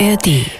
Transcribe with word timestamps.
ARD 0.00 0.50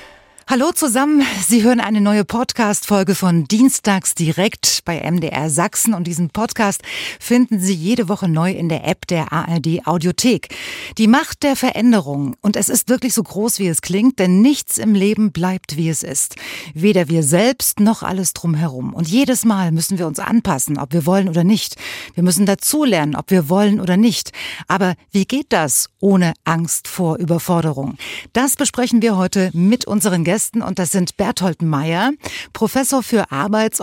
Hallo 0.47 0.71
zusammen, 0.73 1.23
Sie 1.45 1.65
hören 1.65 1.81
eine 1.81 2.01
neue 2.01 2.25
Podcast-Folge 2.25 3.15
von 3.15 3.45
Dienstags 3.45 4.15
direkt 4.15 4.74
bei 4.85 5.01
MDR 5.01 5.51
Sachsen 5.51 5.95
und 5.95 6.07
diesen 6.07 6.31
Podcast 6.31 6.83
finden 7.19 7.61
Sie 7.61 7.75
jede 7.75 8.09
Woche 8.09 8.29
neu 8.29 8.53
in 8.53 8.69
der 8.69 8.87
App 8.87 9.07
der 9.07 9.33
ARD 9.33 9.87
Audiothek. 9.87 10.55
Die 10.99 11.07
Macht 11.07 11.43
der 11.43 11.57
Veränderung 11.57 12.37
und 12.41 12.57
es 12.57 12.69
ist 12.69 12.89
wirklich 12.89 13.15
so 13.15 13.23
groß, 13.23 13.59
wie 13.59 13.69
es 13.69 13.83
klingt, 13.83 14.19
denn 14.19 14.41
nichts 14.41 14.79
im 14.79 14.95
Leben 14.95 15.33
bleibt, 15.33 15.77
wie 15.77 15.89
es 15.89 16.03
ist. 16.03 16.37
Weder 16.75 17.09
wir 17.09 17.23
selbst 17.23 17.81
noch 17.81 18.03
alles 18.03 18.33
drumherum. 18.33 18.93
Und 18.95 19.09
jedes 19.09 19.45
Mal 19.45 19.73
müssen 19.73 19.99
wir 19.99 20.07
uns 20.07 20.19
anpassen, 20.19 20.79
ob 20.79 20.93
wir 20.93 21.07
wollen 21.07 21.29
oder 21.29 21.45
nicht. 21.45 21.77
Wir 22.15 22.23
müssen 22.23 22.47
dazulernen, 22.47 23.17
ob 23.17 23.31
wir 23.31 23.49
wollen 23.49 23.81
oder 23.81 23.97
nicht. 23.97 24.33
Aber 24.69 24.95
wie 25.13 25.25
geht 25.25 25.53
das 25.53 25.89
ohne 26.01 26.35
Angst 26.45 26.89
vor 26.89 27.17
Überforderung? 27.17 27.97
Das 28.33 28.57
besprechen 28.57 29.03
wir 29.03 29.17
heute 29.17 29.51
mit 29.53 29.87
unseren 29.87 30.25
Gästen 30.25 30.63
und 30.63 30.79
das 30.79 30.91
sind 30.91 31.17
Berthold 31.17 31.63
Meyer, 31.63 32.13
Professor 32.53 33.03
für 33.03 33.31
Arbeits-, 33.31 33.81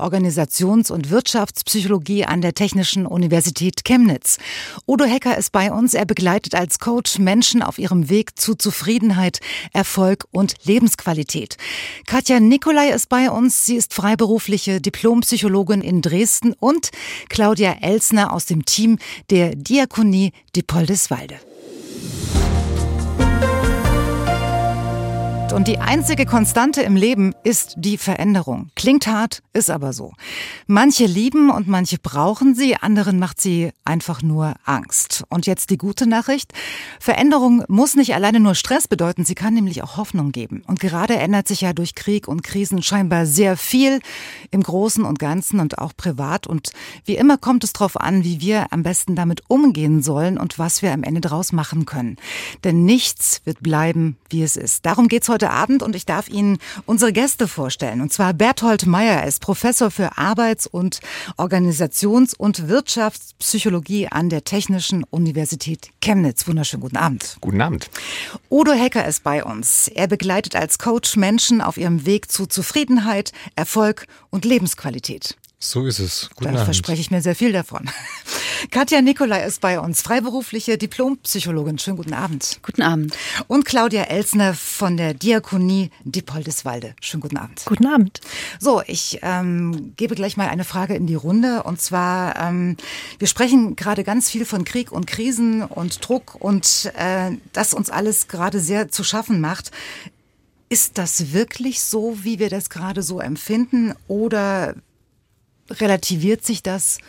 und 0.91 1.09
Wirtschaftspsychologie 1.09 2.25
an 2.25 2.41
der 2.41 2.53
Technischen 2.53 3.05
Universität 3.05 3.83
Chemnitz. 3.83 4.37
Udo 4.87 5.05
Hecker 5.05 5.37
ist 5.37 5.51
bei 5.51 5.71
uns. 5.71 5.93
Er 5.93 6.05
begleitet 6.05 6.55
als 6.55 6.79
Coach 6.79 7.17
Menschen 7.19 7.61
auf 7.61 7.79
ihrem 7.79 8.09
Weg 8.09 8.39
zu 8.39 8.55
Zufriedenheit, 8.55 9.39
Erfolg 9.73 10.25
und 10.31 10.55
Lebensqualität. 10.63 11.57
Katja 12.05 12.39
Nikolai 12.39 12.89
ist 12.89 13.09
bei 13.09 13.29
uns. 13.29 13.65
Sie 13.65 13.75
ist 13.75 13.93
freiberufliche 13.93 14.81
Diplompsychologin 14.81 15.81
in 15.81 16.01
Dresden 16.01 16.53
und 16.59 16.91
Claudia 17.29 17.77
Elsner 17.81 18.33
aus 18.33 18.45
dem 18.45 18.65
Team 18.65 18.99
der 19.29 19.55
Diakonie 19.55 20.31
Diepoldeswalde. 20.55 21.39
Und 25.53 25.67
die 25.67 25.79
einzige 25.79 26.25
Konstante 26.25 26.81
im 26.81 26.95
Leben 26.95 27.33
ist 27.43 27.73
die 27.75 27.97
Veränderung. 27.97 28.69
Klingt 28.75 29.05
hart, 29.07 29.43
ist 29.51 29.69
aber 29.69 29.91
so. 29.91 30.13
Manche 30.65 31.05
lieben 31.05 31.49
und 31.49 31.67
manche 31.67 31.97
brauchen 31.97 32.55
sie, 32.55 32.77
anderen 32.77 33.19
macht 33.19 33.41
sie 33.41 33.71
einfach 33.83 34.21
nur 34.21 34.55
Angst. 34.63 35.23
Und 35.29 35.47
jetzt 35.47 35.69
die 35.69 35.77
gute 35.77 36.07
Nachricht. 36.07 36.53
Veränderung 37.01 37.65
muss 37.67 37.95
nicht 37.95 38.15
alleine 38.15 38.39
nur 38.39 38.55
Stress 38.55 38.87
bedeuten, 38.87 39.25
sie 39.25 39.35
kann 39.35 39.53
nämlich 39.53 39.83
auch 39.83 39.97
Hoffnung 39.97 40.31
geben. 40.31 40.63
Und 40.67 40.79
gerade 40.79 41.15
ändert 41.17 41.49
sich 41.49 41.61
ja 41.61 41.73
durch 41.73 41.95
Krieg 41.95 42.29
und 42.29 42.43
Krisen 42.43 42.81
scheinbar 42.81 43.25
sehr 43.25 43.57
viel 43.57 43.99
im 44.51 44.63
Großen 44.63 45.03
und 45.03 45.19
Ganzen 45.19 45.59
und 45.59 45.79
auch 45.79 45.91
privat. 45.97 46.47
Und 46.47 46.71
wie 47.03 47.17
immer 47.17 47.37
kommt 47.37 47.65
es 47.65 47.73
darauf 47.73 47.99
an, 47.99 48.23
wie 48.23 48.39
wir 48.39 48.71
am 48.71 48.83
besten 48.83 49.15
damit 49.15 49.43
umgehen 49.49 50.01
sollen 50.01 50.37
und 50.37 50.59
was 50.59 50.81
wir 50.81 50.93
am 50.93 51.03
Ende 51.03 51.19
daraus 51.19 51.51
machen 51.51 51.85
können. 51.85 52.15
Denn 52.63 52.85
nichts 52.85 53.41
wird 53.43 53.61
bleiben, 53.61 54.17
wie 54.29 54.43
es 54.43 54.55
ist. 54.55 54.85
Darum 54.85 55.09
geht's 55.09 55.27
heute 55.27 55.40
heute 55.41 55.51
Abend 55.51 55.81
und 55.81 55.95
ich 55.95 56.05
darf 56.05 56.29
Ihnen 56.29 56.59
unsere 56.85 57.11
Gäste 57.11 57.47
vorstellen. 57.47 58.01
Und 58.01 58.13
zwar 58.13 58.33
Berthold 58.33 58.85
Meyer, 58.85 59.21
er 59.21 59.27
ist 59.27 59.41
Professor 59.41 59.89
für 59.89 60.17
Arbeits- 60.17 60.67
und 60.67 60.99
Organisations- 61.37 62.35
und 62.35 62.67
Wirtschaftspsychologie 62.67 64.07
an 64.07 64.29
der 64.29 64.43
Technischen 64.43 65.03
Universität 65.09 65.89
Chemnitz. 65.99 66.47
Wunderschönen 66.47 66.81
guten 66.81 66.97
Abend. 66.97 67.37
Guten 67.41 67.61
Abend. 67.61 67.89
Udo 68.51 68.73
Hecker 68.73 69.05
ist 69.07 69.23
bei 69.23 69.43
uns. 69.43 69.87
Er 69.87 70.07
begleitet 70.07 70.55
als 70.55 70.77
Coach 70.77 71.15
Menschen 71.15 71.61
auf 71.61 71.77
ihrem 71.77 72.05
Weg 72.05 72.31
zu 72.31 72.45
Zufriedenheit, 72.45 73.31
Erfolg 73.55 74.05
und 74.29 74.45
Lebensqualität. 74.45 75.37
So 75.63 75.85
ist 75.85 75.99
es. 75.99 76.27
Guten 76.35 76.45
da 76.45 76.49
Abend. 76.49 76.65
verspreche 76.65 77.01
ich 77.01 77.11
mir 77.11 77.21
sehr 77.21 77.35
viel 77.35 77.51
davon. 77.53 77.87
Katja 78.71 78.99
Nikolai 79.01 79.45
ist 79.45 79.61
bei 79.61 79.79
uns, 79.79 80.01
freiberufliche 80.01 80.75
Diplompsychologin. 80.79 81.77
Schönen 81.77 81.97
guten 81.97 82.15
Abend. 82.15 82.59
Guten 82.63 82.81
Abend. 82.81 83.15
Und 83.47 83.65
Claudia 83.65 84.03
Elsner 84.05 84.55
von 84.55 84.97
der 84.97 85.13
Diakonie 85.13 85.91
Diepoldeswalde. 86.03 86.95
Schönen 86.99 87.21
guten 87.21 87.37
Abend. 87.37 87.61
Guten 87.65 87.85
Abend. 87.85 88.21
So, 88.59 88.81
ich 88.87 89.19
ähm, 89.21 89.93
gebe 89.97 90.15
gleich 90.15 90.35
mal 90.35 90.47
eine 90.47 90.63
Frage 90.63 90.95
in 90.95 91.05
die 91.05 91.15
Runde. 91.15 91.61
Und 91.61 91.79
zwar, 91.79 92.35
ähm, 92.37 92.75
wir 93.19 93.27
sprechen 93.27 93.75
gerade 93.75 94.03
ganz 94.03 94.31
viel 94.31 94.45
von 94.45 94.65
Krieg 94.65 94.91
und 94.91 95.05
Krisen 95.05 95.61
und 95.61 96.07
Druck 96.07 96.35
und 96.39 96.91
äh, 96.97 97.37
das 97.53 97.75
uns 97.75 97.91
alles 97.91 98.27
gerade 98.27 98.59
sehr 98.59 98.89
zu 98.89 99.03
schaffen 99.03 99.39
macht. 99.39 99.69
Ist 100.69 100.97
das 100.97 101.33
wirklich 101.33 101.83
so, 101.83 102.17
wie 102.23 102.39
wir 102.39 102.49
das 102.49 102.71
gerade 102.71 103.03
so 103.03 103.19
empfinden? 103.19 103.93
Oder 104.07 104.73
relativiert 105.79 106.45
sich 106.45 106.63
das, 106.63 106.99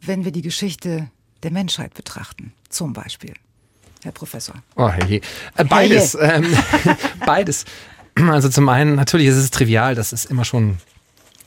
wenn 0.00 0.24
wir 0.24 0.32
die 0.32 0.42
Geschichte 0.42 1.08
der 1.42 1.50
Menschheit 1.50 1.94
betrachten, 1.94 2.52
zum 2.68 2.92
Beispiel? 2.92 3.34
Herr 4.02 4.12
Professor. 4.12 4.56
Oh, 4.76 4.88
hey, 4.88 5.20
äh, 5.56 5.64
beides. 5.64 6.14
Hey. 6.14 6.44
Ähm, 6.44 6.56
beides. 7.26 7.64
Also 8.16 8.48
zum 8.48 8.68
einen, 8.68 8.96
natürlich 8.96 9.28
ist 9.28 9.36
es 9.36 9.50
trivial, 9.50 9.94
dass 9.94 10.12
es 10.12 10.24
immer 10.24 10.44
schon 10.44 10.78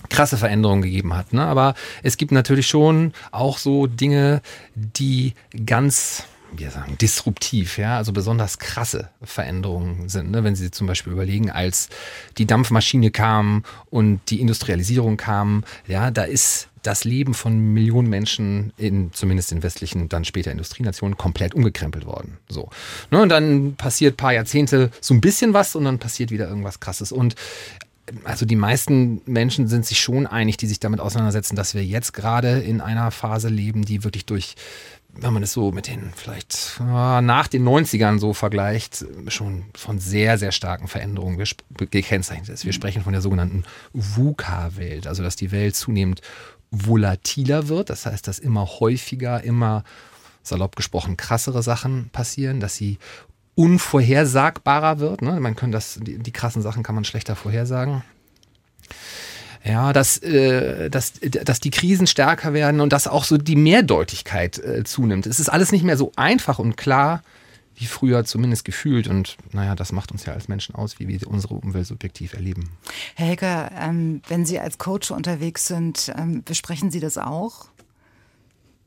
krasse 0.10 0.38
Veränderungen 0.38 0.82
gegeben 0.82 1.14
hat. 1.14 1.34
Ne? 1.34 1.44
Aber 1.46 1.76
es 2.04 2.18
gibt 2.18 2.32
natürlich 2.32 2.68
schon 2.68 3.14
auch 3.32 3.58
so 3.58 3.88
Dinge, 3.88 4.42
die 4.76 5.34
ganz 5.66 6.24
wir 6.58 6.72
sagen, 6.72 6.98
disruptiv, 7.00 7.78
ja, 7.78 7.98
also 7.98 8.14
besonders 8.14 8.60
krasse 8.60 9.10
Veränderungen 9.22 10.10
sind. 10.10 10.32
Ne? 10.32 10.44
Wenn 10.44 10.56
Sie 10.56 10.72
zum 10.72 10.88
Beispiel 10.88 11.14
überlegen, 11.14 11.50
als 11.50 11.90
die 12.38 12.46
Dampfmaschine 12.46 13.12
kam 13.12 13.64
und 13.90 14.22
die 14.30 14.42
Industrialisierung 14.42 15.18
kam, 15.18 15.64
ja, 15.88 16.12
da 16.12 16.24
ist 16.24 16.70
das 16.86 17.04
Leben 17.04 17.34
von 17.34 17.74
Millionen 17.74 18.10
Menschen 18.10 18.72
in 18.78 19.12
zumindest 19.12 19.52
in 19.52 19.64
westlichen, 19.64 20.08
dann 20.08 20.24
später 20.24 20.52
Industrienationen 20.52 21.18
komplett 21.18 21.56
umgekrempelt 21.56 22.06
worden. 22.06 22.38
So. 22.48 22.70
Ne, 23.12 23.22
und 23.22 23.30
dann 23.30 23.76
passiert 23.76 24.18
paar 24.18 24.34
Jahrzehnte 24.34 24.92
so 25.02 25.14
ein 25.14 25.22
bisschen 25.22 25.54
was 25.54 25.76
und 25.76 25.86
dann 25.86 26.00
passiert 26.00 26.32
wieder 26.32 26.48
irgendwas 26.48 26.80
krasses. 26.80 27.12
Und 27.12 27.36
also 28.24 28.46
die 28.46 28.56
meisten 28.56 29.22
Menschen 29.26 29.68
sind 29.68 29.86
sich 29.86 30.00
schon 30.00 30.28
einig, 30.28 30.58
die 30.58 30.68
sich 30.68 30.80
damit 30.80 31.00
auseinandersetzen, 31.00 31.56
dass 31.56 31.74
wir 31.74 31.84
jetzt 31.84 32.14
gerade 32.14 32.60
in 32.60 32.82
einer 32.82 33.10
Phase 33.10 33.50
leben, 33.50 33.84
die 33.84 34.04
wirklich 34.04 34.26
durch 34.26 34.56
wenn 35.18 35.34
man 35.34 35.44
es 35.44 35.54
so 35.54 35.72
mit 35.72 35.88
den 35.88 36.12
vielleicht 36.16 36.80
nach 36.80 37.48
den 37.48 37.68
90ern 37.68 38.20
so 38.20 38.34
vergleicht, 38.34 39.06
schon 39.28 39.66
von 39.76 40.00
sehr, 40.00 40.38
sehr 40.38 40.52
starken 40.52 40.88
Veränderungen 40.88 41.44
gekennzeichnet 41.78 42.50
ist. 42.50 42.66
Wir 42.66 42.70
mhm. 42.70 42.76
sprechen 42.76 43.04
von 43.04 43.14
der 43.14 43.22
sogenannten 43.22 43.64
VUCA-Welt, 43.94 45.08
also 45.08 45.24
dass 45.24 45.36
die 45.36 45.52
Welt 45.52 45.76
zunehmend 45.76 46.22
volatiler 46.72 47.68
wird, 47.68 47.90
das 47.90 48.06
heißt, 48.06 48.28
dass 48.28 48.40
immer 48.40 48.66
häufiger, 48.80 49.44
immer 49.44 49.84
salopp 50.44 50.76
gesprochen 50.76 51.18
krassere 51.18 51.64
Sachen 51.64 52.10
passieren, 52.10 52.60
dass 52.60 52.76
sie 52.76 53.00
unvorhersagbarer 53.56 55.00
wird. 55.00 55.22
Ne? 55.22 55.40
Man 55.40 55.56
kann 55.56 55.72
das, 55.72 55.98
die, 56.02 56.20
die 56.20 56.32
krassen 56.32 56.62
Sachen 56.62 56.84
kann 56.84 56.96
man 56.96 57.06
schlechter 57.06 57.36
vorhersagen. 57.36 58.04
Ja, 59.66 59.94
dass, 59.94 60.20
äh, 60.20 60.90
dass, 60.92 61.14
dass 61.20 61.60
die 61.60 61.72
Krisen 61.72 62.06
stärker 62.06 62.54
werden 62.54 62.82
und 62.82 62.94
dass 62.94 63.08
auch 63.08 63.24
so 63.24 63.38
die 63.38 63.56
Mehrdeutigkeit 63.56 64.60
äh, 64.60 64.84
zunimmt. 64.84 65.26
Es 65.26 65.40
ist 65.40 65.50
alles 65.50 65.72
nicht 65.72 65.84
mehr 65.84 65.98
so 65.98 66.12
einfach 66.16 66.60
und 66.60 66.78
klar 66.78 67.24
wie 67.76 67.86
früher 67.86 68.24
zumindest 68.26 68.64
gefühlt. 68.64 69.08
Und 69.08 69.38
naja, 69.52 69.76
das 69.76 69.92
macht 69.92 70.12
uns 70.12 70.26
ja 70.26 70.34
als 70.34 70.48
Menschen 70.48 70.76
aus, 70.76 71.00
wie 71.00 71.08
wir 71.08 71.28
unsere 71.28 71.56
Umwelt 71.56 71.88
subjektiv 71.88 72.34
erleben. 72.34 72.70
Herr 73.16 73.28
Hecker, 73.28 73.72
ähm, 73.78 74.22
wenn 74.28 74.46
Sie 74.46 74.60
als 74.60 74.78
Coach 74.78 75.12
unterwegs 75.12 75.68
sind, 75.68 76.14
ähm, 76.16 76.44
besprechen 76.44 76.92
Sie 76.92 77.00
das 77.00 77.18
auch? 77.18 77.68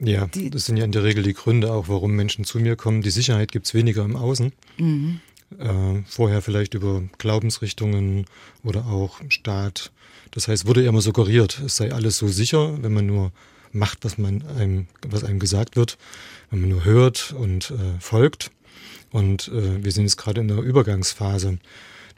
Ja, 0.00 0.26
die, 0.26 0.48
das 0.48 0.66
sind 0.66 0.76
ja 0.76 0.84
in 0.84 0.92
der 0.92 1.02
Regel 1.02 1.24
die 1.24 1.34
Gründe 1.34 1.72
auch, 1.72 1.88
warum 1.88 2.12
Menschen 2.12 2.44
zu 2.44 2.60
mir 2.60 2.76
kommen. 2.76 3.02
Die 3.02 3.10
Sicherheit 3.10 3.50
gibt 3.50 3.66
es 3.66 3.74
weniger 3.74 4.04
im 4.04 4.14
Außen. 4.14 4.52
Mhm. 4.78 5.20
Äh, 5.58 6.02
vorher 6.06 6.42
vielleicht 6.42 6.74
über 6.74 7.02
Glaubensrichtungen 7.16 8.26
oder 8.62 8.86
auch 8.86 9.20
Staat, 9.28 9.92
das 10.30 10.46
heißt, 10.46 10.66
wurde 10.66 10.84
immer 10.84 11.00
suggeriert, 11.00 11.58
es 11.64 11.76
sei 11.76 11.92
alles 11.92 12.18
so 12.18 12.28
sicher, 12.28 12.82
wenn 12.82 12.92
man 12.92 13.06
nur 13.06 13.32
macht, 13.72 14.04
was 14.04 14.18
man 14.18 14.46
einem, 14.46 14.88
was 15.06 15.24
einem 15.24 15.38
gesagt 15.38 15.76
wird, 15.76 15.96
wenn 16.50 16.60
man 16.60 16.70
nur 16.70 16.84
hört 16.84 17.32
und 17.32 17.70
äh, 17.70 17.98
folgt. 18.00 18.50
Und 19.10 19.48
äh, 19.48 19.82
wir 19.82 19.92
sind 19.92 20.04
jetzt 20.04 20.18
gerade 20.18 20.40
in 20.40 20.48
der 20.48 20.58
Übergangsphase. 20.58 21.58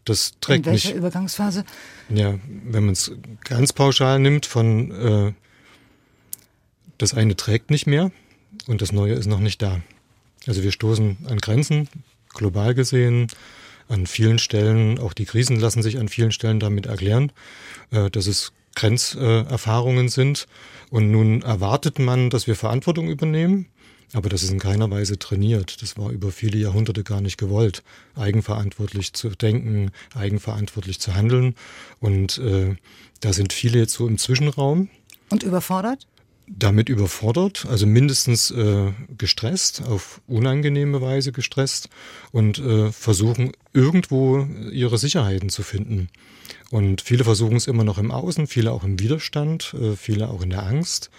Das 0.05 0.33
trägt 0.41 0.67
in 0.67 0.73
welcher 0.73 0.89
nicht, 0.89 0.97
Übergangsphase? 0.97 1.65
Ja, 2.09 2.39
wenn 2.65 2.85
man 2.85 2.93
es 2.93 3.13
ganz 3.45 3.73
pauschal 3.73 4.19
nimmt, 4.19 4.47
von 4.47 4.91
äh, 4.91 5.33
das 6.99 7.15
eine 7.15 7.37
trägt 7.37 7.71
nicht 7.71 7.87
mehr 7.87 8.11
und 8.67 8.83
das 8.83 8.93
Neue 8.93 9.15
ist 9.15 9.27
noch 9.27 9.41
nicht 9.41 9.63
da. 9.63 9.81
Also 10.47 10.63
wir 10.63 10.73
stoßen 10.73 11.19
an 11.29 11.39
Grenzen, 11.39 11.89
global 12.33 12.75
gesehen, 12.75 13.29
an 13.89 14.07
vielen 14.07 14.39
Stellen, 14.39 14.99
auch 14.99 15.13
die 15.13 15.25
Krisen 15.25 15.59
lassen 15.59 15.83
sich 15.83 15.99
an 15.99 16.09
vielen 16.09 16.33
Stellen 16.33 16.61
damit 16.61 16.87
erklären, 16.87 17.33
äh, 17.91 18.11
dass 18.11 18.27
es 18.27 18.53
Grenzerfahrungen 18.77 20.09
sind. 20.09 20.47
Und 20.91 21.11
nun 21.11 21.43
erwartet 21.43 21.99
man, 21.99 22.31
dass 22.31 22.47
wir 22.47 22.55
Verantwortung 22.55 23.09
übernehmen. 23.09 23.67
Aber 24.13 24.29
das 24.29 24.43
ist 24.43 24.51
in 24.51 24.59
keiner 24.59 24.91
Weise 24.91 25.19
trainiert. 25.19 25.83
Das 25.83 25.97
war 25.97 26.11
über 26.11 26.33
viele 26.33 26.59
Jahrhunderte 26.59 27.05
gar 27.05 27.21
nicht 27.21 27.39
gewollt, 27.39 27.85
eigenverantwortlich 28.17 29.13
zu 29.13 29.29
denken, 29.31 29.93
eigenverantwortlich 30.15 30.99
zu 30.99 31.15
handeln. 31.15 31.55
Und 32.01 32.39
äh, 32.39 32.77
da 33.21 33.33
sind 33.33 33.53
viele 33.53 33.79
jetzt 33.79 33.93
so 33.93 34.09
im 34.09 34.19
Zwischenraum. 34.19 34.89
Und 35.31 35.45
überfordert? 35.45 36.07
Damit 36.53 36.89
überfordert, 36.89 37.67
also 37.69 37.87
mindestens 37.87 38.51
äh, 38.51 38.93
gestresst, 39.17 39.83
auf 39.87 40.21
unangenehme 40.27 41.01
Weise 41.01 41.33
gestresst 41.33 41.89
und 42.33 42.59
äh, 42.59 42.91
versuchen 42.91 43.53
irgendwo 43.73 44.47
ihre 44.73 44.99
Sicherheiten 44.99 45.49
zu 45.49 45.63
finden. 45.63 46.09
Und 46.71 47.01
viele 47.01 47.25
versuchen 47.25 47.57
es 47.57 47.69
immer 47.69 47.85
noch 47.85 47.99
im 47.99 48.11
Außen, 48.11 48.47
viele 48.49 48.73
auch 48.73 48.85
im 48.85 48.99
Widerstand, 48.99 49.75
äh, 49.75 49.97
viele 49.97 50.29
auch 50.29 50.43
in 50.43 50.51
der 50.51 50.67
Angst. 50.67 51.11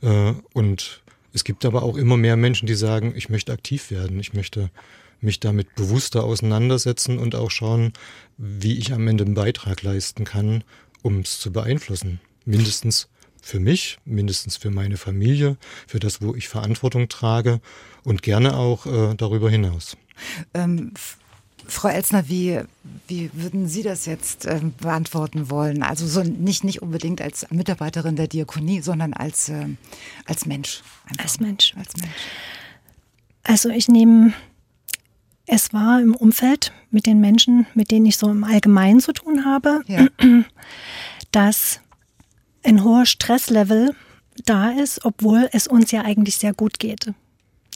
Äh, 0.00 0.34
und 0.52 1.02
es 1.32 1.44
gibt 1.44 1.64
aber 1.64 1.82
auch 1.82 1.96
immer 1.96 2.16
mehr 2.16 2.36
Menschen, 2.36 2.66
die 2.66 2.74
sagen, 2.74 3.14
ich 3.16 3.28
möchte 3.28 3.52
aktiv 3.52 3.90
werden, 3.90 4.18
ich 4.18 4.34
möchte 4.34 4.70
mich 5.20 5.38
damit 5.38 5.74
bewusster 5.76 6.24
auseinandersetzen 6.24 7.18
und 7.18 7.36
auch 7.36 7.50
schauen, 7.50 7.92
wie 8.36 8.78
ich 8.78 8.92
am 8.92 9.06
Ende 9.06 9.24
einen 9.24 9.34
Beitrag 9.34 9.82
leisten 9.82 10.24
kann, 10.24 10.64
um 11.02 11.20
es 11.20 11.38
zu 11.38 11.52
beeinflussen. 11.52 12.20
Mindestens 12.44 13.08
für 13.42 13.60
mich, 13.60 13.98
mindestens 14.04 14.56
für 14.56 14.70
meine 14.70 14.96
Familie, 14.96 15.58
für 15.86 15.98
das, 15.98 16.22
wo 16.22 16.34
ich 16.34 16.48
Verantwortung 16.48 17.08
trage 17.08 17.60
und 18.04 18.22
gerne 18.22 18.56
auch 18.56 18.86
äh, 18.86 19.14
darüber 19.16 19.50
hinaus. 19.50 19.96
Ähm, 20.54 20.92
Frau 21.66 21.88
Elsner, 21.88 22.28
wie, 22.28 22.60
wie 23.08 23.30
würden 23.34 23.68
Sie 23.68 23.82
das 23.82 24.06
jetzt 24.06 24.46
äh, 24.46 24.60
beantworten 24.80 25.50
wollen? 25.50 25.82
Also 25.82 26.06
so 26.06 26.22
nicht, 26.22 26.64
nicht 26.64 26.82
unbedingt 26.82 27.20
als 27.20 27.46
Mitarbeiterin 27.50 28.16
der 28.16 28.28
Diakonie, 28.28 28.80
sondern 28.80 29.12
als, 29.12 29.48
äh, 29.48 29.66
als 30.24 30.46
Mensch. 30.46 30.82
Einfach. 31.04 31.24
Als 31.24 31.40
Mensch. 31.40 31.74
Als 31.76 31.96
Mensch. 31.96 32.12
Also 33.44 33.68
ich 33.68 33.88
nehme 33.88 34.32
es 35.46 35.72
war 35.72 36.00
im 36.00 36.14
Umfeld 36.14 36.72
mit 36.90 37.04
den 37.04 37.20
Menschen, 37.20 37.66
mit 37.74 37.90
denen 37.90 38.06
ich 38.06 38.16
so 38.16 38.30
im 38.30 38.44
Allgemeinen 38.44 39.00
zu 39.00 39.12
tun 39.12 39.44
habe, 39.44 39.82
ja. 39.86 40.06
dass 41.30 41.80
ein 42.62 42.84
hoher 42.84 43.06
Stresslevel 43.06 43.94
da 44.44 44.70
ist, 44.70 45.04
obwohl 45.04 45.48
es 45.52 45.66
uns 45.66 45.90
ja 45.90 46.02
eigentlich 46.02 46.36
sehr 46.36 46.54
gut 46.54 46.78
geht. 46.78 47.12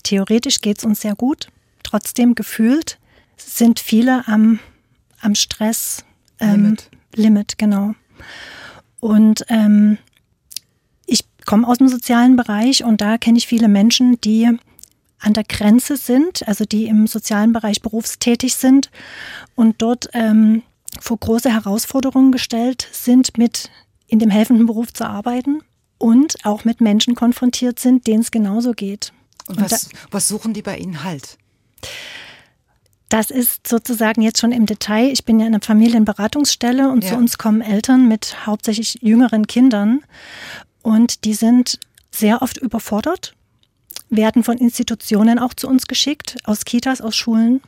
Theoretisch 0.02 0.60
geht 0.60 0.78
es 0.78 0.84
uns 0.84 1.00
sehr 1.00 1.14
gut, 1.14 1.48
trotzdem 1.82 2.34
gefühlt 2.34 2.98
sind 3.36 3.80
viele 3.80 4.26
am, 4.28 4.58
am 5.20 5.34
Stress 5.34 6.04
ähm, 6.40 6.62
Limit. 6.62 6.90
Limit, 7.14 7.58
genau. 7.58 7.94
Und 9.00 9.44
ähm, 9.48 9.98
ich 11.06 11.24
komme 11.44 11.66
aus 11.66 11.78
dem 11.78 11.88
sozialen 11.88 12.36
Bereich 12.36 12.84
und 12.84 13.00
da 13.00 13.18
kenne 13.18 13.38
ich 13.38 13.46
viele 13.46 13.68
Menschen, 13.68 14.20
die 14.20 14.50
an 15.18 15.32
der 15.32 15.44
Grenze 15.44 15.96
sind, 15.96 16.46
also 16.46 16.64
die 16.64 16.86
im 16.86 17.06
sozialen 17.06 17.52
Bereich 17.52 17.82
berufstätig 17.82 18.54
sind 18.54 18.90
und 19.54 19.80
dort 19.82 20.08
ähm, 20.12 20.62
vor 21.00 21.18
große 21.18 21.52
Herausforderungen 21.52 22.32
gestellt 22.32 22.88
sind 22.92 23.38
mit 23.38 23.70
in 24.06 24.18
dem 24.18 24.30
helfenden 24.30 24.66
Beruf 24.66 24.92
zu 24.92 25.06
arbeiten 25.06 25.62
und 25.98 26.44
auch 26.44 26.64
mit 26.64 26.80
Menschen 26.80 27.14
konfrontiert 27.14 27.78
sind, 27.78 28.06
denen 28.06 28.20
es 28.20 28.30
genauso 28.30 28.72
geht. 28.72 29.12
Und, 29.48 29.58
und 29.58 29.70
was, 29.70 29.88
da, 29.88 29.98
was 30.10 30.28
suchen 30.28 30.52
die 30.52 30.62
bei 30.62 30.76
Ihnen 30.76 31.04
halt? 31.04 31.38
Das 33.08 33.30
ist 33.30 33.68
sozusagen 33.68 34.20
jetzt 34.20 34.40
schon 34.40 34.50
im 34.50 34.66
Detail. 34.66 35.12
Ich 35.12 35.24
bin 35.24 35.38
ja 35.38 35.46
in 35.46 35.54
einer 35.54 35.64
Familienberatungsstelle 35.64 36.90
und 36.90 37.04
ja. 37.04 37.10
zu 37.10 37.16
uns 37.16 37.38
kommen 37.38 37.60
Eltern 37.60 38.08
mit 38.08 38.46
hauptsächlich 38.46 38.98
jüngeren 39.00 39.46
Kindern 39.46 40.00
und 40.82 41.24
die 41.24 41.34
sind 41.34 41.78
sehr 42.10 42.42
oft 42.42 42.56
überfordert, 42.56 43.34
werden 44.08 44.42
von 44.42 44.58
Institutionen 44.58 45.38
auch 45.38 45.54
zu 45.54 45.68
uns 45.68 45.86
geschickt, 45.86 46.36
aus 46.44 46.64
Kitas, 46.64 47.00
aus 47.00 47.16
Schulen. 47.16 47.60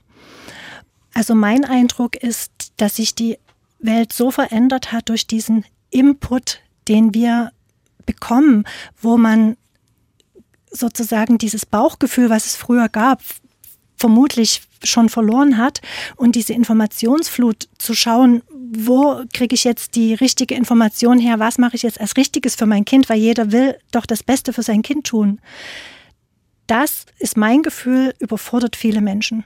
Also 1.14 1.34
mein 1.34 1.64
Eindruck 1.64 2.16
ist, 2.16 2.50
dass 2.76 2.96
sich 2.96 3.14
die 3.14 3.38
Welt 3.78 4.12
so 4.12 4.30
verändert 4.30 4.92
hat 4.92 5.08
durch 5.08 5.26
diesen 5.26 5.64
Input, 5.90 6.60
den 6.88 7.14
wir 7.14 7.52
bekommen, 8.06 8.64
wo 9.00 9.16
man 9.16 9.56
sozusagen 10.70 11.38
dieses 11.38 11.66
Bauchgefühl, 11.66 12.30
was 12.30 12.46
es 12.46 12.56
früher 12.56 12.88
gab, 12.88 13.22
vermutlich 13.96 14.62
schon 14.84 15.08
verloren 15.08 15.58
hat 15.58 15.80
und 16.16 16.36
diese 16.36 16.52
Informationsflut 16.52 17.68
zu 17.78 17.94
schauen, 17.94 18.42
wo 18.48 19.24
kriege 19.32 19.54
ich 19.54 19.64
jetzt 19.64 19.96
die 19.96 20.14
richtige 20.14 20.54
Information 20.54 21.18
her, 21.18 21.38
was 21.38 21.58
mache 21.58 21.76
ich 21.76 21.82
jetzt 21.82 22.00
als 22.00 22.16
Richtiges 22.16 22.54
für 22.54 22.66
mein 22.66 22.84
Kind, 22.84 23.08
weil 23.08 23.18
jeder 23.18 23.50
will 23.50 23.76
doch 23.90 24.06
das 24.06 24.22
Beste 24.22 24.52
für 24.52 24.62
sein 24.62 24.82
Kind 24.82 25.06
tun. 25.06 25.40
Das 26.66 27.06
ist 27.18 27.36
mein 27.36 27.62
Gefühl, 27.62 28.14
überfordert 28.18 28.76
viele 28.76 29.00
Menschen. 29.00 29.44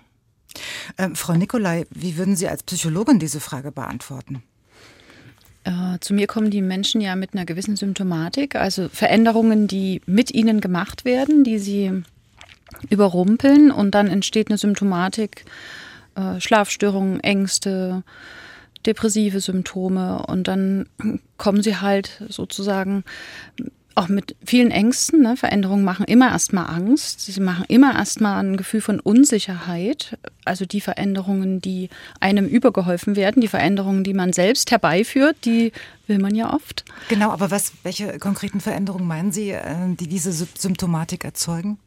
Ähm, 0.99 1.17
Frau 1.17 1.35
Nicolai, 1.35 1.87
wie 1.91 2.17
würden 2.17 2.37
Sie 2.37 2.49
als 2.49 2.63
Psychologin 2.65 3.19
diese 3.19 3.41
Frage 3.41 3.73
beantworten? 3.73 4.43
Äh, 5.65 5.99
zu 6.01 6.15
mir 6.15 6.27
kommen 6.27 6.51
die 6.51 6.63
Menschen 6.63 7.01
ja 7.01 7.15
mit 7.17 7.35
einer 7.35 7.45
gewissen 7.45 7.77
Symptomatik, 7.77 8.57
also 8.57 8.89
Veränderungen, 8.89 9.69
die 9.69 10.01
mit 10.07 10.33
ihnen 10.33 10.61
gemacht 10.61 11.05
werden, 11.05 11.45
die 11.45 11.59
sie 11.59 12.03
überrumpeln. 12.91 13.71
Und 13.71 13.93
dann 13.93 14.09
entsteht 14.09 14.49
eine 14.49 14.59
Symptomatik, 14.59 15.45
äh, 16.17 16.41
Schlafstörungen, 16.41 17.21
Ängste, 17.21 18.03
depressive 18.87 19.41
Symptome. 19.41 20.25
Und 20.27 20.49
dann 20.49 20.87
kommen 21.37 21.63
sie 21.63 21.77
halt 21.77 22.23
sozusagen 22.29 23.05
auch 23.95 24.09
mit 24.09 24.37
vielen 24.45 24.71
Ängsten. 24.71 25.23
Ne? 25.23 25.37
Veränderungen 25.37 25.85
machen 25.85 26.05
immer 26.07 26.31
erstmal 26.31 26.67
Angst. 26.67 27.21
Sie 27.21 27.41
machen 27.41 27.65
immer 27.69 27.95
erstmal 27.95 28.43
ein 28.43 28.57
Gefühl 28.57 28.81
von 28.81 29.01
Unsicherheit. 29.01 30.19
Also 30.45 30.65
die 30.65 30.81
Veränderungen, 30.81 31.61
die 31.61 31.89
einem 32.21 32.47
übergeholfen 32.47 33.17
werden, 33.17 33.41
die 33.41 33.49
Veränderungen, 33.49 34.05
die 34.05 34.15
man 34.15 34.33
selbst 34.33 34.71
herbeiführt, 34.71 35.37
die 35.45 35.73
will 36.07 36.19
man 36.19 36.35
ja 36.35 36.53
oft. 36.53 36.85
Genau, 37.09 37.31
aber 37.31 37.51
was, 37.51 37.73
welche 37.83 38.19
konkreten 38.19 38.61
Veränderungen 38.61 39.07
meinen 39.07 39.33
Sie, 39.33 39.51
äh, 39.51 39.95
die 39.99 40.09
diese 40.09 40.33
Symptomatik 40.33 41.25
erzeugen? 41.25 41.79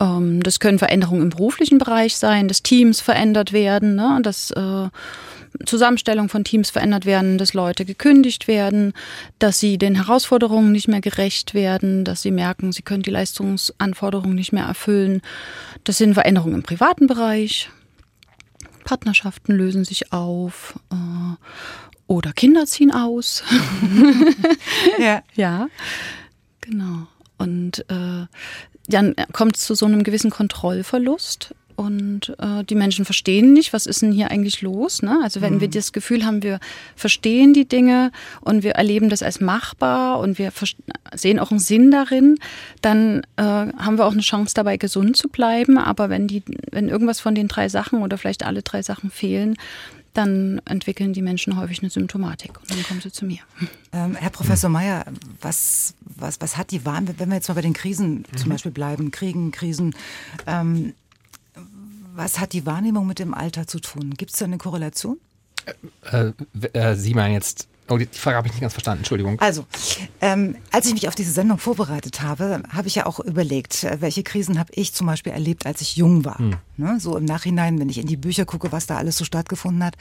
Ähm, 0.00 0.42
das 0.42 0.60
können 0.60 0.78
Veränderungen 0.78 1.22
im 1.22 1.30
beruflichen 1.30 1.78
Bereich 1.78 2.16
sein, 2.16 2.48
dass 2.48 2.62
Teams 2.62 3.00
verändert 3.00 3.52
werden, 3.52 3.94
ne? 3.94 4.18
dass 4.22 4.50
äh, 4.50 4.88
Zusammenstellung 5.66 6.28
von 6.28 6.44
Teams 6.44 6.70
verändert 6.70 7.06
werden, 7.06 7.38
dass 7.38 7.54
Leute 7.54 7.84
gekündigt 7.84 8.48
werden, 8.48 8.92
dass 9.38 9.60
sie 9.60 9.78
den 9.78 9.94
Herausforderungen 9.94 10.72
nicht 10.72 10.88
mehr 10.88 11.00
gerecht 11.00 11.54
werden, 11.54 12.04
dass 12.04 12.22
sie 12.22 12.30
merken, 12.30 12.72
sie 12.72 12.82
können 12.82 13.02
die 13.02 13.10
Leistungsanforderungen 13.10 14.34
nicht 14.34 14.52
mehr 14.52 14.64
erfüllen. 14.64 15.22
Das 15.84 15.98
sind 15.98 16.14
Veränderungen 16.14 16.56
im 16.56 16.62
privaten 16.62 17.06
Bereich. 17.06 17.70
Partnerschaften 18.84 19.54
lösen 19.54 19.84
sich 19.84 20.12
auf 20.12 20.74
äh, 20.90 21.36
oder 22.06 22.32
Kinder 22.32 22.66
ziehen 22.66 22.92
aus. 22.92 23.44
ja. 24.98 25.22
ja, 25.34 25.68
genau. 26.60 27.06
Und 27.38 27.84
äh, 27.88 28.26
dann 28.88 29.14
kommt 29.32 29.56
es 29.56 29.64
zu 29.64 29.74
so 29.74 29.86
einem 29.86 30.02
gewissen 30.02 30.30
Kontrollverlust 30.30 31.54
und 31.76 32.34
äh, 32.38 32.64
die 32.64 32.74
Menschen 32.74 33.04
verstehen 33.04 33.52
nicht, 33.52 33.72
was 33.72 33.86
ist 33.86 34.02
denn 34.02 34.12
hier 34.12 34.30
eigentlich 34.30 34.62
los. 34.62 35.02
Ne? 35.02 35.20
Also 35.22 35.40
wenn 35.40 35.54
mhm. 35.54 35.60
wir 35.60 35.68
das 35.68 35.92
Gefühl 35.92 36.24
haben, 36.24 36.42
wir 36.42 36.60
verstehen 36.96 37.52
die 37.52 37.66
Dinge 37.66 38.12
und 38.40 38.62
wir 38.62 38.72
erleben 38.72 39.08
das 39.08 39.22
als 39.22 39.40
machbar 39.40 40.18
und 40.18 40.38
wir 40.38 40.52
sehen 41.14 41.38
auch 41.38 41.50
einen 41.50 41.60
Sinn 41.60 41.90
darin, 41.90 42.38
dann 42.80 43.22
äh, 43.36 43.42
haben 43.42 43.98
wir 43.98 44.06
auch 44.06 44.12
eine 44.12 44.22
Chance 44.22 44.54
dabei, 44.54 44.76
gesund 44.76 45.16
zu 45.16 45.28
bleiben. 45.28 45.78
Aber 45.78 46.10
wenn, 46.10 46.28
die, 46.28 46.42
wenn 46.70 46.88
irgendwas 46.88 47.20
von 47.20 47.34
den 47.34 47.48
drei 47.48 47.68
Sachen 47.68 48.02
oder 48.02 48.18
vielleicht 48.18 48.44
alle 48.44 48.62
drei 48.62 48.82
Sachen 48.82 49.10
fehlen, 49.10 49.56
dann 50.14 50.60
entwickeln 50.66 51.12
die 51.12 51.22
Menschen 51.22 51.56
häufig 51.56 51.80
eine 51.80 51.90
Symptomatik 51.90 52.60
und 52.60 52.70
dann 52.70 52.82
kommen 52.82 53.00
sie 53.00 53.10
zu 53.10 53.24
mir. 53.24 53.40
Ähm, 53.92 54.14
Herr 54.14 54.30
Professor 54.30 54.68
Mayer, 54.68 55.04
was, 55.40 55.94
was, 56.04 56.40
was 56.40 56.56
hat 56.56 56.70
die 56.70 56.84
Warn, 56.84 57.08
wenn 57.18 57.28
wir 57.28 57.36
jetzt 57.36 57.48
mal 57.48 57.54
bei 57.54 57.62
den 57.62 57.72
Krisen 57.72 58.26
mhm. 58.30 58.36
zum 58.36 58.50
Beispiel 58.50 58.72
bleiben, 58.72 59.10
Kriegen, 59.10 59.52
Krisen, 59.52 59.94
ähm, 60.46 60.92
was 62.14 62.38
hat 62.38 62.52
die 62.52 62.66
Wahrnehmung 62.66 63.06
mit 63.06 63.18
dem 63.18 63.34
Alter 63.34 63.66
zu 63.66 63.80
tun? 63.80 64.14
Gibt 64.14 64.32
es 64.32 64.38
da 64.38 64.44
eine 64.44 64.58
Korrelation? 64.58 65.18
Äh, 66.10 66.32
äh, 66.72 66.94
Sie 66.94 67.14
meinen 67.14 67.34
jetzt 67.34 67.68
Oh, 67.88 67.98
die 67.98 68.06
Frage 68.06 68.36
habe 68.36 68.46
ich 68.46 68.54
nicht 68.54 68.62
ganz 68.62 68.72
verstanden, 68.72 69.00
Entschuldigung. 69.00 69.38
Also, 69.40 69.66
ähm, 70.20 70.56
als 70.70 70.86
ich 70.86 70.94
mich 70.94 71.08
auf 71.08 71.14
diese 71.14 71.32
Sendung 71.32 71.58
vorbereitet 71.58 72.22
habe, 72.22 72.62
habe 72.72 72.88
ich 72.88 72.94
ja 72.94 73.06
auch 73.06 73.18
überlegt, 73.20 73.84
äh, 73.84 74.00
welche 74.00 74.22
Krisen 74.22 74.58
habe 74.58 74.70
ich 74.74 74.94
zum 74.94 75.08
Beispiel 75.08 75.32
erlebt, 75.32 75.66
als 75.66 75.80
ich 75.80 75.96
jung 75.96 76.24
war. 76.24 76.38
Hm. 76.38 76.56
Ne, 76.78 76.98
so 76.98 77.18
im 77.18 77.26
Nachhinein, 77.26 77.78
wenn 77.78 77.90
ich 77.90 77.98
in 77.98 78.06
die 78.06 78.16
Bücher 78.16 78.46
gucke, 78.46 78.72
was 78.72 78.86
da 78.86 78.96
alles 78.96 79.18
so 79.18 79.24
stattgefunden 79.24 79.84
hat. 79.84 79.94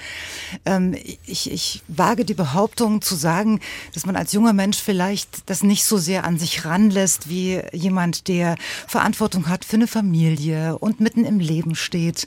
Ähm, 0.65 0.95
ich, 1.25 1.51
ich 1.51 1.83
wage 1.89 2.23
die 2.23 2.33
Behauptung 2.33 3.01
zu 3.01 3.15
sagen, 3.15 3.59
dass 3.93 4.05
man 4.05 4.15
als 4.15 4.31
junger 4.31 4.53
Mensch 4.53 4.77
vielleicht 4.77 5.49
das 5.49 5.63
nicht 5.63 5.83
so 5.83 5.97
sehr 5.97 6.23
an 6.23 6.39
sich 6.39 6.63
ranlässt, 6.63 7.29
wie 7.29 7.59
jemand, 7.73 8.29
der 8.29 8.55
Verantwortung 8.87 9.49
hat 9.49 9.65
für 9.65 9.75
eine 9.75 9.87
Familie 9.87 10.77
und 10.77 11.01
mitten 11.01 11.25
im 11.25 11.39
Leben 11.39 11.75
steht. 11.75 12.25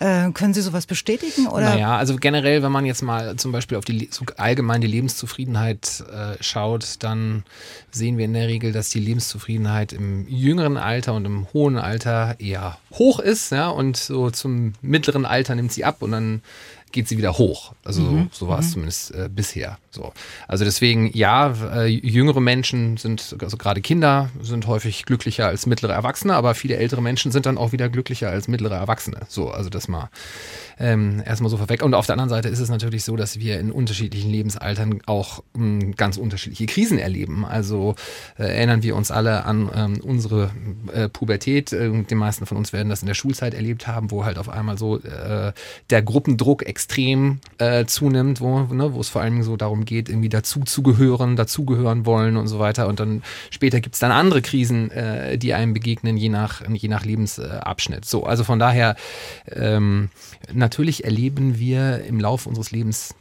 Äh, 0.00 0.32
können 0.32 0.52
Sie 0.52 0.62
sowas 0.62 0.86
bestätigen? 0.86 1.46
Oder? 1.46 1.70
Naja, 1.70 1.96
also 1.96 2.16
generell, 2.16 2.64
wenn 2.64 2.72
man 2.72 2.86
jetzt 2.86 3.02
mal 3.02 3.36
zum 3.36 3.52
Beispiel 3.52 3.78
auf 3.78 3.84
die 3.84 4.08
so 4.10 4.24
allgemein 4.36 4.80
die 4.80 4.85
Lebenszufriedenheit 4.86 6.04
äh, 6.12 6.42
schaut, 6.42 6.96
dann 7.00 7.44
sehen 7.90 8.18
wir 8.18 8.24
in 8.24 8.34
der 8.34 8.48
Regel, 8.48 8.72
dass 8.72 8.90
die 8.90 9.00
Lebenszufriedenheit 9.00 9.92
im 9.92 10.26
jüngeren 10.28 10.76
Alter 10.76 11.14
und 11.14 11.24
im 11.24 11.46
hohen 11.52 11.78
Alter 11.78 12.36
eher 12.38 12.78
hoch 12.92 13.18
ist, 13.20 13.52
ja, 13.52 13.68
und 13.68 13.96
so 13.96 14.30
zum 14.30 14.74
mittleren 14.82 15.26
Alter 15.26 15.54
nimmt 15.54 15.72
sie 15.72 15.84
ab 15.84 16.02
und 16.02 16.12
dann 16.12 16.42
geht 16.92 17.08
sie 17.08 17.18
wieder 17.18 17.36
hoch. 17.38 17.72
Also 17.84 18.02
mhm. 18.02 18.28
so, 18.32 18.46
so 18.46 18.48
war 18.48 18.58
es 18.58 18.68
mhm. 18.68 18.72
zumindest 18.72 19.14
äh, 19.14 19.28
bisher. 19.32 19.78
So. 19.96 20.12
Also 20.46 20.64
deswegen, 20.64 21.10
ja, 21.16 21.54
äh, 21.74 21.86
jüngere 21.86 22.40
Menschen 22.40 22.98
sind, 22.98 23.34
also 23.40 23.56
gerade 23.56 23.80
Kinder 23.80 24.28
sind 24.42 24.66
häufig 24.66 25.06
glücklicher 25.06 25.46
als 25.46 25.64
mittlere 25.66 25.92
Erwachsene, 25.92 26.34
aber 26.34 26.54
viele 26.54 26.76
ältere 26.76 27.00
Menschen 27.00 27.32
sind 27.32 27.46
dann 27.46 27.56
auch 27.56 27.72
wieder 27.72 27.88
glücklicher 27.88 28.28
als 28.28 28.46
mittlere 28.46 28.74
Erwachsene. 28.74 29.20
So, 29.28 29.50
also 29.50 29.70
das 29.70 29.88
mal 29.88 30.10
ähm, 30.78 31.22
erstmal 31.24 31.50
so 31.50 31.56
vorweg. 31.56 31.82
Und 31.82 31.94
auf 31.94 32.06
der 32.06 32.14
anderen 32.14 32.28
Seite 32.28 32.48
ist 32.48 32.60
es 32.60 32.68
natürlich 32.68 33.04
so, 33.04 33.16
dass 33.16 33.38
wir 33.38 33.58
in 33.58 33.72
unterschiedlichen 33.72 34.30
Lebensaltern 34.30 35.00
auch 35.06 35.42
ähm, 35.56 35.94
ganz 35.96 36.18
unterschiedliche 36.18 36.66
Krisen 36.66 36.98
erleben. 36.98 37.46
Also 37.46 37.94
äh, 38.38 38.42
erinnern 38.42 38.82
wir 38.82 38.96
uns 38.96 39.10
alle 39.10 39.44
an 39.46 39.70
ähm, 39.74 40.00
unsere 40.02 40.50
äh, 40.92 41.08
Pubertät. 41.08 41.72
Äh, 41.72 42.04
die 42.04 42.14
meisten 42.14 42.44
von 42.44 42.58
uns 42.58 42.74
werden 42.74 42.90
das 42.90 43.00
in 43.00 43.06
der 43.06 43.14
Schulzeit 43.14 43.54
erlebt 43.54 43.86
haben, 43.86 44.10
wo 44.10 44.26
halt 44.26 44.36
auf 44.36 44.50
einmal 44.50 44.76
so 44.76 44.98
äh, 44.98 45.52
der 45.88 46.02
Gruppendruck 46.02 46.66
extrem 46.66 47.40
äh, 47.56 47.86
zunimmt, 47.86 48.42
wo, 48.42 48.60
ne, 48.60 48.92
es 49.00 49.08
vor 49.08 49.22
allem 49.22 49.42
so 49.42 49.56
darum 49.56 49.85
geht, 49.86 50.08
irgendwie 50.08 50.28
dazu 50.28 50.60
zu 50.60 50.82
gehören, 50.82 51.36
dazugehören 51.36 52.04
wollen 52.04 52.36
und 52.36 52.48
so 52.48 52.58
weiter. 52.58 52.88
Und 52.88 53.00
dann 53.00 53.22
später 53.50 53.80
gibt 53.80 53.94
es 53.94 54.00
dann 54.00 54.12
andere 54.12 54.42
Krisen, 54.42 54.90
äh, 54.90 55.38
die 55.38 55.54
einem 55.54 55.72
begegnen, 55.72 56.16
je 56.16 56.28
nach, 56.28 56.62
je 56.68 56.88
nach 56.88 57.04
Lebensabschnitt. 57.04 58.04
So, 58.04 58.24
also 58.24 58.44
von 58.44 58.58
daher 58.58 58.96
ähm, 59.50 60.10
natürlich 60.52 61.04
erleben 61.04 61.58
wir 61.58 62.04
im 62.04 62.20
Laufe 62.20 62.48
unseres 62.48 62.70
Lebens 62.70 63.14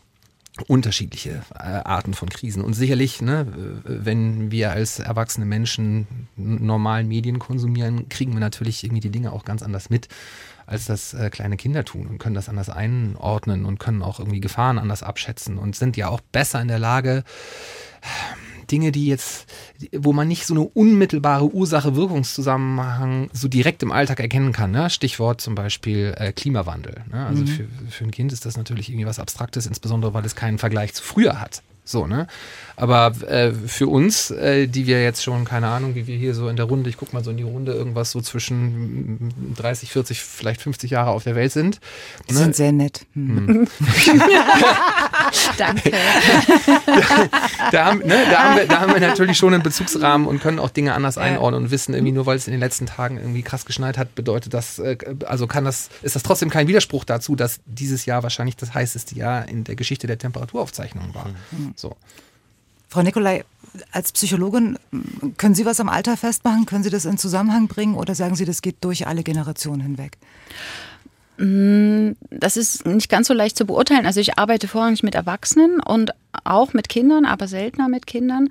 unterschiedliche 0.67 1.41
äh, 1.53 1.63
Arten 1.63 2.13
von 2.13 2.29
Krisen. 2.29 2.63
Und 2.63 2.73
sicherlich, 2.73 3.21
ne, 3.21 3.45
wenn 3.83 4.51
wir 4.51 4.71
als 4.71 4.99
erwachsene 4.99 5.45
Menschen 5.45 6.07
normalen 6.37 7.07
Medien 7.07 7.39
konsumieren, 7.39 8.07
kriegen 8.09 8.33
wir 8.33 8.39
natürlich 8.39 8.83
irgendwie 8.83 9.01
die 9.01 9.09
Dinge 9.09 9.33
auch 9.33 9.43
ganz 9.43 9.63
anders 9.63 9.89
mit, 9.89 10.07
als 10.65 10.85
das 10.85 11.13
äh, 11.13 11.29
kleine 11.29 11.57
Kinder 11.57 11.85
tun 11.85 12.07
und 12.07 12.17
können 12.17 12.35
das 12.35 12.49
anders 12.49 12.69
einordnen 12.69 13.65
und 13.65 13.79
können 13.79 14.01
auch 14.01 14.19
irgendwie 14.19 14.39
Gefahren 14.39 14.79
anders 14.79 15.03
abschätzen 15.03 15.57
und 15.57 15.75
sind 15.75 15.97
ja 15.97 16.09
auch 16.09 16.21
besser 16.21 16.61
in 16.61 16.67
der 16.67 16.79
Lage, 16.79 17.23
Dinge, 18.71 18.91
die 18.91 19.07
jetzt, 19.07 19.45
wo 19.95 20.13
man 20.13 20.27
nicht 20.27 20.45
so 20.45 20.53
eine 20.53 20.63
unmittelbare 20.63 21.53
Ursache-Wirkungszusammenhang 21.53 23.29
so 23.31 23.47
direkt 23.47 23.83
im 23.83 23.91
Alltag 23.91 24.19
erkennen 24.19 24.53
kann. 24.53 24.71
Ne? 24.71 24.89
Stichwort 24.89 25.41
zum 25.41 25.55
Beispiel 25.55 26.15
äh, 26.17 26.31
Klimawandel. 26.31 27.03
Ne? 27.11 27.25
Also 27.25 27.43
mhm. 27.43 27.47
für, 27.47 27.67
für 27.89 28.03
ein 28.05 28.11
Kind 28.11 28.33
ist 28.33 28.45
das 28.45 28.57
natürlich 28.57 28.89
irgendwie 28.89 29.05
was 29.05 29.19
Abstraktes, 29.19 29.67
insbesondere 29.67 30.13
weil 30.13 30.25
es 30.25 30.35
keinen 30.35 30.57
Vergleich 30.57 30.93
zu 30.93 31.03
früher 31.03 31.39
hat. 31.39 31.61
So, 31.85 32.07
ne? 32.07 32.27
Aber 32.77 33.13
äh, 33.27 33.53
für 33.53 33.87
uns, 33.87 34.31
äh, 34.31 34.67
die 34.67 34.85
wir 34.85 35.01
jetzt 35.01 35.23
schon, 35.23 35.45
keine 35.45 35.67
Ahnung, 35.67 35.95
wie 35.95 36.07
wir 36.07 36.17
hier 36.17 36.33
so 36.35 36.49
in 36.49 36.57
der 36.57 36.65
Runde, 36.65 36.89
ich 36.89 36.97
guck 36.97 37.13
mal 37.13 37.23
so 37.23 37.31
in 37.31 37.37
die 37.37 37.43
Runde, 37.43 37.71
irgendwas 37.71 38.11
so 38.11 38.19
zwischen 38.19 39.53
30, 39.55 39.91
40, 39.91 40.21
vielleicht 40.21 40.61
50 40.61 40.91
Jahre 40.91 41.11
auf 41.11 41.23
der 41.23 41.35
Welt 41.35 41.53
sind. 41.53 41.79
Die 42.27 42.33
ne? 42.33 42.39
sind 42.39 42.55
sehr 42.55 42.71
nett. 42.71 43.05
Hm. 43.13 43.67
Danke. 45.57 45.91
da, 45.91 46.01
da, 47.71 47.85
haben, 47.85 47.99
ne, 47.99 48.25
da, 48.29 48.43
haben 48.43 48.57
wir, 48.57 48.67
da 48.67 48.79
haben 48.81 48.93
wir 48.93 48.99
natürlich 48.99 49.37
schon 49.37 49.53
einen 49.53 49.63
Bezugsrahmen 49.63 50.27
und 50.27 50.41
können 50.41 50.59
auch 50.59 50.69
Dinge 50.69 50.93
anders 50.93 51.17
einordnen 51.17 51.63
und 51.63 51.71
wissen 51.71 51.93
irgendwie 51.93 52.11
nur, 52.11 52.25
weil 52.25 52.37
es 52.37 52.47
in 52.47 52.51
den 52.51 52.59
letzten 52.59 52.87
Tagen 52.87 53.17
irgendwie 53.17 53.41
krass 53.41 53.65
geschneit 53.65 53.97
hat, 53.97 54.15
bedeutet 54.15 54.53
das, 54.53 54.79
äh, 54.79 54.97
also 55.25 55.47
kann 55.47 55.63
das, 55.63 55.89
ist 56.01 56.15
das 56.15 56.23
trotzdem 56.23 56.49
kein 56.49 56.67
Widerspruch 56.67 57.05
dazu, 57.05 57.35
dass 57.35 57.59
dieses 57.65 58.05
Jahr 58.05 58.23
wahrscheinlich 58.23 58.57
das 58.57 58.73
heißeste 58.73 59.15
Jahr 59.15 59.47
in 59.47 59.63
der 59.63 59.75
Geschichte 59.75 60.07
der 60.07 60.17
Temperaturaufzeichnung 60.17 61.13
war. 61.13 61.27
Mhm. 61.51 61.73
So. 61.75 61.95
Frau 62.87 63.01
Nikolai, 63.01 63.43
als 63.91 64.11
Psychologin, 64.11 64.77
können 65.37 65.55
Sie 65.55 65.65
was 65.65 65.79
am 65.79 65.89
Alter 65.89 66.17
festmachen? 66.17 66.65
Können 66.65 66.83
Sie 66.83 66.89
das 66.89 67.05
in 67.05 67.17
Zusammenhang 67.17 67.67
bringen 67.67 67.95
oder 67.95 68.15
sagen 68.15 68.35
Sie, 68.35 68.45
das 68.45 68.61
geht 68.61 68.77
durch 68.81 69.07
alle 69.07 69.23
Generationen 69.23 69.81
hinweg? 69.81 70.17
Mm, 71.37 72.11
das 72.29 72.55
ist 72.55 72.85
nicht 72.85 73.09
ganz 73.09 73.27
so 73.27 73.33
leicht 73.33 73.57
zu 73.57 73.65
beurteilen. 73.65 74.05
Also 74.05 74.19
ich 74.21 74.37
arbeite 74.37 74.67
vorrangig 74.67 75.03
mit 75.03 75.15
Erwachsenen 75.15 75.81
und 75.81 76.11
auch 76.43 76.73
mit 76.73 76.87
Kindern, 76.87 77.25
aber 77.25 77.47
seltener 77.47 77.89
mit 77.89 78.07
Kindern. 78.07 78.49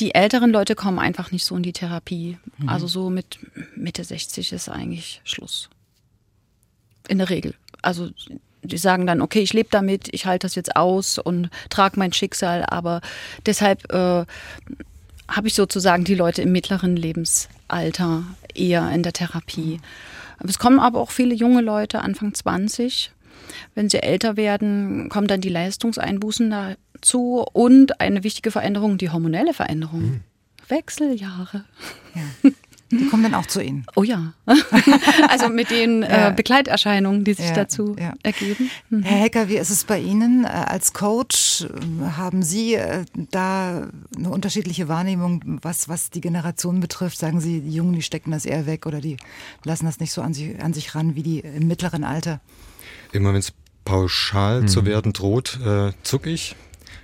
Die 0.00 0.14
älteren 0.14 0.50
Leute 0.50 0.74
kommen 0.74 0.98
einfach 0.98 1.32
nicht 1.32 1.44
so 1.44 1.56
in 1.56 1.62
die 1.62 1.72
Therapie. 1.72 2.38
Mhm. 2.58 2.68
Also 2.68 2.86
so 2.86 3.08
mit 3.08 3.38
Mitte 3.74 4.04
60 4.04 4.52
ist 4.52 4.68
eigentlich 4.68 5.22
Schluss. 5.24 5.70
In 7.08 7.18
der 7.18 7.30
Regel. 7.30 7.54
Also 7.80 8.10
die 8.62 8.78
sagen 8.78 9.06
dann, 9.06 9.20
okay, 9.20 9.40
ich 9.40 9.52
lebe 9.52 9.68
damit, 9.70 10.08
ich 10.12 10.26
halte 10.26 10.46
das 10.46 10.54
jetzt 10.54 10.76
aus 10.76 11.18
und 11.18 11.50
trage 11.70 11.98
mein 11.98 12.12
Schicksal, 12.12 12.64
aber 12.66 13.00
deshalb 13.44 13.92
äh, 13.92 14.24
habe 15.28 15.46
ich 15.46 15.54
sozusagen 15.54 16.04
die 16.04 16.14
Leute 16.14 16.42
im 16.42 16.52
mittleren 16.52 16.96
Lebensalter 16.96 18.24
eher 18.54 18.90
in 18.90 19.02
der 19.02 19.12
Therapie. 19.12 19.80
Es 20.46 20.58
kommen 20.58 20.78
aber 20.78 21.00
auch 21.00 21.10
viele 21.10 21.34
junge 21.34 21.62
Leute, 21.62 22.00
Anfang 22.00 22.34
20. 22.34 23.12
Wenn 23.74 23.88
sie 23.88 24.02
älter 24.02 24.36
werden, 24.36 25.08
kommen 25.08 25.26
dann 25.26 25.40
die 25.40 25.48
Leistungseinbußen 25.48 26.50
dazu 26.50 27.44
und 27.52 28.00
eine 28.00 28.24
wichtige 28.24 28.50
Veränderung, 28.50 28.98
die 28.98 29.10
hormonelle 29.10 29.54
Veränderung. 29.54 30.00
Mhm. 30.00 30.20
Wechseljahre. 30.68 31.64
Ja. 32.14 32.50
Die 32.90 33.08
kommen 33.08 33.24
dann 33.24 33.34
auch 33.34 33.46
zu 33.46 33.60
Ihnen. 33.60 33.84
Oh 33.96 34.04
ja. 34.04 34.32
also 35.28 35.48
mit 35.48 35.70
den 35.70 36.04
äh, 36.04 36.32
Begleiterscheinungen, 36.36 37.24
die 37.24 37.34
sich 37.34 37.48
ja, 37.48 37.54
dazu 37.54 37.96
ja. 37.98 38.14
ergeben. 38.22 38.70
Mhm. 38.90 39.02
Herr 39.02 39.18
Hecker, 39.18 39.48
wie 39.48 39.56
ist 39.56 39.70
es 39.70 39.84
bei 39.84 39.98
Ihnen 39.98 40.44
äh, 40.44 40.48
als 40.48 40.92
Coach? 40.92 41.66
Haben 42.16 42.42
Sie 42.42 42.74
äh, 42.74 43.04
da 43.32 43.88
eine 44.16 44.30
unterschiedliche 44.30 44.86
Wahrnehmung, 44.86 45.58
was, 45.62 45.88
was 45.88 46.10
die 46.10 46.20
Generation 46.20 46.78
betrifft? 46.78 47.18
Sagen 47.18 47.40
Sie, 47.40 47.60
die 47.60 47.74
Jungen, 47.74 47.94
die 47.94 48.02
stecken 48.02 48.30
das 48.30 48.44
eher 48.44 48.66
weg 48.66 48.86
oder 48.86 49.00
die 49.00 49.16
lassen 49.64 49.86
das 49.86 49.98
nicht 49.98 50.12
so 50.12 50.22
an 50.22 50.32
sich, 50.32 50.62
an 50.62 50.72
sich 50.72 50.94
ran 50.94 51.16
wie 51.16 51.22
die 51.24 51.40
im 51.40 51.66
mittleren 51.66 52.04
Alter? 52.04 52.40
Immer 53.12 53.30
wenn 53.30 53.40
es 53.40 53.52
pauschal 53.84 54.62
mhm. 54.62 54.68
zu 54.68 54.86
werden 54.86 55.12
droht, 55.12 55.58
äh, 55.64 55.92
zuck 56.02 56.26
ich. 56.26 56.54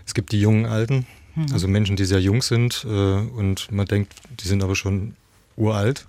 Es 0.07 0.15
gibt 0.15 0.31
die 0.33 0.41
jungen 0.41 0.67
Alten, 0.67 1.07
mhm. 1.35 1.47
also 1.53 1.67
Menschen, 1.67 1.97
die 1.97 2.05
sehr 2.05 2.21
jung 2.21 2.43
sind 2.43 2.85
äh, 2.85 2.89
und 2.89 3.73
man 3.73 3.87
denkt, 3.87 4.13
die 4.41 4.47
sind 4.47 4.63
aber 4.63 4.77
schon 4.77 5.15
uralt, 5.57 6.07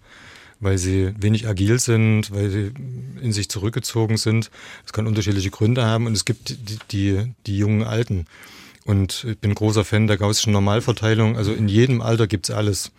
weil 0.59 0.77
sie 0.77 1.13
wenig 1.19 1.47
agil 1.47 1.79
sind, 1.79 2.31
weil 2.31 2.49
sie 2.49 2.71
in 3.21 3.31
sich 3.31 3.49
zurückgezogen 3.49 4.17
sind. 4.17 4.49
Es 4.85 4.93
kann 4.93 5.07
unterschiedliche 5.07 5.49
Gründe 5.49 5.85
haben 5.85 6.07
und 6.07 6.13
es 6.13 6.25
gibt 6.25 6.49
die, 6.69 6.79
die, 6.91 7.33
die 7.45 7.57
jungen 7.57 7.83
Alten. 7.83 8.25
Und 8.85 9.25
ich 9.29 9.37
bin 9.37 9.55
großer 9.55 9.85
Fan 9.85 10.07
der 10.07 10.17
gaußschen 10.17 10.51
Normalverteilung. 10.51 11.37
Also 11.37 11.53
in 11.53 11.67
jedem 11.67 12.01
Alter 12.01 12.27
gibt's 12.27 12.51
alles. 12.51 12.91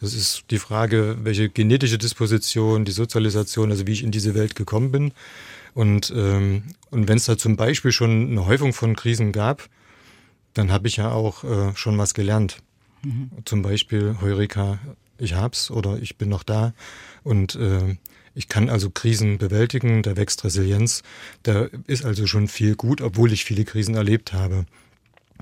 Das 0.00 0.14
ist 0.14 0.44
die 0.50 0.58
Frage, 0.58 1.18
welche 1.22 1.48
genetische 1.50 1.98
Disposition, 1.98 2.84
die 2.84 2.92
Sozialisation, 2.92 3.70
also 3.70 3.86
wie 3.86 3.92
ich 3.92 4.02
in 4.02 4.10
diese 4.10 4.34
Welt 4.34 4.54
gekommen 4.54 4.90
bin. 4.90 5.12
Und, 5.74 6.12
ähm, 6.16 6.62
und 6.90 7.08
wenn 7.08 7.16
es 7.16 7.26
da 7.26 7.36
zum 7.38 7.56
Beispiel 7.56 7.92
schon 7.92 8.30
eine 8.30 8.46
Häufung 8.46 8.72
von 8.72 8.96
Krisen 8.96 9.32
gab, 9.32 9.68
dann 10.54 10.72
habe 10.72 10.88
ich 10.88 10.96
ja 10.96 11.12
auch 11.12 11.44
äh, 11.44 11.74
schon 11.76 11.96
was 11.98 12.14
gelernt. 12.14 12.58
Mhm. 13.02 13.30
Zum 13.44 13.62
Beispiel 13.62 14.16
Heureka 14.20 14.78
ich 15.20 15.34
hab's 15.34 15.70
oder 15.70 15.98
ich 15.98 16.16
bin 16.16 16.28
noch 16.28 16.42
da 16.42 16.72
und 17.22 17.54
äh, 17.56 17.96
ich 18.34 18.48
kann 18.48 18.70
also 18.70 18.90
Krisen 18.90 19.38
bewältigen, 19.38 20.02
da 20.02 20.16
wächst 20.16 20.44
Resilienz, 20.44 21.02
da 21.42 21.68
ist 21.86 22.04
also 22.04 22.26
schon 22.26 22.48
viel 22.48 22.76
gut, 22.76 23.00
obwohl 23.00 23.32
ich 23.32 23.44
viele 23.44 23.64
Krisen 23.64 23.96
erlebt 23.96 24.32
habe. 24.32 24.66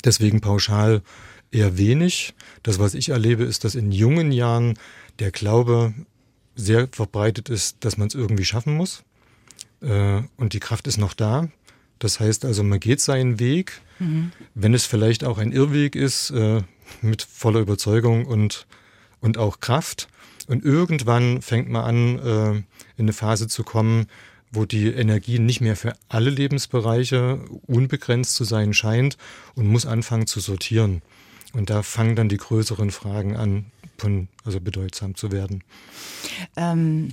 Deswegen 0.05 0.41
pauschal 0.41 1.03
eher 1.51 1.77
wenig. 1.77 2.35
Das, 2.63 2.79
was 2.79 2.95
ich 2.95 3.11
erlebe, 3.11 3.45
ist, 3.45 3.65
dass 3.65 3.75
in 3.75 3.93
jungen 3.93 4.33
Jahren 4.33 4.79
der 5.19 5.31
Glaube 5.31 5.95
sehr 6.55 6.89
verbreitet 6.91 7.49
ist, 7.49 7.85
dass 7.85 7.97
man 7.97 8.09
es 8.09 8.15
irgendwie 8.15 8.45
schaffen 8.45 8.75
muss. 8.75 9.05
Äh, 9.81 10.23
und 10.37 10.53
die 10.53 10.61
Kraft 10.61 10.87
ist 10.87 10.99
noch 10.99 11.15
da. 11.15 11.49
Das 11.99 12.21
heißt 12.21 12.45
also, 12.45 12.63
man 12.63 12.81
geht 12.81 13.01
seinen 13.01 13.39
Weg, 13.39 13.81
mhm. 13.99 14.33
wenn 14.55 14.75
es 14.75 14.87
vielleicht 14.87 15.25
auch 15.25 15.39
ein 15.39 15.53
Irrweg 15.53 15.97
ist, 15.97 16.31
äh, 16.31 16.63
mit 17.03 17.23
voller 17.23 17.61
Überzeugung 17.61 18.27
und 18.27 18.67
und 19.21 19.39
auch 19.39 19.61
Kraft. 19.61 20.09
Und 20.47 20.65
irgendwann 20.65 21.43
fängt 21.43 21.69
man 21.69 21.85
an, 21.85 22.19
äh, 22.19 22.51
in 22.53 22.65
eine 23.05 23.13
Phase 23.13 23.49
zu 23.49 23.65
kommen, 23.65 24.07
wo 24.51 24.65
die 24.65 24.89
Energie 24.89 25.39
nicht 25.39 25.61
mehr 25.61 25.77
für 25.77 25.95
alle 26.09 26.31
Lebensbereiche 26.31 27.45
unbegrenzt 27.67 28.35
zu 28.35 28.45
sein 28.45 28.73
scheint 28.73 29.19
und 29.55 29.67
muss 29.67 29.85
anfangen 29.85 30.27
zu 30.27 30.41
sortieren. 30.41 31.03
Und 31.53 31.71
da 31.71 31.83
fangen 31.83 32.17
dann 32.17 32.29
die 32.29 32.37
größeren 32.37 32.91
Fragen 32.91 33.37
an, 33.37 33.67
also 34.45 34.61
bedeutsam 34.61 35.15
zu 35.17 35.33
werden. 35.33 35.65
Ähm 36.57 37.13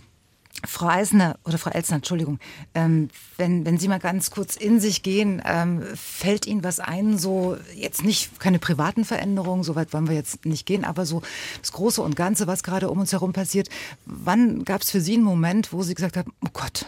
Frau 0.68 0.88
Eisner 0.88 1.38
oder 1.44 1.58
Frau 1.58 1.72
Elsner, 1.72 1.98
Entschuldigung, 1.98 2.40
ähm, 2.74 3.10
wenn, 3.38 3.66
wenn 3.66 3.78
Sie 3.78 3.88
mal 3.88 4.00
ganz 4.00 4.32
kurz 4.32 4.56
in 4.56 4.80
sich 4.80 5.04
gehen, 5.04 5.42
ähm, 5.46 5.84
fällt 5.96 6.46
Ihnen 6.46 6.64
was 6.64 6.80
ein, 6.80 7.18
so 7.18 7.58
jetzt 7.76 8.04
nicht 8.04 8.40
keine 8.40 8.60
privaten 8.60 9.06
Veränderungen, 9.06 9.64
so 9.64 9.76
weit 9.76 9.94
wollen 9.94 10.08
wir 10.08 10.16
jetzt 10.16 10.46
nicht 10.46 10.66
gehen, 10.66 10.86
aber 10.86 11.06
so 11.06 11.22
das 11.62 11.72
Große 11.72 12.02
und 12.02 12.16
Ganze, 12.16 12.48
was 12.48 12.64
gerade 12.64 12.90
um 12.90 13.00
uns 13.00 13.12
herum 13.12 13.34
passiert. 13.34 13.70
Wann 14.06 14.64
gab 14.66 14.82
es 14.82 14.92
für 14.92 15.02
Sie 15.02 15.14
einen 15.14 15.24
Moment, 15.24 15.74
wo 15.74 15.84
Sie 15.84 15.96
gesagt 15.96 16.18
haben, 16.18 16.32
oh 16.44 16.50
Gott, 16.54 16.86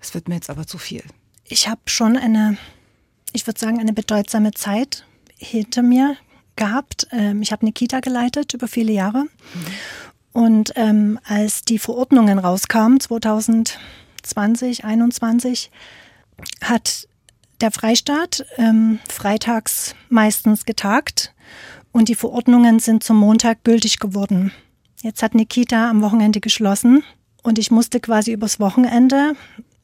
das 0.00 0.14
wird 0.14 0.28
mir 0.28 0.36
jetzt 0.36 0.50
aber 0.50 0.66
zu 0.66 0.78
viel? 0.78 1.02
Ich 1.44 1.68
habe 1.68 1.80
schon 1.86 2.16
eine, 2.16 2.56
ich 3.32 3.46
würde 3.46 3.58
sagen, 3.58 3.80
eine 3.80 3.92
bedeutsame 3.92 4.52
Zeit 4.52 5.04
hinter 5.36 5.82
mir 5.82 6.16
gehabt. 6.56 7.08
Ähm, 7.10 7.42
ich 7.42 7.52
habe 7.52 7.62
eine 7.62 7.72
Kita 7.72 8.00
geleitet 8.00 8.54
über 8.54 8.68
viele 8.68 8.92
Jahre. 8.92 9.24
Mhm. 9.24 9.66
Und 10.32 10.72
ähm, 10.76 11.18
als 11.24 11.62
die 11.62 11.78
Verordnungen 11.78 12.38
rauskamen, 12.38 13.00
2020, 13.00 13.78
2021, 14.22 15.70
hat 16.62 17.08
der 17.60 17.70
Freistaat 17.70 18.46
ähm, 18.56 18.98
freitags 19.08 19.94
meistens 20.08 20.64
getagt 20.64 21.34
und 21.92 22.08
die 22.08 22.14
Verordnungen 22.14 22.78
sind 22.78 23.02
zum 23.02 23.18
Montag 23.18 23.64
gültig 23.64 23.98
geworden. 23.98 24.52
Jetzt 25.02 25.22
hat 25.22 25.34
Nikita 25.34 25.90
am 25.90 26.02
Wochenende 26.02 26.40
geschlossen 26.40 27.02
und 27.42 27.58
ich 27.58 27.70
musste 27.70 28.00
quasi 28.00 28.32
übers 28.32 28.60
Wochenende 28.60 29.34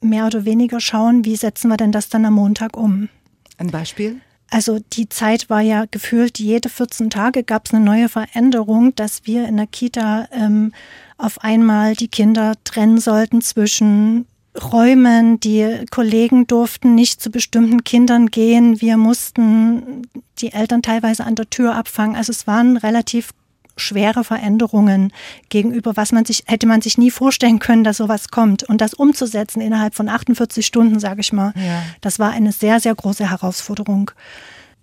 mehr 0.01 0.25
oder 0.25 0.45
weniger 0.45 0.79
schauen, 0.79 1.25
wie 1.25 1.35
setzen 1.35 1.69
wir 1.69 1.77
denn 1.77 1.91
das 1.91 2.09
dann 2.09 2.25
am 2.25 2.35
Montag 2.35 2.77
um. 2.77 3.09
Ein 3.57 3.71
Beispiel? 3.71 4.21
Also 4.49 4.79
die 4.93 5.09
Zeit 5.09 5.49
war 5.49 5.61
ja 5.61 5.85
gefühlt, 5.89 6.39
jede 6.39 6.69
14 6.69 7.09
Tage 7.09 7.43
gab 7.43 7.65
es 7.65 7.73
eine 7.73 7.83
neue 7.83 8.07
Veränderung, 8.07 8.95
dass 8.95 9.25
wir 9.25 9.47
in 9.47 9.57
der 9.57 9.67
Kita 9.67 10.27
ähm, 10.31 10.71
auf 11.17 11.43
einmal 11.43 11.95
die 11.95 12.07
Kinder 12.07 12.53
trennen 12.63 12.99
sollten 12.99 13.41
zwischen 13.41 14.25
Räumen. 14.55 15.39
Die 15.39 15.85
Kollegen 15.91 16.47
durften 16.47 16.95
nicht 16.95 17.21
zu 17.21 17.29
bestimmten 17.29 17.83
Kindern 17.83 18.27
gehen. 18.27 18.81
Wir 18.81 18.97
mussten 18.97 20.03
die 20.39 20.53
Eltern 20.53 20.81
teilweise 20.81 21.25
an 21.25 21.35
der 21.35 21.49
Tür 21.49 21.75
abfangen. 21.75 22.15
Also 22.15 22.31
es 22.31 22.47
waren 22.47 22.77
relativ 22.77 23.31
schwere 23.77 24.23
Veränderungen 24.23 25.13
gegenüber, 25.49 25.95
was 25.95 26.11
man 26.11 26.25
sich, 26.25 26.43
hätte 26.47 26.67
man 26.67 26.81
sich 26.81 26.97
nie 26.97 27.11
vorstellen 27.11 27.59
können, 27.59 27.83
dass 27.83 27.97
sowas 27.97 28.29
kommt. 28.29 28.63
Und 28.63 28.81
das 28.81 28.93
umzusetzen 28.93 29.61
innerhalb 29.61 29.95
von 29.95 30.09
48 30.09 30.65
Stunden, 30.65 30.99
sage 30.99 31.21
ich 31.21 31.33
mal, 31.33 31.53
ja. 31.55 31.83
das 32.01 32.19
war 32.19 32.31
eine 32.31 32.51
sehr, 32.51 32.79
sehr 32.79 32.95
große 32.95 33.29
Herausforderung. 33.29 34.11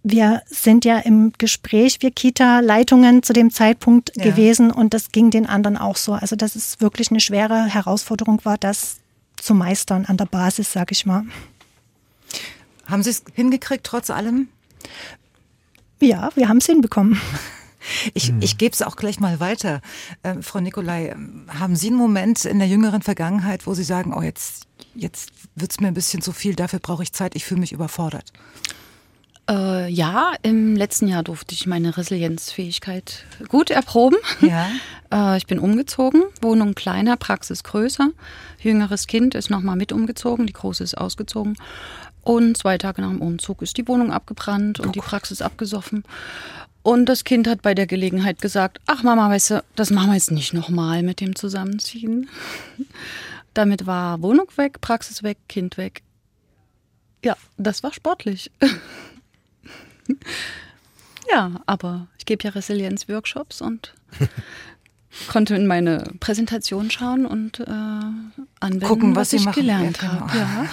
Wir 0.03 0.43
sind 0.47 0.85
ja 0.85 0.99
im 0.99 1.33
Gespräch, 1.39 1.99
wir 2.01 2.11
Kita-Leitungen 2.11 3.23
zu 3.23 3.33
dem 3.33 3.51
Zeitpunkt 3.51 4.13
ja. 4.17 4.25
gewesen 4.25 4.71
und 4.71 4.93
das 4.93 5.13
ging 5.13 5.31
den 5.31 5.47
anderen 5.47 5.79
auch 5.79 5.97
so. 5.97 6.13
Also, 6.13 6.37
dass 6.37 6.57
es 6.57 6.81
wirklich 6.81 7.11
eine 7.11 7.21
schwere 7.21 7.65
Herausforderung 7.65 8.45
war, 8.45 8.59
das 8.59 8.99
zu 9.37 9.55
meistern 9.55 10.05
an 10.07 10.17
der 10.17 10.27
Basis, 10.27 10.73
sage 10.73 10.93
ich 10.93 11.07
mal. 11.07 11.25
Haben 12.87 13.03
Sie 13.03 13.11
es 13.11 13.25
hingekriegt, 13.35 13.85
trotz 13.85 14.11
allem? 14.11 14.49
Ja, 16.01 16.31
wir 16.35 16.49
haben 16.49 16.59
es 16.59 16.67
hinbekommen. 16.67 17.21
Ich, 18.15 18.29
hm. 18.29 18.41
ich 18.41 18.59
gebe 18.59 18.73
es 18.73 18.83
auch 18.83 18.97
gleich 18.97 19.21
mal 19.21 19.41
weiter. 19.41 19.81
Ähm, 20.23 20.43
Frau 20.43 20.61
Nikolai, 20.61 21.09
ähm, 21.09 21.47
haben 21.49 21.77
Sie 21.77 21.89
einen 21.89 21.97
Moment 21.97 22.45
in 22.45 22.59
der 22.59 22.69
jüngeren 22.69 23.03
Vergangenheit, 23.03 23.67
wo 23.67 23.75
Sie 23.75 23.85
sagen, 23.85 24.15
oh, 24.15 24.23
jetzt, 24.23 24.67
jetzt 24.95 25.31
wird 25.55 25.71
es 25.71 25.81
mir 25.81 25.89
ein 25.89 25.95
bisschen 25.95 26.23
zu 26.23 26.33
viel, 26.33 26.55
dafür 26.55 26.79
brauche 26.79 27.03
ich 27.03 27.13
Zeit, 27.13 27.35
ich 27.35 27.45
fühle 27.45 27.61
mich 27.61 27.73
überfordert? 27.73 28.33
Äh, 29.49 29.91
ja, 29.91 30.33
im 30.43 30.75
letzten 30.75 31.07
Jahr 31.07 31.23
durfte 31.23 31.55
ich 31.55 31.67
meine 31.67 31.97
Resilienzfähigkeit 31.97 33.25
gut 33.49 33.71
erproben. 33.71 34.17
Ja. 34.41 34.69
Äh, 35.13 35.37
ich 35.37 35.47
bin 35.47 35.59
umgezogen, 35.59 36.23
Wohnung 36.41 36.75
kleiner, 36.75 37.19
Praxis 37.19 37.63
größer. 37.63 38.09
Jüngeres 38.59 39.07
Kind 39.07 39.35
ist 39.35 39.51
nochmal 39.51 39.77
mit 39.77 39.93
umgezogen, 39.93 40.47
die 40.47 40.55
große 40.55 40.83
ist 40.83 40.97
ausgezogen. 40.97 41.59
Und 42.23 42.57
zwei 42.57 42.79
Tage 42.79 43.03
nach 43.03 43.11
dem 43.11 43.21
Umzug 43.21 43.61
ist 43.61 43.77
die 43.77 43.87
Wohnung 43.87 44.11
abgebrannt 44.11 44.81
und 44.81 44.89
oh 44.89 44.93
die 44.93 45.01
Praxis 45.01 45.43
abgesoffen. 45.43 46.05
Und 46.85 47.07
das 47.07 47.25
Kind 47.25 47.49
hat 47.49 47.63
bei 47.63 47.75
der 47.75 47.87
Gelegenheit 47.87 48.43
gesagt, 48.43 48.79
ach 48.85 49.03
Mama, 49.03 49.31
weißt 49.31 49.51
du, 49.53 49.65
das 49.75 49.91
machen 49.91 50.11
wir 50.11 50.17
jetzt 50.17 50.31
nicht 50.31 50.53
nochmal 50.53 51.03
mit 51.03 51.19
dem 51.23 51.35
Zusammenziehen. 51.35 52.29
Damit 53.55 53.87
war 53.87 54.21
Wohnung 54.21 54.49
weg, 54.57 54.83
Praxis 54.83 55.23
weg, 55.23 55.39
Kind 55.49 55.79
weg. 55.79 56.03
Ja, 57.25 57.39
das 57.57 57.83
war 57.83 57.95
sportlich. 57.95 58.51
ja, 61.33 61.53
aber 61.65 62.07
ich 62.19 62.27
gebe 62.27 62.45
ja 62.45 62.51
Resilienz-Workshops 62.51 63.63
und 63.63 63.95
konnte 65.29 65.55
in 65.55 65.67
meine 65.67 66.05
Präsentation 66.21 66.91
schauen 66.91 67.27
und 67.27 67.61
äh, 67.61 67.65
anwenden, 68.61 68.81
Gucken, 68.87 69.17
was, 69.17 69.33
was 69.33 69.41
ich 69.41 69.45
machen. 69.45 69.61
gelernt 69.61 69.99
ja, 70.03 70.09
habe. 70.09 70.67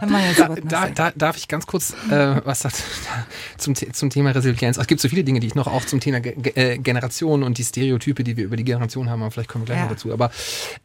Genau. 0.00 0.18
Ja. 0.18 0.54
da, 0.64 0.88
da, 0.88 0.90
da, 0.90 1.12
darf 1.14 1.36
ich 1.36 1.48
ganz 1.48 1.66
kurz 1.66 1.94
äh, 2.10 2.40
was 2.44 2.60
sagt, 2.60 2.82
zum, 3.58 3.74
zum 3.74 4.10
Thema 4.10 4.30
Resilienz. 4.30 4.78
Es 4.78 4.86
gibt 4.86 5.00
so 5.00 5.08
viele 5.08 5.24
Dinge, 5.24 5.40
die 5.40 5.46
ich 5.46 5.54
noch 5.54 5.66
auch 5.66 5.84
zum 5.84 6.00
Thema 6.00 6.20
Ge 6.20 6.34
äh, 6.54 6.78
Generation 6.78 7.42
und 7.42 7.58
die 7.58 7.64
Stereotype, 7.64 8.24
die 8.24 8.36
wir 8.36 8.44
über 8.44 8.56
die 8.56 8.64
Generation 8.64 9.10
haben, 9.10 9.22
aber 9.22 9.30
vielleicht 9.30 9.48
kommen 9.48 9.62
wir 9.62 9.66
gleich 9.66 9.78
ja. 9.78 9.84
noch 9.84 9.92
dazu. 9.92 10.12
Aber 10.12 10.30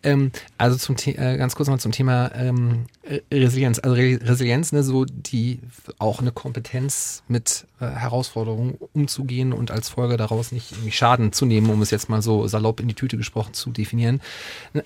ähm, 0.03 0.31
also 0.57 0.77
zum 0.77 0.95
äh, 1.05 1.37
ganz 1.37 1.55
kurz 1.55 1.69
mal 1.69 1.79
zum 1.79 1.91
Thema 1.91 2.31
ähm, 2.35 2.85
Resilienz. 3.31 3.79
Also 3.79 3.95
Re 3.95 4.19
Resilienz, 4.21 4.71
ne, 4.71 4.83
so 4.83 5.05
die 5.05 5.59
auch 5.99 6.19
eine 6.19 6.31
Kompetenz 6.31 7.23
mit 7.27 7.65
äh, 7.81 7.85
Herausforderungen 7.87 8.77
umzugehen 8.93 9.53
und 9.53 9.71
als 9.71 9.89
Folge 9.89 10.17
daraus 10.17 10.51
nicht 10.51 10.71
irgendwie 10.71 10.91
Schaden 10.91 11.33
zu 11.33 11.45
nehmen, 11.45 11.69
um 11.69 11.81
es 11.81 11.91
jetzt 11.91 12.09
mal 12.09 12.21
so 12.21 12.47
salopp 12.47 12.79
in 12.79 12.87
die 12.87 12.93
Tüte 12.93 13.17
gesprochen 13.17 13.53
zu 13.53 13.71
definieren. 13.71 14.21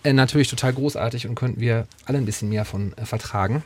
Äh, 0.03 0.13
natürlich 0.13 0.47
total 0.47 0.73
großartig 0.73 1.27
und 1.27 1.35
könnten 1.35 1.59
wir 1.59 1.87
alle 2.05 2.17
ein 2.17 2.25
bisschen 2.25 2.49
mehr 2.49 2.65
von 2.65 2.93
äh, 2.97 3.05
vertragen. 3.05 3.63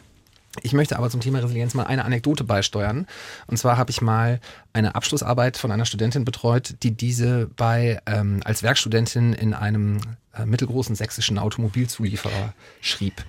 Ich 0.63 0.73
möchte 0.73 0.97
aber 0.97 1.09
zum 1.09 1.21
Thema 1.21 1.39
Resilienz 1.39 1.75
mal 1.75 1.85
eine 1.85 2.05
Anekdote 2.05 2.43
beisteuern. 2.43 3.05
Und 3.45 3.57
zwar 3.57 3.77
habe 3.77 3.91
ich 3.91 4.01
mal 4.01 4.39
eine 4.73 4.95
Abschlussarbeit 4.95 5.57
von 5.57 5.71
einer 5.71 5.85
Studentin 5.85 6.25
betreut, 6.25 6.75
die 6.81 6.91
diese 6.91 7.47
bei 7.55 8.01
ähm, 8.07 8.41
als 8.43 8.63
Werkstudentin 8.63 9.33
in 9.33 9.53
einem 9.53 9.99
äh, 10.33 10.45
mittelgroßen 10.45 10.95
sächsischen 10.95 11.37
Automobilzulieferer 11.37 12.53
schrieb. 12.81 13.23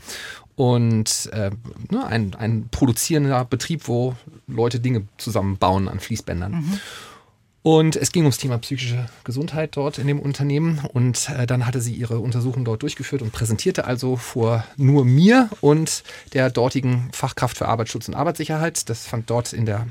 Und 0.60 1.30
äh, 1.32 1.50
ne, 1.90 2.06
ein, 2.06 2.34
ein 2.34 2.68
produzierender 2.70 3.46
Betrieb, 3.46 3.88
wo 3.88 4.14
Leute 4.46 4.78
Dinge 4.78 5.06
zusammenbauen 5.16 5.88
an 5.88 6.00
Fließbändern. 6.00 6.52
Mhm. 6.52 6.80
Und 7.62 7.96
es 7.96 8.12
ging 8.12 8.24
ums 8.24 8.36
Thema 8.36 8.58
psychische 8.58 9.08
Gesundheit 9.24 9.74
dort 9.74 9.96
in 9.96 10.06
dem 10.06 10.20
Unternehmen. 10.20 10.82
Und 10.92 11.30
äh, 11.30 11.46
dann 11.46 11.64
hatte 11.64 11.80
sie 11.80 11.94
ihre 11.94 12.18
Untersuchung 12.18 12.66
dort 12.66 12.82
durchgeführt 12.82 13.22
und 13.22 13.32
präsentierte 13.32 13.86
also 13.86 14.16
vor 14.16 14.66
nur 14.76 15.06
mir 15.06 15.48
und 15.62 16.02
der 16.34 16.50
dortigen 16.50 17.08
Fachkraft 17.12 17.56
für 17.56 17.66
Arbeitsschutz 17.66 18.08
und 18.08 18.14
Arbeitssicherheit. 18.14 18.90
Das 18.90 19.06
fand 19.06 19.30
dort 19.30 19.54
in 19.54 19.64
der, 19.64 19.86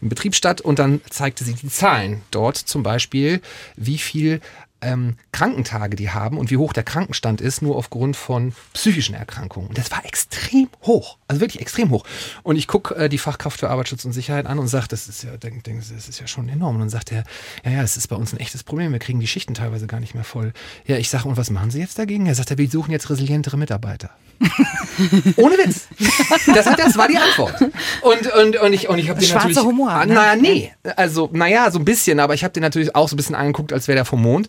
im 0.00 0.08
Betrieb 0.08 0.34
statt. 0.34 0.62
Und 0.62 0.78
dann 0.78 1.02
zeigte 1.10 1.44
sie 1.44 1.52
die 1.52 1.68
Zahlen 1.68 2.22
dort, 2.30 2.56
zum 2.56 2.82
Beispiel, 2.82 3.42
wie 3.76 3.98
viel 3.98 4.40
ähm, 4.80 5.16
Krankentage 5.32 5.96
die 5.96 6.10
haben 6.10 6.38
und 6.38 6.50
wie 6.50 6.56
hoch 6.56 6.72
der 6.72 6.84
Krankenstand 6.84 7.40
ist, 7.40 7.62
nur 7.62 7.76
aufgrund 7.76 8.16
von 8.16 8.52
psychischen 8.74 9.14
Erkrankungen. 9.14 9.68
Und 9.68 9.78
das 9.78 9.90
war 9.90 10.04
extrem 10.04 10.68
hoch, 10.82 11.18
also 11.26 11.40
wirklich 11.40 11.60
extrem 11.60 11.90
hoch. 11.90 12.04
Und 12.42 12.56
ich 12.56 12.68
gucke 12.68 12.94
äh, 12.94 13.08
die 13.08 13.18
Fachkraft 13.18 13.60
für 13.60 13.70
Arbeitsschutz 13.70 14.04
und 14.04 14.12
Sicherheit 14.12 14.46
an 14.46 14.58
und 14.58 14.68
sage, 14.68 14.86
das 14.88 15.08
ist 15.08 15.22
ja, 15.24 15.36
denk, 15.36 15.64
denk, 15.64 15.80
das 15.80 16.08
ist 16.08 16.20
ja 16.20 16.26
schon 16.26 16.48
enorm. 16.48 16.76
Und 16.76 16.80
dann 16.80 16.90
sagt 16.90 17.12
er, 17.12 17.24
ja, 17.64 17.72
ja, 17.72 17.82
es 17.82 17.96
ist 17.96 18.08
bei 18.08 18.16
uns 18.16 18.32
ein 18.32 18.40
echtes 18.40 18.62
Problem. 18.62 18.92
Wir 18.92 18.98
kriegen 18.98 19.20
die 19.20 19.26
Schichten 19.26 19.54
teilweise 19.54 19.86
gar 19.86 20.00
nicht 20.00 20.14
mehr 20.14 20.24
voll. 20.24 20.52
Ja, 20.86 20.96
ich 20.96 21.10
sage, 21.10 21.28
und 21.28 21.36
was 21.36 21.50
machen 21.50 21.70
Sie 21.70 21.80
jetzt 21.80 21.98
dagegen? 21.98 22.26
Er 22.26 22.34
sagt, 22.34 22.56
wir 22.56 22.70
suchen 22.70 22.92
jetzt 22.92 23.10
resilientere 23.10 23.56
Mitarbeiter. 23.56 24.10
Ohne 25.36 25.54
Witz. 25.56 25.88
Das, 26.54 26.66
hat, 26.66 26.78
das 26.78 26.96
war 26.96 27.08
die 27.08 27.16
Antwort. 27.16 27.60
Und, 28.02 28.32
und, 28.32 28.56
und 28.56 28.72
ich, 28.72 28.88
und 28.88 28.98
ich 28.98 29.08
habe 29.08 29.18
den 29.18 29.28
Schwarzer 29.28 29.48
natürlich. 29.48 29.66
Humor. 29.66 29.90
Ah, 29.90 30.06
ne? 30.06 30.14
Naja, 30.14 30.36
nee. 30.36 30.72
Also, 30.96 31.28
naja, 31.32 31.70
so 31.70 31.78
ein 31.78 31.84
bisschen, 31.84 32.20
aber 32.20 32.34
ich 32.34 32.44
habe 32.44 32.52
den 32.52 32.62
natürlich 32.62 32.94
auch 32.94 33.08
so 33.08 33.14
ein 33.14 33.16
bisschen 33.16 33.34
angeguckt, 33.34 33.72
als 33.72 33.88
wäre 33.88 33.96
der 33.96 34.04
vom 34.04 34.22
Mond. 34.22 34.48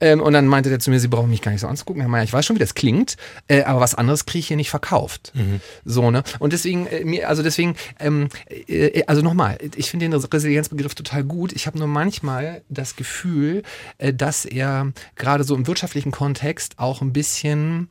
Ähm, 0.00 0.20
und 0.20 0.32
dann 0.32 0.46
meinte 0.46 0.68
der 0.68 0.78
zu 0.78 0.90
mir, 0.90 1.00
Sie 1.00 1.08
brauchen 1.08 1.30
mich 1.30 1.42
gar 1.42 1.52
nicht 1.52 1.60
so 1.60 1.66
anzugucken. 1.66 2.02
Herr 2.02 2.08
Mayer, 2.08 2.24
ich 2.24 2.32
weiß 2.32 2.44
schon, 2.46 2.56
wie 2.56 2.60
das 2.60 2.74
klingt, 2.74 3.16
äh, 3.48 3.62
aber 3.62 3.80
was 3.80 3.94
anderes 3.94 4.26
kriege 4.26 4.40
ich 4.40 4.48
hier 4.48 4.56
nicht 4.56 4.70
verkauft. 4.70 5.32
Mhm. 5.34 5.60
So, 5.84 6.10
ne? 6.10 6.22
Und 6.38 6.52
deswegen, 6.52 6.86
äh, 6.86 7.04
mir, 7.04 7.28
also 7.28 7.42
deswegen, 7.42 7.76
ähm, 7.98 8.28
äh, 8.68 9.02
also 9.06 9.22
nochmal, 9.22 9.58
ich 9.76 9.90
finde 9.90 10.08
den 10.08 10.12
Resilienzbegriff 10.14 10.94
total 10.94 11.24
gut. 11.24 11.52
Ich 11.52 11.66
habe 11.66 11.78
nur 11.78 11.88
manchmal 11.88 12.62
das 12.68 12.96
Gefühl, 12.96 13.62
äh, 13.98 14.12
dass 14.12 14.44
er 14.44 14.92
gerade 15.16 15.44
so 15.44 15.54
im 15.54 15.66
wirtschaftlichen 15.66 16.10
Kontext 16.10 16.78
auch 16.78 17.02
ein 17.02 17.12
bisschen 17.12 17.88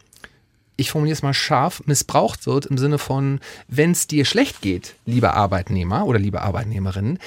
ich 0.78 0.91
formuliere 0.91 1.15
es 1.15 1.24
mal 1.24 1.34
scharf, 1.34 1.82
missbraucht 1.86 2.46
wird 2.46 2.67
im 2.67 2.78
Sinne 2.78 3.00
von, 3.00 3.39
wenn 3.67 3.91
es 3.91 4.06
dir 4.06 4.26
schlecht 4.26 4.62
geht, 4.62 4.93
lieber 5.08 5.34
Arbeitnehmer 5.34 6.06
oder 6.06 6.20
liebe 6.20 6.43
Arbeitnehmerin, 6.43 7.17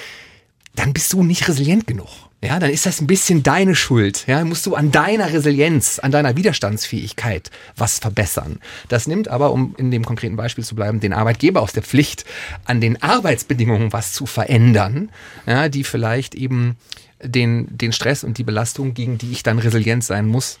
dann 0.75 0.93
bist 0.93 1.11
du 1.13 1.21
nicht 1.21 1.47
resilient 1.47 1.85
genug. 1.85 2.09
Ja, 2.43 2.57
dann 2.57 2.71
ist 2.71 2.87
das 2.87 2.99
ein 2.99 3.07
bisschen 3.07 3.43
deine 3.43 3.75
Schuld. 3.75 4.25
Ja, 4.25 4.43
musst 4.43 4.65
du 4.65 4.73
an 4.73 4.91
deiner 4.91 5.31
Resilienz, 5.31 5.99
an 5.99 6.11
deiner 6.11 6.35
Widerstandsfähigkeit 6.35 7.51
was 7.77 7.99
verbessern. 7.99 8.59
Das 8.87 9.05
nimmt 9.05 9.27
aber, 9.27 9.51
um 9.51 9.75
in 9.77 9.91
dem 9.91 10.03
konkreten 10.03 10.37
Beispiel 10.37 10.63
zu 10.63 10.73
bleiben, 10.73 10.99
den 10.99 11.13
Arbeitgeber 11.13 11.61
aus 11.61 11.71
der 11.71 11.83
Pflicht, 11.83 12.25
an 12.65 12.81
den 12.81 13.01
Arbeitsbedingungen 13.03 13.93
was 13.93 14.13
zu 14.13 14.25
verändern, 14.25 15.11
ja, 15.45 15.69
die 15.69 15.83
vielleicht 15.83 16.33
eben 16.33 16.77
den, 17.23 17.67
den 17.77 17.93
Stress 17.93 18.23
und 18.23 18.39
die 18.39 18.43
Belastung, 18.43 18.95
gegen 18.95 19.19
die 19.19 19.31
ich 19.31 19.43
dann 19.43 19.59
resilient 19.59 20.03
sein 20.03 20.25
muss, 20.25 20.57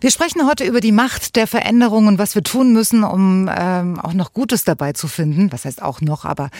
wir 0.00 0.10
sprechen 0.10 0.46
heute 0.46 0.64
über 0.64 0.80
die 0.80 0.92
Macht 0.92 1.36
der 1.36 1.46
Veränderung 1.46 2.06
und 2.06 2.18
was 2.18 2.34
wir 2.34 2.42
tun 2.42 2.72
müssen, 2.72 3.04
um 3.04 3.50
ähm, 3.54 3.98
auch 4.00 4.12
noch 4.12 4.32
Gutes 4.32 4.64
dabei 4.64 4.92
zu 4.92 5.08
finden. 5.08 5.52
Was 5.52 5.64
heißt 5.64 5.82
auch 5.82 6.00
noch, 6.00 6.24
aber 6.24 6.50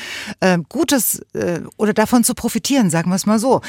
äh, 0.41 0.59
Gutes 0.69 1.21
äh, 1.35 1.61
oder 1.77 1.93
davon 1.93 2.25
zu 2.25 2.35
profitieren, 2.35 2.91
sagen 2.91 3.11
wir 3.11 3.17
es 3.17 3.27
mal 3.27 3.39
so. 3.39 3.61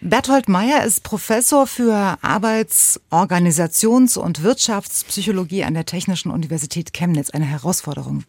Berthold 0.00 0.48
Meyer 0.48 0.84
ist 0.84 1.02
Professor 1.02 1.66
für 1.66 2.18
Arbeits-, 2.22 3.00
Organisations- 3.10 4.16
und 4.16 4.42
Wirtschaftspsychologie 4.42 5.64
an 5.64 5.74
der 5.74 5.86
Technischen 5.86 6.30
Universität 6.30 6.92
Chemnitz. 6.92 7.30
Eine 7.30 7.46
Herausforderung 7.46 8.24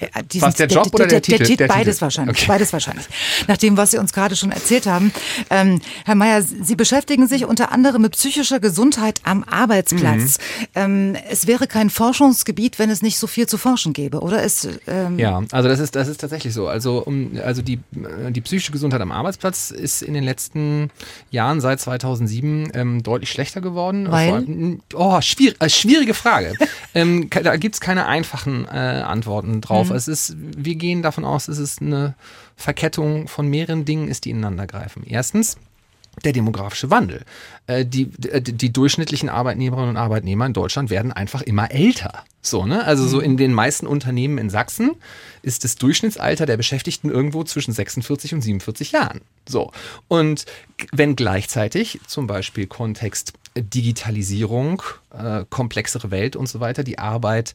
äh, 0.00 0.22
diesen, 0.24 0.46
was 0.46 0.54
der 0.56 0.66
Job 0.66 0.84
der, 0.84 0.94
oder 0.94 1.06
der, 1.06 1.20
der, 1.20 1.38
Titel? 1.38 1.56
Der, 1.56 1.68
beides 1.68 1.96
Titel. 1.96 2.02
wahrscheinlich. 2.02 2.36
Okay. 2.36 2.46
Beides 2.48 2.72
wahrscheinlich. 2.72 3.06
Nach 3.46 3.56
dem, 3.56 3.76
was 3.76 3.90
Sie 3.90 3.98
uns 3.98 4.12
gerade 4.12 4.36
schon 4.36 4.52
erzählt 4.52 4.86
haben. 4.86 5.12
Ähm, 5.50 5.80
Herr 6.04 6.14
Mayer, 6.14 6.42
Sie 6.42 6.76
beschäftigen 6.76 7.26
sich 7.28 7.44
unter 7.44 7.72
anderem 7.72 8.02
mit 8.02 8.12
psychischer 8.12 8.60
Gesundheit 8.60 9.20
am 9.24 9.44
Arbeitsplatz. 9.44 10.38
Mhm. 10.38 10.66
Ähm, 10.74 11.16
es 11.30 11.46
wäre 11.46 11.66
kein 11.66 11.90
Forschungsgebiet, 11.90 12.78
wenn 12.78 12.90
es 12.90 13.02
nicht 13.02 13.18
so 13.18 13.26
viel 13.26 13.46
zu 13.46 13.58
forschen 13.58 13.92
gäbe, 13.92 14.20
oder? 14.20 14.42
Es, 14.42 14.68
ähm 14.86 15.18
ja, 15.18 15.42
also 15.52 15.68
das 15.68 15.80
ist, 15.80 15.96
das 15.96 16.08
ist 16.08 16.20
tatsächlich 16.20 16.52
so. 16.54 16.68
Also, 16.68 16.98
um, 16.98 17.32
also 17.44 17.62
die, 17.62 17.80
die 18.30 18.40
psychische 18.40 18.72
Gesundheit 18.72 19.00
am 19.00 19.12
Arbeitsplatz 19.12 19.70
ist 19.70 20.02
in 20.02 20.14
den 20.14 20.24
letzten 20.24 20.90
Jahren 21.30 21.60
seit 21.60 21.80
2007 21.80 22.72
ähm, 22.74 23.02
deutlich 23.02 23.30
schlechter 23.30 23.60
geworden. 23.60 24.10
Weil? 24.10 24.78
Oh, 24.94 25.20
schwierig, 25.20 25.56
äh, 25.60 25.68
schwierige 25.68 26.14
Frage. 26.14 26.54
ähm, 26.94 27.28
da 27.30 27.56
gibt 27.56 27.74
es 27.74 27.80
keine 27.80 28.06
einfachen 28.06 28.66
äh, 28.66 28.68
Antworten 28.78 29.60
drauf. 29.60 29.75
Mhm. 29.84 29.92
Es 29.92 30.08
ist, 30.08 30.36
wir 30.38 30.74
gehen 30.74 31.02
davon 31.02 31.24
aus, 31.24 31.48
es 31.48 31.58
ist 31.58 31.80
eine 31.80 32.14
Verkettung 32.56 33.28
von 33.28 33.48
mehreren 33.48 33.84
Dingen 33.84 34.08
ist, 34.08 34.24
die 34.24 34.30
ineinander 34.30 34.66
greifen. 34.66 35.02
Erstens, 35.06 35.56
der 36.24 36.32
demografische 36.32 36.90
Wandel. 36.90 37.24
Äh, 37.66 37.84
die, 37.84 38.06
die, 38.06 38.40
die, 38.40 38.72
durchschnittlichen 38.72 39.28
Arbeitnehmerinnen 39.28 39.90
und 39.90 39.96
Arbeitnehmer 39.96 40.46
in 40.46 40.52
Deutschland 40.52 40.88
werden 40.88 41.12
einfach 41.12 41.42
immer 41.42 41.70
älter. 41.70 42.24
So, 42.40 42.64
ne? 42.64 42.84
Also 42.84 43.06
so 43.06 43.18
mhm. 43.18 43.24
in 43.24 43.36
den 43.36 43.52
meisten 43.52 43.86
Unternehmen 43.86 44.38
in 44.38 44.48
Sachsen 44.48 44.92
ist 45.42 45.64
das 45.64 45.76
Durchschnittsalter 45.76 46.46
der 46.46 46.56
Beschäftigten 46.56 47.10
irgendwo 47.10 47.44
zwischen 47.44 47.72
46 47.72 48.34
und 48.34 48.42
47 48.42 48.92
Jahren. 48.92 49.20
So. 49.46 49.72
Und 50.08 50.46
wenn 50.92 51.16
gleichzeitig 51.16 52.00
zum 52.06 52.26
Beispiel 52.26 52.66
Kontext 52.66 53.34
Digitalisierung, 53.56 54.82
äh, 55.12 55.44
komplexere 55.48 56.10
Welt 56.10 56.36
und 56.36 56.48
so 56.48 56.60
weiter, 56.60 56.82
die 56.84 56.98
Arbeit 56.98 57.54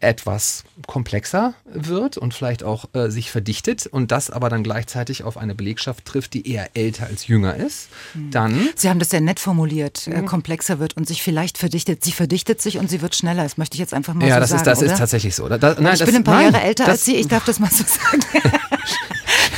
etwas 0.00 0.64
komplexer 0.86 1.54
wird 1.64 2.18
und 2.18 2.32
vielleicht 2.32 2.62
auch 2.62 2.86
äh, 2.92 3.10
sich 3.10 3.30
verdichtet 3.30 3.86
und 3.86 4.12
das 4.12 4.30
aber 4.30 4.48
dann 4.48 4.62
gleichzeitig 4.62 5.24
auf 5.24 5.36
eine 5.36 5.54
Belegschaft 5.54 6.04
trifft, 6.04 6.34
die 6.34 6.50
eher 6.50 6.70
älter 6.74 7.06
als 7.06 7.26
jünger 7.26 7.56
ist, 7.56 7.88
hm. 8.12 8.30
dann. 8.30 8.68
Sie 8.76 8.88
haben 8.88 8.98
das 8.98 9.10
sehr 9.10 9.20
nett 9.20 9.40
formuliert, 9.40 10.06
äh, 10.06 10.22
komplexer 10.22 10.78
wird 10.78 10.96
und 10.96 11.08
sich 11.08 11.22
vielleicht 11.22 11.58
verdichtet. 11.58 12.04
Sie 12.04 12.12
verdichtet 12.12 12.62
sich 12.62 12.78
und 12.78 12.88
sie 12.88 13.02
wird 13.02 13.16
schneller. 13.16 13.42
Das 13.42 13.58
möchte 13.58 13.74
ich 13.74 13.80
jetzt 13.80 13.94
einfach 13.94 14.14
mal 14.14 14.28
ja, 14.28 14.34
so 14.34 14.40
das 14.40 14.50
sagen. 14.50 14.64
Ja, 14.64 14.74
das 14.74 14.82
ist 14.82 14.98
tatsächlich 14.98 15.34
so. 15.34 15.48
Da, 15.48 15.56
nein, 15.80 15.94
ich 15.94 15.98
das, 15.98 16.06
bin 16.06 16.16
ein 16.16 16.24
paar 16.24 16.42
nein, 16.42 16.52
Jahre 16.52 16.64
älter 16.64 16.86
als 16.86 17.04
Sie, 17.04 17.16
ich 17.16 17.28
darf 17.28 17.44
das 17.44 17.58
mal 17.58 17.70
so 17.70 17.84
sagen. 17.84 18.22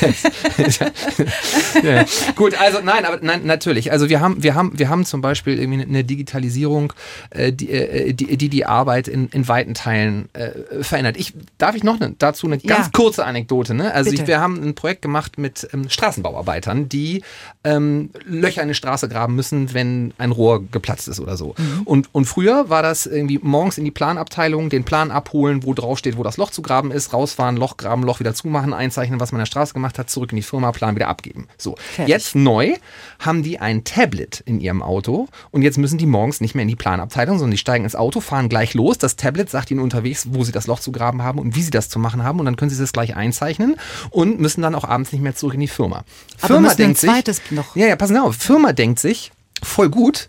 ja. 1.83 2.05
Gut, 2.35 2.59
also 2.61 2.81
nein, 2.83 3.05
aber 3.05 3.19
nein, 3.23 3.43
natürlich. 3.45 3.93
Also 3.93 4.09
wir 4.09 4.21
haben, 4.21 4.43
wir 4.43 4.55
haben, 4.55 4.79
wir 4.79 4.89
haben 4.89 5.05
zum 5.05 5.21
Beispiel 5.21 5.59
irgendwie 5.59 5.83
eine 5.83 6.05
Digitalisierung, 6.05 6.93
äh, 7.31 7.53
die, 7.53 7.71
äh, 7.71 8.13
die, 8.13 8.37
die 8.37 8.49
die 8.49 8.65
Arbeit 8.67 9.09
in, 9.09 9.29
in 9.29 9.47
weiten 9.49 9.75
Teilen 9.75 10.29
äh, 10.33 10.83
verändert. 10.83 11.17
Ich 11.17 11.35
darf 11.59 11.75
ich 11.75 11.83
noch 11.83 11.99
ne, 11.99 12.15
dazu 12.19 12.47
eine 12.47 12.59
ganz 12.59 12.87
ja. 12.87 12.91
kurze 12.93 13.25
Anekdote. 13.25 13.75
Ne? 13.75 13.93
Also 13.93 14.11
ich, 14.11 14.27
wir 14.27 14.41
haben 14.41 14.63
ein 14.63 14.75
Projekt 14.75 15.03
gemacht 15.03 15.39
mit 15.39 15.69
ähm, 15.73 15.89
Straßenbauarbeitern, 15.89 16.89
die 16.89 17.23
ähm, 17.65 18.11
Löcher 18.25 18.63
in 18.63 18.69
die 18.69 18.75
Straße 18.75 19.09
graben 19.09 19.35
müssen, 19.35 19.75
wenn 19.75 20.15
ein 20.19 20.31
Rohr 20.31 20.63
geplatzt 20.63 21.09
ist 21.09 21.21
oder 21.21 21.37
so. 21.37 21.55
Mhm. 21.59 21.83
Und 21.85 22.09
und 22.13 22.25
früher 22.27 22.69
war 22.69 22.83
das 22.83 23.07
irgendwie 23.07 23.39
morgens 23.43 23.79
in 23.79 23.85
die 23.85 23.91
Planabteilung, 23.91 24.71
den 24.71 24.85
Plan 24.85 25.11
abholen, 25.11 25.65
wo 25.65 25.75
drauf 25.75 25.99
steht, 25.99 26.17
wo 26.17 26.23
das 26.23 26.37
Loch 26.37 26.51
zu 26.51 26.63
graben 26.63 26.91
ist, 26.91 27.13
rausfahren, 27.13 27.57
Loch 27.57 27.77
graben, 27.77 28.03
Loch 28.03 28.21
wieder 28.21 28.35
zumachen, 28.35 28.73
einzeichnen, 28.73 29.21
was 29.21 29.33
man 29.33 29.41
in 29.41 29.43
der 29.43 29.47
Straße 29.47 29.75
gemacht 29.75 29.99
hat, 29.99 30.11
zurück 30.11 30.33
in 30.33 30.37
die 30.37 30.43
Firma, 30.43 30.73
Plan 30.73 30.95
wieder 30.95 31.09
abgeben. 31.09 31.49
So. 31.59 31.77
Fertig. 31.77 32.09
Jetzt 32.09 32.35
neu 32.35 32.75
haben 33.19 33.43
die 33.43 33.59
ein 33.59 33.85
Tablet 33.85 34.41
in 34.41 34.61
ihrem 34.61 34.83
Auto 34.83 35.29
und 35.51 35.63
jetzt 35.63 35.79
müssen 35.79 35.99
die 35.99 36.07
morgens 36.07 36.41
nicht 36.41 36.55
mehr 36.55 36.63
in 36.63 36.69
die 36.69 36.77
Planabteilung, 36.77 37.39
sondern 37.39 37.53
die 37.53 37.59
steigen 37.59 37.85
ins 37.85 37.97
Auto, 37.97 38.21
fahren 38.21 38.49
gleich 38.49 38.75
los. 38.75 38.99
Das 38.99 39.17
Tablet 39.17 39.51
sagt 39.51 39.71
ihnen 39.71 39.81
unterwegs, 39.81 40.20
wo 40.31 40.45
sie 40.45 40.53
das 40.53 40.67
Loch 40.67 40.81
zu 40.81 40.93
graben 40.93 41.23
haben 41.23 41.39
und 41.39 41.57
wie 41.57 41.63
sie 41.63 41.71
das 41.71 41.89
zu 41.89 41.99
machen 41.99 42.23
haben 42.23 42.39
und 42.39 42.47
dann 42.47 42.57
können 42.57 42.71
sie 42.71 42.79
das 42.79 42.93
gleich 42.93 43.17
einzeichnen 43.17 43.77
und 44.11 44.41
müssen 44.41 44.63
dann 44.63 44.75
auch 44.75 44.85
abends 44.85 45.13
nicht 45.13 45.23
mehr 45.23 45.35
zurück 45.35 45.55
in 45.55 45.61
die 45.61 45.69
Firma. 45.69 46.05
Aber 46.41 46.55
Firma 46.55 46.75
denkt 46.75 46.99
sich, 46.99 47.11
noch. 47.51 47.77
Ja, 47.77 47.87
ja, 47.87 47.97
passen 47.97 48.17
auf. 48.17 48.37
Firma 48.37 48.73
denkt 48.73 48.99
sich, 48.99 49.33
voll 49.63 49.89
gut, 49.89 50.29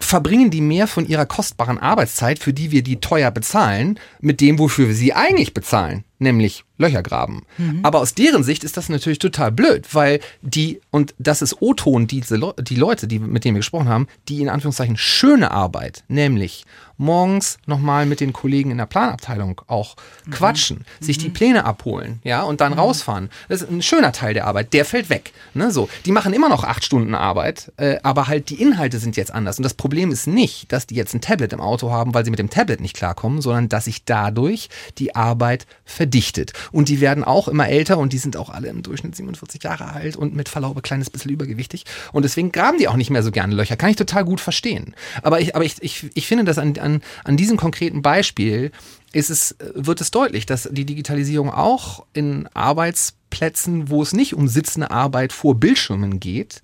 verbringen 0.00 0.50
die 0.50 0.60
mehr 0.60 0.86
von 0.86 1.06
ihrer 1.06 1.26
kostbaren 1.26 1.78
Arbeitszeit, 1.78 2.38
für 2.38 2.52
die 2.52 2.70
wir 2.70 2.82
die 2.82 3.00
teuer 3.00 3.30
bezahlen, 3.30 3.98
mit 4.20 4.40
dem, 4.40 4.58
wofür 4.58 4.88
wir 4.88 4.94
sie 4.94 5.12
eigentlich 5.12 5.54
bezahlen, 5.54 6.04
nämlich 6.18 6.64
Löcher 6.78 7.02
graben. 7.02 7.42
Mhm. 7.58 7.80
Aber 7.82 8.00
aus 8.00 8.14
deren 8.14 8.44
Sicht 8.44 8.64
ist 8.64 8.76
das 8.76 8.88
natürlich 8.88 9.18
total 9.18 9.50
blöd, 9.52 9.86
weil 9.92 10.20
die, 10.42 10.80
und 10.90 11.14
das 11.18 11.42
ist 11.42 11.60
O-Ton, 11.60 12.06
diese 12.06 12.36
Le 12.36 12.54
die 12.60 12.76
Leute, 12.76 13.06
die, 13.06 13.18
mit 13.18 13.44
denen 13.44 13.56
wir 13.56 13.60
gesprochen 13.60 13.88
haben, 13.88 14.06
die 14.28 14.40
in 14.40 14.48
Anführungszeichen 14.48 14.96
schöne 14.96 15.50
Arbeit, 15.50 16.04
nämlich 16.08 16.64
morgens 16.98 17.58
nochmal 17.66 18.06
mit 18.06 18.20
den 18.20 18.32
Kollegen 18.32 18.70
in 18.70 18.78
der 18.78 18.86
Planabteilung 18.86 19.60
auch 19.68 19.96
mhm. 20.26 20.30
quatschen, 20.32 20.84
sich 21.00 21.18
mhm. 21.18 21.22
die 21.22 21.28
Pläne 21.30 21.64
abholen, 21.64 22.20
ja, 22.24 22.42
und 22.42 22.60
dann 22.60 22.72
mhm. 22.72 22.80
rausfahren. 22.80 23.30
Das 23.48 23.62
ist 23.62 23.70
ein 23.70 23.82
schöner 23.82 24.12
Teil 24.12 24.34
der 24.34 24.46
Arbeit, 24.46 24.72
der 24.72 24.84
fällt 24.84 25.08
weg. 25.08 25.32
Ne, 25.54 25.70
so. 25.70 25.88
Die 26.04 26.12
machen 26.12 26.32
immer 26.32 26.48
noch 26.48 26.64
acht 26.64 26.84
Stunden 26.84 27.14
Arbeit, 27.14 27.72
äh, 27.76 27.98
aber 28.02 28.26
halt 28.26 28.50
die 28.50 28.60
Inhalte 28.60 28.98
sind 28.98 29.16
jetzt 29.16 29.32
anders. 29.32 29.58
Und 29.58 29.62
das 29.62 29.74
Problem 29.74 30.10
ist 30.10 30.26
nicht, 30.26 30.70
dass 30.72 30.86
die 30.86 30.96
jetzt 30.96 31.14
ein 31.14 31.20
Tablet 31.20 31.52
im 31.52 31.60
Auto 31.60 31.90
haben, 31.90 32.14
weil 32.14 32.24
sie 32.24 32.30
mit 32.30 32.40
dem 32.40 32.50
Tablet 32.50 32.80
nicht 32.80 32.96
klarkommen, 32.96 33.40
sondern 33.40 33.68
dass 33.68 33.84
sich 33.86 34.04
dadurch 34.04 34.68
die 34.98 35.14
Arbeit 35.14 35.66
verdichtet. 36.08 36.52
Und 36.72 36.88
die 36.88 37.00
werden 37.02 37.22
auch 37.22 37.48
immer 37.48 37.68
älter 37.68 37.98
und 37.98 38.14
die 38.14 38.18
sind 38.18 38.38
auch 38.38 38.48
alle 38.48 38.68
im 38.68 38.82
Durchschnitt 38.82 39.14
47 39.14 39.62
Jahre 39.62 39.92
alt 39.92 40.16
und 40.16 40.34
mit 40.34 40.48
Verlaube 40.48 40.80
kleines 40.80 41.10
bisschen 41.10 41.30
übergewichtig. 41.30 41.84
Und 42.12 42.22
deswegen 42.24 42.50
graben 42.50 42.78
die 42.78 42.88
auch 42.88 42.96
nicht 42.96 43.10
mehr 43.10 43.22
so 43.22 43.30
gerne 43.30 43.54
Löcher. 43.54 43.76
Kann 43.76 43.90
ich 43.90 43.96
total 43.96 44.24
gut 44.24 44.40
verstehen. 44.40 44.94
Aber 45.22 45.40
ich, 45.40 45.54
aber 45.54 45.66
ich, 45.66 45.76
ich, 45.82 46.08
ich 46.14 46.26
finde, 46.26 46.44
dass 46.44 46.56
an, 46.56 46.78
an, 46.78 47.02
an 47.24 47.36
diesem 47.36 47.58
konkreten 47.58 48.00
Beispiel 48.00 48.70
ist 49.12 49.28
es, 49.28 49.54
wird 49.74 50.00
es 50.00 50.10
deutlich, 50.10 50.46
dass 50.46 50.68
die 50.72 50.86
Digitalisierung 50.86 51.50
auch 51.50 52.06
in 52.14 52.48
Arbeitsplätzen, 52.54 53.90
wo 53.90 54.02
es 54.02 54.14
nicht 54.14 54.34
um 54.34 54.48
sitzende 54.48 54.90
Arbeit 54.90 55.34
vor 55.34 55.56
Bildschirmen 55.56 56.20
geht, 56.20 56.62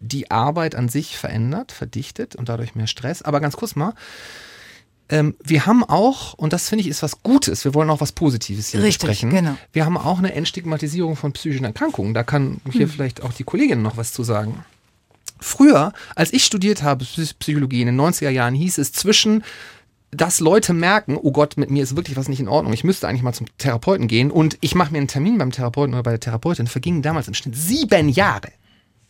die 0.00 0.32
Arbeit 0.32 0.74
an 0.74 0.88
sich 0.88 1.16
verändert, 1.16 1.70
verdichtet 1.70 2.34
und 2.34 2.48
dadurch 2.48 2.74
mehr 2.74 2.88
Stress. 2.88 3.22
Aber 3.22 3.40
ganz 3.40 3.56
kurz 3.56 3.76
mal, 3.76 3.94
ähm, 5.10 5.34
wir 5.42 5.66
haben 5.66 5.82
auch, 5.82 6.34
und 6.34 6.52
das 6.52 6.68
finde 6.68 6.82
ich 6.82 6.88
ist 6.88 7.02
was 7.02 7.22
Gutes, 7.22 7.64
wir 7.64 7.74
wollen 7.74 7.90
auch 7.90 8.00
was 8.00 8.12
Positives 8.12 8.68
hier 8.68 8.80
Richtig, 8.80 9.08
besprechen. 9.08 9.30
Genau. 9.30 9.56
Wir 9.72 9.84
haben 9.84 9.98
auch 9.98 10.18
eine 10.18 10.32
Entstigmatisierung 10.34 11.16
von 11.16 11.32
psychischen 11.32 11.64
Erkrankungen. 11.64 12.14
Da 12.14 12.22
kann 12.22 12.60
hier 12.70 12.86
hm. 12.86 12.90
vielleicht 12.90 13.22
auch 13.22 13.32
die 13.32 13.44
Kollegin 13.44 13.82
noch 13.82 13.96
was 13.96 14.12
zu 14.12 14.22
sagen. 14.22 14.64
Früher, 15.40 15.92
als 16.14 16.32
ich 16.32 16.44
studiert 16.44 16.82
habe, 16.82 17.04
Psychologie 17.04 17.80
in 17.80 17.86
den 17.86 18.00
90er 18.00 18.30
Jahren, 18.30 18.54
hieß 18.54 18.78
es 18.78 18.92
zwischen 18.92 19.42
dass 20.12 20.40
Leute 20.40 20.72
merken, 20.72 21.16
oh 21.16 21.30
Gott, 21.30 21.56
mit 21.56 21.70
mir 21.70 21.84
ist 21.84 21.94
wirklich 21.94 22.16
was 22.16 22.28
nicht 22.28 22.40
in 22.40 22.48
Ordnung. 22.48 22.72
Ich 22.72 22.82
müsste 22.82 23.06
eigentlich 23.06 23.22
mal 23.22 23.32
zum 23.32 23.46
Therapeuten 23.58 24.08
gehen 24.08 24.32
und 24.32 24.58
ich 24.60 24.74
mache 24.74 24.90
mir 24.90 24.98
einen 24.98 25.06
Termin 25.06 25.38
beim 25.38 25.52
Therapeuten 25.52 25.94
oder 25.94 26.02
bei 26.02 26.10
der 26.10 26.18
Therapeutin, 26.18 26.66
vergingen 26.66 27.00
damals 27.00 27.28
im 27.28 27.34
Schnitt 27.34 27.54
sieben 27.54 28.08
Jahre. 28.08 28.48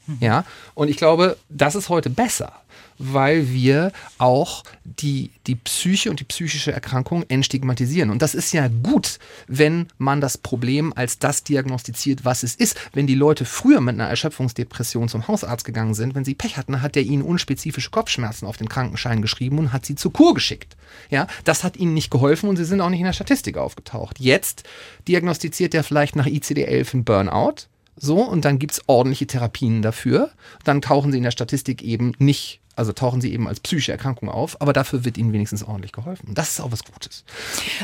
Hm. 0.04 0.18
Ja, 0.20 0.44
und 0.74 0.88
ich 0.88 0.98
glaube, 0.98 1.38
das 1.48 1.74
ist 1.74 1.88
heute 1.88 2.10
besser 2.10 2.52
weil 3.00 3.50
wir 3.50 3.92
auch 4.18 4.62
die, 4.84 5.30
die 5.46 5.54
Psyche 5.54 6.10
und 6.10 6.20
die 6.20 6.24
psychische 6.24 6.70
Erkrankung 6.70 7.24
entstigmatisieren. 7.28 8.10
Und 8.10 8.20
das 8.20 8.34
ist 8.34 8.52
ja 8.52 8.68
gut, 8.68 9.18
wenn 9.46 9.88
man 9.96 10.20
das 10.20 10.36
Problem 10.36 10.92
als 10.94 11.18
das 11.18 11.42
diagnostiziert, 11.42 12.24
was 12.24 12.42
es 12.42 12.54
ist. 12.54 12.78
Wenn 12.92 13.06
die 13.06 13.14
Leute 13.14 13.46
früher 13.46 13.80
mit 13.80 13.94
einer 13.94 14.08
Erschöpfungsdepression 14.08 15.08
zum 15.08 15.26
Hausarzt 15.28 15.64
gegangen 15.64 15.94
sind, 15.94 16.14
wenn 16.14 16.26
sie 16.26 16.34
Pech 16.34 16.58
hatten, 16.58 16.82
hat 16.82 16.94
der 16.94 17.02
ihnen 17.02 17.22
unspezifische 17.22 17.90
Kopfschmerzen 17.90 18.46
auf 18.46 18.58
den 18.58 18.68
Krankenschein 18.68 19.22
geschrieben 19.22 19.58
und 19.58 19.72
hat 19.72 19.86
sie 19.86 19.94
zur 19.94 20.12
Kur 20.12 20.34
geschickt. 20.34 20.76
Ja, 21.08 21.26
das 21.44 21.64
hat 21.64 21.76
ihnen 21.78 21.94
nicht 21.94 22.10
geholfen 22.10 22.48
und 22.50 22.56
sie 22.56 22.64
sind 22.64 22.82
auch 22.82 22.90
nicht 22.90 23.00
in 23.00 23.06
der 23.06 23.14
Statistik 23.14 23.56
aufgetaucht. 23.56 24.20
Jetzt 24.20 24.64
diagnostiziert 25.08 25.74
er 25.74 25.84
vielleicht 25.84 26.16
nach 26.16 26.26
ICD-11 26.26 26.94
ein 26.94 27.04
Burnout. 27.04 27.66
So, 27.96 28.22
und 28.22 28.44
dann 28.44 28.58
gibt 28.58 28.72
es 28.72 28.82
ordentliche 28.86 29.26
Therapien 29.26 29.82
dafür. 29.82 30.30
Dann 30.64 30.80
tauchen 30.80 31.12
sie 31.12 31.18
in 31.18 31.24
der 31.24 31.30
Statistik 31.30 31.82
eben 31.82 32.12
nicht 32.18 32.60
also 32.80 32.94
tauchen 32.94 33.20
sie 33.20 33.30
eben 33.34 33.46
als 33.46 33.60
psychische 33.60 33.92
Erkrankung 33.92 34.30
auf, 34.30 34.58
aber 34.62 34.72
dafür 34.72 35.04
wird 35.04 35.18
ihnen 35.18 35.34
wenigstens 35.34 35.62
ordentlich 35.62 35.92
geholfen. 35.92 36.28
Und 36.28 36.38
das 36.38 36.48
ist 36.48 36.60
auch 36.60 36.72
was 36.72 36.82
Gutes. 36.82 37.24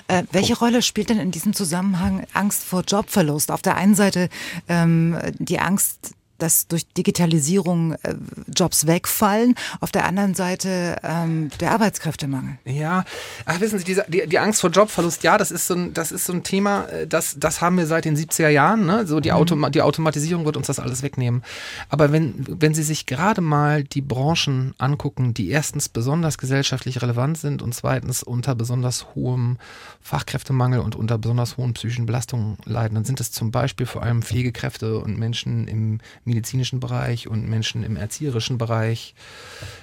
Äh, 0.09 0.23
welche 0.33 0.55
Punkt. 0.55 0.63
Rolle 0.63 0.81
spielt 0.83 1.11
denn 1.11 1.21
in 1.21 1.31
diesem 1.31 1.53
Zusammenhang 1.53 2.27
Angst 2.33 2.65
vor 2.65 2.83
Jobverlust? 2.83 3.51
Auf 3.51 3.61
der 3.61 3.77
einen 3.77 3.95
Seite 3.95 4.31
ähm, 4.69 5.19
die 5.39 5.59
Angst, 5.59 6.15
dass 6.39 6.69
durch 6.69 6.87
Digitalisierung 6.87 7.93
äh, 8.03 8.15
Jobs 8.55 8.87
wegfallen, 8.87 9.55
auf 9.81 9.91
der 9.91 10.05
anderen 10.05 10.35
Seite 10.35 10.97
ähm, 11.03 11.51
der 11.61 11.73
Arbeitskräftemangel. 11.73 12.59
Ja, 12.65 13.05
ach, 13.45 13.61
wissen 13.61 13.79
Sie, 13.79 13.85
diese, 13.85 14.05
die, 14.09 14.27
die 14.27 14.39
Angst 14.39 14.61
vor 14.61 14.71
Jobverlust, 14.71 15.23
ja, 15.23 15.39
das 15.39 15.51
ist 15.51 15.67
so 15.67 15.75
ein, 15.75 15.95
das 15.95 16.13
ist 16.13 16.27
so 16.27 16.33
ein 16.33 16.43
Thema, 16.43 16.85
äh, 16.87 17.07
das, 17.07 17.37
das 17.39 17.61
haben 17.61 17.79
wir 17.79 17.87
seit 17.87 18.05
den 18.05 18.17
70er 18.17 18.49
Jahren. 18.49 18.87
Ne? 18.87 19.07
So 19.07 19.21
die, 19.21 19.31
mhm. 19.31 19.37
Automa 19.37 19.71
die 19.71 19.83
Automatisierung 19.83 20.45
wird 20.45 20.57
uns 20.57 20.67
das 20.67 20.79
alles 20.79 21.03
wegnehmen. 21.03 21.43
Aber 21.89 22.13
wenn, 22.13 22.35
wenn 22.49 22.75
Sie 22.75 22.83
sich 22.83 23.07
gerade 23.07 23.41
mal 23.41 23.85
die 23.85 24.03
Branchen 24.03 24.75
angucken, 24.79 25.35
die 25.35 25.51
erstens 25.51 25.89
besonders 25.89 26.39
gesellschaftlich 26.39 27.03
relevant 27.03 27.39
sind 27.39 27.63
und 27.63 27.75
zweitens 27.75 28.23
unter 28.23 28.55
besonders 28.55 29.15
hohem 29.15 29.59
Fachkräftemangel 30.01 30.81
und 30.81 30.97
unter 30.97 31.19
besonders 31.19 31.57
hohen 31.57 31.75
psychischen 31.75 32.07
Belastungen 32.07 32.59
leiden, 32.65 32.95
dann 32.95 33.05
sind 33.05 33.21
es 33.21 33.33
zum 33.33 33.51
Beispiel 33.51 33.87
vor 33.87 34.03
allem 34.03 34.23
Pflegekräfte 34.23 34.99
und 34.99 35.19
Menschen 35.19 35.69
im 35.69 36.01
medizinischen 36.27 36.81
Bereich 36.81 37.29
und 37.29 37.49
Menschen 37.49 37.83
im 37.83 37.97
erzieherischen 37.97 38.59
Bereich, 38.59 39.15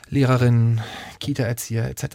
Lehrerinnen, 0.10 0.82
Kita-Erzieher 1.19 1.89
etc. 1.89 2.06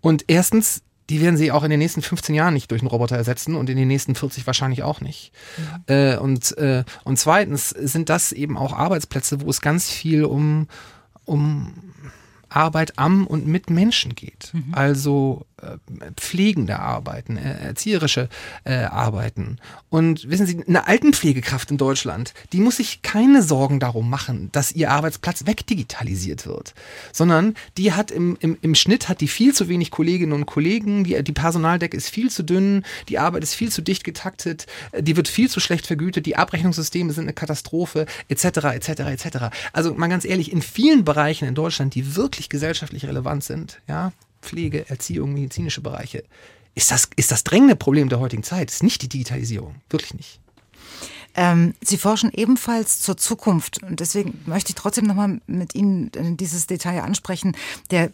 Und 0.00 0.24
erstens, 0.28 0.82
die 1.08 1.20
werden 1.20 1.36
sie 1.36 1.50
auch 1.50 1.64
in 1.64 1.70
den 1.70 1.80
nächsten 1.80 2.02
15 2.02 2.34
Jahren 2.34 2.54
nicht 2.54 2.70
durch 2.70 2.82
einen 2.82 2.88
Roboter 2.88 3.16
ersetzen 3.16 3.56
und 3.56 3.68
in 3.68 3.76
den 3.76 3.88
nächsten 3.88 4.14
40 4.14 4.46
wahrscheinlich 4.46 4.82
auch 4.82 5.00
nicht. 5.00 5.32
Mhm. 5.56 5.94
Äh, 5.94 6.16
und, 6.18 6.56
äh, 6.58 6.84
und 7.04 7.18
zweitens 7.18 7.70
sind 7.70 8.08
das 8.08 8.32
eben 8.32 8.56
auch 8.56 8.72
Arbeitsplätze, 8.72 9.40
wo 9.40 9.50
es 9.50 9.60
ganz 9.60 9.90
viel 9.90 10.24
um, 10.24 10.68
um 11.24 11.74
Arbeit 12.48 12.98
am 12.98 13.26
und 13.26 13.46
mit 13.46 13.70
Menschen 13.70 14.14
geht. 14.14 14.50
Mhm. 14.52 14.72
Also 14.72 15.46
pflegende 16.16 16.78
Arbeiten, 16.78 17.36
äh, 17.36 17.66
erzieherische 17.66 18.28
äh, 18.64 18.74
Arbeiten. 18.74 19.58
Und 19.88 20.28
wissen 20.30 20.46
Sie, 20.46 20.62
eine 20.66 20.86
Altenpflegekraft 20.86 21.70
in 21.70 21.78
Deutschland, 21.78 22.34
die 22.52 22.60
muss 22.60 22.76
sich 22.76 23.02
keine 23.02 23.42
Sorgen 23.42 23.80
darum 23.80 24.08
machen, 24.08 24.50
dass 24.52 24.72
ihr 24.72 24.90
Arbeitsplatz 24.90 25.46
wegdigitalisiert 25.46 26.46
wird, 26.46 26.74
sondern 27.12 27.54
die 27.76 27.92
hat 27.92 28.10
im, 28.10 28.36
im, 28.40 28.56
im 28.62 28.74
Schnitt 28.74 29.08
hat 29.08 29.20
die 29.20 29.28
viel 29.28 29.54
zu 29.54 29.68
wenig 29.68 29.90
Kolleginnen 29.90 30.32
und 30.32 30.46
Kollegen, 30.46 31.04
die, 31.04 31.22
die 31.22 31.32
Personaldecke 31.32 31.96
ist 31.96 32.08
viel 32.08 32.30
zu 32.30 32.42
dünn, 32.42 32.84
die 33.08 33.18
Arbeit 33.18 33.42
ist 33.42 33.54
viel 33.54 33.70
zu 33.70 33.82
dicht 33.82 34.04
getaktet, 34.04 34.66
äh, 34.92 35.02
die 35.02 35.16
wird 35.16 35.28
viel 35.28 35.50
zu 35.50 35.60
schlecht 35.60 35.86
vergütet, 35.86 36.26
die 36.26 36.36
Abrechnungssysteme 36.36 37.12
sind 37.12 37.24
eine 37.24 37.32
Katastrophe, 37.32 38.06
etc., 38.28 38.44
etc., 38.44 38.88
etc. 39.00 39.26
Also 39.72 39.94
mal 39.94 40.08
ganz 40.08 40.24
ehrlich, 40.24 40.52
in 40.52 40.62
vielen 40.62 41.04
Bereichen 41.04 41.46
in 41.46 41.54
Deutschland, 41.54 41.94
die 41.94 42.16
wirklich 42.16 42.48
gesellschaftlich 42.48 43.06
relevant 43.06 43.44
sind, 43.44 43.80
ja, 43.88 44.12
Pflege, 44.42 44.88
Erziehung, 44.88 45.32
medizinische 45.32 45.80
Bereiche. 45.80 46.24
Ist 46.74 46.90
das, 46.90 47.08
ist 47.16 47.30
das 47.30 47.44
drängende 47.44 47.76
Problem 47.76 48.08
der 48.08 48.20
heutigen 48.20 48.42
Zeit? 48.42 48.70
Ist 48.70 48.82
nicht 48.82 49.02
die 49.02 49.08
Digitalisierung. 49.08 49.76
Wirklich 49.90 50.14
nicht. 50.14 50.40
Ähm, 51.34 51.74
Sie 51.82 51.96
forschen 51.96 52.30
ebenfalls 52.32 52.98
zur 53.00 53.16
Zukunft 53.16 53.82
und 53.82 54.00
deswegen 54.00 54.40
möchte 54.46 54.70
ich 54.70 54.74
trotzdem 54.74 55.06
nochmal 55.06 55.40
mit 55.46 55.74
Ihnen 55.74 56.10
dieses 56.36 56.66
Detail 56.66 57.02
ansprechen. 57.02 57.56
Der 57.90 58.10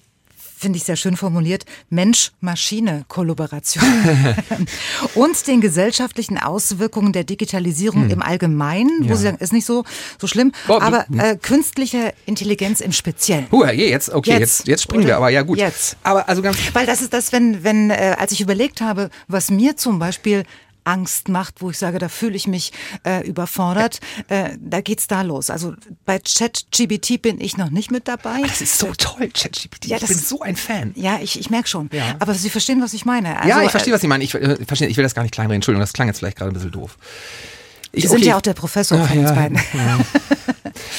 finde 0.57 0.79
ich 0.79 0.85
sehr 0.85 0.97
schön 0.97 1.17
formuliert, 1.17 1.65
Mensch-Maschine-Kollaboration 1.91 3.85
und 5.15 5.47
den 5.47 5.61
gesellschaftlichen 5.61 6.39
Auswirkungen 6.39 7.13
der 7.13 7.25
Digitalisierung 7.25 8.05
hm. 8.05 8.11
im 8.11 8.23
Allgemeinen, 8.23 9.05
wo 9.05 9.11
ja. 9.11 9.17
Sie 9.17 9.23
sagen, 9.25 9.37
ist 9.39 9.53
nicht 9.53 9.67
so, 9.67 9.85
so 10.19 10.27
schlimm, 10.27 10.53
Boah, 10.67 10.81
aber 10.83 11.05
äh, 11.19 11.37
künstliche 11.37 12.15
Intelligenz 12.25 12.81
im 12.81 12.93
Speziellen. 12.93 13.47
Huh, 13.53 13.67
jetzt, 13.67 14.11
okay, 14.11 14.31
jetzt, 14.31 14.41
jetzt, 14.41 14.69
jetzt 14.69 14.83
springen 14.83 15.07
wir, 15.07 15.17
aber 15.17 15.29
ja 15.31 15.43
gut. 15.43 15.59
Jetzt. 15.59 15.97
Aber 16.03 16.29
also 16.29 16.41
ganz 16.43 16.57
Weil 16.73 16.87
das 16.87 17.03
ist 17.03 17.13
das, 17.13 17.33
wenn, 17.33 17.63
wenn, 17.63 17.91
äh, 17.91 18.17
als 18.19 18.33
ich 18.33 18.41
überlegt 18.41 18.81
habe, 18.81 19.11
was 19.29 19.51
mir 19.51 19.77
zum 19.77 19.99
Beispiel 19.99 20.45
Angst 20.87 21.29
macht, 21.29 21.61
wo 21.61 21.71
ich 21.71 21.79
sage, 21.79 21.99
da 21.99 22.09
fühle 22.09 22.37
ich 22.37 22.47
mich 22.47 22.73
äh, 23.05 23.27
überfordert. 23.27 24.01
Äh, 24.29 24.51
da 24.61 24.81
geht's 24.81 25.07
da 25.07 25.23
los. 25.23 25.51
Also 25.51 25.75
bei 26.05 26.19
ChatGBT 26.19 27.21
bin 27.21 27.41
ich 27.41 27.57
noch 27.57 27.71
nicht 27.71 27.91
mit 27.91 28.09
dabei. 28.09 28.41
Das 28.43 28.61
ist 28.61 28.79
so 28.79 28.93
toll, 28.97 29.31
ChatGBT. 29.33 29.87
Ja, 29.87 29.97
ich 29.97 30.07
bin 30.07 30.19
so 30.19 30.41
ein 30.41 30.57
Fan. 30.57 30.93
Ja, 30.95 31.19
ich, 31.21 31.39
ich 31.39 31.51
merke 31.51 31.69
schon. 31.69 31.91
Ja. 31.93 32.17
Aber 32.21 32.35
Sie 32.35 32.51
verstehen, 32.51 32.81
was 32.81 32.95
ich 32.95 33.05
meine. 33.05 33.37
Also, 33.37 33.49
ja, 33.49 33.63
ich 33.63 33.71
verstehe, 33.71 33.93
was 33.93 34.01
Sie 34.01 34.07
meinen. 34.07 34.23
Ich, 34.23 34.35
äh, 34.35 34.57
verstehe, 34.65 34.89
ich 34.89 34.97
will 34.97 35.05
das 35.05 35.15
gar 35.15 35.23
nicht 35.23 35.33
kleinreden. 35.33 35.57
Entschuldigung, 35.57 35.81
das 35.81 35.93
klang 35.93 36.09
jetzt 36.09 36.19
vielleicht 36.19 36.37
gerade 36.37 36.53
ein 36.53 36.55
bisschen 36.55 36.73
doof. 36.73 36.97
Ich, 37.93 38.03
Sie 38.03 38.09
sind 38.09 38.19
okay. 38.19 38.29
ja 38.29 38.37
auch 38.37 38.43
der 38.43 38.55
Professor 38.55 39.01
Ach, 39.03 39.09
von 39.09 39.19
uns 39.19 39.31
beiden. 39.31 39.59
Ja. 39.75 39.99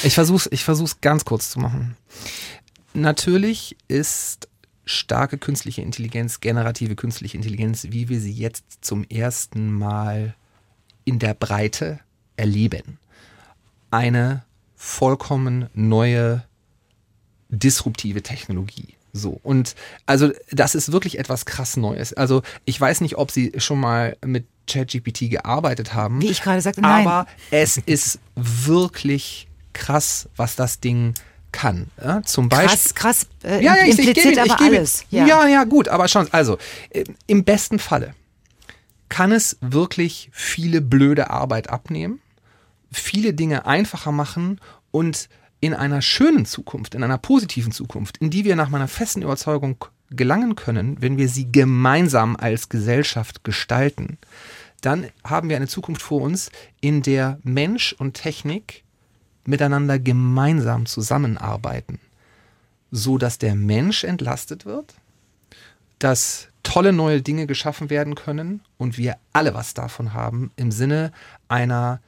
ich 0.04 0.14
versuche 0.14 0.50
ich 0.52 0.64
versuch's 0.64 1.00
ganz 1.02 1.26
kurz 1.26 1.52
zu 1.52 1.60
machen. 1.60 1.96
Natürlich 2.94 3.78
ist 3.88 4.48
starke 4.88 5.38
künstliche 5.38 5.82
Intelligenz, 5.82 6.40
generative 6.40 6.96
künstliche 6.96 7.38
Intelligenz, 7.38 7.88
wie 7.90 8.10
wir 8.10 8.20
sie 8.20 8.32
jetzt 8.32 8.66
zum 8.82 9.04
ersten 9.04 9.72
Mal 9.72 10.36
in 11.06 11.20
der 11.20 11.34
Breite 11.34 12.00
erleben. 12.36 12.98
Eine 13.92 14.44
vollkommen 14.76 15.70
neue 15.74 16.44
disruptive 17.50 18.24
Technologie. 18.24 18.96
So. 19.14 19.40
Und 19.44 19.76
also 20.06 20.32
das 20.52 20.76
ist 20.76 20.92
wirklich 20.92 21.20
etwas 21.20 21.46
krass 21.46 21.78
Neues. 21.78 22.14
Also 22.14 22.44
ich 22.66 22.80
weiß 22.80 23.02
nicht, 23.02 23.18
ob 23.18 23.32
Sie 23.32 23.54
schon 23.58 23.80
mal 23.80 24.18
mit 24.26 24.46
ChatGPT 24.68 25.30
gearbeitet 25.30 25.94
haben. 25.94 26.22
Wie 26.22 26.30
ich 26.30 26.42
gerade 26.42 26.62
sagte, 26.62 26.82
nein. 26.82 27.08
Aber 27.08 27.28
es 27.52 27.78
ist 27.78 28.20
wirklich 28.36 29.48
krass, 29.74 30.30
was 30.36 30.56
das 30.56 30.80
Ding 30.80 31.14
kann. 31.58 31.88
Ja, 32.02 32.22
zum 32.22 32.50
Beispiel. 32.50 32.68
Krass, 32.68 32.94
krass. 32.94 33.28
Äh, 33.44 33.64
ja, 33.64 33.76
ja, 33.76 33.84
ich, 33.84 33.98
impliziert 33.98 34.18
ich, 34.18 34.26
ich 34.26 34.38
gebe, 34.38 34.42
aber 34.42 34.64
gebe, 34.64 34.78
alles. 34.78 35.06
Ja. 35.10 35.26
ja, 35.26 35.48
ja, 35.48 35.64
gut, 35.64 35.88
aber 35.88 36.08
schon. 36.08 36.28
Also, 36.32 36.60
äh, 36.92 37.04
im 37.26 37.44
besten 37.44 37.80
Falle 37.80 38.14
kann 39.10 39.32
es 39.32 39.58
wirklich 39.60 40.30
viele 40.32 40.82
blöde 40.82 41.32
Arbeit 41.32 41.72
abnehmen, 41.72 42.22
viele 42.92 43.34
Dinge 43.34 43.66
einfacher 43.66 44.12
machen 44.12 44.62
und 44.92 45.30
in 45.60 45.74
einer 45.74 46.04
schönen 46.04 46.46
Zukunft, 46.46 46.94
in 46.94 47.04
einer 47.04 47.18
positiven 47.18 47.72
Zukunft, 47.72 48.18
in 48.18 48.30
die 48.30 48.46
wir 48.46 48.56
nach 48.56 48.70
meiner 48.70 48.88
festen 48.88 49.24
Überzeugung 49.24 49.84
gelangen 50.12 50.56
können, 50.56 51.02
wenn 51.02 51.18
wir 51.18 51.28
sie 51.28 51.52
gemeinsam 51.52 52.36
als 52.36 52.70
Gesellschaft 52.70 53.44
gestalten, 53.44 54.20
dann 54.82 55.08
haben 55.24 55.50
wir 55.50 55.56
eine 55.56 55.68
Zukunft 55.68 56.04
vor 56.04 56.22
uns, 56.22 56.52
in 56.82 57.02
der 57.02 57.40
Mensch 57.42 57.94
und 57.98 58.14
Technik 58.14 58.84
miteinander 59.48 59.98
gemeinsam 59.98 60.86
zusammenarbeiten, 60.86 62.00
so 62.92 63.18
dass 63.18 63.40
der 63.40 63.56
Mensch 63.56 64.04
entlastet 64.04 64.66
wird, 64.66 64.94
dass 66.00 66.50
tolle 66.64 66.92
neue 66.92 67.22
Dinge 67.22 67.48
geschaffen 67.48 67.90
werden 67.90 68.16
können 68.16 68.62
und 68.78 68.98
wir 68.98 69.16
alle 69.34 69.54
was 69.54 69.74
davon 69.74 70.14
haben 70.14 70.52
im 70.58 70.72
Sinne 70.72 71.12
einer 71.48 72.02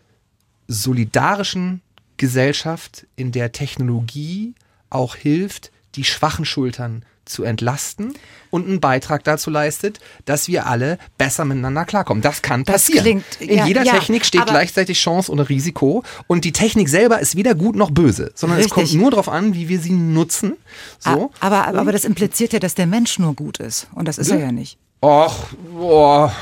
solidarischen 0.67 1.81
Gesellschaft, 2.17 3.07
in 3.15 3.31
der 3.31 3.53
Technologie 3.53 4.53
auch 4.89 5.15
hilft, 5.15 5.71
die 5.95 6.03
schwachen 6.03 6.45
Schultern 6.45 7.03
zu 7.29 7.43
entlasten 7.43 8.13
und 8.49 8.67
einen 8.67 8.79
Beitrag 8.79 9.23
dazu 9.23 9.49
leistet, 9.49 9.99
dass 10.25 10.47
wir 10.47 10.65
alle 10.65 10.97
besser 11.17 11.45
miteinander 11.45 11.85
klarkommen. 11.85 12.21
Das 12.21 12.41
kann 12.41 12.65
passieren. 12.65 13.23
Das 13.27 13.37
klingt, 13.37 13.51
In 13.51 13.67
jeder 13.67 13.83
ja, 13.83 13.93
Technik 13.93 14.25
steht 14.25 14.45
gleichzeitig 14.45 14.99
Chance 14.99 15.31
und 15.31 15.39
Risiko 15.39 16.03
und 16.27 16.45
die 16.45 16.51
Technik 16.51 16.89
selber 16.89 17.19
ist 17.19 17.35
weder 17.35 17.55
gut 17.55 17.75
noch 17.75 17.91
böse, 17.91 18.31
sondern 18.35 18.57
richtig. 18.57 18.83
es 18.83 18.91
kommt 18.91 19.01
nur 19.01 19.11
darauf 19.11 19.29
an, 19.29 19.53
wie 19.53 19.69
wir 19.69 19.79
sie 19.79 19.91
nutzen. 19.91 20.57
So. 20.99 21.31
Aber, 21.39 21.67
aber, 21.67 21.79
aber 21.79 21.91
das 21.91 22.03
impliziert 22.03 22.53
ja, 22.53 22.59
dass 22.59 22.75
der 22.75 22.87
Mensch 22.87 23.19
nur 23.19 23.35
gut 23.35 23.59
ist 23.59 23.87
und 23.93 24.07
das 24.07 24.17
ist 24.17 24.29
ja. 24.29 24.37
er 24.37 24.41
ja 24.45 24.51
nicht. 24.51 24.77
Och, 25.01 25.33
boah, 25.71 26.33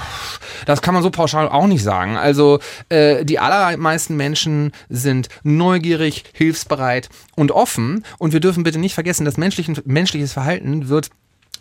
das 0.66 0.82
kann 0.82 0.94
man 0.94 1.04
so 1.04 1.12
pauschal 1.12 1.48
auch 1.48 1.68
nicht 1.68 1.84
sagen. 1.84 2.18
Also 2.18 2.60
äh, 2.90 3.24
die 3.24 3.40
allermeisten 3.40 4.18
Menschen 4.18 4.72
sind 4.90 5.30
neugierig, 5.44 6.24
hilfsbereit 6.34 7.10
und 7.36 7.52
offen. 7.52 8.04
Und 8.18 8.34
wir 8.34 8.40
dürfen 8.40 8.64
bitte 8.64 8.80
nicht 8.80 8.96
vergessen, 8.96 9.26
dass 9.26 9.38
menschliches 9.38 10.34
Verhalten 10.34 10.90
wird 10.90 11.10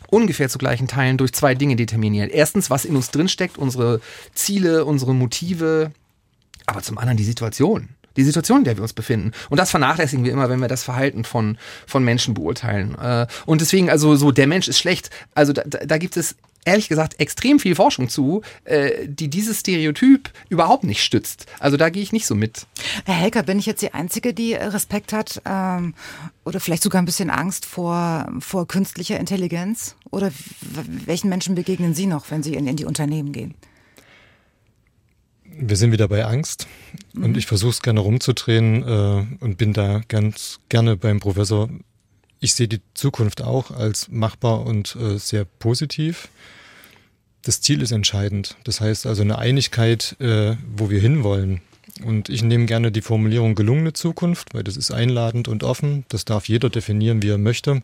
ungefähr 0.09 0.49
zu 0.49 0.59
gleichen 0.59 0.89
Teilen 0.89 1.19
durch 1.19 1.33
zwei 1.33 1.55
Dinge 1.55 1.77
determiniert. 1.77 2.31
Erstens, 2.33 2.71
was 2.71 2.85
in 2.85 2.97
uns 2.97 3.11
drinsteckt, 3.11 3.59
unsere 3.59 4.01
Ziele, 4.35 4.85
unsere 4.85 5.15
Motive, 5.15 5.91
aber 6.65 6.83
zum 6.83 6.99
anderen 6.99 7.17
die 7.17 7.25
Situation 7.25 7.91
die 8.17 8.25
Situation, 8.25 8.59
in 8.59 8.65
der 8.65 8.77
wir 8.77 8.83
uns 8.83 8.93
befinden. 8.93 9.33
Und 9.51 9.59
das 9.59 9.71
vernachlässigen 9.71 10.25
wir 10.25 10.33
immer, 10.33 10.49
wenn 10.49 10.61
wir 10.61 10.69
das 10.69 10.83
Verhalten 10.83 11.25
von, 11.25 11.59
von 11.87 12.03
Menschen 12.05 12.35
beurteilen. 12.35 12.97
Äh, 12.99 13.27
und 13.45 13.61
deswegen, 13.61 13.91
also 13.91 14.17
so, 14.17 14.33
der 14.33 14.47
Mensch 14.47 14.69
ist 14.69 14.79
schlecht. 14.79 15.11
Also 15.35 15.53
da, 15.53 15.63
da 15.63 15.99
gibt 15.99 16.17
es 16.17 16.37
ehrlich 16.67 16.89
gesagt 16.89 17.19
extrem 17.21 17.59
viel 17.59 17.75
Forschung 17.75 18.09
zu, 18.09 18.43
äh, 18.65 19.07
die 19.07 19.29
dieses 19.29 19.61
Stereotyp 19.61 20.31
überhaupt 20.49 20.85
nicht 20.85 21.03
stützt. 21.03 21.47
Also 21.61 21.77
da 21.77 21.89
gehe 21.89 22.03
ich 22.03 22.13
nicht 22.13 22.27
so 22.27 22.35
mit. 22.35 22.67
Herr 23.05 23.15
Helker, 23.15 23.45
bin 23.45 23.59
ich 23.59 23.67
jetzt 23.67 23.81
die 23.81 23.95
Einzige, 23.95 24.35
die 24.35 24.55
Respekt 24.55 25.13
hat 25.13 25.41
ähm, 25.47 25.95
oder 26.45 26.61
vielleicht 26.61 26.83
sogar 26.83 27.01
ein 27.01 27.07
bisschen 27.07 27.31
Angst 27.31 27.65
vor, 27.65 28.29
vor 28.41 28.67
künstlicher 28.67 29.19
Intelligenz? 29.19 29.97
Oder 30.11 30.33
welchen 30.61 31.29
Menschen 31.29 31.55
begegnen 31.55 31.95
Sie 31.95 32.07
noch, 32.07 32.31
wenn 32.31 32.43
Sie 32.43 32.55
in, 32.55 32.67
in 32.67 32.77
die 32.77 32.85
Unternehmen 32.85 33.33
gehen? 33.33 33.55
Wir 35.59 35.77
sind 35.77 35.93
wieder 35.93 36.09
bei 36.09 36.25
Angst 36.25 36.67
mhm. 37.15 37.25
und 37.25 37.37
ich 37.37 37.47
versuche 37.47 37.71
es 37.71 37.83
gerne 37.83 38.01
rumzudrehen 38.01 38.83
äh, 38.83 39.45
und 39.45 39.57
bin 39.57 39.73
da 39.73 40.03
ganz 40.09 40.59
gerne 40.69 40.97
beim 40.97 41.21
Professor. 41.21 41.71
Ich 42.41 42.55
sehe 42.55 42.69
die 42.69 42.83
Zukunft 42.93 43.41
auch 43.41 43.71
als 43.71 44.09
machbar 44.11 44.67
und 44.67 44.97
äh, 44.97 45.19
sehr 45.19 45.45
positiv 45.45 46.29
das 47.47 47.61
Ziel 47.61 47.83
ist 47.83 47.93
entscheidend. 47.93 48.57
Das 48.65 48.81
heißt 48.81 49.07
also 49.07 49.23
eine 49.23 49.39
Einigkeit, 49.39 50.17
äh, 50.21 50.57
wo 50.77 50.91
wir 50.91 51.01
hinwollen. 51.01 51.61
Und 52.05 52.29
ich 52.29 52.43
nehme 52.43 52.67
gerne 52.67 52.93
die 52.93 53.01
Formulierung 53.01 53.55
gelungene 53.55 53.93
Zukunft, 53.93 54.53
weil 54.53 54.65
das 54.65 54.77
ist 54.77 54.91
einladend 54.91 55.49
und 55.49 55.63
offen. 55.63 56.05
Das 56.09 56.25
darf 56.25 56.49
jeder 56.49 56.69
definieren, 56.69 57.23
wie 57.23 57.31
er 57.31 57.39
möchte. 57.39 57.83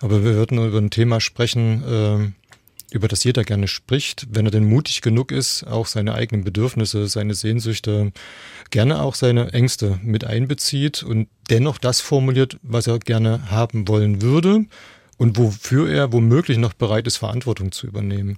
Aber 0.00 0.22
wir 0.22 0.34
würden 0.34 0.64
über 0.64 0.78
ein 0.78 0.90
Thema 0.90 1.20
sprechen, 1.20 1.82
äh, 1.82 2.94
über 2.94 3.08
das 3.08 3.24
jeder 3.24 3.44
gerne 3.44 3.68
spricht, 3.68 4.26
wenn 4.30 4.46
er 4.46 4.50
denn 4.50 4.64
mutig 4.64 5.00
genug 5.00 5.32
ist, 5.32 5.64
auch 5.64 5.86
seine 5.86 6.14
eigenen 6.14 6.44
Bedürfnisse, 6.44 7.06
seine 7.08 7.34
Sehnsüchte, 7.34 8.12
gerne 8.70 9.00
auch 9.00 9.14
seine 9.14 9.52
Ängste 9.52 9.98
mit 10.02 10.24
einbezieht 10.24 11.02
und 11.02 11.28
dennoch 11.48 11.78
das 11.78 12.00
formuliert, 12.00 12.58
was 12.62 12.86
er 12.86 12.98
gerne 12.98 13.50
haben 13.50 13.88
wollen 13.88 14.22
würde 14.22 14.66
und 15.18 15.38
wofür 15.38 15.88
er 15.88 16.12
womöglich 16.12 16.58
noch 16.58 16.72
bereit 16.72 17.06
ist, 17.06 17.18
Verantwortung 17.18 17.72
zu 17.72 17.86
übernehmen. 17.86 18.36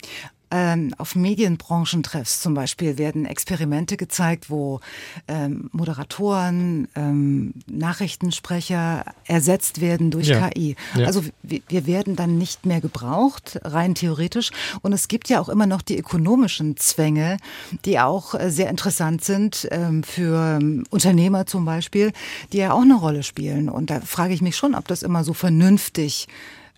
Ähm, 0.53 0.95
auf 0.99 1.17
Medienbranchentreffs 1.17 2.43
zum 2.43 2.53
Beispiel 2.53 2.99
werden 2.99 3.25
Experimente 3.25 3.97
gezeigt, 3.97 4.51
wo 4.51 4.81
ähm, 5.27 5.71
Moderatoren, 5.73 6.88
ähm, 6.95 7.55
Nachrichtensprecher 7.67 9.05
ersetzt 9.27 9.81
werden 9.81 10.11
durch 10.11 10.29
ja. 10.29 10.51
KI. 10.51 10.77
Ja. 10.95 11.07
Also 11.07 11.23
wir, 11.43 11.62
wir 11.69 11.87
werden 11.87 12.17
dann 12.17 12.37
nicht 12.37 12.67
mehr 12.67 12.83
gebraucht, 12.83 13.59
rein 13.65 13.95
theoretisch. 13.95 14.51
Und 14.83 14.93
es 14.93 15.09
gibt 15.09 15.31
ja 15.31 15.41
auch 15.41 15.49
immer 15.49 15.67
noch 15.67 15.81
die 15.81 15.99
ökonomischen 15.99 16.77
Zwänge, 16.77 17.38
die 17.87 17.99
auch 17.99 18.35
äh, 18.35 18.51
sehr 18.51 18.69
interessant 18.69 19.25
sind 19.25 19.67
ähm, 19.71 20.03
für 20.03 20.59
ähm, 20.61 20.85
Unternehmer 20.91 21.47
zum 21.47 21.65
Beispiel, 21.65 22.12
die 22.53 22.59
ja 22.59 22.73
auch 22.73 22.83
eine 22.83 22.97
Rolle 22.97 23.23
spielen. 23.23 23.71
Und 23.71 23.88
da 23.88 24.03
frage 24.03 24.35
ich 24.35 24.43
mich 24.43 24.57
schon, 24.57 24.75
ob 24.75 24.87
das 24.87 25.03
immer 25.03 25.25
so 25.25 25.33
vernünftig 25.33 26.29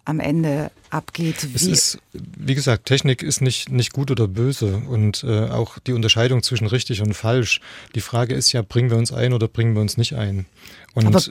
am 0.05 0.21
Ende 0.21 0.71
abgeht. 0.91 1.49
Wie 1.51 1.57
es 1.57 1.67
ist, 1.67 1.99
wie 2.13 2.55
gesagt, 2.55 2.87
Technik 2.87 3.23
ist 3.23 3.41
nicht, 3.41 3.71
nicht 3.71 3.93
gut 3.93 4.11
oder 4.11 4.29
böse 4.29 4.83
und 4.89 5.25
äh, 5.25 5.49
auch 5.49 5.79
die 5.79 5.93
Unterscheidung 5.93 6.43
zwischen 6.43 6.67
richtig 6.67 7.01
und 7.01 7.15
falsch. 7.15 7.61
Die 7.95 8.01
Frage 8.01 8.35
ist 8.35 8.53
ja, 8.53 8.63
bringen 8.63 8.91
wir 8.91 8.99
uns 8.99 9.13
ein 9.13 9.33
oder 9.33 9.49
bringen 9.49 9.75
wir 9.75 9.81
uns 9.81 9.97
nicht 9.97 10.15
ein? 10.15 10.47
Und 10.95 11.07
Aber 11.07 11.23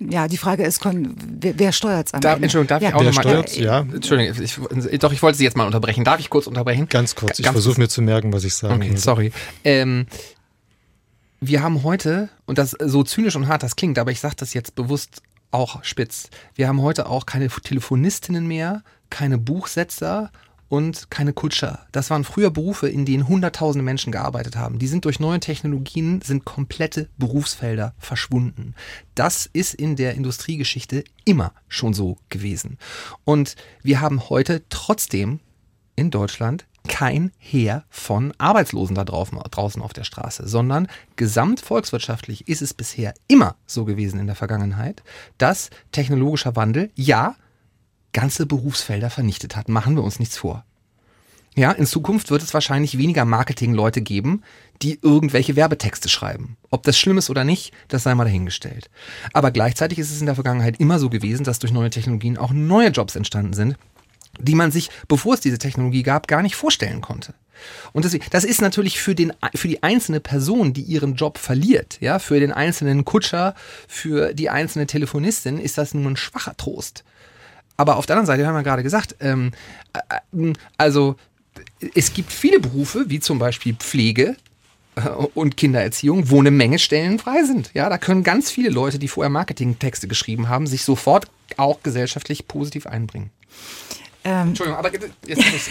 ja, 0.00 0.28
die 0.28 0.36
Frage 0.36 0.64
ist, 0.64 0.84
wer, 0.84 1.58
wer 1.58 1.72
steuert 1.72 2.06
es 2.06 2.14
am 2.14 2.20
da, 2.20 2.34
Ende? 2.34 2.44
Entschuldigung, 2.44 2.68
darf 2.68 2.82
ja. 2.82 2.88
ich 2.90 2.94
auch 2.94 3.02
nochmal... 3.02 3.44
Ja. 3.56 3.80
Entschuldigung, 3.80 4.42
ich, 4.42 4.98
doch, 5.00 5.12
ich 5.12 5.22
wollte 5.22 5.38
Sie 5.38 5.44
jetzt 5.44 5.56
mal 5.56 5.66
unterbrechen. 5.66 6.04
Darf 6.04 6.20
ich 6.20 6.30
kurz 6.30 6.46
unterbrechen? 6.46 6.88
Ganz 6.88 7.14
kurz, 7.16 7.38
ich 7.38 7.48
versuche 7.48 7.80
mir 7.80 7.88
zu 7.88 8.00
merken, 8.00 8.32
was 8.32 8.44
ich 8.44 8.54
sage. 8.54 8.74
Okay, 8.74 8.96
sorry. 8.96 9.32
Ähm, 9.64 10.06
wir 11.40 11.62
haben 11.62 11.82
heute, 11.82 12.28
und 12.46 12.58
das 12.58 12.76
so 12.80 13.02
zynisch 13.02 13.34
und 13.34 13.48
hart 13.48 13.62
das 13.62 13.74
klingt, 13.74 13.98
aber 13.98 14.12
ich 14.12 14.20
sage 14.20 14.36
das 14.36 14.54
jetzt 14.54 14.76
bewusst 14.76 15.22
auch 15.50 15.82
spitz. 15.84 16.30
Wir 16.54 16.68
haben 16.68 16.82
heute 16.82 17.06
auch 17.06 17.26
keine 17.26 17.48
Telefonistinnen 17.48 18.46
mehr, 18.46 18.82
keine 19.10 19.38
Buchsetzer 19.38 20.30
und 20.68 21.10
keine 21.10 21.32
Kutscher. 21.32 21.86
Das 21.92 22.10
waren 22.10 22.24
früher 22.24 22.50
Berufe, 22.50 22.88
in 22.88 23.04
denen 23.04 23.26
hunderttausende 23.26 23.84
Menschen 23.84 24.12
gearbeitet 24.12 24.56
haben. 24.56 24.78
Die 24.78 24.86
sind 24.86 25.04
durch 25.04 25.18
neue 25.18 25.40
Technologien, 25.40 26.20
sind 26.20 26.44
komplette 26.44 27.08
Berufsfelder 27.16 27.94
verschwunden. 27.98 28.74
Das 29.14 29.48
ist 29.50 29.74
in 29.74 29.96
der 29.96 30.14
Industriegeschichte 30.14 31.04
immer 31.24 31.52
schon 31.68 31.94
so 31.94 32.18
gewesen. 32.28 32.78
Und 33.24 33.56
wir 33.82 34.00
haben 34.00 34.28
heute 34.28 34.62
trotzdem 34.68 35.40
in 35.96 36.10
Deutschland 36.10 36.66
kein 36.88 37.30
Heer 37.38 37.84
von 37.88 38.32
Arbeitslosen 38.38 38.96
da 38.96 39.04
draußen 39.04 39.82
auf 39.82 39.92
der 39.92 40.04
Straße, 40.04 40.48
sondern 40.48 40.88
gesamtvolkswirtschaftlich 41.16 42.48
ist 42.48 42.62
es 42.62 42.74
bisher 42.74 43.14
immer 43.28 43.54
so 43.66 43.84
gewesen 43.84 44.18
in 44.18 44.26
der 44.26 44.34
Vergangenheit, 44.34 45.02
dass 45.38 45.70
technologischer 45.92 46.56
Wandel 46.56 46.90
ja 46.96 47.36
ganze 48.12 48.46
Berufsfelder 48.46 49.10
vernichtet 49.10 49.54
hat. 49.54 49.68
Machen 49.68 49.94
wir 49.94 50.02
uns 50.02 50.18
nichts 50.18 50.36
vor. 50.36 50.64
Ja, 51.54 51.72
in 51.72 51.86
Zukunft 51.86 52.30
wird 52.30 52.42
es 52.42 52.54
wahrscheinlich 52.54 52.98
weniger 52.98 53.24
Marketingleute 53.24 54.00
geben, 54.00 54.42
die 54.80 55.00
irgendwelche 55.02 55.56
Werbetexte 55.56 56.08
schreiben. 56.08 56.56
Ob 56.70 56.84
das 56.84 56.96
schlimm 56.96 57.18
ist 57.18 57.30
oder 57.30 57.42
nicht, 57.42 57.72
das 57.88 58.04
sei 58.04 58.14
mal 58.14 58.24
dahingestellt. 58.24 58.90
Aber 59.32 59.50
gleichzeitig 59.50 59.98
ist 59.98 60.12
es 60.12 60.20
in 60.20 60.26
der 60.26 60.36
Vergangenheit 60.36 60.78
immer 60.78 61.00
so 61.00 61.10
gewesen, 61.10 61.42
dass 61.42 61.58
durch 61.58 61.72
neue 61.72 61.90
Technologien 61.90 62.38
auch 62.38 62.52
neue 62.52 62.90
Jobs 62.90 63.16
entstanden 63.16 63.54
sind, 63.54 63.76
die 64.38 64.54
man 64.54 64.70
sich, 64.70 64.90
bevor 65.08 65.34
es 65.34 65.40
diese 65.40 65.58
Technologie 65.58 66.02
gab, 66.02 66.28
gar 66.28 66.42
nicht 66.42 66.56
vorstellen 66.56 67.00
konnte. 67.00 67.34
Und 67.92 68.04
deswegen, 68.04 68.24
das 68.30 68.44
ist 68.44 68.60
natürlich 68.60 69.00
für, 69.00 69.14
den, 69.14 69.32
für 69.54 69.68
die 69.68 69.82
einzelne 69.82 70.20
Person, 70.20 70.72
die 70.72 70.82
ihren 70.82 71.16
Job 71.16 71.38
verliert, 71.38 71.98
ja, 72.00 72.18
für 72.18 72.38
den 72.38 72.52
einzelnen 72.52 73.04
Kutscher, 73.04 73.54
für 73.88 74.32
die 74.32 74.48
einzelne 74.48 74.86
Telefonistin, 74.86 75.58
ist 75.58 75.76
das 75.78 75.94
nur 75.94 76.10
ein 76.10 76.16
schwacher 76.16 76.56
Trost. 76.56 77.04
Aber 77.76 77.96
auf 77.96 78.06
der 78.06 78.16
anderen 78.16 78.26
Seite 78.26 78.46
haben 78.46 78.54
wir 78.54 78.62
gerade 78.62 78.82
gesagt, 78.82 79.16
ähm, 79.20 79.52
äh, 79.92 80.52
also 80.76 81.16
es 81.94 82.12
gibt 82.12 82.32
viele 82.32 82.60
Berufe, 82.60 83.06
wie 83.08 83.20
zum 83.20 83.38
Beispiel 83.38 83.74
Pflege, 83.74 84.36
äh, 84.98 85.08
und 85.34 85.56
Kindererziehung, 85.56 86.30
wo 86.30 86.40
eine 86.40 86.50
Menge 86.50 86.78
Stellen 86.78 87.18
frei 87.18 87.44
sind. 87.44 87.70
Ja, 87.74 87.88
da 87.88 87.98
können 87.98 88.22
ganz 88.22 88.50
viele 88.50 88.70
Leute, 88.70 88.98
die 88.98 89.08
vorher 89.08 89.30
Marketingtexte 89.30 90.08
geschrieben 90.08 90.48
haben, 90.48 90.66
sich 90.66 90.82
sofort 90.82 91.26
auch 91.56 91.82
gesellschaftlich 91.82 92.48
positiv 92.48 92.86
einbringen. 92.86 93.30
Ähm, 94.28 94.48
Entschuldigung, 94.48 94.78
aber 94.78 94.92
jetzt, 94.92 95.08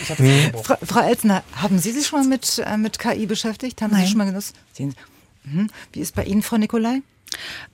ich 0.02 0.10
habe 0.10 0.24
hm. 0.24 0.52
Frau, 0.64 0.78
Frau 0.84 1.02
Elsner, 1.02 1.44
haben 1.56 1.78
Sie 1.78 1.92
sich 1.92 2.08
schon 2.08 2.22
mal 2.22 2.28
mit, 2.28 2.64
äh, 2.66 2.78
mit 2.78 2.98
KI 2.98 3.28
beschäftigt? 3.28 3.82
Haben 3.82 3.92
Nein. 3.92 4.02
Sie 4.04 4.10
schon 4.10 4.18
mal 4.18 4.26
genutzt? 4.26 4.56
Mhm. 5.44 5.70
Wie 5.94 6.00
ist 6.00 6.16
bei 6.16 6.24
Ihnen, 6.24 6.42
Frau 6.42 6.58
Nikolai? 6.58 7.02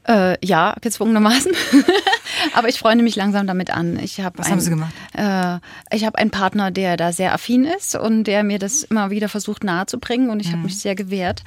Äh, 0.07 0.45
ja, 0.45 0.75
gezwungenermaßen. 0.81 1.53
Aber 2.53 2.67
ich 2.67 2.79
freue 2.79 2.97
mich 2.97 3.15
langsam 3.15 3.47
damit 3.47 3.69
an. 3.69 3.97
Ich 3.97 4.19
hab 4.19 4.37
Was 4.37 4.47
einen, 4.47 4.53
haben 4.53 4.59
Sie 4.59 4.69
gemacht? 4.71 4.93
Äh, 5.13 5.95
ich 5.95 6.03
habe 6.03 6.17
einen 6.17 6.31
Partner, 6.31 6.71
der 6.71 6.97
da 6.97 7.13
sehr 7.13 7.33
affin 7.33 7.63
ist 7.63 7.95
und 7.95 8.25
der 8.25 8.43
mir 8.43 8.59
das 8.59 8.83
immer 8.83 9.09
wieder 9.09 9.29
versucht 9.29 9.63
nahezubringen 9.63 10.29
und 10.31 10.41
ich 10.41 10.47
mhm. 10.47 10.53
habe 10.53 10.63
mich 10.63 10.79
sehr 10.79 10.95
gewehrt 10.95 11.43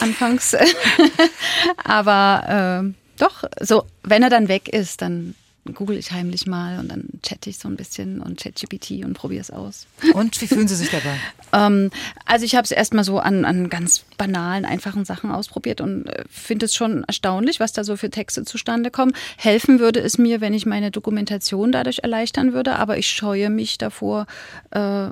anfangs. 0.00 0.54
Aber 1.84 2.84
äh, 2.84 2.94
doch, 3.18 3.44
so, 3.60 3.84
wenn 4.02 4.22
er 4.22 4.30
dann 4.30 4.48
weg 4.48 4.68
ist, 4.68 5.00
dann 5.00 5.34
google 5.74 5.96
ich 5.96 6.12
heimlich 6.12 6.46
mal 6.46 6.78
und 6.78 6.88
dann 6.88 7.08
chatte 7.22 7.50
ich 7.50 7.58
so 7.58 7.68
ein 7.68 7.76
bisschen 7.76 8.20
und 8.20 8.38
ChatGPT 8.38 9.04
und 9.04 9.14
probiere 9.14 9.40
es 9.40 9.50
aus. 9.50 9.86
Und 10.14 10.40
wie 10.40 10.46
fühlen 10.46 10.68
Sie 10.68 10.76
sich 10.76 10.90
dabei? 10.90 11.16
ähm, 11.52 11.90
also 12.24 12.44
ich 12.44 12.54
habe 12.54 12.64
es 12.64 12.70
erstmal 12.70 13.04
so 13.04 13.18
an, 13.18 13.44
an 13.44 13.68
ganz 13.68 14.04
banalen, 14.16 14.64
einfachen 14.64 15.04
Sachen 15.04 15.30
ausprobiert 15.30 15.80
und 15.80 16.06
äh, 16.06 16.24
finde 16.30 16.66
es 16.66 16.74
schon 16.74 17.04
erstaunlich, 17.04 17.60
was 17.60 17.72
da 17.72 17.84
so 17.84 17.96
für 17.96 18.10
Texte 18.10 18.44
zustande 18.44 18.90
kommen. 18.90 19.12
Helfen 19.36 19.78
würde 19.78 20.00
es 20.00 20.18
mir, 20.18 20.40
wenn 20.40 20.54
ich 20.54 20.66
meine 20.66 20.90
Dokumentation 20.90 21.72
dadurch 21.72 22.00
erleichtern 22.00 22.52
würde, 22.52 22.76
aber 22.76 22.98
ich 22.98 23.08
scheue 23.08 23.50
mich 23.50 23.78
davor, 23.78 24.26
äh, 24.70 25.08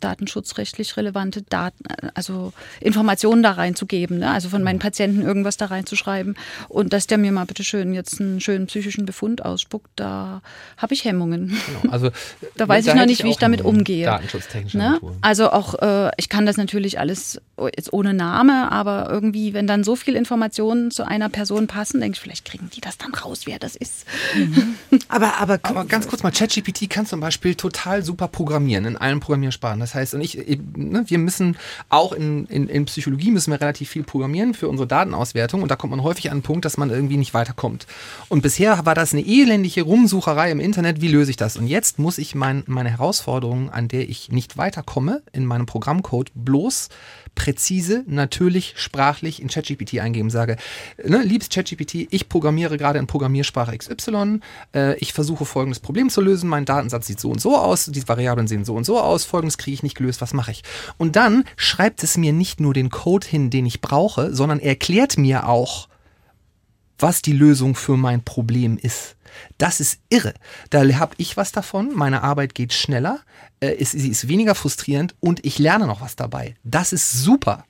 datenschutzrechtlich 0.00 0.96
relevante 0.96 1.42
Daten, 1.42 1.84
also 2.14 2.52
Informationen 2.80 3.42
da 3.42 3.52
reinzugeben, 3.52 4.18
ne? 4.18 4.30
also 4.30 4.48
von 4.48 4.62
meinen 4.62 4.76
mhm. 4.76 4.80
Patienten 4.80 5.22
irgendwas 5.22 5.56
da 5.56 5.66
reinzuschreiben 5.66 6.36
und 6.68 6.92
dass 6.92 7.06
der 7.06 7.18
mir 7.18 7.32
mal 7.32 7.46
bitte 7.46 7.64
schön 7.64 7.94
jetzt 7.94 8.20
einen 8.20 8.40
schönen 8.40 8.66
psychischen 8.66 9.06
Befund 9.06 9.44
ausspuckt, 9.44 9.90
da 9.96 10.42
habe 10.76 10.94
ich 10.94 11.04
Hemmungen. 11.04 11.58
Genau, 11.80 11.92
also 11.92 12.10
da 12.56 12.68
weiß 12.68 12.84
da 12.84 12.92
ich 12.92 12.98
noch 12.98 13.06
nicht, 13.06 13.20
ich 13.20 13.24
wie 13.24 13.30
ich 13.30 13.38
damit 13.38 13.62
umgehe. 13.62 14.06
Datenschutztechnisch. 14.06 14.74
Ne? 14.74 15.00
Also 15.20 15.50
auch 15.50 15.74
äh, 15.80 16.10
ich 16.16 16.28
kann 16.28 16.46
das 16.46 16.56
natürlich 16.56 16.98
alles 16.98 17.40
jetzt 17.76 17.92
ohne 17.92 18.14
Name, 18.14 18.72
aber 18.72 19.08
irgendwie, 19.10 19.52
wenn 19.52 19.66
dann 19.66 19.84
so 19.84 19.96
viele 19.96 20.18
Informationen 20.18 20.90
zu 20.90 21.06
einer 21.06 21.28
Person 21.28 21.66
passen, 21.66 22.00
denke 22.00 22.16
ich, 22.16 22.20
vielleicht 22.20 22.44
kriegen 22.44 22.70
die 22.70 22.80
das 22.80 22.98
dann 22.98 23.14
raus, 23.14 23.42
wer 23.44 23.58
das 23.58 23.76
ist. 23.76 24.06
Mhm. 24.34 24.76
aber, 25.08 25.38
aber, 25.38 25.58
aber 25.62 25.84
ganz 25.84 26.08
kurz 26.08 26.22
mal, 26.22 26.32
ChatGPT 26.32 26.88
kann 26.88 27.06
zum 27.06 27.20
Beispiel 27.20 27.54
total 27.54 28.02
super 28.02 28.28
programmieren 28.28 28.84
in 28.84 28.96
allen 28.96 29.20
Programmiersprachen. 29.20 29.80
Das 29.80 29.89
heißt, 29.94 30.14
und 30.14 30.20
ich, 30.20 30.36
ne, 30.76 31.04
wir 31.06 31.18
müssen 31.18 31.56
auch 31.88 32.12
in, 32.12 32.46
in, 32.46 32.68
in 32.68 32.84
Psychologie 32.86 33.30
müssen 33.30 33.50
wir 33.50 33.60
relativ 33.60 33.90
viel 33.90 34.02
programmieren 34.02 34.54
für 34.54 34.68
unsere 34.68 34.86
Datenauswertung 34.86 35.62
und 35.62 35.70
da 35.70 35.76
kommt 35.76 35.90
man 35.90 36.02
häufig 36.02 36.30
an 36.30 36.38
den 36.38 36.42
Punkt, 36.42 36.64
dass 36.64 36.76
man 36.76 36.90
irgendwie 36.90 37.16
nicht 37.16 37.34
weiterkommt. 37.34 37.86
Und 38.28 38.42
bisher 38.42 38.84
war 38.86 38.94
das 38.94 39.12
eine 39.12 39.26
elendige 39.26 39.82
Rumsucherei 39.82 40.50
im 40.50 40.60
Internet, 40.60 41.00
wie 41.00 41.08
löse 41.08 41.30
ich 41.30 41.36
das? 41.36 41.56
Und 41.56 41.66
jetzt 41.66 41.98
muss 41.98 42.18
ich 42.18 42.34
mein, 42.34 42.62
meine 42.66 42.90
Herausforderungen, 42.90 43.70
an 43.70 43.88
der 43.88 44.08
ich 44.08 44.30
nicht 44.30 44.56
weiterkomme, 44.56 45.22
in 45.32 45.44
meinem 45.44 45.66
Programmcode 45.66 46.30
bloß 46.34 46.88
präzise, 47.40 48.04
natürlich, 48.06 48.74
sprachlich 48.76 49.40
in 49.40 49.48
ChatGPT 49.48 49.98
eingeben, 50.00 50.28
sage, 50.28 50.56
ne, 51.02 51.22
liebes 51.22 51.48
ChatGPT, 51.48 52.06
ich 52.10 52.28
programmiere 52.28 52.76
gerade 52.76 52.98
in 52.98 53.06
Programmiersprache 53.06 53.78
XY, 53.78 54.40
äh, 54.74 54.94
ich 54.98 55.14
versuche 55.14 55.46
folgendes 55.46 55.80
Problem 55.80 56.10
zu 56.10 56.20
lösen, 56.20 56.50
mein 56.50 56.66
Datensatz 56.66 57.06
sieht 57.06 57.18
so 57.18 57.30
und 57.30 57.40
so 57.40 57.56
aus, 57.56 57.86
die 57.86 58.06
Variablen 58.06 58.46
sehen 58.46 58.66
so 58.66 58.74
und 58.74 58.84
so 58.84 59.00
aus, 59.00 59.24
folgendes 59.24 59.56
kriege 59.56 59.72
ich 59.72 59.82
nicht 59.82 59.96
gelöst, 59.96 60.20
was 60.20 60.34
mache 60.34 60.50
ich? 60.50 60.62
Und 60.98 61.16
dann 61.16 61.44
schreibt 61.56 62.02
es 62.02 62.18
mir 62.18 62.34
nicht 62.34 62.60
nur 62.60 62.74
den 62.74 62.90
Code 62.90 63.26
hin, 63.26 63.48
den 63.48 63.64
ich 63.64 63.80
brauche, 63.80 64.34
sondern 64.34 64.60
erklärt 64.60 65.16
mir 65.16 65.48
auch, 65.48 65.88
was 66.98 67.22
die 67.22 67.32
Lösung 67.32 67.74
für 67.74 67.96
mein 67.96 68.22
Problem 68.22 68.76
ist. 68.76 69.16
Das 69.58 69.80
ist 69.80 70.00
irre. 70.08 70.34
Da 70.70 70.82
habe 70.98 71.14
ich 71.18 71.36
was 71.36 71.52
davon, 71.52 71.94
meine 71.94 72.22
Arbeit 72.22 72.54
geht 72.54 72.72
schneller, 72.72 73.20
äh, 73.60 73.72
ist, 73.74 73.92
sie 73.92 74.08
ist 74.08 74.28
weniger 74.28 74.54
frustrierend 74.54 75.14
und 75.20 75.44
ich 75.44 75.58
lerne 75.58 75.86
noch 75.86 76.00
was 76.00 76.16
dabei. 76.16 76.56
Das 76.64 76.92
ist 76.92 77.12
super. 77.12 77.64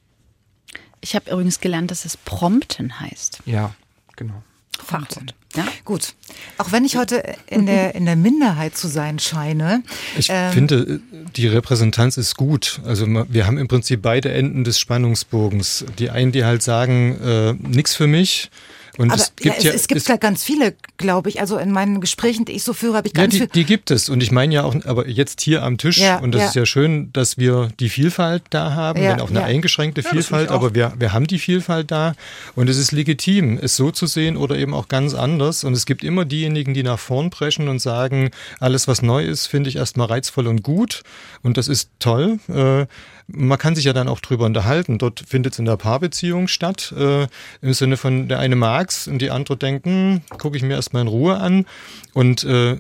Ich 1.01 1.15
habe 1.15 1.31
übrigens 1.31 1.61
gelernt, 1.61 1.91
dass 1.91 2.05
es 2.05 2.17
Prompten 2.17 3.01
heißt. 3.01 3.41
Ja, 3.47 3.75
genau. 4.17 4.43
Fachwort. 4.85 5.35
Ja? 5.57 5.67
Gut. 5.85 6.15
Auch 6.59 6.73
wenn 6.73 6.85
ich 6.85 6.97
heute 6.97 7.23
in 7.49 7.67
der, 7.67 7.95
in 7.95 8.07
der 8.07 8.17
Minderheit 8.17 8.77
zu 8.77 8.89
sein 8.89 9.19
scheine. 9.19 9.83
Ich 10.17 10.29
ähm, 10.31 10.53
finde, 10.53 11.01
die 11.37 11.49
Repräsentanz 11.49 12.17
ist 12.17 12.37
gut. 12.37 12.81
Also 12.85 13.07
wir 13.07 13.47
haben 13.47 13.59
im 13.59 13.69
Prinzip 13.69 14.03
beide 14.03 14.33
Enden 14.33 14.65
des 14.65 14.79
Spannungsbogens. 14.79 15.85
Die 15.99 16.11
einen, 16.11 16.33
die 16.33 16.45
halt 16.45 16.63
sagen, 16.63 17.19
äh, 17.21 17.53
nichts 17.55 17.95
für 17.95 18.07
mich, 18.07 18.51
Und 18.99 19.11
Aber 19.11 19.21
es 19.21 19.35
gibt, 19.37 19.47
ja, 19.47 19.55
es, 19.57 19.65
ja, 19.65 19.73
es 19.73 19.89
gibt 19.89 20.09
es, 20.09 20.21
ganz 20.21 20.43
viele, 20.45 20.75
glaube 20.97 21.29
ich. 21.29 21.41
Also 21.41 21.59
in 21.59 21.71
meinen 21.73 22.01
Gesprächen, 22.01 22.45
die 22.45 22.53
ich 22.53 22.65
so 22.65 22.73
führe, 22.73 22.97
habe 22.97 23.09
ich 23.09 23.15
ganz 23.15 23.37
ja, 23.37 23.47
die, 23.47 23.53
die 23.53 23.65
gibt 23.65 23.91
es. 23.91 24.09
Und 24.09 24.23
ich 24.23 24.33
meine 24.33 24.55
ja 24.55 24.65
auch, 24.65 24.75
aber 24.85 25.09
jetzt 25.09 25.41
hier 25.41 25.63
am 25.63 25.79
Tisch, 25.79 25.99
ja, 25.99 26.19
und 26.19 26.33
das 26.33 26.41
ja. 26.41 26.49
ist 26.49 26.55
ja 26.57 26.67
schön, 26.67 27.13
dass 27.13 27.39
wir 27.39 27.71
die 27.79 27.89
Vielfalt 27.89 28.43
da 28.51 28.75
haben, 28.75 29.01
wenn 29.01 29.21
auch 29.21 29.31
eine 29.31 29.45
eingeschränkte 29.45 30.03
Vielfalt, 30.03 30.51
aber 30.51 30.75
wir, 30.75 30.93
wir 30.99 31.13
haben 31.13 31.27
die 31.27 31.39
Vielfalt 31.39 31.91
da 31.91 32.15
und 32.55 32.69
es 32.69 32.77
ist 32.77 32.93
legitim, 32.93 33.59
es 33.61 33.77
so 33.77 33.91
zu 33.91 34.07
sehen 34.07 34.37
oder 34.37 34.57
eben 34.57 34.75
auch 34.75 34.89
ganz 34.89 35.15
anders. 35.15 35.65
Und 35.65 35.75
es 35.75 35.87
gibt 35.87 36.05
immer 36.05 36.25
diejenigen, 36.25 36.75
die 36.75 36.83
nach 36.83 36.99
vorn 36.99 37.31
preschen 37.31 37.69
und 37.69 37.81
sagen, 37.81 38.31
alles 38.59 38.89
was 38.89 39.03
neu 39.03 39.25
ist, 39.25 39.47
finde 39.47 39.71
ich 39.71 39.77
erstmal 39.77 40.09
reizvoll 40.09 40.47
und 40.47 40.63
gut 40.63 41.03
und 41.43 41.57
das 41.57 41.69
ist 41.69 41.91
toll. 41.99 42.39
Äh, 42.49 42.87
man 43.33 43.59
kann 43.59 43.75
sich 43.75 43.85
ja 43.85 43.93
dann 43.93 44.09
auch 44.09 44.21
drüber 44.21 44.47
unterhalten. 44.47 44.99
Dort 44.99 45.21
findet 45.27 45.55
es 45.55 45.59
in 45.59 45.65
der 45.65 45.77
Paarbeziehung 45.77 46.49
statt, 46.49 46.93
äh, 46.97 47.27
im 47.61 47.73
Sinne 47.73 47.97
von 47.97 48.29
der 48.29 48.39
eine 48.39 48.57
mag's 48.57 49.09
und 49.09 49.21
die 49.21 49.31
andere 49.31 49.57
denken, 49.57 50.23
gucke 50.39 50.57
ich 50.57 50.63
mir 50.63 50.75
erstmal 50.75 51.03
in 51.03 51.09
Ruhe 51.09 51.37
an 51.37 51.67
und 52.15 52.45
äh, 52.45 52.79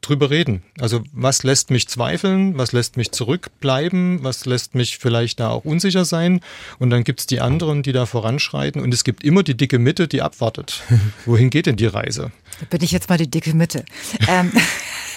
drüber 0.00 0.30
reden. 0.30 0.62
Also 0.80 1.02
was 1.12 1.42
lässt 1.42 1.70
mich 1.70 1.88
zweifeln, 1.88 2.56
was 2.56 2.72
lässt 2.72 2.96
mich 2.96 3.12
zurückbleiben, 3.12 4.22
was 4.22 4.46
lässt 4.46 4.74
mich 4.74 4.98
vielleicht 4.98 5.40
da 5.40 5.50
auch 5.50 5.64
unsicher 5.64 6.04
sein. 6.04 6.40
Und 6.78 6.90
dann 6.90 7.04
gibt's 7.04 7.26
die 7.26 7.40
anderen, 7.40 7.82
die 7.82 7.92
da 7.92 8.06
voranschreiten. 8.06 8.80
Und 8.80 8.94
es 8.94 9.04
gibt 9.04 9.24
immer 9.24 9.42
die 9.42 9.56
dicke 9.56 9.78
Mitte, 9.78 10.08
die 10.08 10.22
abwartet. 10.22 10.82
Wohin 11.26 11.50
geht 11.50 11.66
denn 11.66 11.76
die 11.76 11.86
Reise? 11.86 12.32
Da 12.60 12.66
bin 12.66 12.82
ich 12.82 12.92
jetzt 12.92 13.08
mal 13.08 13.18
die 13.18 13.30
dicke 13.30 13.54
Mitte. 13.54 13.84
ähm, 14.28 14.52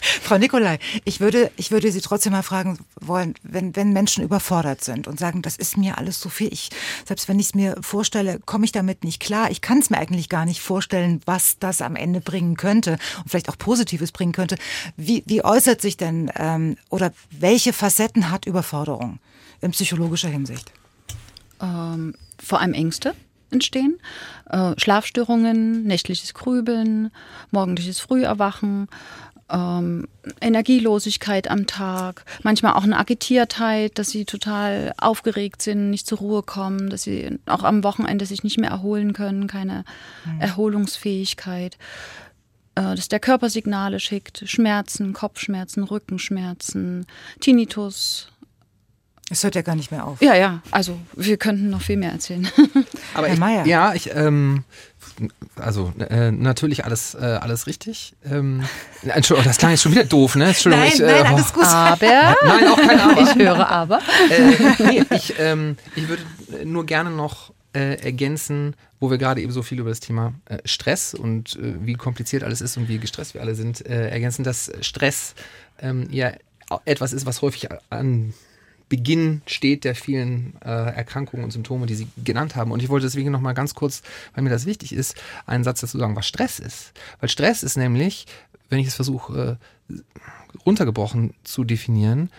Frau 0.01 0.37
Nikolai, 0.37 0.79
ich 1.05 1.19
würde, 1.19 1.51
ich 1.57 1.69
würde 1.69 1.91
Sie 1.91 2.01
trotzdem 2.01 2.33
mal 2.33 2.41
fragen 2.41 2.79
wollen, 2.99 3.35
wenn, 3.43 3.75
wenn 3.75 3.93
Menschen 3.93 4.23
überfordert 4.23 4.83
sind 4.83 5.07
und 5.07 5.19
sagen, 5.19 5.43
das 5.43 5.57
ist 5.57 5.77
mir 5.77 5.97
alles 5.99 6.19
so 6.19 6.29
viel, 6.29 6.51
ich, 6.51 6.69
selbst 7.05 7.27
wenn 7.27 7.39
ich 7.39 7.47
es 7.47 7.55
mir 7.55 7.75
vorstelle, 7.81 8.39
komme 8.45 8.65
ich 8.65 8.71
damit 8.71 9.03
nicht 9.03 9.19
klar. 9.19 9.51
Ich 9.51 9.61
kann 9.61 9.79
es 9.79 9.89
mir 9.89 9.97
eigentlich 9.97 10.29
gar 10.29 10.45
nicht 10.45 10.61
vorstellen, 10.61 11.21
was 11.25 11.59
das 11.59 11.81
am 11.81 11.95
Ende 11.95 12.19
bringen 12.19 12.57
könnte 12.57 12.97
und 13.17 13.29
vielleicht 13.29 13.49
auch 13.49 13.57
Positives 13.57 14.11
bringen 14.11 14.31
könnte. 14.31 14.55
Wie, 14.97 15.23
wie 15.25 15.43
äußert 15.43 15.81
sich 15.81 15.97
denn 15.97 16.31
ähm, 16.35 16.77
oder 16.89 17.11
welche 17.31 17.73
Facetten 17.73 18.29
hat 18.29 18.45
Überforderung 18.45 19.19
in 19.61 19.71
psychologischer 19.71 20.29
Hinsicht? 20.29 20.71
Ähm, 21.61 22.15
vor 22.41 22.59
allem 22.59 22.73
Ängste 22.73 23.13
entstehen, 23.51 23.99
äh, 24.49 24.73
Schlafstörungen, 24.77 25.83
nächtliches 25.83 26.33
Grübeln, 26.33 27.11
morgendliches 27.51 27.99
Früherwachen, 27.99 28.87
ähm, 29.51 30.07
Energielosigkeit 30.39 31.49
am 31.49 31.67
Tag, 31.67 32.23
manchmal 32.43 32.73
auch 32.73 32.83
eine 32.83 32.97
Agitiertheit, 32.97 33.97
dass 33.97 34.09
sie 34.09 34.25
total 34.25 34.93
aufgeregt 34.97 35.61
sind, 35.61 35.89
nicht 35.89 36.07
zur 36.07 36.19
Ruhe 36.19 36.43
kommen, 36.43 36.89
dass 36.89 37.03
sie 37.03 37.39
auch 37.45 37.63
am 37.63 37.83
Wochenende 37.83 38.25
sich 38.25 38.43
nicht 38.43 38.57
mehr 38.57 38.69
erholen 38.69 39.13
können, 39.13 39.47
keine 39.47 39.83
mhm. 40.25 40.41
Erholungsfähigkeit, 40.41 41.75
äh, 41.75 41.77
dass 42.75 43.09
der 43.09 43.19
Körper 43.19 43.49
Signale 43.49 43.99
schickt, 43.99 44.43
Schmerzen, 44.45 45.13
Kopfschmerzen, 45.13 45.83
Rückenschmerzen, 45.83 47.05
Tinnitus, 47.39 48.31
es 49.31 49.45
hört 49.45 49.55
ja 49.55 49.61
gar 49.61 49.75
nicht 49.75 49.91
mehr 49.91 50.05
auf. 50.05 50.21
Ja, 50.21 50.35
ja. 50.35 50.61
Also 50.71 50.99
wir 51.15 51.37
könnten 51.37 51.69
noch 51.69 51.81
viel 51.81 51.95
mehr 51.95 52.11
erzählen. 52.11 52.45
Aber 53.13 53.27
Herr 53.27 53.35
ich, 53.35 53.39
Mayer. 53.39 53.65
Ja, 53.65 53.93
ich, 53.93 54.13
ähm, 54.13 54.65
also 55.55 55.93
äh, 55.99 56.31
natürlich 56.31 56.83
alles, 56.83 57.15
äh, 57.15 57.39
alles 57.39 57.65
richtig. 57.65 58.13
Ähm, 58.25 58.65
Entschuldigung, 59.03 59.47
das 59.49 59.57
klang 59.57 59.71
jetzt 59.71 59.83
schon 59.83 59.93
wieder 59.93 60.03
doof, 60.03 60.35
ne? 60.35 60.47
Entschuldigung, 60.47 60.85
nein, 60.85 60.93
ich, 60.93 61.01
äh, 61.01 61.23
nein, 61.23 61.33
alles 61.33 61.53
gut. 61.53 61.63
Aber. 61.63 62.35
Nein, 62.43 62.67
auch 62.67 62.77
kein 62.77 62.99
Aber. 62.99 63.21
Ich 63.21 63.35
höre 63.35 63.69
aber. 63.69 63.99
Äh, 64.29 64.83
nee, 64.83 65.03
ich, 65.11 65.33
ähm, 65.39 65.77
ich 65.95 66.09
würde 66.09 66.23
nur 66.65 66.85
gerne 66.85 67.09
noch 67.09 67.53
äh, 67.73 68.03
ergänzen, 68.03 68.75
wo 69.01 69.09
wir 69.09 69.17
gerade 69.17 69.41
eben 69.41 69.51
so 69.51 69.63
viel 69.63 69.79
über 69.79 69.89
das 69.89 69.99
Thema 69.99 70.33
äh, 70.45 70.59
Stress 70.63 71.13
und 71.13 71.57
äh, 71.57 71.85
wie 71.85 71.95
kompliziert 71.95 72.43
alles 72.43 72.61
ist 72.61 72.77
und 72.77 72.87
wie 72.87 72.99
gestresst 72.99 73.33
wir 73.33 73.41
alle 73.41 73.55
sind, 73.55 73.85
äh, 73.85 74.09
ergänzen, 74.09 74.43
dass 74.43 74.71
Stress 74.79 75.33
ähm, 75.79 76.07
ja 76.11 76.31
etwas 76.85 77.11
ist, 77.11 77.25
was 77.25 77.41
häufig 77.41 77.67
an 77.89 78.33
Beginn 78.87 79.41
steht 79.45 79.85
der 79.85 79.95
vielen 79.95 80.53
äh, 80.63 80.69
Erkrankungen 80.69 81.43
und 81.43 81.51
Symptome, 81.51 81.85
die 81.87 81.95
Sie 81.95 82.07
genannt 82.23 82.55
haben. 82.55 82.71
Und 82.71 82.83
ich 82.83 82.89
wollte 82.89 83.05
deswegen 83.05 83.31
noch 83.31 83.41
mal 83.41 83.53
ganz 83.53 83.73
kurz, 83.73 84.03
weil 84.33 84.43
mir 84.43 84.49
das 84.49 84.65
wichtig 84.65 84.93
ist, 84.93 85.15
einen 85.45 85.63
Satz 85.63 85.81
dazu 85.81 85.97
sagen, 85.97 86.15
was 86.15 86.27
Stress 86.27 86.59
ist. 86.59 86.93
Weil 87.19 87.29
Stress 87.29 87.63
ist 87.63 87.77
nämlich, 87.77 88.27
wenn 88.69 88.79
ich 88.79 88.87
es 88.87 88.95
versuche 88.95 89.57
äh, 89.89 89.93
runtergebrochen 90.65 91.33
zu 91.43 91.63
definieren, 91.63 92.29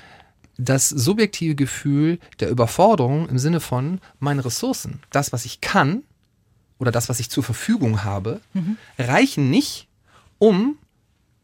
das 0.59 0.91
subjektive 0.91 1.55
Gefühl 1.55 2.19
der 2.39 2.51
Überforderung 2.51 3.29
im 3.29 3.39
Sinne 3.39 3.61
von 3.61 4.01
meinen 4.21 4.41
Ressourcen, 4.41 5.01
das, 5.11 5.33
was 5.33 5.47
ich 5.47 5.61
kann 5.61 6.03
oder 6.83 6.91
das, 6.91 7.09
was 7.09 7.21
ich 7.21 7.31
zur 7.31 7.45
Verfügung 7.45 8.03
habe, 8.03 8.41
mhm. 8.53 8.77
reichen 8.99 9.51
nicht, 9.51 9.87
um 10.39 10.77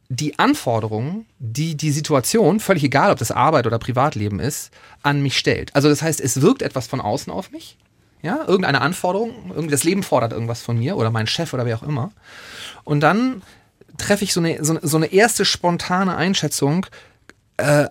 die 0.09 0.39
Anforderungen, 0.39 1.27
die 1.39 1.77
die 1.77 1.93
Situation, 1.93 2.59
völlig 2.59 2.83
egal, 2.83 3.13
ob 3.13 3.19
das 3.19 3.31
Arbeit 3.31 3.67
oder 3.67 3.79
Privatleben 3.79 4.41
ist, 4.41 4.73
an 5.03 5.23
mich 5.23 5.39
stellt. 5.39 5.75
Also 5.77 5.89
das 5.89 6.03
heißt, 6.03 6.21
es 6.21 6.41
wirkt 6.41 6.63
etwas 6.63 6.89
von 6.89 7.01
außen 7.01 7.33
auf 7.33 7.53
mich. 7.53 7.79
Ja, 8.21 8.45
irgendeine 8.47 8.81
Anforderung, 8.81 9.69
das 9.71 9.85
Leben 9.85 10.03
fordert 10.03 10.33
irgendwas 10.33 10.61
von 10.61 10.77
mir 10.77 10.97
oder 10.97 11.13
mein 11.13 11.29
Chef 11.29 11.55
oder 11.55 11.67
wer 11.67 11.77
auch 11.77 11.85
immer. 11.85 12.11
Und 12.83 13.01
dann 13.01 13.43
treffe 13.97 14.25
ich 14.25 14.33
so 14.33 14.41
eine, 14.41 14.65
so, 14.65 14.77
so 14.83 14.97
eine 14.97 15.07
erste 15.07 15.45
spontane 15.45 16.17
Einschätzung, 16.17 16.87
äh, 17.59 17.89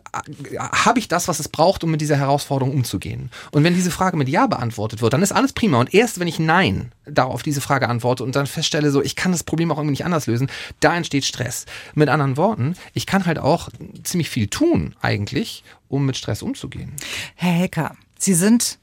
habe 0.58 1.00
ich 1.00 1.08
das, 1.08 1.28
was 1.28 1.40
es 1.40 1.50
braucht, 1.50 1.84
um 1.84 1.92
mit 1.92 2.02
dieser 2.02 2.16
Herausforderung 2.16 2.74
umzugehen? 2.74 3.30
Und 3.52 3.64
wenn 3.64 3.74
diese 3.74 3.92
Frage 3.92 4.18
mit 4.18 4.30
Ja 4.30 4.48
beantwortet 4.48 5.02
wird, 5.02 5.14
dann 5.14 5.22
ist 5.22 5.32
alles 5.34 5.54
prima. 5.54 5.80
Und 5.80 5.94
erst 5.94 6.20
wenn 6.20 6.28
ich 6.28 6.40
Nein 6.40 6.92
darauf 7.06 7.44
diese 7.44 7.62
Frage 7.62 7.90
antworte 7.90 8.24
und 8.24 8.36
dann 8.36 8.48
feststelle, 8.48 8.92
so, 8.92 9.02
ich 9.02 9.16
kann 9.16 9.32
das 9.32 9.44
Problem 9.44 9.72
auch 9.72 9.78
irgendwie 9.78 9.92
nicht 9.92 10.06
anders 10.06 10.26
lösen, 10.26 10.50
da 10.80 10.96
entsteht 10.96 11.26
Stress. 11.26 11.66
Mit 11.94 12.10
anderen 12.10 12.38
Worten, 12.38 12.76
ich 12.94 13.06
kann 13.06 13.26
halt 13.26 13.40
auch 13.40 13.70
ziemlich 14.04 14.30
viel 14.30 14.48
tun, 14.48 14.96
eigentlich, 15.02 15.64
um 15.90 16.06
mit 16.06 16.18
Stress 16.18 16.42
umzugehen. 16.42 16.94
Herr 17.36 17.52
Hecker, 17.54 17.96
Sie 18.18 18.34
sind 18.34 18.80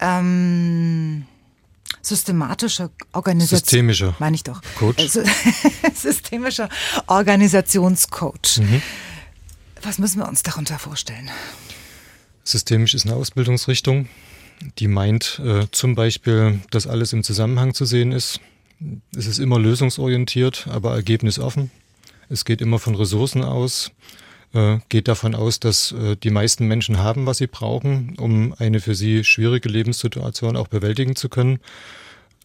ähm, 0.00 1.26
systematischer 2.02 2.90
Organisation. 3.12 3.60
Systemischer. 3.60 4.14
Meine 4.18 4.34
ich 4.36 4.42
doch. 4.42 4.60
Coach. 4.78 4.98
Also, 4.98 5.22
systemischer 5.94 6.68
Organisationscoach. 7.06 8.58
Mhm. 8.58 8.82
Was 9.84 9.98
müssen 9.98 10.18
wir 10.18 10.28
uns 10.28 10.42
darunter 10.42 10.78
vorstellen? 10.78 11.30
Systemisch 12.42 12.94
ist 12.94 13.04
eine 13.04 13.16
Ausbildungsrichtung, 13.16 14.08
die 14.78 14.88
meint 14.88 15.40
äh, 15.44 15.66
zum 15.72 15.94
Beispiel, 15.94 16.60
dass 16.70 16.86
alles 16.86 17.12
im 17.12 17.22
Zusammenhang 17.22 17.74
zu 17.74 17.84
sehen 17.84 18.10
ist. 18.10 18.40
Es 19.14 19.26
ist 19.26 19.38
immer 19.38 19.58
lösungsorientiert, 19.58 20.68
aber 20.68 20.94
ergebnisoffen. 20.94 21.70
Es 22.30 22.46
geht 22.46 22.62
immer 22.62 22.78
von 22.78 22.94
Ressourcen 22.94 23.44
aus, 23.44 23.92
äh, 24.54 24.78
geht 24.88 25.06
davon 25.06 25.34
aus, 25.34 25.60
dass 25.60 25.92
äh, 25.92 26.16
die 26.16 26.30
meisten 26.30 26.66
Menschen 26.66 26.98
haben, 26.98 27.26
was 27.26 27.38
sie 27.38 27.46
brauchen, 27.46 28.14
um 28.18 28.54
eine 28.58 28.80
für 28.80 28.94
sie 28.94 29.22
schwierige 29.22 29.68
Lebenssituation 29.68 30.56
auch 30.56 30.68
bewältigen 30.68 31.14
zu 31.14 31.28
können. 31.28 31.60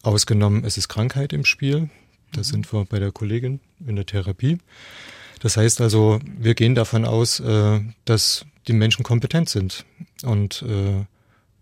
Ausgenommen, 0.02 0.64
es 0.64 0.76
ist 0.76 0.88
Krankheit 0.88 1.32
im 1.32 1.46
Spiel. 1.46 1.88
Da 2.32 2.44
sind 2.44 2.70
wir 2.72 2.84
bei 2.84 2.98
der 2.98 3.12
Kollegin 3.12 3.60
in 3.86 3.96
der 3.96 4.06
Therapie. 4.06 4.58
Das 5.40 5.56
heißt 5.56 5.80
also, 5.80 6.20
wir 6.38 6.54
gehen 6.54 6.74
davon 6.74 7.04
aus, 7.04 7.40
äh, 7.40 7.80
dass 8.04 8.46
die 8.68 8.72
Menschen 8.72 9.02
kompetent 9.02 9.48
sind. 9.48 9.84
Und 10.22 10.62
äh, 10.62 11.04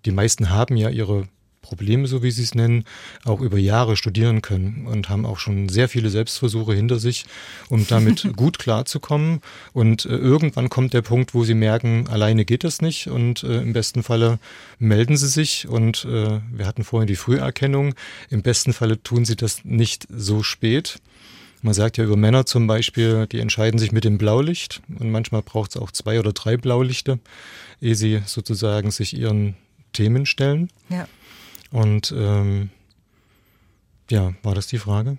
die 0.05 0.11
meisten 0.11 0.51
haben 0.51 0.77
ja 0.77 0.91
ihre 0.91 1.29
Probleme, 1.69 2.07
so 2.07 2.23
wie 2.23 2.31
sie 2.31 2.45
es 2.45 2.55
nennen, 2.55 2.85
auch 3.25 3.43
über 3.43 3.59
Jahre 3.59 3.97
studieren 3.97 4.41
können 4.41 4.87
und 4.87 5.11
haben 5.11 5.27
auch 5.27 5.39
schon 5.39 5.69
sehr 5.69 5.89
viele 5.89 6.09
Selbstversuche 6.09 6.73
hinter 6.73 6.99
sich, 6.99 7.27
um 7.69 7.87
damit 7.87 8.33
gut 8.37 8.59
klarzukommen. 8.59 9.41
Und 9.75 10.07
äh, 10.07 10.17
irgendwann 10.17 10.71
kommt 10.71 10.95
der 10.95 11.03
Punkt, 11.03 11.35
wo 11.35 11.45
sie 11.45 11.55
merken, 11.55 12.09
alleine 12.09 12.47
geht 12.47 12.65
das 12.65 12.81
nicht 12.81 13.09
und 13.09 13.43
äh, 13.43 13.61
im 13.61 13.75
besten 13.75 14.03
Falle 14.03 14.39
melden 14.79 15.17
sie 15.17 15.29
sich 15.29 15.69
und 15.69 16.07
äh, 16.07 16.41
wir 16.51 16.67
hatten 16.67 16.85
vorhin 16.85 17.07
die 17.07 17.17
Früherkennung. 17.17 17.95
Im 18.31 18.43
besten 18.43 18.73
Falle 18.73 19.03
tun 19.03 19.27
sie 19.27 19.37
das 19.37 19.65
nicht 19.65 20.07
so 20.11 20.43
spät. 20.43 21.01
Man 21.63 21.75
sagt 21.75 21.97
ja 21.97 22.05
über 22.05 22.17
Männer 22.17 22.47
zum 22.47 22.67
Beispiel, 22.67 23.27
die 23.27 23.41
entscheiden 23.41 23.79
sich 23.79 23.93
mit 23.93 24.05
dem 24.05 24.19
Blaulicht 24.19 24.81
und 24.99 25.11
manchmal 25.11 25.43
braucht 25.43 25.71
es 25.71 25.77
auch 25.77 25.91
zwei 25.91 26.19
oder 26.21 26.33
drei 26.33 26.57
Blaulichte, 26.57 27.19
ehe 27.81 27.95
sie 27.95 28.23
sozusagen 28.27 28.91
sich 28.91 29.17
ihren 29.17 29.57
Themen 29.93 30.27
stellen. 30.27 30.71
Ja. 30.89 31.09
Und 31.71 32.15
ähm, 32.17 32.71
ja, 34.11 34.33
war 34.43 34.55
das 34.55 34.67
die 34.67 34.79
Frage? 34.79 35.19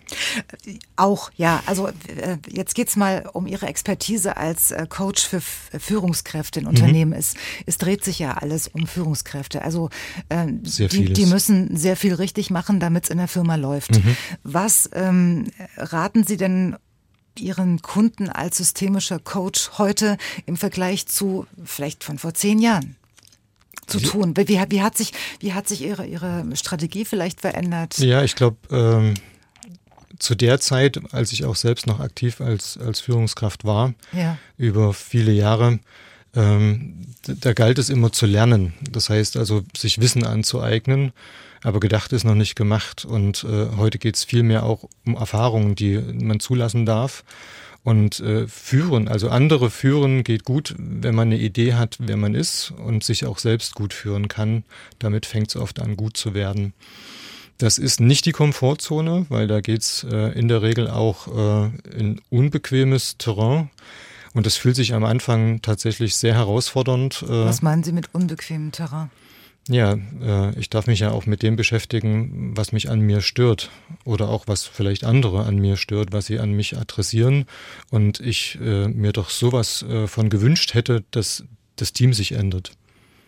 Auch, 0.96 1.30
ja. 1.36 1.62
Also 1.66 1.88
äh, 1.88 2.38
jetzt 2.48 2.74
geht's 2.74 2.96
mal 2.96 3.30
um 3.34 3.46
Ihre 3.46 3.68
Expertise 3.68 4.38
als 4.38 4.72
äh, 4.72 4.88
Coach 4.90 5.28
für 5.28 5.42
Führungskräfte 5.42 6.60
in 6.60 6.66
mhm. 6.66 6.72
Unternehmen. 6.72 7.12
Mhm. 7.12 7.18
Es, 7.18 7.36
es 7.66 7.78
dreht 7.78 8.04
sich 8.04 8.20
ja 8.20 8.34
alles 8.36 8.68
um 8.68 8.88
Führungskräfte. 8.88 9.62
Also 9.62 9.90
äh, 10.30 10.48
die, 10.48 11.14
die, 11.14 11.26
müssen 11.28 11.78
sehr 11.78 11.96
viel 11.96 12.16
richtig 12.16 12.50
machen, 12.50 12.80
damit 12.80 13.06
es 13.06 13.10
in 13.10 13.20
der 13.20 13.28
Firma 13.28 13.56
läuft. 13.56 13.92
Mhm. 13.92 14.18
Was 14.44 14.90
ähm, 14.94 15.46
raten 15.78 16.26
Sie 16.26 16.38
denn 16.38 16.76
Ihren 17.38 17.82
Kunden 17.82 18.28
als 18.30 18.58
systemischer 18.58 19.20
Coach 19.20 19.72
heute 19.78 20.18
im 20.46 20.58
Vergleich 20.58 21.08
zu 21.08 21.46
vielleicht 21.64 22.04
von 22.04 22.18
vor 22.18 22.34
zehn 22.34 22.60
Jahren? 22.60 22.96
Zu 23.90 24.00
tun? 24.00 24.36
Wie, 24.38 24.48
wie, 24.48 24.82
hat 24.82 24.98
sich, 24.98 25.14
wie 25.40 25.54
hat 25.54 25.68
sich 25.68 25.82
ihre, 25.82 26.06
ihre 26.06 26.46
Strategie 26.56 27.06
vielleicht 27.06 27.42
verändert? 27.42 27.98
Ja, 28.00 28.24
ich 28.24 28.36
glaube, 28.36 28.58
ähm, 28.72 29.16
zu 30.20 30.36
der 30.36 30.60
Zeit, 30.60 31.00
als 31.12 31.32
ich 31.32 31.46
auch 31.46 31.56
selbst 31.56 31.88
noch 31.88 32.00
aktiv 32.00 32.42
als, 32.42 32.78
als 32.78 33.00
Führungskraft 33.00 33.66
war, 33.66 33.94
ja. 34.12 34.38
über 34.58 34.94
viele 34.94 35.32
Jahre, 35.32 35.80
ähm, 36.36 37.06
da 37.24 37.54
galt 37.54 37.80
es 37.80 37.90
immer 37.90 38.12
zu 38.12 38.26
lernen. 38.26 38.74
Das 38.90 39.10
heißt 39.10 39.38
also, 39.38 39.64
sich 39.76 40.00
Wissen 40.00 40.26
anzueignen, 40.26 41.12
aber 41.64 41.80
gedacht 41.80 42.14
ist 42.14 42.24
noch 42.24 42.36
nicht 42.36 42.56
gemacht. 42.56 43.06
Und 43.06 43.44
äh, 43.44 43.76
heute 43.78 43.98
geht 43.98 44.16
es 44.16 44.24
vielmehr 44.24 44.64
auch 44.64 44.88
um 45.06 45.16
Erfahrungen, 45.16 45.76
die 45.76 45.98
man 45.98 46.40
zulassen 46.40 46.86
darf. 46.86 47.24
Und 47.84 48.20
äh, 48.20 48.48
führen, 48.48 49.08
also 49.08 49.30
andere 49.30 49.70
führen 49.70 50.24
geht 50.24 50.44
gut, 50.44 50.76
wenn 50.78 51.16
man 51.16 51.30
eine 51.30 51.40
Idee 51.40 51.76
hat, 51.76 51.98
wer 52.00 52.18
man 52.18 52.36
ist 52.36 52.72
und 52.72 53.04
sich 53.04 53.26
auch 53.26 53.38
selbst 53.38 53.74
gut 53.74 53.94
führen 53.94 54.28
kann. 54.28 54.64
Damit 55.00 55.26
fängt 55.26 55.50
es 55.50 55.56
oft 55.56 55.80
an, 55.80 55.96
gut 55.96 56.18
zu 56.18 56.34
werden. 56.34 56.74
Das 57.58 57.78
ist 57.78 58.00
nicht 58.00 58.26
die 58.26 58.32
Komfortzone, 58.32 59.26
weil 59.30 59.48
da 59.48 59.62
geht's 59.62 60.06
äh, 60.10 60.38
in 60.38 60.48
der 60.48 60.62
Regel 60.62 60.90
auch 60.90 61.28
äh, 61.28 61.70
in 61.98 62.22
unbequemes 62.30 63.18
Terrain. 63.18 63.70
Und 64.34 64.46
das 64.46 64.56
fühlt 64.56 64.76
sich 64.76 64.94
am 64.94 65.04
Anfang 65.04 65.62
tatsächlich 65.62 66.16
sehr 66.16 66.34
herausfordernd. 66.36 67.24
Äh, 67.24 67.28
Was 67.28 67.62
meinen 67.62 67.84
Sie 67.84 67.92
mit 67.92 68.14
unbequemem 68.14 68.72
Terrain? 68.72 69.10
Ja, 69.70 70.00
äh, 70.22 70.60
ich 70.60 70.72
darf 70.72 70.88
mich 70.88 71.00
ja 71.00 71.12
auch 71.12 71.28
mit 71.28 71.44
dem 71.44 71.56
beschäftigen, 71.56 72.58
was 72.58 72.72
mich 72.72 72.90
an 72.90 73.02
mir 73.02 73.22
stört 73.22 73.70
oder 74.04 74.30
auch 74.30 74.48
was 74.48 74.64
vielleicht 74.64 75.04
andere 75.04 75.46
an 75.46 75.58
mir 75.58 75.78
stört, 75.78 76.12
was 76.12 76.26
sie 76.26 76.40
an 76.40 76.54
mich 76.54 76.76
adressieren. 76.76 77.46
Und 77.92 78.20
ich 78.20 78.58
äh, 78.62 78.88
mir 78.88 79.14
doch 79.14 79.30
sowas 79.30 79.84
äh, 79.84 80.08
von 80.08 80.30
gewünscht 80.30 80.74
hätte, 80.74 81.04
dass 81.12 81.44
das 81.76 81.94
Team 81.94 82.14
sich 82.14 82.32
ändert. 82.32 82.72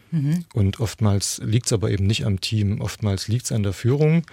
Mhm. 0.09 0.45
Und 0.53 0.79
oftmals 0.79 1.39
liegt 1.45 1.67
es 1.67 1.73
aber 1.73 1.91
eben 1.91 2.07
nicht 2.07 2.25
am 2.25 2.41
Team, 2.41 2.81
oftmals 2.81 3.27
liegt 3.27 3.45
es 3.45 3.51
an 3.51 3.61
der 3.61 3.73
Führung. 3.73 4.25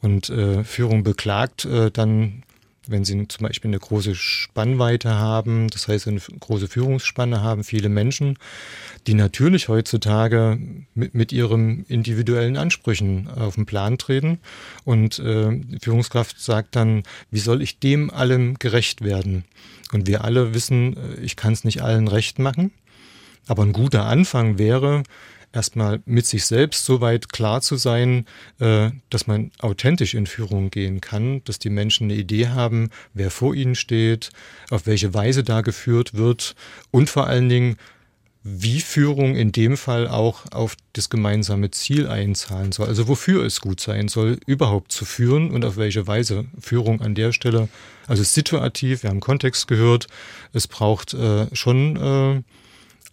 Und 0.00 0.30
äh, 0.30 0.62
Führung 0.62 1.02
beklagt 1.02 1.64
äh, 1.64 1.90
dann 1.90 2.44
wenn 2.88 3.04
Sie 3.04 3.28
zum 3.28 3.46
Beispiel 3.46 3.68
eine 3.68 3.78
große 3.78 4.14
Spannweite 4.14 5.10
haben, 5.14 5.68
das 5.68 5.86
heißt 5.86 6.08
eine 6.08 6.20
große 6.20 6.68
Führungsspanne 6.68 7.42
haben, 7.42 7.62
viele 7.62 7.88
Menschen, 7.88 8.38
die 9.06 9.14
natürlich 9.14 9.68
heutzutage 9.68 10.58
mit, 10.94 11.14
mit 11.14 11.32
ihren 11.32 11.84
individuellen 11.84 12.56
Ansprüchen 12.56 13.28
auf 13.28 13.54
den 13.54 13.66
Plan 13.66 13.98
treten. 13.98 14.38
Und 14.84 15.18
äh, 15.18 15.50
die 15.50 15.78
Führungskraft 15.80 16.40
sagt 16.40 16.76
dann, 16.76 17.02
wie 17.30 17.40
soll 17.40 17.62
ich 17.62 17.78
dem 17.78 18.10
allem 18.10 18.58
gerecht 18.58 19.02
werden? 19.02 19.44
Und 19.92 20.06
wir 20.06 20.24
alle 20.24 20.54
wissen, 20.54 20.96
äh, 20.96 21.20
ich 21.20 21.36
kann 21.36 21.52
es 21.52 21.64
nicht 21.64 21.82
allen 21.82 22.08
recht 22.08 22.38
machen. 22.38 22.72
Aber 23.46 23.62
ein 23.62 23.72
guter 23.72 24.04
Anfang 24.06 24.58
wäre, 24.58 25.02
erstmal 25.52 26.00
mit 26.04 26.26
sich 26.26 26.44
selbst 26.44 26.84
so 26.84 27.00
weit 27.00 27.30
klar 27.30 27.60
zu 27.60 27.76
sein, 27.76 28.26
äh, 28.60 28.90
dass 29.10 29.26
man 29.26 29.50
authentisch 29.58 30.14
in 30.14 30.26
Führung 30.26 30.70
gehen 30.70 31.00
kann, 31.00 31.42
dass 31.44 31.58
die 31.58 31.70
Menschen 31.70 32.04
eine 32.04 32.20
Idee 32.20 32.48
haben, 32.48 32.90
wer 33.14 33.30
vor 33.30 33.54
ihnen 33.54 33.74
steht, 33.74 34.30
auf 34.70 34.86
welche 34.86 35.14
Weise 35.14 35.42
da 35.44 35.60
geführt 35.60 36.14
wird 36.14 36.54
und 36.90 37.10
vor 37.10 37.26
allen 37.26 37.48
Dingen, 37.48 37.76
wie 38.44 38.80
Führung 38.80 39.36
in 39.36 39.52
dem 39.52 39.76
Fall 39.76 40.08
auch 40.08 40.44
auf 40.52 40.76
das 40.92 41.10
gemeinsame 41.10 41.70
Ziel 41.70 42.06
einzahlen 42.06 42.72
soll. 42.72 42.86
Also 42.86 43.08
wofür 43.08 43.44
es 43.44 43.60
gut 43.60 43.80
sein 43.80 44.08
soll, 44.08 44.38
überhaupt 44.46 44.92
zu 44.92 45.04
führen 45.04 45.50
und 45.50 45.64
auf 45.64 45.76
welche 45.76 46.06
Weise 46.06 46.46
Führung 46.58 47.00
an 47.00 47.14
der 47.14 47.32
Stelle, 47.32 47.68
also 48.06 48.22
situativ, 48.22 49.02
wir 49.02 49.10
haben 49.10 49.20
Kontext 49.20 49.68
gehört, 49.68 50.06
es 50.52 50.66
braucht 50.66 51.14
äh, 51.14 51.54
schon 51.54 51.96
äh, 51.96 52.42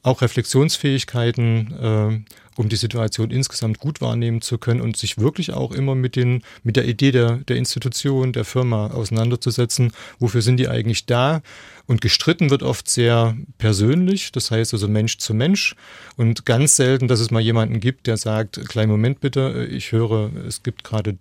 auch 0.06 0.22
Reflexionsfähigkeiten, 0.22 1.74
äh, 1.74 2.32
um 2.58 2.70
die 2.70 2.76
Situation 2.76 3.32
insgesamt 3.32 3.80
gut 3.80 4.02
wahrnehmen 4.02 4.42
zu 4.42 4.58
können 4.58 4.80
und 4.80 4.96
sich 4.96 5.18
wirklich 5.18 5.52
auch 5.52 5.72
immer 5.72 5.96
mit, 5.96 6.16
den, 6.16 6.44
mit 6.64 6.78
der 6.78 6.86
Idee 6.86 7.12
der, 7.12 7.38
der 7.38 7.58
Institution, 7.58 8.32
der 8.32 8.46
Firma 8.46 8.88
auseinanderzusetzen. 8.88 9.92
Wofür 10.20 10.42
sind 10.42 10.58
die 10.58 10.70
eigentlich 10.70 11.06
da? 11.06 11.42
Und 11.88 12.02
gestritten 12.02 12.52
wird 12.52 12.64
oft 12.64 12.88
sehr 12.88 13.36
persönlich, 13.58 14.32
das 14.32 14.52
heißt 14.52 14.74
also 14.74 14.88
Mensch 14.88 15.18
zu 15.18 15.34
Mensch. 15.34 15.76
Und 16.18 16.46
ganz 16.46 16.76
selten, 16.76 17.08
dass 17.08 17.20
es 17.20 17.32
mal 17.32 17.42
jemanden 17.42 17.80
gibt, 17.80 18.08
der 18.08 18.18
sagt, 18.18 18.68
kleinen 18.70 18.92
Moment 18.92 19.20
bitte, 19.20 19.68
ich 19.70 19.92
höre, 19.92 20.32
es 20.48 20.64
gibt 20.64 20.84
gerade 20.84 21.18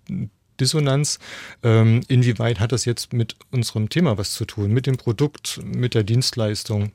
Dissonanz. 0.59 1.19
Ähm, 1.63 2.01
inwieweit 2.07 2.59
hat 2.59 2.71
das 2.71 2.85
jetzt 2.85 3.13
mit 3.13 3.35
unserem 3.51 3.89
Thema 3.89 4.17
was 4.17 4.31
zu 4.31 4.45
tun, 4.45 4.71
mit 4.71 4.85
dem 4.85 4.95
Produkt, 4.95 5.59
mit 5.63 5.93
der 5.95 6.03
Dienstleistung? 6.03 6.91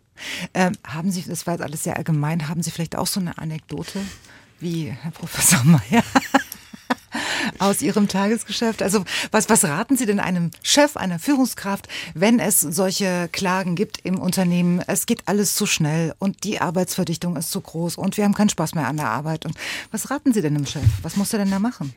Ähm, 0.54 0.72
haben 0.86 1.10
Sie, 1.10 1.22
das 1.22 1.46
war 1.46 1.54
jetzt 1.54 1.62
alles 1.62 1.84
sehr 1.84 1.96
allgemein, 1.96 2.48
haben 2.48 2.62
Sie 2.62 2.70
vielleicht 2.70 2.96
auch 2.96 3.06
so 3.06 3.20
eine 3.20 3.38
Anekdote 3.38 4.00
wie 4.60 4.86
Herr 4.90 5.10
Professor 5.10 5.64
Mayer? 5.64 6.04
aus 7.58 7.82
Ihrem 7.82 8.08
Tagesgeschäft? 8.08 8.82
Also 8.82 9.04
was, 9.30 9.48
was 9.48 9.64
raten 9.64 9.96
Sie 9.96 10.06
denn 10.06 10.20
einem 10.20 10.50
Chef, 10.62 10.96
einer 10.96 11.18
Führungskraft, 11.18 11.88
wenn 12.14 12.38
es 12.38 12.60
solche 12.60 13.28
Klagen 13.32 13.74
gibt 13.74 13.98
im 14.04 14.18
Unternehmen? 14.18 14.82
Es 14.86 15.06
geht 15.06 15.22
alles 15.26 15.54
zu 15.54 15.66
schnell 15.66 16.14
und 16.18 16.44
die 16.44 16.60
Arbeitsverdichtung 16.60 17.36
ist 17.36 17.50
zu 17.50 17.60
groß 17.60 17.96
und 17.96 18.16
wir 18.16 18.24
haben 18.24 18.34
keinen 18.34 18.48
Spaß 18.48 18.74
mehr 18.74 18.86
an 18.86 18.96
der 18.96 19.08
Arbeit. 19.08 19.46
Und 19.46 19.56
was 19.90 20.10
raten 20.10 20.32
Sie 20.32 20.42
denn 20.42 20.54
dem 20.54 20.66
Chef? 20.66 20.82
Was 21.02 21.16
muss 21.16 21.32
er 21.32 21.40
denn 21.40 21.50
da 21.50 21.58
machen? 21.58 21.94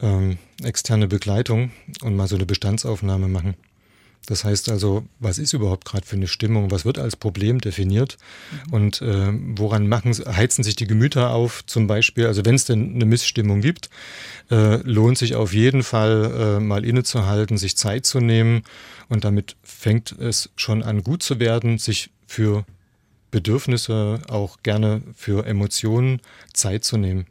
Ähm, 0.00 0.38
externe 0.62 1.06
Begleitung 1.06 1.70
und 2.02 2.16
mal 2.16 2.26
so 2.26 2.34
eine 2.34 2.46
Bestandsaufnahme 2.46 3.28
machen. 3.28 3.54
Das 4.26 4.44
heißt 4.44 4.70
also, 4.70 5.04
was 5.18 5.38
ist 5.38 5.52
überhaupt 5.52 5.84
gerade 5.84 6.06
für 6.06 6.16
eine 6.16 6.26
Stimmung? 6.26 6.70
Was 6.70 6.84
wird 6.84 6.98
als 6.98 7.16
Problem 7.16 7.60
definiert? 7.60 8.16
Mhm. 8.66 8.72
Und 8.72 9.02
äh, 9.02 9.32
woran 9.56 9.88
machen, 9.88 10.12
heizen 10.12 10.62
sich 10.64 10.76
die 10.76 10.86
Gemüter 10.86 11.30
auf? 11.30 11.64
Zum 11.66 11.86
Beispiel, 11.86 12.26
also 12.26 12.44
wenn 12.44 12.54
es 12.54 12.64
denn 12.64 12.94
eine 12.94 13.04
Missstimmung 13.04 13.60
gibt, 13.60 13.90
äh, 14.50 14.76
lohnt 14.82 15.18
sich 15.18 15.34
auf 15.34 15.52
jeden 15.52 15.82
Fall 15.82 16.58
äh, 16.58 16.60
mal 16.60 16.84
innezuhalten, 16.84 17.58
sich 17.58 17.76
Zeit 17.76 18.06
zu 18.06 18.20
nehmen. 18.20 18.62
Und 19.08 19.24
damit 19.24 19.56
fängt 19.62 20.12
es 20.12 20.50
schon 20.56 20.82
an, 20.82 21.02
gut 21.02 21.22
zu 21.22 21.38
werden, 21.38 21.78
sich 21.78 22.10
für 22.26 22.64
Bedürfnisse, 23.30 24.22
auch 24.28 24.58
gerne 24.62 25.02
für 25.14 25.44
Emotionen 25.44 26.20
Zeit 26.52 26.84
zu 26.84 26.96
nehmen. 26.96 27.26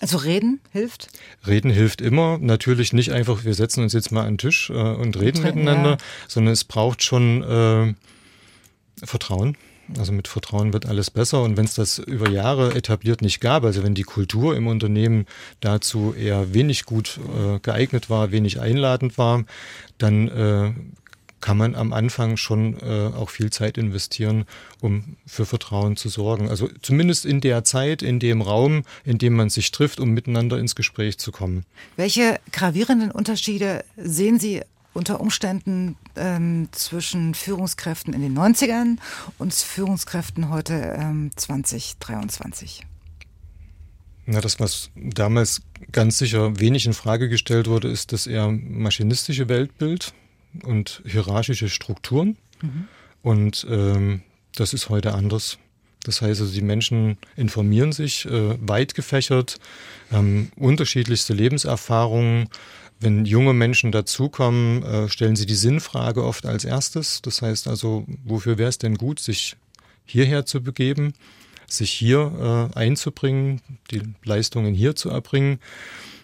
Also 0.00 0.16
reden 0.16 0.60
hilft? 0.72 1.08
Reden 1.46 1.70
hilft 1.70 2.00
immer. 2.00 2.38
Natürlich 2.38 2.92
nicht 2.92 3.12
einfach, 3.12 3.44
wir 3.44 3.54
setzen 3.54 3.82
uns 3.82 3.92
jetzt 3.92 4.12
mal 4.12 4.22
an 4.22 4.34
den 4.34 4.38
Tisch 4.38 4.70
äh, 4.70 4.72
und 4.72 5.18
reden 5.20 5.38
und 5.38 5.44
miteinander, 5.44 5.90
ja. 5.90 5.96
sondern 6.26 6.52
es 6.52 6.64
braucht 6.64 7.02
schon 7.02 7.42
äh, 7.42 7.94
Vertrauen. 9.04 9.56
Also 9.98 10.12
mit 10.12 10.28
Vertrauen 10.28 10.72
wird 10.72 10.86
alles 10.86 11.10
besser. 11.10 11.42
Und 11.42 11.56
wenn 11.56 11.64
es 11.64 11.74
das 11.74 11.98
über 11.98 12.30
Jahre 12.30 12.74
etabliert 12.74 13.22
nicht 13.22 13.40
gab, 13.40 13.64
also 13.64 13.82
wenn 13.82 13.94
die 13.94 14.04
Kultur 14.04 14.56
im 14.56 14.66
Unternehmen 14.66 15.26
dazu 15.60 16.14
eher 16.14 16.54
wenig 16.54 16.84
gut 16.84 17.18
äh, 17.36 17.58
geeignet 17.58 18.08
war, 18.08 18.30
wenig 18.30 18.60
einladend 18.60 19.18
war, 19.18 19.44
dann 19.98 20.28
äh, 20.28 20.72
kann 21.40 21.56
man 21.56 21.74
am 21.74 21.92
Anfang 21.92 22.36
schon 22.36 22.78
äh, 22.80 23.10
auch 23.14 23.30
viel 23.30 23.50
Zeit 23.50 23.78
investieren, 23.78 24.44
um 24.80 25.16
für 25.26 25.46
Vertrauen 25.46 25.96
zu 25.96 26.08
sorgen. 26.08 26.48
Also 26.48 26.68
zumindest 26.82 27.24
in 27.24 27.40
der 27.40 27.64
Zeit, 27.64 28.02
in 28.02 28.18
dem 28.18 28.42
Raum, 28.42 28.84
in 29.04 29.18
dem 29.18 29.34
man 29.34 29.50
sich 29.50 29.70
trifft, 29.70 30.00
um 30.00 30.10
miteinander 30.10 30.58
ins 30.58 30.74
Gespräch 30.74 31.18
zu 31.18 31.32
kommen. 31.32 31.64
Welche 31.96 32.40
gravierenden 32.52 33.10
Unterschiede 33.10 33.84
sehen 33.96 34.38
Sie 34.38 34.62
unter 34.92 35.20
Umständen 35.20 35.96
ähm, 36.16 36.68
zwischen 36.72 37.34
Führungskräften 37.34 38.12
in 38.12 38.22
den 38.22 38.36
90ern 38.36 38.98
und 39.38 39.54
Führungskräften 39.54 40.50
heute 40.50 40.96
ähm, 40.98 41.30
2023? 41.36 42.86
Na, 44.26 44.40
das, 44.40 44.60
was 44.60 44.90
damals 44.94 45.62
ganz 45.92 46.18
sicher 46.18 46.60
wenig 46.60 46.86
in 46.86 46.92
Frage 46.92 47.28
gestellt 47.28 47.66
wurde, 47.66 47.88
ist 47.88 48.12
das 48.12 48.26
eher 48.26 48.50
maschinistische 48.50 49.48
Weltbild 49.48 50.12
und 50.64 51.02
hierarchische 51.06 51.68
Strukturen. 51.68 52.36
Mhm. 52.62 52.88
Und 53.22 53.66
ähm, 53.68 54.22
das 54.54 54.72
ist 54.72 54.88
heute 54.88 55.14
anders. 55.14 55.58
Das 56.04 56.22
heißt 56.22 56.40
also, 56.40 56.52
die 56.52 56.62
Menschen 56.62 57.18
informieren 57.36 57.92
sich 57.92 58.24
äh, 58.24 58.56
weit 58.66 58.94
gefächert, 58.94 59.58
haben 60.10 60.50
unterschiedlichste 60.56 61.34
Lebenserfahrungen. 61.34 62.48
Wenn 62.98 63.24
junge 63.24 63.52
Menschen 63.54 63.92
dazukommen, 63.92 64.82
äh, 64.82 65.08
stellen 65.08 65.36
sie 65.36 65.46
die 65.46 65.54
Sinnfrage 65.54 66.24
oft 66.24 66.46
als 66.46 66.64
erstes. 66.64 67.22
Das 67.22 67.42
heißt 67.42 67.68
also, 67.68 68.06
wofür 68.24 68.58
wäre 68.58 68.68
es 68.68 68.78
denn 68.78 68.96
gut, 68.96 69.20
sich 69.20 69.56
hierher 70.04 70.46
zu 70.46 70.62
begeben, 70.62 71.12
sich 71.66 71.90
hier 71.90 72.70
äh, 72.74 72.78
einzubringen, 72.78 73.60
die 73.90 74.02
Leistungen 74.24 74.74
hier 74.74 74.96
zu 74.96 75.10
erbringen? 75.10 75.60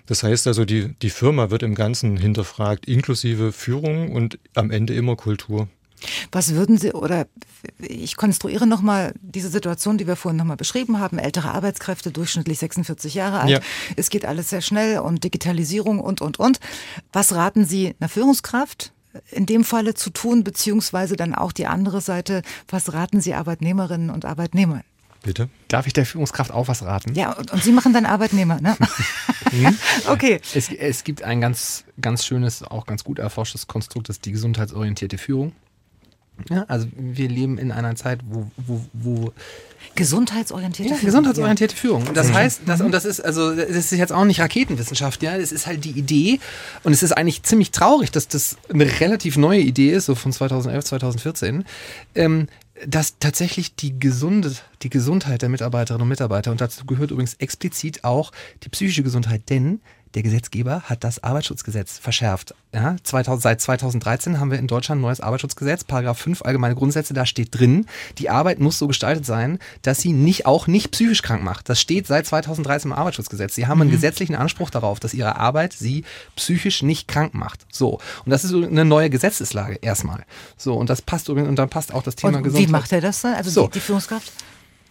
Das 0.06 0.22
heißt 0.22 0.46
also, 0.46 0.64
die, 0.64 0.94
die 1.02 1.10
Firma 1.10 1.50
wird 1.50 1.62
im 1.62 1.74
Ganzen 1.74 2.16
hinterfragt, 2.16 2.86
inklusive 2.86 3.52
Führung 3.52 4.12
und 4.12 4.38
am 4.54 4.70
Ende 4.70 4.94
immer 4.94 5.16
Kultur. 5.16 5.68
Was 6.30 6.54
würden 6.54 6.78
Sie, 6.78 6.92
oder 6.92 7.26
ich 7.78 8.16
konstruiere 8.16 8.66
nochmal 8.66 9.14
diese 9.20 9.48
Situation, 9.48 9.98
die 9.98 10.06
wir 10.06 10.16
vorhin 10.16 10.36
nochmal 10.36 10.56
beschrieben 10.56 11.00
haben, 11.00 11.18
ältere 11.18 11.50
Arbeitskräfte, 11.52 12.10
durchschnittlich 12.10 12.58
46 12.58 13.14
Jahre 13.14 13.40
alt, 13.40 13.50
ja. 13.50 13.60
es 13.96 14.10
geht 14.10 14.24
alles 14.24 14.50
sehr 14.50 14.60
schnell 14.60 14.98
und 14.98 15.24
Digitalisierung 15.24 16.00
und, 16.00 16.20
und, 16.20 16.38
und. 16.38 16.60
Was 17.12 17.34
raten 17.34 17.64
Sie 17.64 17.94
einer 17.98 18.08
Führungskraft, 18.08 18.92
in 19.30 19.46
dem 19.46 19.64
Falle 19.64 19.94
zu 19.94 20.10
tun, 20.10 20.44
beziehungsweise 20.44 21.16
dann 21.16 21.34
auch 21.34 21.52
die 21.52 21.66
andere 21.66 22.02
Seite, 22.02 22.42
was 22.68 22.92
raten 22.92 23.22
Sie 23.22 23.32
Arbeitnehmerinnen 23.32 24.10
und 24.10 24.26
Arbeitnehmern? 24.26 24.82
Bitte? 25.22 25.48
Darf 25.68 25.86
ich 25.86 25.92
der 25.92 26.06
Führungskraft 26.06 26.50
auch 26.52 26.68
was 26.68 26.82
raten? 26.82 27.14
Ja, 27.14 27.32
und, 27.32 27.52
und 27.52 27.62
Sie 27.62 27.72
machen 27.72 27.92
dann 27.92 28.06
Arbeitnehmer, 28.06 28.60
ne? 28.60 28.76
Mhm. 29.52 29.76
okay. 30.08 30.40
Es, 30.54 30.70
es 30.70 31.04
gibt 31.04 31.22
ein 31.22 31.40
ganz, 31.40 31.84
ganz 32.00 32.24
schönes, 32.24 32.62
auch 32.62 32.86
ganz 32.86 33.04
gut 33.04 33.18
erforschtes 33.18 33.66
Konstrukt, 33.66 34.08
das 34.08 34.16
ist 34.16 34.24
die 34.24 34.32
gesundheitsorientierte 34.32 35.18
Führung. 35.18 35.52
Ja, 36.50 36.64
also 36.68 36.86
wir 36.96 37.28
leben 37.28 37.58
in 37.58 37.72
einer 37.72 37.96
Zeit, 37.96 38.20
wo, 38.28 38.50
wo, 38.56 38.84
wo 38.92 39.32
Gesundheitsorientierte 39.94 40.90
ja, 40.90 40.96
Führung. 40.96 41.06
Gesundheitsorientierte 41.06 41.74
ja. 41.74 41.80
Führung. 41.80 42.04
Das 42.12 42.28
mhm. 42.28 42.34
heißt, 42.34 42.60
das, 42.66 42.80
und 42.82 42.92
das 42.92 43.04
ist, 43.04 43.20
also, 43.20 43.54
das 43.54 43.70
ist 43.70 43.92
jetzt 43.92 44.12
auch 44.12 44.24
nicht 44.24 44.40
Raketenwissenschaft, 44.40 45.22
ja. 45.22 45.36
Es 45.36 45.52
ist 45.52 45.66
halt 45.66 45.84
die 45.84 45.92
Idee, 45.92 46.40
und 46.82 46.92
es 46.92 47.02
ist 47.02 47.12
eigentlich 47.12 47.42
ziemlich 47.42 47.70
traurig, 47.70 48.10
dass 48.10 48.28
das 48.28 48.58
eine 48.70 48.84
relativ 49.00 49.38
neue 49.38 49.60
Idee 49.60 49.92
ist, 49.92 50.06
so 50.06 50.14
von 50.14 50.32
2011, 50.32 50.84
2014, 50.84 51.64
ähm, 52.14 52.48
dass 52.86 53.18
tatsächlich 53.18 53.74
die, 53.76 53.98
gesunde, 53.98 54.54
die 54.82 54.90
Gesundheit 54.90 55.42
der 55.42 55.48
Mitarbeiterinnen 55.48 56.02
und 56.02 56.08
Mitarbeiter, 56.08 56.50
und 56.50 56.60
dazu 56.60 56.84
gehört 56.84 57.10
übrigens 57.10 57.34
explizit 57.34 58.04
auch 58.04 58.32
die 58.62 58.68
psychische 58.68 59.02
Gesundheit, 59.02 59.48
denn 59.48 59.80
der 60.16 60.22
Gesetzgeber 60.22 60.80
hat 60.84 61.04
das 61.04 61.22
Arbeitsschutzgesetz 61.22 61.98
verschärft. 61.98 62.54
Ja, 62.72 62.96
2000, 63.02 63.42
seit 63.42 63.60
2013 63.60 64.40
haben 64.40 64.50
wir 64.50 64.58
in 64.58 64.66
Deutschland 64.66 64.98
ein 64.98 65.02
neues 65.02 65.20
Arbeitsschutzgesetz, 65.20 65.84
Paragraph 65.84 66.18
5 66.18 66.40
allgemeine 66.40 66.74
Grundsätze, 66.74 67.12
da 67.12 67.26
steht 67.26 67.54
drin, 67.54 67.84
die 68.16 68.30
Arbeit 68.30 68.58
muss 68.58 68.78
so 68.78 68.88
gestaltet 68.88 69.26
sein, 69.26 69.58
dass 69.82 70.00
sie 70.00 70.12
nicht 70.12 70.46
auch 70.46 70.68
nicht 70.68 70.90
psychisch 70.90 71.20
krank 71.20 71.42
macht. 71.42 71.68
Das 71.68 71.82
steht 71.82 72.06
seit 72.06 72.26
2013 72.26 72.90
im 72.90 72.96
Arbeitsschutzgesetz. 72.96 73.54
Sie 73.54 73.66
haben 73.66 73.82
einen 73.82 73.90
mhm. 73.90 73.94
gesetzlichen 73.94 74.34
Anspruch 74.34 74.70
darauf, 74.70 75.00
dass 75.00 75.12
ihre 75.12 75.36
Arbeit 75.36 75.74
sie 75.74 76.04
psychisch 76.34 76.82
nicht 76.82 77.08
krank 77.08 77.34
macht. 77.34 77.66
So. 77.70 78.00
Und 78.24 78.30
das 78.30 78.42
ist 78.42 78.52
so 78.52 78.64
eine 78.64 78.86
neue 78.86 79.10
Gesetzeslage 79.10 79.74
erstmal. 79.82 80.24
So. 80.56 80.76
Und 80.76 80.88
das 80.88 81.02
passt 81.02 81.28
übrigens, 81.28 81.50
und 81.50 81.56
dann 81.56 81.68
passt 81.68 81.92
auch 81.92 82.02
das 82.02 82.16
Thema 82.16 82.38
und 82.38 82.44
Gesundheit. 82.44 82.68
Wie 82.68 82.72
macht 82.72 82.92
er 82.92 83.02
das 83.02 83.20
dann? 83.20 83.34
Also 83.34 83.50
so. 83.50 83.66
die, 83.66 83.74
die 83.74 83.80
Führungskraft? 83.80 84.32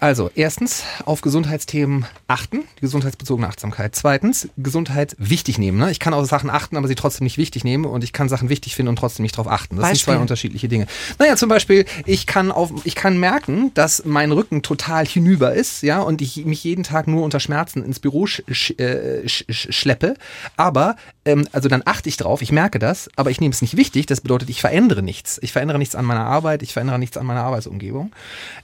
Also, 0.05 0.29
erstens, 0.35 0.83
auf 1.05 1.21
Gesundheitsthemen 1.21 2.05
achten, 2.27 2.59
die 2.77 2.81
gesundheitsbezogene 2.81 3.47
Achtsamkeit. 3.47 3.95
Zweitens, 3.95 4.47
Gesundheit 4.55 5.15
wichtig 5.17 5.57
nehmen. 5.57 5.79
Ne? 5.79 5.89
Ich 5.89 5.99
kann 5.99 6.13
auf 6.13 6.27
Sachen 6.27 6.51
achten, 6.51 6.77
aber 6.77 6.87
sie 6.87 6.93
trotzdem 6.93 7.23
nicht 7.23 7.39
wichtig 7.39 7.63
nehmen 7.63 7.85
und 7.85 8.03
ich 8.03 8.13
kann 8.13 8.29
Sachen 8.29 8.49
wichtig 8.49 8.75
finden 8.75 8.89
und 8.89 8.97
trotzdem 8.97 9.23
nicht 9.23 9.35
darauf 9.35 9.51
achten. 9.51 9.77
Das 9.77 9.81
Beispiel. 9.81 9.97
sind 9.97 10.05
zwei 10.05 10.21
unterschiedliche 10.21 10.67
Dinge. 10.67 10.85
Naja, 11.17 11.35
zum 11.35 11.49
Beispiel, 11.49 11.85
ich 12.05 12.27
kann 12.27 12.51
auf, 12.51 12.71
ich 12.83 12.93
kann 12.93 13.19
merken, 13.19 13.71
dass 13.73 14.05
mein 14.05 14.31
Rücken 14.31 14.61
total 14.61 15.07
hinüber 15.07 15.55
ist, 15.55 15.81
ja, 15.81 16.01
und 16.01 16.21
ich 16.21 16.45
mich 16.45 16.63
jeden 16.63 16.83
Tag 16.83 17.07
nur 17.07 17.23
unter 17.23 17.39
Schmerzen 17.39 17.83
ins 17.83 17.99
Büro 17.99 18.27
sch, 18.27 18.43
sch, 18.51 18.79
äh, 18.79 19.27
sch, 19.27 19.45
schleppe. 19.49 20.13
Aber, 20.55 20.97
ähm, 21.25 21.47
also 21.51 21.67
dann 21.67 21.81
achte 21.85 22.07
ich 22.07 22.17
drauf, 22.17 22.41
ich 22.41 22.51
merke 22.51 22.79
das, 22.79 23.09
aber 23.15 23.31
ich 23.31 23.41
nehme 23.41 23.51
es 23.51 23.61
nicht 23.61 23.75
wichtig. 23.75 24.05
Das 24.05 24.21
bedeutet, 24.21 24.49
ich 24.49 24.61
verändere 24.61 25.03
nichts. 25.03 25.39
Ich 25.41 25.51
verändere 25.51 25.79
nichts 25.79 25.95
an 25.95 26.05
meiner 26.05 26.25
Arbeit, 26.25 26.63
ich 26.63 26.73
verändere 26.73 26.99
nichts 26.99 27.17
an 27.17 27.25
meiner 27.25 27.43
Arbeitsumgebung. 27.43 28.11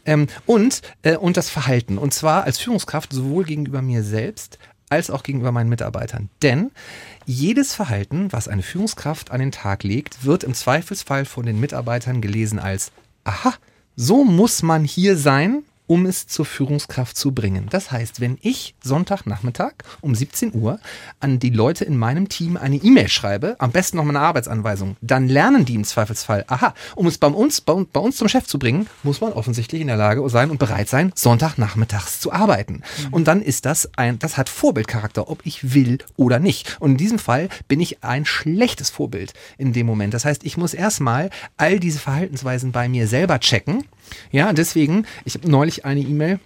Ähm, 0.06 0.28
und, 0.46 0.82
äh, 1.02 1.18
und 1.18 1.38
das 1.38 1.50
Verhalten. 1.50 1.98
Und 1.98 2.14
zwar 2.14 2.44
als 2.44 2.60
Führungskraft 2.60 3.12
sowohl 3.12 3.44
gegenüber 3.44 3.82
mir 3.82 4.04
selbst 4.04 4.60
als 4.90 5.10
auch 5.10 5.24
gegenüber 5.24 5.54
meinen 5.54 5.70
Mitarbeitern. 5.70 6.30
Denn 6.42 6.70
jedes 7.26 7.74
Verhalten, 7.74 8.28
was 8.32 8.50
eine 8.50 8.62
Führungskraft 8.62 9.32
an 9.32 9.40
den 9.40 9.54
Tag 9.54 9.84
legt, 9.84 10.26
wird 10.26 10.44
im 10.44 10.54
Zweifelsfall 10.54 11.24
von 11.24 11.46
den 11.46 11.62
Mitarbeitern 11.62 12.20
gelesen 12.20 12.60
als, 12.60 12.92
aha, 13.24 13.54
so 13.96 14.26
muss 14.26 14.64
man 14.64 14.84
hier 14.84 15.16
sein, 15.16 15.64
um 15.92 16.06
es 16.06 16.26
zur 16.26 16.46
Führungskraft 16.46 17.18
zu 17.18 17.34
bringen. 17.34 17.68
Das 17.70 17.92
heißt, 17.92 18.22
wenn 18.22 18.38
ich 18.42 18.76
Sonntagnachmittag 18.82 19.74
um 20.00 20.16
17 20.16 20.56
Uhr 20.56 20.80
an 21.20 21.38
die 21.38 21.50
Leute 21.50 21.84
in 21.84 21.98
meinem 21.98 22.30
Team 22.30 22.56
eine 22.56 22.78
E-Mail 22.78 23.10
schreibe, 23.10 23.58
am 23.60 23.74
besten 23.74 23.98
noch 23.98 24.06
mal 24.06 24.16
eine 24.16 24.26
Arbeitsanweisung, 24.26 24.96
dann 25.02 25.28
lernen 25.28 25.66
die 25.66 25.76
im 25.76 25.84
Zweifelsfall, 25.84 26.46
aha, 26.48 26.74
um 26.96 27.08
es 27.08 27.18
bei 27.18 27.28
uns, 27.28 27.60
bei, 27.60 27.74
bei 27.92 28.00
uns 28.00 28.16
zum 28.16 28.30
Chef 28.30 28.48
zu 28.48 28.58
bringen, 28.58 28.88
muss 29.04 29.20
man 29.20 29.34
offensichtlich 29.34 29.82
in 29.82 29.88
der 29.88 29.98
Lage 29.98 30.30
sein 30.30 30.50
und 30.50 30.60
bereit 30.60 30.88
sein, 30.88 31.12
Sonntagnachmittags 31.14 32.22
zu 32.22 32.32
arbeiten. 32.32 32.84
Mhm. 33.08 33.08
Und 33.14 33.28
dann 33.28 33.42
ist 33.42 33.66
das 33.66 33.90
ein, 33.98 34.18
das 34.18 34.38
hat 34.38 34.48
Vorbildcharakter, 34.48 35.30
ob 35.30 35.46
ich 35.46 35.74
will 35.74 35.98
oder 36.16 36.40
nicht. 36.40 36.78
Und 36.80 36.92
in 36.92 36.98
diesem 36.98 37.20
Fall 37.20 37.50
bin 37.68 37.82
ich 37.82 38.02
ein 38.02 38.24
schlechtes 38.24 38.90
Vorbild 38.90 39.34
in 39.58 39.74
dem 39.74 39.88
Moment. 39.88 40.14
Das 40.14 40.24
heißt, 40.24 40.46
ich 40.46 40.56
muss 40.56 40.74
erstmal 40.74 41.32
all 41.58 41.82
diese 41.82 42.00
Verhaltensweisen 42.00 42.72
bei 42.72 42.88
mir 42.88 43.10
selber 43.10 43.42
checken 43.42 43.84
ja, 44.32 44.54
deswegen, 44.54 45.06
ich 45.26 45.36
habe 45.36 45.50
neulich 45.50 45.86
eine 45.86 46.02
E-Mail 46.02 46.40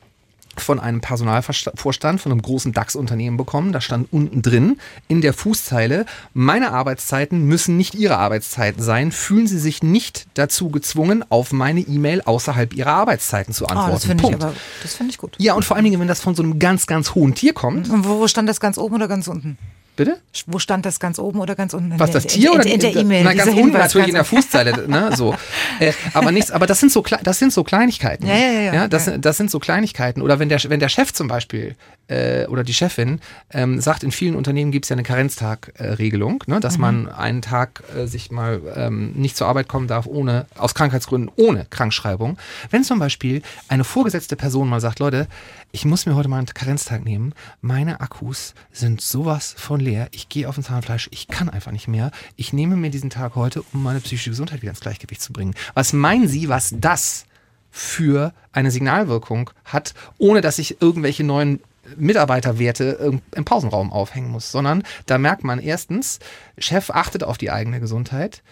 von 0.58 0.80
einem 0.80 1.02
Personalvorstand 1.02 2.22
von 2.22 2.32
einem 2.32 2.42
großen 2.42 2.72
DAX-Unternehmen 2.72 3.38
bekommen. 3.38 3.72
Da 3.72 3.82
stand 3.82 4.12
unten 4.12 4.42
drin 4.42 4.78
in 5.08 5.22
der 5.22 5.34
Fußzeile, 5.34 6.06
meine 6.34 6.72
Arbeitszeiten 6.72 7.46
müssen 7.46 7.78
nicht 7.78 7.96
Ihre 7.96 8.18
Arbeitszeiten 8.18 8.82
sein. 8.82 9.12
Fühlen 9.12 9.48
Sie 9.48 9.60
sich 9.60 9.84
nicht 9.84 10.28
dazu 10.34 10.70
gezwungen, 10.70 11.24
auf 11.30 11.52
meine 11.52 11.82
E-Mail 11.82 12.22
außerhalb 12.22 12.74
Ihrer 12.74 12.92
Arbeitszeiten 12.92 13.54
zu 13.54 13.68
antworten. 13.68 13.92
Oh, 13.92 13.94
das 13.94 14.06
finde 14.06 14.24
ich, 14.28 14.34
aber, 14.34 14.54
das 14.82 14.96
find 14.96 15.10
ich 15.10 15.18
gut. 15.18 15.36
Ja, 15.40 15.54
und 15.54 15.66
vor 15.66 15.76
allen 15.76 15.86
Dingen, 15.86 16.00
wenn 16.00 16.08
das 16.08 16.22
von 16.22 16.36
so 16.36 16.44
einem 16.44 16.60
ganz, 16.60 16.88
ganz 16.88 17.16
hohen 17.16 17.36
Tier 17.36 17.54
kommt. 17.54 17.90
Und 17.90 18.08
wo 18.08 18.28
stand 18.28 18.50
das 18.50 18.60
ganz 18.60 18.78
oben 18.78 18.96
oder 18.96 19.08
ganz 19.08 19.28
unten? 19.28 19.58
Bitte? 19.96 20.18
Wo 20.48 20.60
stand 20.60 20.86
das 20.86 21.00
ganz 21.00 21.20
oben 21.20 21.40
oder 21.40 21.56
ganz 21.56 21.74
unten? 21.74 21.98
Was, 22.00 22.12
das 22.12 22.26
Tier 22.28 22.52
in, 22.52 22.56
oder 22.56 22.66
in, 22.66 22.74
in 22.74 22.80
der 22.82 22.96
E-Mail? 22.96 23.24
Na, 23.24 23.34
ganz 23.34 23.54
unten 23.54 23.78
natürlich 23.78 24.10
in 24.10 24.16
der 24.16 24.26
Fußzeile, 24.26 24.88
ne, 24.88 25.16
so. 25.16 25.36
Äh, 25.80 25.92
aber 26.14 26.32
nichts, 26.32 26.52
aber 26.52 26.68
das 26.68 26.80
sind 26.80 26.92
so, 26.92 27.04
das 27.24 27.40
sind 27.40 27.52
so 27.52 27.64
Kleinigkeiten. 27.66 28.26
Ja, 28.28 28.36
ja, 28.36 28.52
ja. 28.52 28.74
ja, 28.74 28.88
das, 28.88 29.12
das 29.20 29.36
sind 29.36 29.52
so 29.52 29.60
Kleinigkeiten. 29.60 30.22
Oder 30.22 30.40
wenn 30.40 30.48
der, 30.48 30.62
wenn 30.70 30.80
der 30.80 30.88
Chef 30.88 31.12
zum 31.12 31.28
Beispiel, 31.28 31.76
äh, 32.08 32.46
oder 32.48 32.64
die 32.64 32.74
Chefin, 32.74 33.20
ähm, 33.52 33.80
sagt, 33.82 34.04
in 34.04 34.12
vielen 34.12 34.36
Unternehmen 34.36 34.72
gibt 34.72 34.86
es 34.86 34.90
ja 34.90 34.96
eine 34.96 35.04
Karenztag-Regelung, 35.04 36.44
ne, 36.48 36.60
dass 36.60 36.76
mhm. 36.76 36.82
man 36.82 37.10
einen 37.10 37.42
Tag 37.42 37.84
äh, 37.96 38.06
sich 38.08 38.32
mal 38.32 38.62
ähm, 38.76 39.12
nicht 39.14 39.38
zur 39.38 39.48
Arbeit 39.48 39.68
kommen 39.68 39.88
darf, 39.88 40.06
ohne, 40.06 40.46
aus 40.58 40.76
Krankheitsgründen, 40.76 41.32
ohne 41.36 41.66
Krankschreibung. 41.70 42.38
Wenn 42.70 42.84
zum 42.84 43.00
Beispiel 43.00 43.42
eine 43.68 43.84
vorgesetzte 43.84 44.36
Person 44.36 44.70
mal 44.70 44.82
sagt, 44.82 45.00
Leute, 45.00 45.28
ich 45.72 45.86
muss 45.86 46.06
mir 46.06 46.16
heute 46.16 46.30
mal 46.30 46.38
einen 46.38 46.48
Karenztag 46.48 47.04
nehmen. 47.04 47.34
Meine 47.62 48.00
Akkus 48.02 48.54
sind 48.72 49.02
sowas 49.02 49.54
von 49.58 49.80
leer. 49.80 50.08
Ich 50.12 50.30
gehe 50.30 50.48
auf 50.48 50.58
ein 50.58 50.64
Zahnfleisch. 50.64 51.10
Ich 51.12 51.28
kann 51.28 51.50
einfach 51.50 51.72
nicht 51.72 51.88
mehr. 51.88 52.12
Ich 52.36 52.54
nehme 52.54 52.76
mir 52.76 52.92
diesen 52.92 53.10
Tag 53.10 53.36
heute, 53.36 53.64
um 53.74 53.84
meine 53.84 54.00
psychische 54.00 54.30
Gesundheit 54.30 54.62
wieder 54.62 54.72
ins 54.72 54.80
Gleichgewicht 54.80 55.22
zu 55.22 55.34
bringen. 55.34 55.54
Was 55.74 55.92
meinen 55.92 56.28
Sie, 56.28 56.48
was 56.50 56.74
das 56.80 57.26
für 57.72 58.34
eine 58.54 58.72
Signalwirkung 58.72 59.50
hat, 59.66 59.94
ohne 60.18 60.40
dass 60.40 60.60
ich 60.60 60.82
irgendwelche 60.82 61.26
neuen 61.26 61.60
Mitarbeiterwerte 61.98 63.20
im 63.36 63.46
Pausenraum 63.46 63.92
aufhängen 63.92 64.30
muss, 64.30 64.52
sondern 64.52 64.84
da 65.06 65.18
merkt 65.18 65.44
man 65.44 65.60
erstens, 65.60 66.20
Chef 66.58 66.90
achtet 66.90 67.24
auf 67.24 67.38
die 67.38 67.52
eigene 67.52 67.80
Gesundheit, 67.80 68.44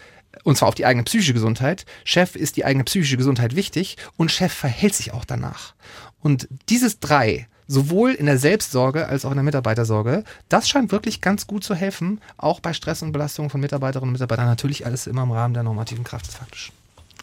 und 0.44 0.58
zwar 0.58 0.70
auf 0.70 0.76
die 0.76 0.86
eigene 0.86 1.04
psychische 1.04 1.34
Gesundheit. 1.34 1.86
Chef 2.04 2.36
ist 2.36 2.58
die 2.58 2.66
eigene 2.66 2.84
psychische 2.84 3.18
Gesundheit 3.18 3.56
wichtig 3.56 3.98
und 4.18 4.32
Chef 4.32 4.52
verhält 4.52 4.96
sich 4.96 5.14
auch 5.14 5.26
danach. 5.26 5.76
Und 6.22 6.48
dieses 6.70 7.00
drei, 7.00 7.48
sowohl 7.68 8.12
in 8.12 8.26
der 8.26 8.38
Selbstsorge 8.38 9.08
als 9.08 9.26
auch 9.26 9.32
in 9.32 9.38
der 9.38 9.44
Mitarbeitersorge, 9.44 10.24
das 10.50 10.68
scheint 10.68 10.92
wirklich 10.92 11.22
ganz 11.22 11.48
gut 11.48 11.64
zu 11.64 11.76
helfen, 11.76 12.20
auch 12.38 12.60
bei 12.60 12.74
Stress 12.74 13.02
und 13.04 13.12
Belastung 13.12 13.50
von 13.50 13.62
Mitarbeiterinnen 13.62 14.10
und 14.10 14.14
Mitarbeitern. 14.14 14.46
Natürlich 14.46 14.86
alles 14.86 15.08
immer 15.08 15.24
im 15.24 15.32
Rahmen 15.32 15.54
der 15.54 15.64
normativen 15.64 16.04
Kraft 16.04 16.28
des 16.28 16.36
Faktischen. 16.36 16.74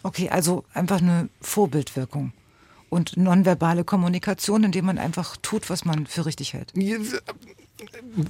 Okay, 0.03 0.29
also 0.29 0.63
einfach 0.73 0.99
eine 0.99 1.29
Vorbildwirkung 1.41 2.33
und 2.91 3.15
nonverbale 3.15 3.85
Kommunikation, 3.85 4.65
indem 4.65 4.85
man 4.85 4.97
einfach 4.97 5.37
tut, 5.41 5.69
was 5.69 5.85
man 5.85 6.05
für 6.07 6.25
richtig 6.25 6.53
hält. 6.53 6.73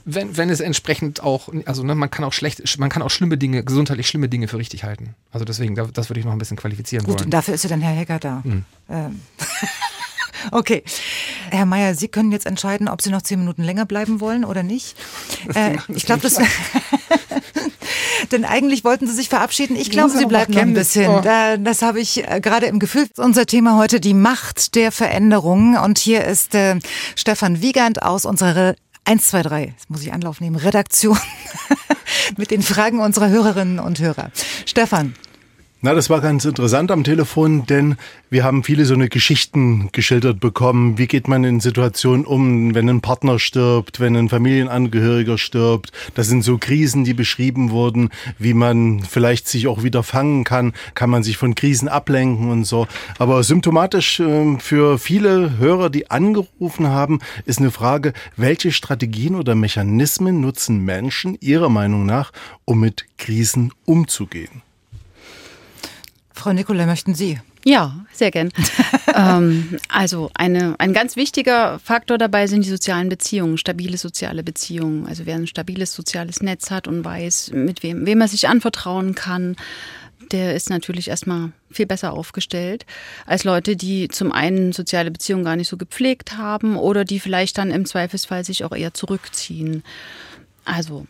Wenn, 0.06 0.38
wenn 0.38 0.50
es 0.50 0.60
entsprechend 0.60 1.24
auch, 1.24 1.50
also 1.66 1.84
ne, 1.84 1.96
man 1.96 2.12
kann 2.12 2.24
auch 2.24 2.32
schlecht, 2.32 2.78
man 2.78 2.90
kann 2.90 3.02
auch 3.02 3.10
schlimme 3.10 3.38
Dinge, 3.38 3.64
gesundheitlich 3.64 4.08
schlimme 4.08 4.30
Dinge 4.30 4.48
für 4.48 4.58
richtig 4.58 4.84
halten. 4.84 5.16
Also 5.32 5.46
deswegen, 5.46 5.76
das 5.76 6.10
würde 6.10 6.20
ich 6.20 6.26
noch 6.26 6.32
ein 6.32 6.38
bisschen 6.38 6.58
qualifizieren 6.58 7.04
Gut, 7.04 7.10
wollen. 7.10 7.18
Gut, 7.18 7.26
und 7.26 7.32
dafür 7.32 7.56
ist 7.56 7.64
ja 7.64 7.70
dann 7.72 7.82
Herr 7.82 7.96
Hecker 7.96 8.20
da. 8.20 8.42
Mhm. 8.44 8.64
Ähm. 8.88 9.22
Okay. 10.52 10.84
Herr 11.50 11.66
Mayer, 11.66 11.96
Sie 11.96 12.08
können 12.08 12.32
jetzt 12.32 12.46
entscheiden, 12.46 12.88
ob 12.88 13.02
Sie 13.02 13.10
noch 13.10 13.22
zehn 13.22 13.40
Minuten 13.40 13.64
länger 13.64 13.86
bleiben 13.86 14.20
wollen 14.20 14.46
oder 14.46 14.64
nicht. 14.64 14.96
Äh, 15.54 15.78
ich 15.90 16.06
glaube, 16.06 16.22
das. 16.22 16.38
Denn 18.32 18.46
eigentlich 18.46 18.84
wollten 18.84 19.08
Sie 19.08 19.14
sich 19.14 19.30
verabschieden. 19.30 19.76
Ich 19.76 19.90
glaube, 19.90 20.12
Sie 20.12 20.26
bleiben 20.26 20.54
noch 20.54 20.62
ein 20.62 20.74
bisschen. 20.74 21.10
Oh. 21.10 21.22
Das 21.22 21.82
habe 21.82 22.00
ich 22.00 22.28
äh, 22.28 22.40
gerade 22.40 22.68
im 22.68 22.80
Gefühl. 22.80 23.08
Unser 23.18 23.46
Thema 23.46 23.78
heute 23.78 24.00
die 24.00 24.14
Macht 24.14 24.76
der 24.76 24.92
Veränderung. 24.92 25.78
Und 25.78 25.98
hier 25.98 26.24
ist 26.26 26.56
äh, 26.56 26.80
Stefan 27.16 27.62
Wiegand 27.62 28.04
aus 28.04 28.26
unserer 28.26 28.76
1, 29.06 29.28
2, 29.28 29.42
3, 29.42 29.64
jetzt 29.66 29.90
muss 29.90 30.04
ich 30.04 30.14
Anlauf 30.14 30.42
nehmen, 30.42 30.56
Redaktion 30.56 31.18
mit 32.38 32.52
den 32.52 32.62
Fragen 32.62 33.00
unserer 33.00 33.30
Hörerinnen 33.30 33.80
und 33.80 34.00
Hörer. 34.00 34.32
Stefan, 34.66 35.16
na, 35.84 35.96
das 35.96 36.12
war 36.12 36.22
ganz 36.22 36.46
interessant 36.46 36.92
am 36.92 37.04
Telefon, 37.04 37.66
denn 37.66 37.96
wir 38.30 38.44
haben 38.44 38.64
viele 38.64 38.86
so 38.86 38.94
eine 38.94 39.10
Geschichten 39.10 39.90
geschildert 39.92 40.40
bekommen. 40.40 41.00
Wie 41.00 41.08
geht 41.08 41.28
man 41.28 41.44
in 41.44 41.60
Situationen 41.60 42.24
um, 42.24 42.76
wenn 42.76 42.88
ein 42.88 43.02
Partner 43.02 43.40
stirbt, 43.40 44.00
wenn 44.00 44.16
ein 44.16 44.30
Familienangehöriger 44.30 45.40
stirbt? 45.40 45.92
Das 46.14 46.28
sind 46.28 46.44
so 46.44 46.60
Krisen, 46.60 47.04
die 47.04 47.16
beschrieben 47.16 47.72
wurden, 47.72 48.10
wie 48.38 48.54
man 48.54 49.02
vielleicht 49.02 49.48
sich 49.48 49.68
auch 49.68 49.82
wieder 49.82 50.04
fangen 50.04 50.44
kann. 50.44 50.74
Kann 50.94 51.10
man 51.10 51.24
sich 51.24 51.38
von 51.38 51.56
Krisen 51.56 51.88
ablenken 51.88 52.52
und 52.52 52.66
so. 52.66 52.86
Aber 53.18 53.42
symptomatisch 53.42 54.20
äh, 54.20 54.60
für 54.60 55.00
viele 55.00 55.58
Hörer, 55.58 55.90
die 55.90 56.12
angerufen 56.12 56.90
haben, 56.90 57.20
ist 57.46 57.58
eine 57.58 57.72
Frage, 57.72 58.14
welche 58.38 58.72
Strategien 58.72 59.34
oder 59.34 59.56
Mechanismen 59.56 60.42
nutzen 60.42 60.86
Menschen 60.86 61.38
Ihrer 61.42 61.70
Meinung 61.70 62.06
nach, 62.06 62.32
um 62.66 62.80
mit 62.80 63.06
Krisen 63.18 63.74
umzugehen? 63.86 64.62
Frau 66.42 66.54
Nicolai, 66.54 66.88
möchten 66.88 67.14
Sie? 67.14 67.40
Ja, 67.64 68.04
sehr 68.12 68.32
gern. 68.32 68.50
ähm, 69.16 69.78
also 69.90 70.32
eine, 70.34 70.74
ein 70.80 70.92
ganz 70.92 71.16
wichtiger 71.16 71.78
Faktor 71.78 72.18
dabei 72.18 72.48
sind 72.48 72.66
die 72.66 72.70
sozialen 72.70 73.10
Beziehungen, 73.10 73.60
stabile 73.60 73.96
soziale 73.96 74.42
Beziehungen. 74.42 75.06
Also 75.06 75.28
wer 75.28 75.36
ein 75.36 75.46
stabiles 75.46 75.94
soziales 75.94 76.42
Netz 76.42 76.72
hat 76.72 76.88
und 76.88 77.06
weiß, 77.06 77.52
mit 77.54 77.84
wem, 77.84 78.08
wem 78.08 78.22
er 78.22 78.28
sich 78.28 78.48
anvertrauen 78.48 79.14
kann, 79.14 79.56
der 80.32 80.56
ist 80.56 80.72
natürlich 80.72 81.10
erstmal 81.10 81.52
viel 81.70 81.86
besser 81.86 82.14
aufgestellt 82.14 82.88
als 83.28 83.44
Leute, 83.44 83.76
die 83.76 84.08
zum 84.08 84.32
einen 84.32 84.72
soziale 84.72 85.12
Beziehungen 85.12 85.46
gar 85.46 85.58
nicht 85.58 85.68
so 85.68 85.78
gepflegt 85.78 86.38
haben 86.38 86.76
oder 86.76 87.06
die 87.06 87.20
vielleicht 87.20 87.60
dann 87.60 87.70
im 87.70 87.86
Zweifelsfall 87.86 88.44
sich 88.44 88.66
auch 88.66 88.76
eher 88.76 88.96
zurückziehen. 88.96 89.84
Also 90.66 91.06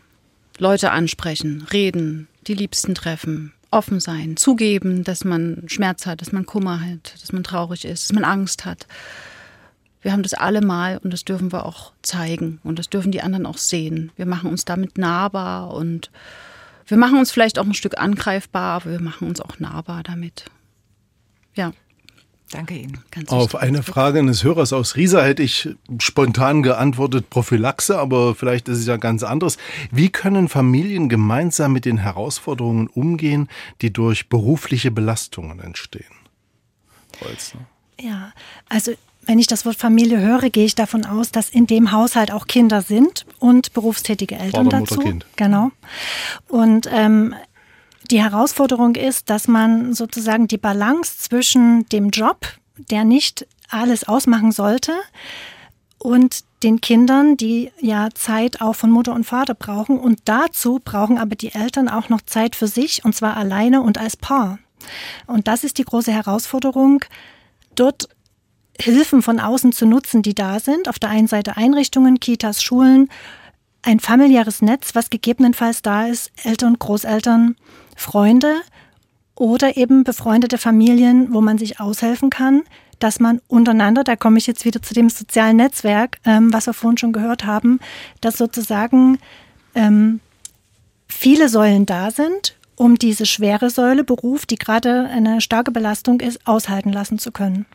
Leute 0.58 0.92
ansprechen, 0.92 1.66
reden, 1.72 2.28
die 2.48 2.54
Liebsten 2.54 2.96
treffen, 2.96 3.54
offen 3.72 4.00
sein, 4.00 4.38
zugeben, 4.38 5.04
dass 5.04 5.24
man 5.24 5.64
Schmerz 5.68 6.06
hat, 6.06 6.22
dass 6.22 6.32
man 6.32 6.46
Kummer 6.46 6.82
hat, 6.82 7.14
dass 7.22 7.32
man 7.32 7.44
traurig 7.44 7.86
ist, 7.86 8.04
dass 8.04 8.14
man 8.14 8.26
Angst 8.26 8.66
hat. 8.66 8.86
Wir 10.02 10.12
haben 10.12 10.24
das 10.24 10.34
alle 10.34 10.62
mal 10.62 10.98
und 10.98 11.12
das 11.12 11.24
dürfen 11.24 11.52
wir 11.52 11.66
auch 11.66 11.94
zeigen 12.02 12.60
und 12.64 12.80
das 12.80 12.90
dürfen 12.90 13.12
die 13.12 13.22
anderen 13.22 13.46
auch 13.46 13.58
sehen. 13.58 14.12
Wir 14.16 14.26
machen 14.26 14.50
uns 14.50 14.66
damit 14.66 14.98
nahbar 14.98 15.74
und 15.74 16.12
wir 16.88 16.98
machen 16.98 17.20
uns 17.20 17.32
vielleicht 17.32 17.60
auch 17.60 17.66
ein 17.66 17.74
Stück 17.74 17.98
angreifbar, 17.98 18.82
aber 18.82 18.92
wir 18.92 19.02
machen 19.02 19.28
uns 19.28 19.40
auch 19.40 19.60
nahbar 19.60 20.04
damit. 20.04 20.46
Ja. 21.56 21.72
Danke 22.52 22.76
Ihnen. 22.76 23.00
Ganz 23.12 23.30
Auf 23.30 23.56
eine 23.56 23.82
Frage 23.82 24.20
eines 24.20 24.44
Hörers 24.44 24.74
aus 24.74 24.96
Riesa 24.98 25.24
hätte 25.24 25.42
ich 25.42 25.70
spontan 26.00 26.64
geantwortet 26.64 27.30
Prophylaxe, 27.30 27.98
aber 27.98 28.36
vielleicht 28.36 28.68
ist 28.68 28.80
es 28.80 28.88
ja 28.88 28.98
ganz 28.98 29.24
anderes. 29.24 29.58
Wie 29.90 30.10
können 30.10 30.50
Familien 30.50 31.08
gemeinsam 31.08 31.72
mit 31.72 31.86
den 31.86 31.98
Herausforderungen 31.98 32.88
umgehen, 32.88 33.48
die 33.82 33.94
durch 33.94 34.28
berufliche 34.28 34.92
Belastungen 34.92 35.60
entstehen? 35.62 36.14
Holzner. 37.22 37.62
Ja, 38.00 38.34
also 38.68 38.94
wenn 39.26 39.40
ich 39.40 39.48
das 39.48 39.66
Wort 39.66 39.76
Familie 39.76 40.20
höre, 40.20 40.50
gehe 40.50 40.66
ich 40.66 40.76
davon 40.76 41.06
aus, 41.06 41.32
dass 41.32 41.50
in 41.50 41.68
dem 41.68 41.92
Haushalt 41.92 42.32
auch 42.32 42.48
Kinder 42.48 42.82
sind 42.82 43.26
und 43.40 43.74
berufstätige 43.74 44.36
Eltern 44.36 44.66
Vater, 44.66 44.80
dazu. 44.80 44.96
Mutter, 44.96 45.10
kind. 45.10 45.26
Genau. 45.36 45.72
Und 46.48 46.90
ähm, 46.92 47.36
die 48.12 48.22
Herausforderung 48.22 48.96
ist, 48.96 49.30
dass 49.30 49.48
man 49.48 49.94
sozusagen 49.94 50.48
die 50.48 50.58
Balance 50.58 51.18
zwischen 51.18 51.86
dem 51.90 52.10
Job, 52.10 52.46
der 52.90 53.06
nicht 53.06 53.48
alles 53.70 54.08
ausmachen 54.08 54.52
sollte, 54.52 54.94
und 55.98 56.44
den 56.64 56.82
Kindern, 56.82 57.38
die 57.38 57.72
ja 57.80 58.10
Zeit 58.14 58.60
auch 58.60 58.74
von 58.74 58.90
Mutter 58.90 59.14
und 59.14 59.24
Vater 59.24 59.54
brauchen. 59.54 60.00
Und 60.00 60.22
dazu 60.26 60.82
brauchen 60.84 61.20
aber 61.20 61.36
die 61.36 61.54
Eltern 61.54 61.90
auch 61.90 62.10
noch 62.10 62.22
Zeit 62.22 62.56
für 62.56 62.68
sich, 62.68 63.06
und 63.06 63.16
zwar 63.16 63.38
alleine 63.38 63.82
und 63.82 64.00
als 64.00 64.18
Paar. 64.18 64.58
Und 65.28 65.48
das 65.48 65.64
ist 65.64 65.78
die 65.78 65.86
große 65.86 66.12
Herausforderung, 66.12 67.06
dort 67.76 68.10
Hilfen 68.80 69.22
von 69.22 69.40
außen 69.40 69.74
zu 69.74 69.86
nutzen, 69.86 70.24
die 70.24 70.34
da 70.34 70.60
sind. 70.60 70.90
Auf 70.90 70.98
der 70.98 71.12
einen 71.12 71.28
Seite 71.28 71.56
Einrichtungen, 71.56 72.20
Kitas, 72.20 72.64
Schulen, 72.64 73.10
ein 73.84 74.00
familiäres 74.00 74.64
Netz, 74.64 74.96
was 74.96 75.12
gegebenenfalls 75.12 75.84
da 75.84 76.08
ist, 76.08 76.32
Eltern, 76.44 76.80
Großeltern, 76.80 77.56
Freunde 78.02 78.62
oder 79.36 79.78
eben 79.78 80.04
befreundete 80.04 80.58
Familien, 80.58 81.34
wo 81.34 81.42
man 81.42 81.58
sich 81.58 81.80
aushelfen 81.80 82.30
kann, 82.30 82.64
dass 83.00 83.20
man 83.20 83.42
untereinander, 83.48 84.04
da 84.04 84.16
komme 84.16 84.38
ich 84.38 84.48
jetzt 84.48 84.66
wieder 84.66 84.82
zu 84.82 84.94
dem 84.94 85.10
sozialen 85.10 85.58
Netzwerk, 85.58 86.18
ähm, 86.26 86.54
was 86.54 86.68
wir 86.68 86.74
vorhin 86.74 86.98
schon 86.98 87.14
gehört 87.14 87.46
haben, 87.46 87.80
dass 88.20 88.38
sozusagen 88.38 89.18
ähm, 89.74 90.20
viele 91.08 91.50
Säulen 91.50 91.86
da 91.86 92.12
sind, 92.12 92.56
um 92.76 92.98
diese 92.98 93.26
schwere 93.26 93.70
Säule 93.70 94.04
Beruf, 94.04 94.46
die 94.46 94.58
gerade 94.58 95.08
eine 95.08 95.42
starke 95.42 95.72
Belastung 95.72 96.20
ist, 96.20 96.46
aushalten 96.48 96.92
lassen 96.92 97.20
zu 97.20 97.32
können. 97.32 97.66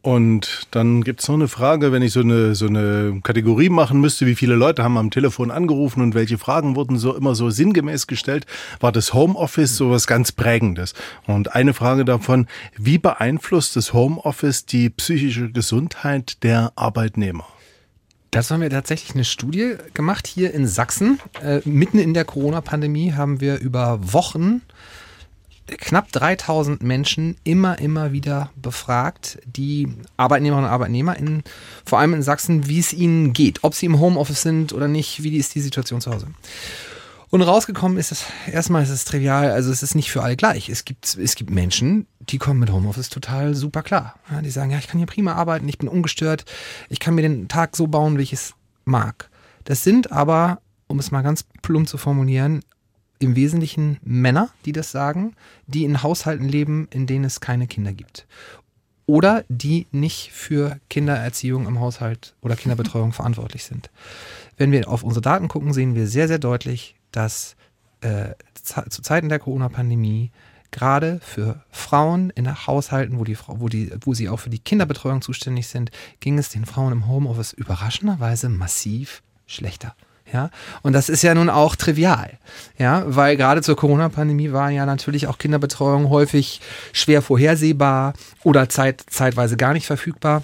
Und 0.00 0.68
dann 0.70 1.02
gibt 1.02 1.20
es 1.20 1.28
noch 1.28 1.34
eine 1.34 1.48
Frage, 1.48 1.90
wenn 1.90 2.02
ich 2.02 2.12
so 2.12 2.20
eine, 2.20 2.54
so 2.54 2.66
eine 2.66 3.20
Kategorie 3.22 3.68
machen 3.68 4.00
müsste, 4.00 4.26
wie 4.26 4.36
viele 4.36 4.54
Leute 4.54 4.84
haben 4.84 4.96
am 4.96 5.10
Telefon 5.10 5.50
angerufen 5.50 6.00
und 6.02 6.14
welche 6.14 6.38
Fragen 6.38 6.76
wurden 6.76 6.98
so 6.98 7.16
immer 7.16 7.34
so 7.34 7.50
sinngemäß 7.50 8.06
gestellt, 8.06 8.46
war 8.78 8.92
das 8.92 9.12
Homeoffice 9.12 9.76
so 9.76 9.90
was 9.90 10.06
ganz 10.06 10.30
Prägendes. 10.30 10.94
Und 11.26 11.54
eine 11.54 11.74
Frage 11.74 12.04
davon, 12.04 12.46
wie 12.76 12.98
beeinflusst 12.98 13.74
das 13.74 13.92
Homeoffice 13.92 14.66
die 14.66 14.88
psychische 14.90 15.50
Gesundheit 15.50 16.42
der 16.44 16.72
Arbeitnehmer? 16.76 17.46
Das 18.30 18.50
haben 18.50 18.60
wir 18.60 18.70
tatsächlich 18.70 19.14
eine 19.14 19.24
Studie 19.24 19.76
gemacht 19.94 20.26
hier 20.26 20.52
in 20.52 20.66
Sachsen. 20.66 21.18
Äh, 21.42 21.60
mitten 21.64 21.98
in 21.98 22.14
der 22.14 22.24
Corona-Pandemie 22.24 23.14
haben 23.14 23.40
wir 23.40 23.58
über 23.58 23.98
Wochen 24.12 24.60
knapp 25.76 26.10
3000 26.12 26.82
Menschen 26.82 27.36
immer, 27.44 27.78
immer 27.78 28.12
wieder 28.12 28.50
befragt, 28.56 29.38
die 29.44 29.88
Arbeitnehmerinnen 30.16 30.66
und 30.66 30.72
Arbeitnehmer, 30.72 31.16
in, 31.16 31.42
vor 31.84 31.98
allem 31.98 32.14
in 32.14 32.22
Sachsen, 32.22 32.66
wie 32.66 32.78
es 32.78 32.92
ihnen 32.92 33.32
geht, 33.32 33.64
ob 33.64 33.74
sie 33.74 33.86
im 33.86 34.00
Homeoffice 34.00 34.42
sind 34.42 34.72
oder 34.72 34.88
nicht, 34.88 35.22
wie 35.22 35.36
ist 35.36 35.54
die 35.54 35.60
Situation 35.60 36.00
zu 36.00 36.12
Hause. 36.12 36.28
Und 37.30 37.42
rausgekommen 37.42 37.98
ist 37.98 38.10
es, 38.10 38.24
erstmal 38.50 38.82
ist 38.82 38.88
es 38.88 39.04
trivial, 39.04 39.50
also 39.50 39.70
es 39.70 39.82
ist 39.82 39.94
nicht 39.94 40.10
für 40.10 40.22
alle 40.22 40.36
gleich. 40.36 40.70
Es 40.70 40.86
gibt, 40.86 41.18
es 41.18 41.34
gibt 41.34 41.50
Menschen, 41.50 42.06
die 42.20 42.38
kommen 42.38 42.58
mit 42.58 42.72
Homeoffice 42.72 43.10
total 43.10 43.54
super 43.54 43.82
klar. 43.82 44.14
Ja, 44.30 44.40
die 44.40 44.50
sagen, 44.50 44.70
ja, 44.70 44.78
ich 44.78 44.88
kann 44.88 44.96
hier 44.96 45.06
prima 45.06 45.34
arbeiten, 45.34 45.68
ich 45.68 45.76
bin 45.76 45.88
ungestört, 45.88 46.46
ich 46.88 47.00
kann 47.00 47.14
mir 47.14 47.22
den 47.22 47.48
Tag 47.48 47.76
so 47.76 47.86
bauen, 47.86 48.16
wie 48.16 48.22
ich 48.22 48.32
es 48.32 48.54
mag. 48.86 49.28
Das 49.64 49.84
sind 49.84 50.10
aber, 50.10 50.62
um 50.86 50.98
es 50.98 51.10
mal 51.10 51.20
ganz 51.20 51.44
plump 51.60 51.86
zu 51.86 51.98
formulieren, 51.98 52.62
im 53.18 53.36
Wesentlichen 53.36 53.98
Männer, 54.02 54.50
die 54.64 54.72
das 54.72 54.90
sagen, 54.90 55.34
die 55.66 55.84
in 55.84 56.02
Haushalten 56.02 56.48
leben, 56.48 56.88
in 56.90 57.06
denen 57.06 57.24
es 57.24 57.40
keine 57.40 57.66
Kinder 57.66 57.92
gibt. 57.92 58.26
Oder 59.06 59.44
die 59.48 59.86
nicht 59.90 60.32
für 60.32 60.78
Kindererziehung 60.90 61.66
im 61.66 61.80
Haushalt 61.80 62.34
oder 62.42 62.56
Kinderbetreuung 62.56 63.12
verantwortlich 63.14 63.64
sind. 63.64 63.90
Wenn 64.56 64.72
wir 64.72 64.88
auf 64.88 65.02
unsere 65.02 65.22
Daten 65.22 65.48
gucken, 65.48 65.72
sehen 65.72 65.94
wir 65.94 66.06
sehr, 66.06 66.28
sehr 66.28 66.38
deutlich, 66.38 66.94
dass 67.10 67.56
äh, 68.00 68.34
zu 68.54 69.02
Zeiten 69.02 69.28
der 69.28 69.38
Corona-Pandemie 69.38 70.30
gerade 70.70 71.20
für 71.22 71.62
Frauen 71.70 72.30
in 72.30 72.66
Haushalten, 72.66 73.18
wo, 73.18 73.24
die, 73.24 73.38
wo, 73.46 73.68
die, 73.68 73.90
wo 74.02 74.14
sie 74.14 74.28
auch 74.28 74.40
für 74.40 74.50
die 74.50 74.58
Kinderbetreuung 74.58 75.22
zuständig 75.22 75.68
sind, 75.68 75.90
ging 76.20 76.38
es 76.38 76.50
den 76.50 76.66
Frauen 76.66 76.92
im 76.92 77.08
Homeoffice 77.08 77.52
überraschenderweise 77.52 78.48
massiv 78.48 79.22
schlechter. 79.46 79.94
Ja, 80.32 80.50
und 80.82 80.92
das 80.92 81.08
ist 81.08 81.22
ja 81.22 81.34
nun 81.34 81.48
auch 81.48 81.74
trivial. 81.74 82.38
Ja, 82.76 83.04
weil 83.06 83.36
gerade 83.36 83.62
zur 83.62 83.76
Corona-Pandemie 83.76 84.52
war 84.52 84.70
ja 84.70 84.84
natürlich 84.84 85.26
auch 85.26 85.38
Kinderbetreuung 85.38 86.10
häufig 86.10 86.60
schwer 86.92 87.22
vorhersehbar 87.22 88.12
oder 88.44 88.68
zeit, 88.68 89.04
zeitweise 89.08 89.56
gar 89.56 89.72
nicht 89.72 89.86
verfügbar. 89.86 90.42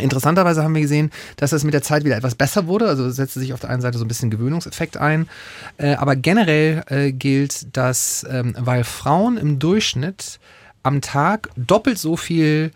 Interessanterweise 0.00 0.62
haben 0.62 0.74
wir 0.74 0.82
gesehen, 0.82 1.10
dass 1.36 1.50
das 1.50 1.64
mit 1.64 1.74
der 1.74 1.82
Zeit 1.82 2.04
wieder 2.04 2.16
etwas 2.16 2.36
besser 2.36 2.66
wurde. 2.66 2.88
Also 2.88 3.10
setzte 3.10 3.40
sich 3.40 3.52
auf 3.52 3.60
der 3.60 3.70
einen 3.70 3.82
Seite 3.82 3.98
so 3.98 4.04
ein 4.04 4.08
bisschen 4.08 4.30
Gewöhnungseffekt 4.30 4.96
ein. 4.96 5.28
Äh, 5.76 5.94
aber 5.94 6.16
generell 6.16 6.84
äh, 6.86 7.12
gilt, 7.12 7.76
dass, 7.76 8.24
ähm, 8.30 8.54
weil 8.58 8.84
Frauen 8.84 9.36
im 9.36 9.58
Durchschnitt 9.58 10.38
am 10.82 11.00
Tag 11.00 11.50
doppelt 11.56 11.98
so 11.98 12.16
viel 12.16 12.70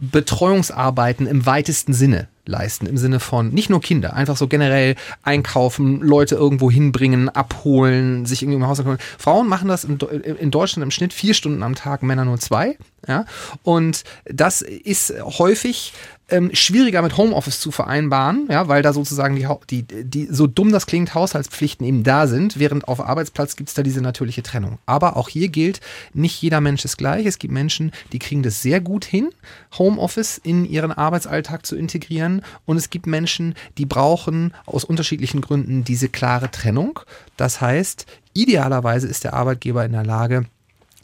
Betreuungsarbeiten 0.00 1.26
im 1.26 1.46
weitesten 1.46 1.94
Sinne 1.94 2.28
leisten, 2.46 2.86
im 2.86 2.96
Sinne 2.96 3.20
von 3.20 3.50
nicht 3.50 3.70
nur 3.70 3.80
Kinder, 3.80 4.14
einfach 4.14 4.36
so 4.36 4.48
generell 4.48 4.96
einkaufen, 5.22 6.00
Leute 6.00 6.34
irgendwo 6.34 6.70
hinbringen, 6.70 7.28
abholen, 7.28 8.26
sich 8.26 8.42
irgendwie 8.42 8.56
im 8.56 8.66
Haus 8.66 8.78
kümmern. 8.78 8.98
Frauen 9.18 9.48
machen 9.48 9.68
das 9.68 9.84
in, 9.84 9.98
in 9.98 10.50
Deutschland 10.50 10.82
im 10.82 10.90
Schnitt 10.90 11.12
vier 11.12 11.34
Stunden 11.34 11.62
am 11.62 11.74
Tag, 11.74 12.02
Männer 12.02 12.24
nur 12.24 12.38
zwei. 12.38 12.76
Ja? 13.06 13.24
Und 13.62 14.04
das 14.26 14.62
ist 14.62 15.12
häufig 15.38 15.92
ähm, 16.30 16.50
schwieriger 16.54 17.02
mit 17.02 17.16
Homeoffice 17.16 17.60
zu 17.60 17.70
vereinbaren, 17.70 18.48
ja, 18.50 18.66
weil 18.68 18.82
da 18.82 18.92
sozusagen 18.92 19.36
die, 19.36 19.46
die, 19.70 20.04
die, 20.04 20.26
so 20.30 20.46
dumm 20.46 20.72
das 20.72 20.86
klingt, 20.86 21.14
Haushaltspflichten 21.14 21.86
eben 21.86 22.02
da 22.02 22.26
sind, 22.26 22.58
während 22.58 22.88
auf 22.88 23.06
Arbeitsplatz 23.06 23.56
gibt 23.56 23.68
es 23.68 23.74
da 23.74 23.82
diese 23.82 24.00
natürliche 24.00 24.42
Trennung. 24.42 24.78
Aber 24.86 25.16
auch 25.16 25.28
hier 25.28 25.48
gilt, 25.48 25.80
nicht 26.14 26.40
jeder 26.40 26.60
Mensch 26.60 26.84
ist 26.84 26.96
gleich. 26.96 27.26
Es 27.26 27.38
gibt 27.38 27.52
Menschen, 27.52 27.92
die 28.12 28.18
kriegen 28.18 28.42
das 28.42 28.62
sehr 28.62 28.80
gut 28.80 29.04
hin, 29.04 29.30
Homeoffice 29.78 30.38
in 30.38 30.64
ihren 30.64 30.92
Arbeitsalltag 30.92 31.66
zu 31.66 31.76
integrieren. 31.76 32.33
Und 32.64 32.76
es 32.76 32.90
gibt 32.90 33.06
Menschen, 33.06 33.54
die 33.78 33.86
brauchen 33.86 34.54
aus 34.66 34.84
unterschiedlichen 34.84 35.40
Gründen 35.40 35.84
diese 35.84 36.08
klare 36.08 36.50
Trennung. 36.50 37.00
Das 37.36 37.60
heißt, 37.60 38.06
idealerweise 38.32 39.06
ist 39.06 39.24
der 39.24 39.34
Arbeitgeber 39.34 39.84
in 39.84 39.92
der 39.92 40.04
Lage, 40.04 40.46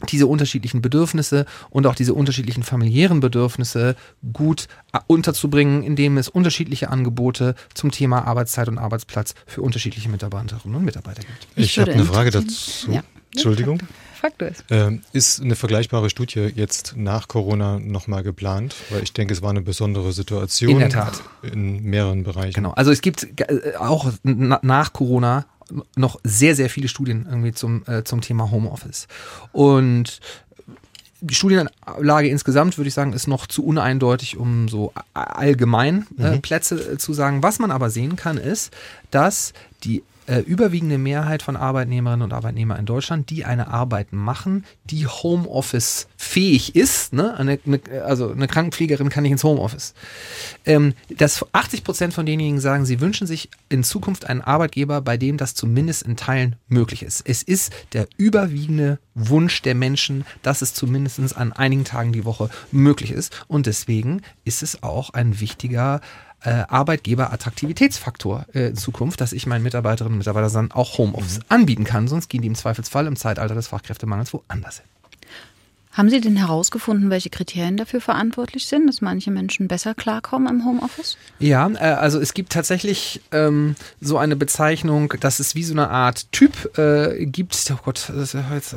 diese 0.09 0.27
unterschiedlichen 0.27 0.81
Bedürfnisse 0.81 1.45
und 1.69 1.85
auch 1.85 1.95
diese 1.95 2.13
unterschiedlichen 2.13 2.63
familiären 2.63 3.19
Bedürfnisse 3.19 3.95
gut 4.33 4.67
unterzubringen, 5.07 5.83
indem 5.83 6.17
es 6.17 6.27
unterschiedliche 6.27 6.89
Angebote 6.89 7.55
zum 7.73 7.91
Thema 7.91 8.25
Arbeitszeit 8.27 8.67
und 8.67 8.77
Arbeitsplatz 8.77 9.35
für 9.45 9.61
unterschiedliche 9.61 10.09
Mitarbeiterinnen 10.09 10.75
und 10.75 10.85
Mitarbeiter 10.85 11.21
gibt. 11.21 11.47
Ich, 11.55 11.65
ich 11.65 11.79
habe 11.79 11.91
eine 11.91 12.05
Frage 12.05 12.31
dazu. 12.31 12.91
Ja. 12.91 13.03
Entschuldigung. 13.33 13.79
Frag 14.21 14.37
du 14.37 14.45
es. 14.45 14.63
Ähm, 14.69 15.01
ist 15.13 15.41
eine 15.41 15.55
vergleichbare 15.55 16.11
Studie 16.11 16.51
jetzt 16.53 16.93
nach 16.95 17.27
Corona 17.27 17.79
nochmal 17.79 18.21
geplant? 18.21 18.75
Weil 18.91 19.01
ich 19.01 19.13
denke, 19.13 19.33
es 19.33 19.41
war 19.41 19.49
eine 19.49 19.63
besondere 19.63 20.13
Situation. 20.13 20.73
In 20.73 20.79
der 20.79 20.89
Tat. 20.89 21.23
In 21.41 21.81
mehreren 21.81 22.23
Bereichen. 22.23 22.53
Genau. 22.53 22.71
Also 22.73 22.91
es 22.91 23.01
gibt 23.01 23.27
äh, 23.41 23.75
auch 23.79 24.11
nach 24.23 24.93
Corona 24.93 25.47
noch 25.95 26.19
sehr, 26.23 26.55
sehr 26.55 26.69
viele 26.69 26.87
Studien 26.87 27.25
irgendwie 27.27 27.51
zum, 27.51 27.83
äh, 27.87 28.03
zum 28.03 28.21
Thema 28.21 28.51
Homeoffice. 28.51 29.07
Und 29.53 30.19
die 31.21 31.33
Studienlage 31.33 32.27
insgesamt, 32.27 32.77
würde 32.77 32.89
ich 32.89 32.93
sagen, 32.93 33.13
ist 33.13 33.27
noch 33.27 33.47
zu 33.47 33.65
uneindeutig, 33.65 34.37
um 34.37 34.67
so 34.69 34.93
allgemein 35.15 36.05
äh, 36.19 36.35
mhm. 36.35 36.41
Plätze 36.43 36.75
äh, 36.75 36.97
zu 36.99 37.13
sagen. 37.13 37.41
Was 37.41 37.57
man 37.57 37.71
aber 37.71 37.89
sehen 37.89 38.17
kann, 38.17 38.37
ist, 38.37 38.71
dass 39.09 39.53
die 39.83 40.03
äh, 40.27 40.39
überwiegende 40.39 40.97
Mehrheit 40.97 41.41
von 41.41 41.55
Arbeitnehmerinnen 41.55 42.23
und 42.23 42.33
Arbeitnehmern 42.33 42.79
in 42.79 42.85
Deutschland, 42.85 43.29
die 43.29 43.45
eine 43.45 43.67
Arbeit 43.67 44.13
machen, 44.13 44.65
die 44.85 45.07
Homeoffice 45.07 46.07
fähig 46.15 46.75
ist. 46.75 47.13
Ne? 47.13 47.35
Eine, 47.37 47.59
eine, 47.65 47.81
also 48.03 48.31
eine 48.31 48.47
Krankenpflegerin 48.47 49.09
kann 49.09 49.23
nicht 49.23 49.31
ins 49.31 49.43
Homeoffice. 49.43 49.93
Ähm, 50.65 50.93
dass 51.09 51.45
80 51.53 51.83
Prozent 51.83 52.13
von 52.13 52.25
denjenigen 52.25 52.59
sagen, 52.59 52.85
sie 52.85 53.01
wünschen 53.01 53.25
sich 53.25 53.49
in 53.69 53.83
Zukunft 53.83 54.29
einen 54.29 54.41
Arbeitgeber, 54.41 55.01
bei 55.01 55.17
dem 55.17 55.37
das 55.37 55.55
zumindest 55.55 56.03
in 56.03 56.17
Teilen 56.17 56.55
möglich 56.67 57.03
ist. 57.03 57.23
Es 57.27 57.41
ist 57.43 57.73
der 57.93 58.07
überwiegende 58.17 58.99
Wunsch 59.15 59.61
der 59.61 59.75
Menschen, 59.75 60.25
dass 60.41 60.61
es 60.61 60.73
zumindest 60.73 61.19
an 61.35 61.51
einigen 61.51 61.83
Tagen 61.83 62.13
die 62.13 62.25
Woche 62.25 62.49
möglich 62.71 63.11
ist. 63.11 63.45
Und 63.47 63.65
deswegen 63.65 64.21
ist 64.45 64.63
es 64.63 64.83
auch 64.83 65.11
ein 65.11 65.39
wichtiger 65.39 66.01
äh, 66.43 66.63
Arbeitgeber-Attraktivitätsfaktor 66.67 68.45
äh, 68.53 68.67
in 68.67 68.75
Zukunft, 68.75 69.21
dass 69.21 69.33
ich 69.33 69.47
meinen 69.47 69.63
Mitarbeiterinnen 69.63 70.13
und 70.13 70.19
Mitarbeitern 70.19 70.71
auch 70.71 70.97
Homeoffice 70.97 71.39
anbieten 71.49 71.83
kann. 71.83 72.07
Sonst 72.07 72.29
gehen 72.29 72.41
die 72.41 72.47
im 72.47 72.55
Zweifelsfall 72.55 73.07
im 73.07 73.15
Zeitalter 73.15 73.55
des 73.55 73.67
Fachkräftemangels 73.67 74.33
woanders 74.33 74.79
hin. 74.79 74.90
Haben 75.91 76.09
Sie 76.09 76.21
denn 76.21 76.37
herausgefunden, 76.37 77.09
welche 77.09 77.29
Kriterien 77.29 77.75
dafür 77.75 77.99
verantwortlich 77.99 78.65
sind, 78.65 78.87
dass 78.87 79.01
manche 79.01 79.29
Menschen 79.29 79.67
besser 79.67 79.93
klarkommen 79.93 80.47
im 80.47 80.65
Homeoffice? 80.65 81.17
Ja, 81.39 81.69
äh, 81.69 81.95
also 81.95 82.19
es 82.19 82.33
gibt 82.33 82.53
tatsächlich 82.53 83.21
ähm, 83.31 83.75
so 83.99 84.17
eine 84.17 84.37
Bezeichnung, 84.37 85.13
dass 85.19 85.39
es 85.39 85.53
wie 85.55 85.63
so 85.63 85.73
eine 85.73 85.89
Art 85.89 86.31
Typ 86.31 86.77
äh, 86.77 87.25
gibt. 87.25 87.71
Oh 87.73 87.79
Gott, 87.83 88.11
das 88.15 88.33
jetzt, 88.33 88.75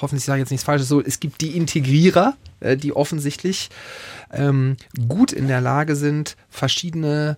hoffentlich 0.00 0.24
sage 0.24 0.38
ich 0.38 0.42
jetzt 0.42 0.50
nichts 0.50 0.64
Falsches. 0.64 0.88
So, 0.88 1.00
es 1.00 1.18
gibt 1.18 1.40
die 1.40 1.56
Integrierer, 1.56 2.36
äh, 2.60 2.76
die 2.76 2.94
offensichtlich 2.94 3.70
ähm, 4.32 4.76
gut 5.08 5.32
in 5.32 5.48
der 5.48 5.60
Lage 5.60 5.96
sind, 5.96 6.36
verschiedene 6.48 7.36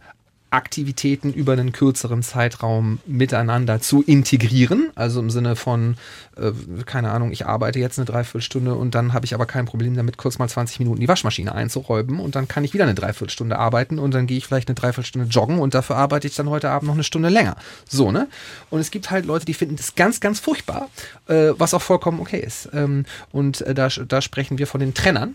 Aktivitäten 0.54 1.32
über 1.32 1.52
einen 1.52 1.72
kürzeren 1.72 2.22
Zeitraum 2.22 3.00
miteinander 3.06 3.80
zu 3.80 4.02
integrieren. 4.02 4.90
Also 4.94 5.18
im 5.18 5.28
Sinne 5.28 5.56
von, 5.56 5.96
äh, 6.36 6.52
keine 6.86 7.10
Ahnung, 7.10 7.32
ich 7.32 7.44
arbeite 7.44 7.80
jetzt 7.80 7.98
eine 7.98 8.06
Dreiviertelstunde 8.06 8.74
und 8.74 8.94
dann 8.94 9.12
habe 9.12 9.26
ich 9.26 9.34
aber 9.34 9.46
kein 9.46 9.66
Problem 9.66 9.96
damit, 9.96 10.16
kurz 10.16 10.38
mal 10.38 10.48
20 10.48 10.78
Minuten 10.78 11.00
die 11.00 11.08
Waschmaschine 11.08 11.52
einzuräumen 11.52 12.20
und 12.20 12.36
dann 12.36 12.46
kann 12.46 12.62
ich 12.62 12.72
wieder 12.72 12.84
eine 12.84 12.94
Dreiviertelstunde 12.94 13.58
arbeiten 13.58 13.98
und 13.98 14.14
dann 14.14 14.28
gehe 14.28 14.38
ich 14.38 14.46
vielleicht 14.46 14.68
eine 14.68 14.76
Dreiviertelstunde 14.76 15.28
joggen 15.28 15.58
und 15.58 15.74
dafür 15.74 15.96
arbeite 15.96 16.28
ich 16.28 16.36
dann 16.36 16.48
heute 16.48 16.70
Abend 16.70 16.86
noch 16.86 16.94
eine 16.94 17.04
Stunde 17.04 17.30
länger. 17.30 17.56
So, 17.88 18.12
ne? 18.12 18.28
Und 18.70 18.78
es 18.78 18.92
gibt 18.92 19.10
halt 19.10 19.26
Leute, 19.26 19.46
die 19.46 19.54
finden 19.54 19.74
das 19.74 19.96
ganz, 19.96 20.20
ganz 20.20 20.38
furchtbar, 20.38 20.88
äh, 21.26 21.50
was 21.58 21.74
auch 21.74 21.82
vollkommen 21.82 22.20
okay 22.20 22.38
ist. 22.38 22.68
Ähm, 22.72 23.06
und 23.32 23.60
äh, 23.62 23.74
da, 23.74 23.88
da 23.88 24.22
sprechen 24.22 24.58
wir 24.58 24.68
von 24.68 24.78
den 24.78 24.94
Trennern. 24.94 25.34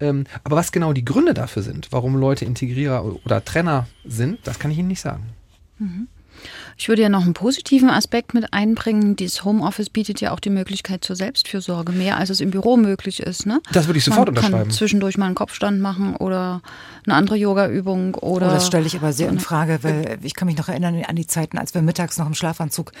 Ähm, 0.00 0.24
aber 0.44 0.56
was 0.56 0.72
genau 0.72 0.92
die 0.92 1.04
Gründe 1.04 1.34
dafür 1.34 1.62
sind, 1.62 1.88
warum 1.90 2.16
Leute 2.16 2.44
Integrierer 2.44 3.04
oder 3.24 3.44
Trenner 3.44 3.88
sind, 4.04 4.38
das 4.44 4.57
kann 4.58 4.70
ich 4.70 4.78
Ihnen 4.78 4.88
nicht 4.88 5.00
sagen. 5.00 5.24
Mhm. 5.78 6.08
Ich 6.76 6.88
würde 6.88 7.02
ja 7.02 7.08
noch 7.08 7.24
einen 7.24 7.34
positiven 7.34 7.90
Aspekt 7.90 8.34
mit 8.34 8.52
einbringen. 8.52 9.16
Dieses 9.16 9.44
Homeoffice 9.44 9.90
bietet 9.90 10.20
ja 10.20 10.32
auch 10.32 10.40
die 10.40 10.50
Möglichkeit 10.50 11.04
zur 11.04 11.16
Selbstfürsorge, 11.16 11.92
mehr 11.92 12.16
als 12.16 12.30
es 12.30 12.40
im 12.40 12.50
Büro 12.50 12.76
möglich 12.76 13.20
ist. 13.20 13.46
Ne? 13.46 13.60
Das 13.72 13.88
würde 13.88 13.98
ich 13.98 14.04
sofort 14.04 14.28
Man 14.28 14.36
unterschreiben. 14.36 14.68
Kann 14.68 14.70
zwischendurch 14.70 15.18
mal 15.18 15.26
einen 15.26 15.34
Kopfstand 15.34 15.80
machen 15.80 16.14
oder 16.16 16.62
eine 17.04 17.16
andere 17.16 17.36
Yoga-Übung 17.36 18.14
oder. 18.14 18.48
Oh, 18.48 18.50
das 18.50 18.66
stelle 18.66 18.86
ich 18.86 18.96
aber 18.96 19.12
sehr 19.12 19.28
in 19.28 19.40
Frage, 19.40 19.80
weil 19.82 20.18
ich 20.22 20.34
kann 20.34 20.46
mich 20.46 20.56
noch 20.56 20.68
erinnern 20.68 21.02
an 21.06 21.16
die 21.16 21.26
Zeiten, 21.26 21.58
als 21.58 21.74
wir 21.74 21.82
mittags 21.82 22.18
noch 22.18 22.26
im 22.26 22.34
Schlafanzug 22.34 22.92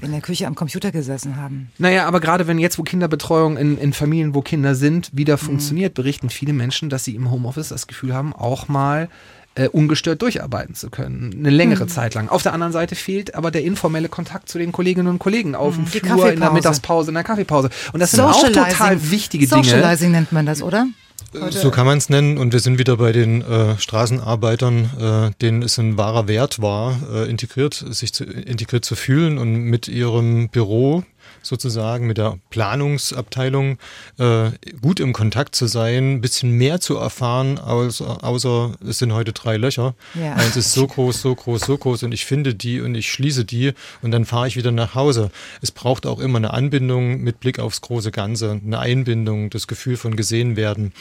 in 0.00 0.10
der 0.10 0.20
Küche 0.20 0.46
am 0.46 0.54
Computer 0.54 0.92
gesessen 0.92 1.36
haben. 1.36 1.70
Naja, 1.78 2.06
aber 2.06 2.20
gerade 2.20 2.46
wenn 2.46 2.58
jetzt, 2.58 2.78
wo 2.78 2.82
Kinderbetreuung 2.82 3.56
in, 3.56 3.78
in 3.78 3.92
Familien, 3.92 4.34
wo 4.34 4.42
Kinder 4.42 4.74
sind, 4.74 5.10
wieder 5.14 5.34
mhm. 5.36 5.40
funktioniert, 5.40 5.94
berichten 5.94 6.28
viele 6.28 6.52
Menschen, 6.52 6.90
dass 6.90 7.04
sie 7.04 7.14
im 7.14 7.30
Homeoffice 7.30 7.70
das 7.70 7.86
Gefühl 7.86 8.12
haben, 8.14 8.34
auch 8.34 8.68
mal 8.68 9.08
äh, 9.54 9.68
ungestört 9.68 10.22
durcharbeiten 10.22 10.74
zu 10.74 10.90
können, 10.90 11.34
eine 11.38 11.50
längere 11.50 11.84
mhm. 11.84 11.88
Zeit 11.88 12.14
lang. 12.14 12.28
Auf 12.28 12.42
der 12.42 12.52
anderen 12.54 12.72
Seite 12.72 12.94
fehlt 12.94 13.34
aber 13.34 13.50
der 13.50 13.62
informelle 13.62 14.08
Kontakt 14.08 14.48
zu 14.48 14.58
den 14.58 14.72
Kolleginnen 14.72 15.08
und 15.08 15.18
Kollegen 15.18 15.54
auf 15.54 15.76
mhm. 15.76 15.84
dem 15.84 16.02
Flur, 16.02 16.32
in 16.32 16.40
der 16.40 16.52
Mittagspause, 16.52 17.10
in 17.10 17.14
der 17.14 17.24
Kaffeepause. 17.24 17.70
Und 17.92 18.00
das 18.00 18.12
sind 18.12 18.20
auch 18.20 18.42
total 18.42 19.10
wichtige 19.10 19.46
Dinge. 19.46 19.64
Socializing 19.64 20.12
nennt 20.12 20.32
man 20.32 20.46
das, 20.46 20.62
oder? 20.62 20.86
Heute. 21.34 21.58
So 21.58 21.70
kann 21.70 21.86
man 21.86 21.96
es 21.96 22.10
nennen 22.10 22.36
und 22.36 22.52
wir 22.52 22.60
sind 22.60 22.78
wieder 22.78 22.98
bei 22.98 23.12
den 23.12 23.40
äh, 23.40 23.78
Straßenarbeitern, 23.78 25.30
äh, 25.30 25.30
denen 25.40 25.62
es 25.62 25.78
ein 25.78 25.96
wahrer 25.96 26.28
Wert 26.28 26.60
war, 26.60 26.98
äh, 27.10 27.30
integriert, 27.30 27.72
sich 27.74 28.12
zu, 28.12 28.24
integriert 28.24 28.84
zu 28.84 28.96
fühlen 28.96 29.38
und 29.38 29.54
mit 29.54 29.88
ihrem 29.88 30.50
Büro 30.50 31.04
sozusagen 31.42 32.06
mit 32.06 32.18
der 32.18 32.38
Planungsabteilung 32.50 33.78
äh, 34.18 34.50
gut 34.80 35.00
im 35.00 35.12
Kontakt 35.12 35.54
zu 35.54 35.66
sein, 35.66 36.14
ein 36.14 36.20
bisschen 36.20 36.52
mehr 36.52 36.80
zu 36.80 36.96
erfahren, 36.96 37.58
außer, 37.58 38.24
außer 38.24 38.76
es 38.86 38.98
sind 38.98 39.12
heute 39.12 39.32
drei 39.32 39.56
Löcher. 39.56 39.94
Ja. 40.14 40.34
Eins 40.34 40.56
ist 40.56 40.72
so 40.72 40.86
groß, 40.86 41.20
so 41.20 41.34
groß, 41.34 41.62
so 41.62 41.76
groß 41.76 42.04
und 42.04 42.12
ich 42.12 42.24
finde 42.24 42.54
die 42.54 42.80
und 42.80 42.94
ich 42.94 43.10
schließe 43.10 43.44
die 43.44 43.72
und 44.02 44.10
dann 44.10 44.24
fahre 44.24 44.48
ich 44.48 44.56
wieder 44.56 44.72
nach 44.72 44.94
Hause. 44.94 45.30
Es 45.60 45.70
braucht 45.70 46.06
auch 46.06 46.20
immer 46.20 46.38
eine 46.38 46.52
Anbindung 46.52 47.20
mit 47.20 47.40
Blick 47.40 47.58
aufs 47.58 47.80
große 47.80 48.10
Ganze, 48.10 48.60
eine 48.64 48.78
Einbindung, 48.78 49.50
das 49.50 49.66
Gefühl 49.66 49.96
von 49.96 50.16
gesehen 50.16 50.56
werden 50.56 50.92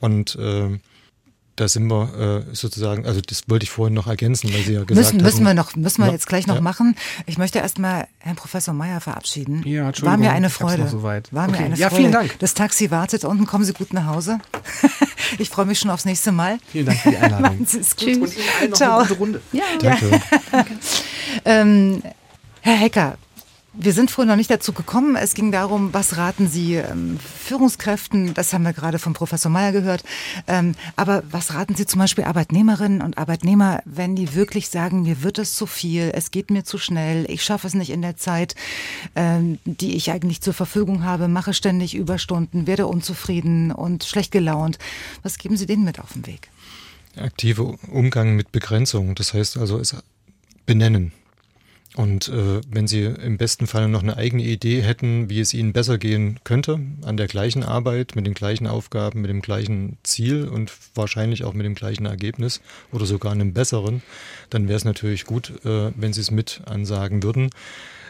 und 0.00 0.36
äh, 0.36 0.78
da 1.56 1.68
sind 1.68 1.86
wir 1.88 2.44
äh, 2.50 2.54
sozusagen, 2.54 3.06
also 3.06 3.20
das 3.20 3.44
wollte 3.48 3.64
ich 3.64 3.70
vorhin 3.70 3.94
noch 3.94 4.06
ergänzen, 4.06 4.52
weil 4.52 4.62
Sie 4.62 4.74
ja 4.74 4.84
gesagt 4.84 5.14
müssen, 5.14 5.22
müssen 5.22 5.44
wir 5.44 5.54
noch, 5.54 5.74
müssen 5.74 6.02
wir 6.02 6.08
ja, 6.08 6.12
jetzt 6.12 6.26
gleich 6.26 6.46
noch 6.46 6.56
ja. 6.56 6.60
machen. 6.60 6.96
Ich 7.24 7.38
möchte 7.38 7.58
erstmal 7.58 8.06
Herrn 8.18 8.36
Professor 8.36 8.74
Meyer 8.74 9.00
verabschieden. 9.00 9.62
Ja, 9.64 9.86
Entschuldigung. 9.86 10.12
War 10.12 10.18
mir 10.18 10.32
eine 10.32 10.50
Freude. 10.50 10.86
So 10.86 11.02
weit. 11.02 11.32
War 11.32 11.48
okay. 11.48 11.58
mir 11.58 11.64
eine 11.66 11.76
ja, 11.76 11.88
Freude. 11.88 12.00
vielen 12.02 12.12
Dank. 12.12 12.38
Das 12.40 12.52
Taxi 12.52 12.90
wartet 12.90 13.24
unten. 13.24 13.46
Kommen 13.46 13.64
Sie 13.64 13.72
gut 13.72 13.94
nach 13.94 14.06
Hause. 14.06 14.38
ich 15.38 15.48
freue 15.48 15.64
mich 15.64 15.78
schon 15.78 15.90
aufs 15.90 16.04
nächste 16.04 16.30
Mal. 16.30 16.58
Vielen 16.70 16.86
Dank 16.86 16.98
für 16.98 17.10
die 17.10 17.16
Einladung. 17.16 17.40
Machen 17.42 17.66
Sie 17.66 17.78
es 17.78 17.96
gut. 17.96 18.06
Tschüss. 18.06 18.18
Und 18.18 18.36
Ihnen 18.36 18.48
allen 18.60 18.70
noch 18.70 18.76
Ciao. 18.76 18.98
eine 18.98 19.08
gute 19.08 19.18
Runde. 19.20 19.42
Ja, 19.52 19.64
danke. 19.80 20.20
danke. 20.52 20.72
ähm, 21.46 22.02
Herr 22.60 22.76
Hecker, 22.76 23.16
wir 23.78 23.92
sind 23.92 24.10
vorhin 24.10 24.28
noch 24.28 24.36
nicht 24.36 24.50
dazu 24.50 24.72
gekommen. 24.72 25.16
Es 25.16 25.34
ging 25.34 25.52
darum, 25.52 25.92
was 25.92 26.16
raten 26.16 26.48
Sie 26.48 26.74
ähm, 26.74 27.18
Führungskräften? 27.18 28.34
Das 28.34 28.52
haben 28.52 28.64
wir 28.64 28.72
gerade 28.72 28.98
von 28.98 29.12
Professor 29.12 29.50
Mayer 29.50 29.72
gehört. 29.72 30.02
Ähm, 30.46 30.74
aber 30.96 31.22
was 31.30 31.54
raten 31.54 31.74
Sie 31.74 31.86
zum 31.86 32.00
Beispiel 32.00 32.24
Arbeitnehmerinnen 32.24 33.02
und 33.02 33.18
Arbeitnehmer, 33.18 33.80
wenn 33.84 34.16
die 34.16 34.34
wirklich 34.34 34.68
sagen, 34.68 35.02
mir 35.02 35.22
wird 35.22 35.38
es 35.38 35.54
zu 35.54 35.66
viel, 35.66 36.10
es 36.14 36.30
geht 36.30 36.50
mir 36.50 36.64
zu 36.64 36.78
schnell, 36.78 37.30
ich 37.30 37.44
schaffe 37.44 37.66
es 37.66 37.74
nicht 37.74 37.90
in 37.90 38.02
der 38.02 38.16
Zeit, 38.16 38.54
ähm, 39.14 39.58
die 39.64 39.96
ich 39.96 40.10
eigentlich 40.10 40.40
zur 40.40 40.54
Verfügung 40.54 41.04
habe, 41.04 41.28
mache 41.28 41.52
ständig 41.52 41.94
Überstunden, 41.94 42.66
werde 42.66 42.86
unzufrieden 42.86 43.72
und 43.72 44.04
schlecht 44.04 44.32
gelaunt. 44.32 44.78
Was 45.22 45.38
geben 45.38 45.56
Sie 45.56 45.66
denen 45.66 45.84
mit 45.84 46.00
auf 46.00 46.12
den 46.14 46.26
Weg? 46.26 46.50
Aktive 47.16 47.76
Umgang 47.90 48.36
mit 48.36 48.52
Begrenzung. 48.52 49.14
Das 49.14 49.34
heißt 49.34 49.56
also 49.56 49.78
es 49.78 49.96
benennen. 50.66 51.12
Und 51.96 52.28
äh, 52.28 52.60
wenn 52.70 52.86
Sie 52.86 53.04
im 53.04 53.38
besten 53.38 53.66
Fall 53.66 53.88
noch 53.88 54.02
eine 54.02 54.18
eigene 54.18 54.42
Idee 54.42 54.82
hätten, 54.82 55.30
wie 55.30 55.40
es 55.40 55.54
Ihnen 55.54 55.72
besser 55.72 55.96
gehen 55.96 56.38
könnte, 56.44 56.78
an 57.02 57.16
der 57.16 57.26
gleichen 57.26 57.62
Arbeit, 57.62 58.14
mit 58.14 58.26
den 58.26 58.34
gleichen 58.34 58.66
Aufgaben, 58.66 59.22
mit 59.22 59.30
dem 59.30 59.40
gleichen 59.40 59.96
Ziel 60.02 60.46
und 60.46 60.70
wahrscheinlich 60.94 61.44
auch 61.44 61.54
mit 61.54 61.64
dem 61.64 61.74
gleichen 61.74 62.04
Ergebnis 62.04 62.60
oder 62.92 63.06
sogar 63.06 63.32
einem 63.32 63.54
besseren, 63.54 64.02
dann 64.50 64.68
wäre 64.68 64.76
es 64.76 64.84
natürlich 64.84 65.24
gut, 65.24 65.54
äh, 65.64 65.90
wenn 65.96 66.12
Sie 66.12 66.20
es 66.20 66.30
mit 66.30 66.60
ansagen 66.66 67.22
würden 67.22 67.50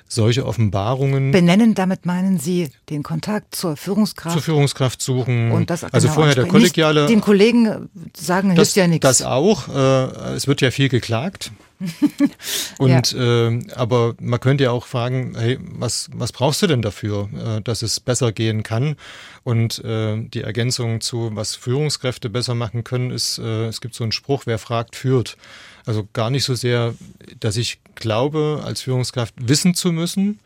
solche 0.08 0.46
Offenbarungen. 0.46 1.32
Benennen, 1.32 1.74
damit 1.74 2.06
meinen 2.06 2.38
Sie 2.38 2.70
den 2.90 3.02
Kontakt 3.02 3.54
zur 3.54 3.76
Führungskraft? 3.76 4.34
Zur 4.34 4.42
Führungskraft 4.42 5.02
suchen. 5.02 5.50
Und 5.50 5.70
das 5.70 5.82
also 5.84 6.06
genau 6.06 6.14
vorher 6.14 6.34
der 6.34 6.46
kollegiale. 6.46 7.00
Nicht 7.02 7.10
den 7.10 7.20
Kollegen 7.20 7.88
sagen, 8.16 8.50
das, 8.50 8.68
hilft 8.68 8.76
ja 8.76 8.86
nichts. 8.86 9.02
Das 9.02 9.22
auch. 9.22 9.68
Äh, 9.68 10.34
es 10.34 10.46
wird 10.46 10.60
ja 10.60 10.70
viel 10.70 10.88
geklagt. 10.88 11.50
Und 12.78 13.12
ja. 13.12 13.48
äh, 13.48 13.60
aber 13.74 14.14
man 14.20 14.40
könnte 14.40 14.64
ja 14.64 14.70
auch 14.70 14.86
fragen, 14.86 15.34
hey, 15.36 15.58
was, 15.60 16.08
was 16.14 16.32
brauchst 16.32 16.62
du 16.62 16.66
denn 16.66 16.82
dafür, 16.82 17.28
äh, 17.34 17.60
dass 17.62 17.82
es 17.82 18.00
besser 18.00 18.32
gehen 18.32 18.62
kann? 18.62 18.96
Und 19.44 19.84
äh, 19.84 20.16
die 20.22 20.42
Ergänzung 20.42 21.00
zu, 21.00 21.30
was 21.34 21.54
Führungskräfte 21.54 22.30
besser 22.30 22.54
machen 22.54 22.84
können, 22.84 23.10
ist, 23.10 23.38
äh, 23.38 23.66
es 23.66 23.80
gibt 23.80 23.94
so 23.94 24.04
einen 24.04 24.12
Spruch, 24.12 24.42
wer 24.46 24.58
fragt, 24.58 24.96
führt. 24.96 25.36
Also 25.84 26.08
gar 26.12 26.30
nicht 26.30 26.44
so 26.44 26.54
sehr, 26.54 26.94
dass 27.40 27.56
ich 27.56 27.78
glaube, 27.94 28.62
als 28.64 28.82
Führungskraft 28.82 29.34
wissen 29.38 29.74
zu 29.74 29.92
müssen, 29.92 30.40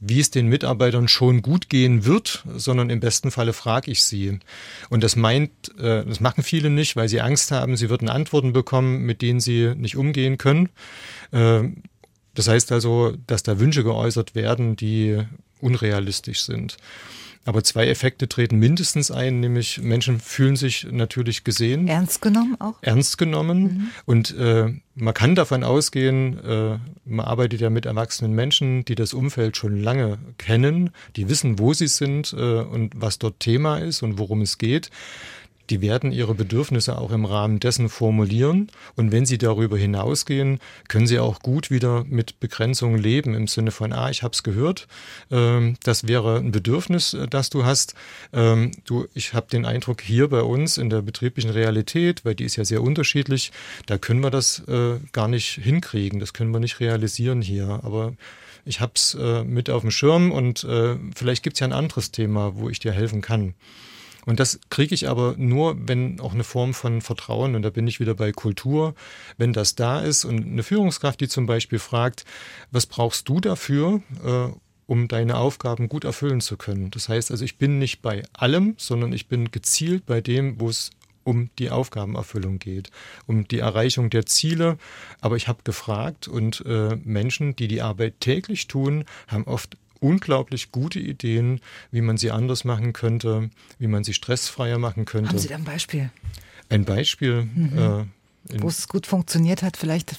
wie 0.00 0.20
es 0.20 0.30
den 0.30 0.46
Mitarbeitern 0.46 1.08
schon 1.08 1.42
gut 1.42 1.68
gehen 1.68 2.04
wird, 2.04 2.44
sondern 2.56 2.90
im 2.90 3.00
besten 3.00 3.30
Falle 3.30 3.52
frage 3.52 3.90
ich 3.90 4.04
sie. 4.04 4.38
Und 4.90 5.02
das 5.02 5.16
meint, 5.16 5.50
äh, 5.78 6.04
das 6.04 6.20
machen 6.20 6.44
viele 6.44 6.70
nicht, 6.70 6.96
weil 6.96 7.08
sie 7.08 7.20
Angst 7.20 7.50
haben, 7.50 7.76
sie 7.76 7.90
würden 7.90 8.08
Antworten 8.08 8.52
bekommen, 8.52 9.02
mit 9.02 9.22
denen 9.22 9.40
sie 9.40 9.74
nicht 9.76 9.96
umgehen 9.96 10.38
können. 10.38 10.68
Äh, 11.32 11.64
das 12.34 12.46
heißt 12.46 12.70
also, 12.70 13.14
dass 13.26 13.42
da 13.42 13.58
Wünsche 13.58 13.82
geäußert 13.82 14.34
werden, 14.34 14.76
die 14.76 15.18
unrealistisch 15.60 16.42
sind. 16.42 16.76
Aber 17.44 17.64
zwei 17.64 17.88
Effekte 17.88 18.28
treten 18.28 18.58
mindestens 18.58 19.10
ein, 19.10 19.40
nämlich 19.40 19.80
Menschen 19.80 20.20
fühlen 20.20 20.56
sich 20.56 20.86
natürlich 20.90 21.44
gesehen. 21.44 21.88
Ernst 21.88 22.20
genommen 22.20 22.56
auch? 22.60 22.74
Ernst 22.82 23.16
genommen. 23.16 23.62
Mhm. 23.62 23.90
Und 24.04 24.36
äh, 24.36 24.74
man 24.94 25.14
kann 25.14 25.34
davon 25.34 25.64
ausgehen, 25.64 26.38
äh, 26.44 26.78
man 27.04 27.26
arbeitet 27.26 27.60
ja 27.60 27.70
mit 27.70 27.86
erwachsenen 27.86 28.32
Menschen, 28.32 28.84
die 28.84 28.94
das 28.94 29.14
Umfeld 29.14 29.56
schon 29.56 29.80
lange 29.80 30.18
kennen, 30.36 30.90
die 31.16 31.28
wissen, 31.28 31.58
wo 31.58 31.72
sie 31.72 31.88
sind 31.88 32.32
äh, 32.32 32.60
und 32.60 32.92
was 32.96 33.18
dort 33.18 33.40
Thema 33.40 33.78
ist 33.78 34.02
und 34.02 34.18
worum 34.18 34.42
es 34.42 34.58
geht 34.58 34.90
die 35.70 35.80
werden 35.80 36.12
ihre 36.12 36.34
Bedürfnisse 36.34 36.98
auch 36.98 37.10
im 37.10 37.24
Rahmen 37.24 37.60
dessen 37.60 37.88
formulieren. 37.88 38.70
Und 38.96 39.12
wenn 39.12 39.26
sie 39.26 39.38
darüber 39.38 39.76
hinausgehen, 39.76 40.58
können 40.88 41.06
sie 41.06 41.18
auch 41.18 41.40
gut 41.40 41.70
wieder 41.70 42.04
mit 42.08 42.40
Begrenzungen 42.40 42.98
leben 42.98 43.34
im 43.34 43.46
Sinne 43.46 43.70
von, 43.70 43.92
ah, 43.92 44.10
ich 44.10 44.22
habe 44.22 44.32
es 44.32 44.42
gehört, 44.42 44.88
ähm, 45.30 45.76
das 45.82 46.06
wäre 46.06 46.38
ein 46.38 46.52
Bedürfnis, 46.52 47.14
äh, 47.14 47.26
das 47.28 47.50
du 47.50 47.64
hast. 47.64 47.94
Ähm, 48.32 48.72
du, 48.84 49.06
ich 49.14 49.34
habe 49.34 49.48
den 49.50 49.64
Eindruck, 49.64 50.00
hier 50.00 50.28
bei 50.28 50.42
uns 50.42 50.78
in 50.78 50.90
der 50.90 51.02
betrieblichen 51.02 51.50
Realität, 51.50 52.24
weil 52.24 52.34
die 52.34 52.44
ist 52.44 52.56
ja 52.56 52.64
sehr 52.64 52.82
unterschiedlich, 52.82 53.52
da 53.86 53.98
können 53.98 54.20
wir 54.20 54.30
das 54.30 54.60
äh, 54.68 54.96
gar 55.12 55.28
nicht 55.28 55.60
hinkriegen, 55.62 56.20
das 56.20 56.32
können 56.32 56.50
wir 56.50 56.60
nicht 56.60 56.80
realisieren 56.80 57.42
hier. 57.42 57.80
Aber 57.82 58.14
ich 58.64 58.80
habe 58.80 58.92
es 58.94 59.14
äh, 59.14 59.44
mit 59.44 59.70
auf 59.70 59.82
dem 59.82 59.90
Schirm 59.90 60.30
und 60.30 60.64
äh, 60.64 60.96
vielleicht 61.14 61.42
gibt 61.42 61.56
es 61.56 61.60
ja 61.60 61.66
ein 61.66 61.72
anderes 61.72 62.10
Thema, 62.10 62.56
wo 62.56 62.68
ich 62.68 62.78
dir 62.78 62.92
helfen 62.92 63.22
kann. 63.22 63.54
Und 64.28 64.40
das 64.40 64.60
kriege 64.68 64.94
ich 64.94 65.08
aber 65.08 65.36
nur, 65.38 65.74
wenn 65.88 66.20
auch 66.20 66.34
eine 66.34 66.44
Form 66.44 66.74
von 66.74 67.00
Vertrauen, 67.00 67.54
und 67.54 67.62
da 67.62 67.70
bin 67.70 67.86
ich 67.86 67.98
wieder 67.98 68.12
bei 68.12 68.30
Kultur, 68.30 68.94
wenn 69.38 69.54
das 69.54 69.74
da 69.74 70.00
ist 70.00 70.26
und 70.26 70.44
eine 70.44 70.62
Führungskraft, 70.62 71.22
die 71.22 71.28
zum 71.28 71.46
Beispiel 71.46 71.78
fragt, 71.78 72.26
was 72.70 72.84
brauchst 72.84 73.26
du 73.30 73.40
dafür, 73.40 74.02
äh, 74.22 74.48
um 74.84 75.08
deine 75.08 75.38
Aufgaben 75.38 75.88
gut 75.88 76.04
erfüllen 76.04 76.42
zu 76.42 76.58
können. 76.58 76.90
Das 76.90 77.08
heißt 77.08 77.30
also, 77.30 77.42
ich 77.42 77.56
bin 77.56 77.78
nicht 77.78 78.02
bei 78.02 78.22
allem, 78.34 78.74
sondern 78.76 79.14
ich 79.14 79.28
bin 79.28 79.50
gezielt 79.50 80.04
bei 80.04 80.20
dem, 80.20 80.60
wo 80.60 80.68
es 80.68 80.90
um 81.24 81.48
die 81.58 81.70
Aufgabenerfüllung 81.70 82.58
geht, 82.58 82.90
um 83.26 83.48
die 83.48 83.60
Erreichung 83.60 84.10
der 84.10 84.26
Ziele. 84.26 84.76
Aber 85.22 85.36
ich 85.36 85.48
habe 85.48 85.62
gefragt 85.64 86.28
und 86.28 86.62
äh, 86.66 86.96
Menschen, 87.02 87.56
die 87.56 87.66
die 87.66 87.80
Arbeit 87.80 88.20
täglich 88.20 88.66
tun, 88.66 89.06
haben 89.26 89.44
oft 89.44 89.78
unglaublich 90.00 90.72
gute 90.72 91.00
Ideen, 91.00 91.60
wie 91.90 92.00
man 92.00 92.16
sie 92.16 92.30
anders 92.30 92.64
machen 92.64 92.92
könnte, 92.92 93.50
wie 93.78 93.86
man 93.86 94.04
sie 94.04 94.14
stressfreier 94.14 94.78
machen 94.78 95.04
könnte. 95.04 95.30
Haben 95.30 95.38
Sie 95.38 95.48
da 95.48 95.56
ein 95.56 95.64
Beispiel? 95.64 96.10
Ein 96.68 96.84
Beispiel. 96.84 97.48
Mhm. 97.54 98.08
Äh, 98.50 98.60
Wo 98.60 98.68
es 98.68 98.88
gut 98.88 99.06
funktioniert 99.06 99.62
hat, 99.62 99.76
vielleicht 99.76 100.16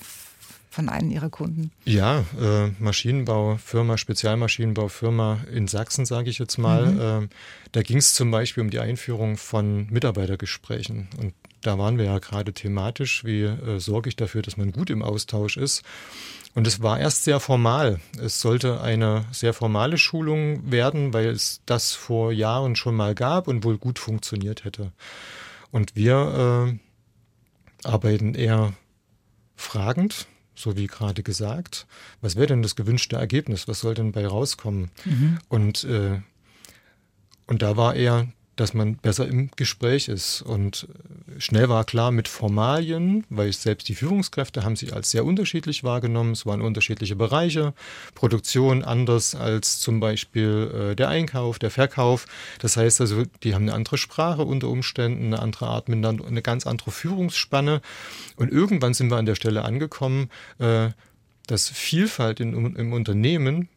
von 0.70 0.90
einem 0.90 1.12
Ihrer 1.12 1.30
Kunden? 1.30 1.72
Ja, 1.86 2.26
äh, 2.40 2.70
Maschinenbaufirma, 2.80 3.98
Spezialmaschinenbaufirma 3.98 5.40
in 5.52 5.68
Sachsen, 5.68 6.06
sage 6.06 6.30
ich 6.30 6.40
jetzt 6.40 6.58
mal. 6.58 6.86
Mhm. 6.86 7.24
Äh, 7.24 7.28
da 7.72 7.82
ging 7.82 7.98
es 7.98 8.14
zum 8.14 8.32
Beispiel 8.32 8.62
um 8.62 8.70
die 8.70 8.80
Einführung 8.80 9.38
von 9.38 9.88
Mitarbeitergesprächen. 9.90 11.08
Und 11.18 11.34
da 11.62 11.78
waren 11.78 11.98
wir 11.98 12.06
ja 12.06 12.20
gerade 12.20 12.54
thematisch, 12.54 13.24
wie 13.26 13.44
äh, 13.44 13.80
sorge 13.80 14.10
ich 14.10 14.16
dafür, 14.16 14.42
dass 14.42 14.58
man 14.58 14.72
gut 14.72 14.90
im 14.90 15.02
Austausch 15.02 15.58
ist. 15.58 15.84
Und 16.56 16.66
es 16.68 16.82
war 16.82 17.00
erst 17.00 17.24
sehr 17.24 17.40
formal. 17.40 18.00
Es 18.20 18.42
sollte 18.42 18.82
eine 18.82 19.26
sehr 19.32 19.54
formale 19.54 19.98
Schulung 19.98 20.72
werden, 20.72 21.14
weil 21.14 21.28
es 21.28 21.62
das 21.66 21.94
vor 21.94 22.32
Jahren 22.32 22.76
schon 22.76 22.96
mal 22.96 23.16
gab 23.16 23.48
und 23.48 23.64
wohl 23.64 23.78
gut 23.78 24.00
funktioniert 24.00 24.66
hätte. 24.66 24.92
Und 25.72 25.96
wir 25.96 26.74
äh, 27.84 27.88
arbeiten 27.88 28.34
eher 28.34 28.74
fragend, 29.56 30.28
so 30.56 30.76
wie 30.76 30.88
gerade 30.88 31.22
gesagt. 31.22 31.86
Was 32.22 32.36
wäre 32.36 32.48
denn 32.48 32.64
das 32.64 32.76
gewünschte 32.76 33.16
Ergebnis? 33.16 33.68
Was 33.68 33.82
soll 33.82 33.94
denn 33.94 34.12
bei 34.12 34.26
rauskommen? 34.26 34.90
Mhm. 35.06 35.40
Und, 35.50 35.84
äh, 35.84 36.20
und 37.46 37.62
da 37.62 37.78
war 37.78 37.96
eher 37.96 38.28
dass 38.60 38.74
man 38.74 38.96
besser 38.96 39.28
im 39.28 39.50
Gespräch 39.56 40.10
ist. 40.10 40.42
Und 40.42 40.88
schnell 41.38 41.70
war 41.70 41.86
klar 41.86 42.12
mit 42.12 42.28
Formalien, 42.28 43.26
weil 43.30 43.54
selbst 43.54 43.88
die 43.88 43.96
Führungskräfte 43.96 44.64
haben 44.64 44.76
sich 44.76 44.94
als 44.94 45.12
sehr 45.12 45.24
unterschiedlich 45.24 45.84
wahrgenommen. 45.84 46.34
Es 46.34 46.46
waren 46.46 46.62
unterschiedliche 46.62 47.16
Bereiche. 47.16 47.74
Produktion 48.16 48.84
anders 48.84 49.34
als 49.34 49.80
zum 49.80 50.00
Beispiel 50.02 50.92
äh, 50.92 50.96
der 50.96 51.08
Einkauf, 51.08 51.58
der 51.58 51.72
Verkauf. 51.72 52.26
Das 52.60 52.76
heißt 52.76 53.00
also, 53.00 53.24
die 53.44 53.56
haben 53.56 53.64
eine 53.64 53.74
andere 53.74 53.98
Sprache 53.98 54.44
unter 54.44 54.68
Umständen, 54.68 55.28
eine 55.28 55.42
andere 55.42 55.68
Art 55.68 55.88
miteinander, 55.88 56.28
eine 56.28 56.42
ganz 56.42 56.68
andere 56.68 56.92
Führungsspanne. 56.92 57.82
Und 58.36 58.52
irgendwann 58.52 58.94
sind 58.94 59.10
wir 59.10 59.18
an 59.18 59.26
der 59.26 59.36
Stelle 59.36 59.64
angekommen, 59.64 60.30
äh, 60.58 60.90
dass 61.48 61.70
Vielfalt 61.70 62.42
in, 62.42 62.76
im 62.76 62.94
Unternehmen 62.94 63.70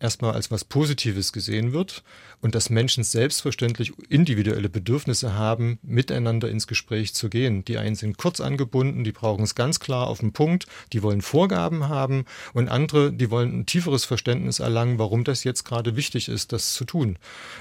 erstmal 0.00 0.32
als 0.32 0.50
was 0.50 0.64
Positives 0.64 1.32
gesehen 1.32 1.72
wird 1.72 2.02
und 2.40 2.54
dass 2.54 2.70
Menschen 2.70 3.04
selbstverständlich 3.04 3.92
individuelle 4.08 4.68
Bedürfnisse 4.68 5.34
haben, 5.34 5.78
miteinander 5.82 6.48
ins 6.48 6.66
Gespräch 6.66 7.14
zu 7.14 7.28
gehen. 7.28 7.64
Die 7.64 7.78
einen 7.78 7.94
sind 7.94 8.18
kurz 8.18 8.40
angebunden, 8.40 9.04
die 9.04 9.12
brauchen 9.12 9.44
es 9.44 9.54
ganz 9.54 9.78
klar 9.78 10.08
auf 10.08 10.20
den 10.20 10.32
Punkt, 10.32 10.66
die 10.92 11.02
wollen 11.02 11.20
Vorgaben 11.20 11.88
haben 11.88 12.24
und 12.54 12.68
andere, 12.68 13.12
die 13.12 13.30
wollen 13.30 13.60
ein 13.60 13.66
tieferes 13.66 14.04
Verständnis 14.04 14.58
erlangen, 14.58 14.98
warum 14.98 15.22
das 15.22 15.44
jetzt 15.44 15.64
gerade 15.64 15.96
wichtig 15.96 16.28
ist, 16.28 16.52
das 16.52 16.72
zu 16.72 16.84
tun. 16.84 17.18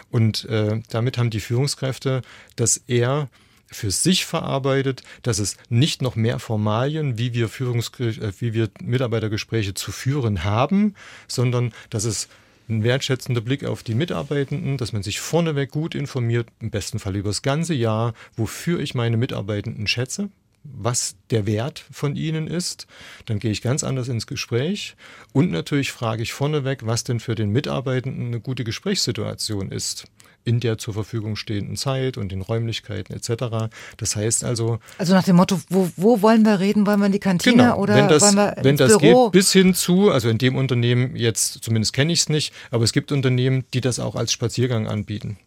Und 0.09 0.45
äh, 0.45 0.81
damit 0.89 1.17
haben 1.17 1.29
die 1.29 1.41
Führungskräfte 1.41 2.21
das 2.55 2.77
eher 2.77 3.29
für 3.71 3.91
sich 3.91 4.25
verarbeitet, 4.25 5.03
dass 5.21 5.39
es 5.39 5.57
nicht 5.69 6.01
noch 6.01 6.15
mehr 6.15 6.39
Formalien, 6.39 7.17
wie 7.17 7.33
wir, 7.33 7.49
Führungs 7.49 7.91
äh, 7.99 8.31
wie 8.39 8.53
wir 8.53 8.69
Mitarbeitergespräche 8.81 9.73
zu 9.73 9.91
führen 9.91 10.43
haben, 10.43 10.95
sondern 11.27 11.73
dass 11.89 12.03
es 12.03 12.27
ein 12.67 12.83
wertschätzender 12.83 13.41
Blick 13.41 13.65
auf 13.65 13.81
die 13.83 13.95
Mitarbeitenden, 13.95 14.77
dass 14.77 14.93
man 14.93 15.03
sich 15.03 15.19
vorneweg 15.19 15.71
gut 15.71 15.95
informiert, 15.95 16.47
im 16.59 16.69
besten 16.69 16.99
Fall 16.99 17.15
über 17.15 17.29
das 17.29 17.41
ganze 17.41 17.73
Jahr, 17.73 18.13
wofür 18.35 18.79
ich 18.79 18.93
meine 18.93 19.17
Mitarbeitenden 19.17 19.87
schätze, 19.87 20.29
was 20.63 21.15
der 21.31 21.47
Wert 21.47 21.83
von 21.91 22.15
ihnen 22.15 22.47
ist. 22.47 22.85
Dann 23.25 23.39
gehe 23.39 23.51
ich 23.51 23.61
ganz 23.61 23.83
anders 23.83 24.07
ins 24.07 24.27
Gespräch 24.27 24.95
und 25.33 25.49
natürlich 25.51 25.91
frage 25.91 26.21
ich 26.21 26.33
vorneweg, 26.33 26.85
was 26.85 27.03
denn 27.03 27.19
für 27.19 27.33
den 27.33 27.49
Mitarbeitenden 27.49 28.27
eine 28.27 28.39
gute 28.39 28.63
Gesprächssituation 28.63 29.71
ist 29.71 30.05
in 30.43 30.59
der 30.59 30.77
zur 30.77 30.93
Verfügung 30.93 31.35
stehenden 31.35 31.75
Zeit 31.75 32.17
und 32.17 32.31
den 32.31 32.41
Räumlichkeiten 32.41 33.13
etc. 33.15 33.69
Das 33.97 34.15
heißt 34.15 34.43
also. 34.43 34.79
Also 34.97 35.13
nach 35.13 35.23
dem 35.23 35.35
Motto, 35.35 35.59
wo, 35.69 35.91
wo 35.95 36.21
wollen 36.21 36.43
wir 36.43 36.59
reden? 36.59 36.87
Wollen 36.87 36.99
wir 36.99 37.07
in 37.07 37.11
die 37.11 37.19
Kantine 37.19 37.55
genau, 37.55 37.77
oder 37.77 37.95
wenn 37.95 38.07
das, 38.07 38.23
wollen 38.23 38.35
wir 38.35 38.55
Wenn 38.61 38.77
das 38.77 38.97
Büro? 38.97 39.25
geht, 39.25 39.33
bis 39.33 39.51
hin 39.51 39.73
zu, 39.73 40.11
also 40.11 40.29
in 40.29 40.37
dem 40.37 40.55
Unternehmen 40.55 41.15
jetzt, 41.15 41.63
zumindest 41.63 41.93
kenne 41.93 42.13
ich 42.13 42.21
es 42.21 42.29
nicht, 42.29 42.53
aber 42.71 42.83
es 42.83 42.93
gibt 42.93 43.11
Unternehmen, 43.11 43.65
die 43.73 43.81
das 43.81 43.99
auch 43.99 44.15
als 44.15 44.31
Spaziergang 44.31 44.87
anbieten. 44.87 45.37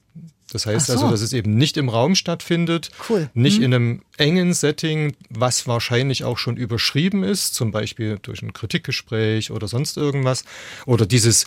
Das 0.53 0.67
heißt 0.67 0.89
so. 0.89 0.93
also, 0.93 1.11
dass 1.11 1.23
es 1.23 1.33
eben 1.33 1.57
nicht 1.57 1.79
im 1.79 1.89
Raum 1.89 2.15
stattfindet, 2.15 2.91
cool. 3.09 3.31
nicht 3.33 3.59
mhm. 3.59 3.65
in 3.65 3.75
einem 3.75 4.03
engen 4.19 4.53
Setting, 4.53 5.17
was 5.31 5.67
wahrscheinlich 5.67 6.25
auch 6.25 6.37
schon 6.37 6.57
überschrieben 6.57 7.25
ist, 7.25 7.55
zum 7.55 7.73
Beispiel 7.73 8.19
durch 8.21 8.43
ein 8.43 8.53
Kritikgespräch 8.53 9.51
oder 9.51 9.67
sonst 9.67 9.97
irgendwas. 9.97 10.45
Oder 10.85 11.07
dieses, 11.07 11.47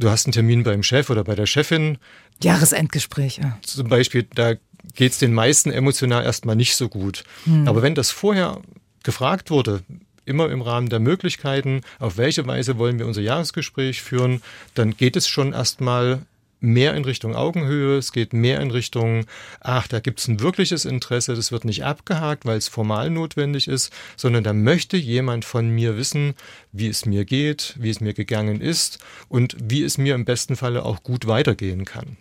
du 0.00 0.10
hast 0.10 0.26
einen 0.26 0.32
Termin 0.32 0.64
beim 0.64 0.82
Chef 0.82 1.10
oder 1.10 1.24
bei 1.24 1.34
der 1.34 1.46
Chefin. 1.46 1.98
Jahresendgespräche. 2.42 3.56
Zum 3.62 3.88
Beispiel, 3.88 4.26
da 4.34 4.54
geht 4.94 5.12
es 5.12 5.18
den 5.18 5.32
meisten 5.32 5.70
emotional 5.70 6.24
erstmal 6.24 6.56
nicht 6.56 6.74
so 6.74 6.88
gut. 6.88 7.24
Mhm. 7.44 7.68
Aber 7.68 7.82
wenn 7.82 7.94
das 7.94 8.10
vorher 8.10 8.60
gefragt 9.02 9.50
wurde, 9.50 9.82
immer 10.24 10.50
im 10.50 10.62
Rahmen 10.62 10.88
der 10.88 11.00
Möglichkeiten, 11.00 11.82
auf 11.98 12.16
welche 12.16 12.46
Weise 12.46 12.78
wollen 12.78 12.98
wir 12.98 13.06
unser 13.06 13.20
Jahresgespräch 13.20 14.02
führen, 14.02 14.42
dann 14.74 14.96
geht 14.96 15.16
es 15.16 15.28
schon 15.28 15.52
erstmal 15.52 16.20
mehr 16.60 16.94
in 16.94 17.04
Richtung 17.04 17.34
Augenhöhe, 17.34 17.98
es 17.98 18.12
geht 18.12 18.32
mehr 18.32 18.60
in 18.60 18.70
Richtung, 18.70 19.26
ach, 19.60 19.88
da 19.88 20.00
gibt 20.00 20.20
es 20.20 20.28
ein 20.28 20.40
wirkliches 20.40 20.84
Interesse, 20.84 21.34
das 21.34 21.52
wird 21.52 21.64
nicht 21.64 21.84
abgehakt, 21.84 22.44
weil 22.44 22.58
es 22.58 22.68
formal 22.68 23.10
notwendig 23.10 23.68
ist, 23.68 23.92
sondern 24.16 24.44
da 24.44 24.52
möchte 24.52 24.96
jemand 24.96 25.44
von 25.44 25.68
mir 25.70 25.96
wissen, 25.96 26.34
wie 26.72 26.88
es 26.88 27.06
mir 27.06 27.24
geht, 27.24 27.74
wie 27.78 27.90
es 27.90 28.00
mir 28.00 28.14
gegangen 28.14 28.60
ist 28.60 28.98
und 29.28 29.56
wie 29.60 29.82
es 29.82 29.98
mir 29.98 30.14
im 30.14 30.24
besten 30.24 30.56
Falle 30.56 30.84
auch 30.84 31.02
gut 31.02 31.26
weitergehen 31.26 31.84
kann. 31.84 32.16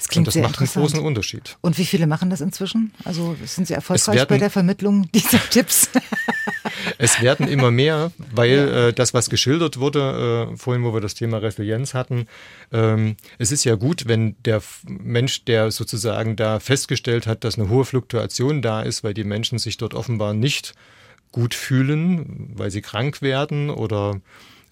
Das 0.00 0.08
klingt 0.08 0.22
und 0.22 0.26
das 0.28 0.34
sehr 0.34 0.42
macht 0.42 0.58
einen 0.58 0.66
großen 0.66 0.98
Unterschied. 0.98 1.58
Und 1.60 1.76
wie 1.76 1.84
viele 1.84 2.06
machen 2.06 2.30
das 2.30 2.40
inzwischen? 2.40 2.90
Also 3.04 3.36
sind 3.44 3.66
Sie 3.68 3.74
erfolgreich 3.74 4.16
werden, 4.16 4.28
bei 4.30 4.38
der 4.38 4.48
Vermittlung 4.48 5.12
dieser 5.12 5.38
Tipps? 5.50 5.90
es 6.96 7.20
werden 7.20 7.46
immer 7.46 7.70
mehr, 7.70 8.10
weil 8.32 8.50
ja. 8.50 8.88
äh, 8.88 8.92
das, 8.94 9.12
was 9.12 9.28
geschildert 9.28 9.78
wurde, 9.78 10.48
äh, 10.52 10.56
vorhin, 10.56 10.84
wo 10.84 10.94
wir 10.94 11.02
das 11.02 11.12
Thema 11.12 11.36
Resilienz 11.36 11.92
hatten, 11.92 12.28
ähm, 12.72 13.16
es 13.36 13.52
ist 13.52 13.64
ja 13.64 13.74
gut, 13.74 14.08
wenn 14.08 14.36
der 14.46 14.62
Mensch, 14.88 15.44
der 15.44 15.70
sozusagen 15.70 16.34
da 16.34 16.60
festgestellt 16.60 17.26
hat, 17.26 17.44
dass 17.44 17.58
eine 17.58 17.68
hohe 17.68 17.84
Fluktuation 17.84 18.62
da 18.62 18.80
ist, 18.80 19.04
weil 19.04 19.12
die 19.12 19.24
Menschen 19.24 19.58
sich 19.58 19.76
dort 19.76 19.92
offenbar 19.92 20.32
nicht 20.32 20.72
gut 21.30 21.52
fühlen, 21.52 22.54
weil 22.54 22.70
sie 22.70 22.80
krank 22.80 23.20
werden 23.20 23.68
oder 23.68 24.18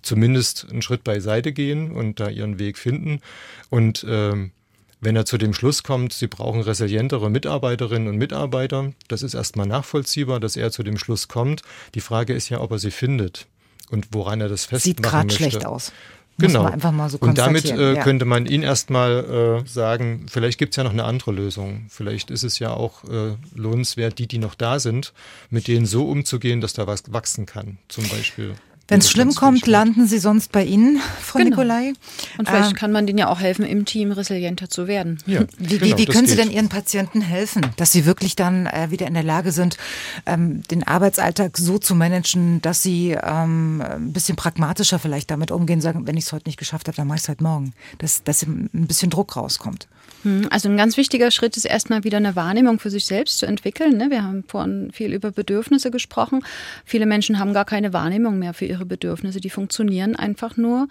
zumindest 0.00 0.68
einen 0.70 0.80
Schritt 0.80 1.04
beiseite 1.04 1.52
gehen 1.52 1.90
und 1.90 2.18
da 2.18 2.30
ihren 2.30 2.58
Weg 2.58 2.78
finden. 2.78 3.20
Und 3.68 4.06
ähm, 4.08 4.52
wenn 5.00 5.16
er 5.16 5.24
zu 5.24 5.38
dem 5.38 5.54
Schluss 5.54 5.82
kommt, 5.82 6.12
sie 6.12 6.26
brauchen 6.26 6.60
resilientere 6.60 7.30
Mitarbeiterinnen 7.30 8.08
und 8.08 8.16
Mitarbeiter, 8.16 8.92
das 9.08 9.22
ist 9.22 9.34
erstmal 9.34 9.66
nachvollziehbar, 9.66 10.40
dass 10.40 10.56
er 10.56 10.70
zu 10.70 10.82
dem 10.82 10.98
Schluss 10.98 11.28
kommt. 11.28 11.62
Die 11.94 12.00
Frage 12.00 12.34
ist 12.34 12.48
ja, 12.48 12.60
ob 12.60 12.72
er 12.72 12.78
sie 12.78 12.90
findet 12.90 13.46
und 13.90 14.08
woran 14.12 14.40
er 14.40 14.48
das 14.48 14.64
festmachen 14.64 14.82
Sieht 14.82 15.02
gerade 15.02 15.30
schlecht 15.30 15.66
aus. 15.66 15.92
Genau. 16.40 16.70
so 17.08 17.18
Und 17.18 17.36
damit 17.36 17.64
äh, 17.64 17.94
ja. 17.94 18.02
könnte 18.02 18.24
man 18.24 18.46
ihn 18.46 18.62
erstmal 18.62 19.64
äh, 19.64 19.68
sagen, 19.68 20.26
vielleicht 20.30 20.58
gibt 20.58 20.72
es 20.72 20.76
ja 20.76 20.84
noch 20.84 20.92
eine 20.92 21.02
andere 21.02 21.32
Lösung. 21.32 21.86
Vielleicht 21.88 22.30
ist 22.30 22.44
es 22.44 22.60
ja 22.60 22.72
auch 22.72 23.02
äh, 23.04 23.34
lohnenswert, 23.56 24.20
die, 24.20 24.28
die 24.28 24.38
noch 24.38 24.54
da 24.54 24.78
sind, 24.78 25.12
mit 25.50 25.66
denen 25.66 25.84
so 25.84 26.08
umzugehen, 26.08 26.60
dass 26.60 26.74
da 26.74 26.86
was 26.86 27.12
wachsen 27.12 27.44
kann, 27.44 27.78
zum 27.88 28.06
Beispiel. 28.08 28.54
Wenn 28.88 29.00
es 29.00 29.10
schlimm 29.10 29.34
kommt, 29.34 29.66
landen 29.66 30.06
Sie 30.06 30.18
sonst 30.18 30.50
bei 30.50 30.64
Ihnen, 30.64 30.98
Frau 31.20 31.38
genau. 31.38 31.50
Nikolai? 31.50 31.92
Und 32.38 32.48
vielleicht 32.48 32.70
ähm, 32.70 32.76
kann 32.76 32.90
man 32.90 33.06
denen 33.06 33.18
ja 33.18 33.28
auch 33.28 33.38
helfen, 33.38 33.66
im 33.66 33.84
Team 33.84 34.12
resilienter 34.12 34.70
zu 34.70 34.86
werden. 34.86 35.18
Ja, 35.26 35.42
wie, 35.58 35.78
genau, 35.78 35.98
wie, 35.98 36.06
können 36.06 36.26
Sie 36.26 36.36
denn 36.36 36.50
Ihren 36.50 36.70
Patienten 36.70 37.20
helfen, 37.20 37.66
dass 37.76 37.92
sie 37.92 38.06
wirklich 38.06 38.34
dann 38.34 38.64
äh, 38.66 38.90
wieder 38.90 39.06
in 39.06 39.12
der 39.12 39.22
Lage 39.22 39.52
sind, 39.52 39.76
ähm, 40.24 40.62
den 40.70 40.86
Arbeitsalltag 40.86 41.58
so 41.58 41.78
zu 41.78 41.94
managen, 41.94 42.62
dass 42.62 42.82
sie 42.82 43.10
ähm, 43.22 43.82
ein 43.82 44.12
bisschen 44.14 44.36
pragmatischer 44.36 44.98
vielleicht 44.98 45.30
damit 45.30 45.50
umgehen, 45.50 45.82
sagen, 45.82 46.06
wenn 46.06 46.16
ich 46.16 46.24
es 46.24 46.32
heute 46.32 46.48
nicht 46.48 46.58
geschafft 46.58 46.88
habe, 46.88 46.96
dann 46.96 47.06
mache 47.06 47.16
ich 47.16 47.22
es 47.22 47.28
halt 47.28 47.42
morgen. 47.42 47.74
Dass, 47.98 48.24
dass 48.24 48.42
ein 48.42 48.70
bisschen 48.72 49.10
Druck 49.10 49.36
rauskommt. 49.36 49.86
Hm, 50.22 50.48
also 50.50 50.68
ein 50.68 50.76
ganz 50.76 50.96
wichtiger 50.96 51.30
Schritt 51.30 51.56
ist 51.56 51.64
erstmal 51.64 52.04
wieder 52.04 52.16
eine 52.16 52.36
Wahrnehmung 52.36 52.78
für 52.80 52.90
sich 52.90 53.06
selbst 53.06 53.38
zu 53.38 53.46
entwickeln. 53.46 53.96
Ne? 53.96 54.10
Wir 54.10 54.24
haben 54.24 54.44
vorhin 54.46 54.90
viel 54.92 55.12
über 55.12 55.30
Bedürfnisse 55.30 55.90
gesprochen. 55.90 56.44
Viele 56.84 57.06
Menschen 57.06 57.38
haben 57.38 57.52
gar 57.52 57.64
keine 57.64 57.92
Wahrnehmung 57.92 58.38
mehr 58.38 58.54
für 58.54 58.64
ihre 58.64 58.86
Bedürfnisse. 58.86 59.40
Die 59.40 59.50
funktionieren 59.50 60.16
einfach 60.16 60.56
nur. 60.56 60.88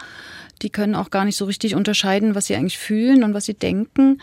Die 0.62 0.70
können 0.70 0.96
auch 0.96 1.10
gar 1.10 1.26
nicht 1.26 1.38
so 1.38 1.46
richtig 1.46 1.76
unterscheiden, 1.76 2.36
was 2.36 2.48
sie 2.48 2.56
eigentlich 2.56 2.80
fühlen 2.80 3.24
und 3.24 3.34
was 3.34 3.46
sie 3.46 3.54
denken. 3.54 4.20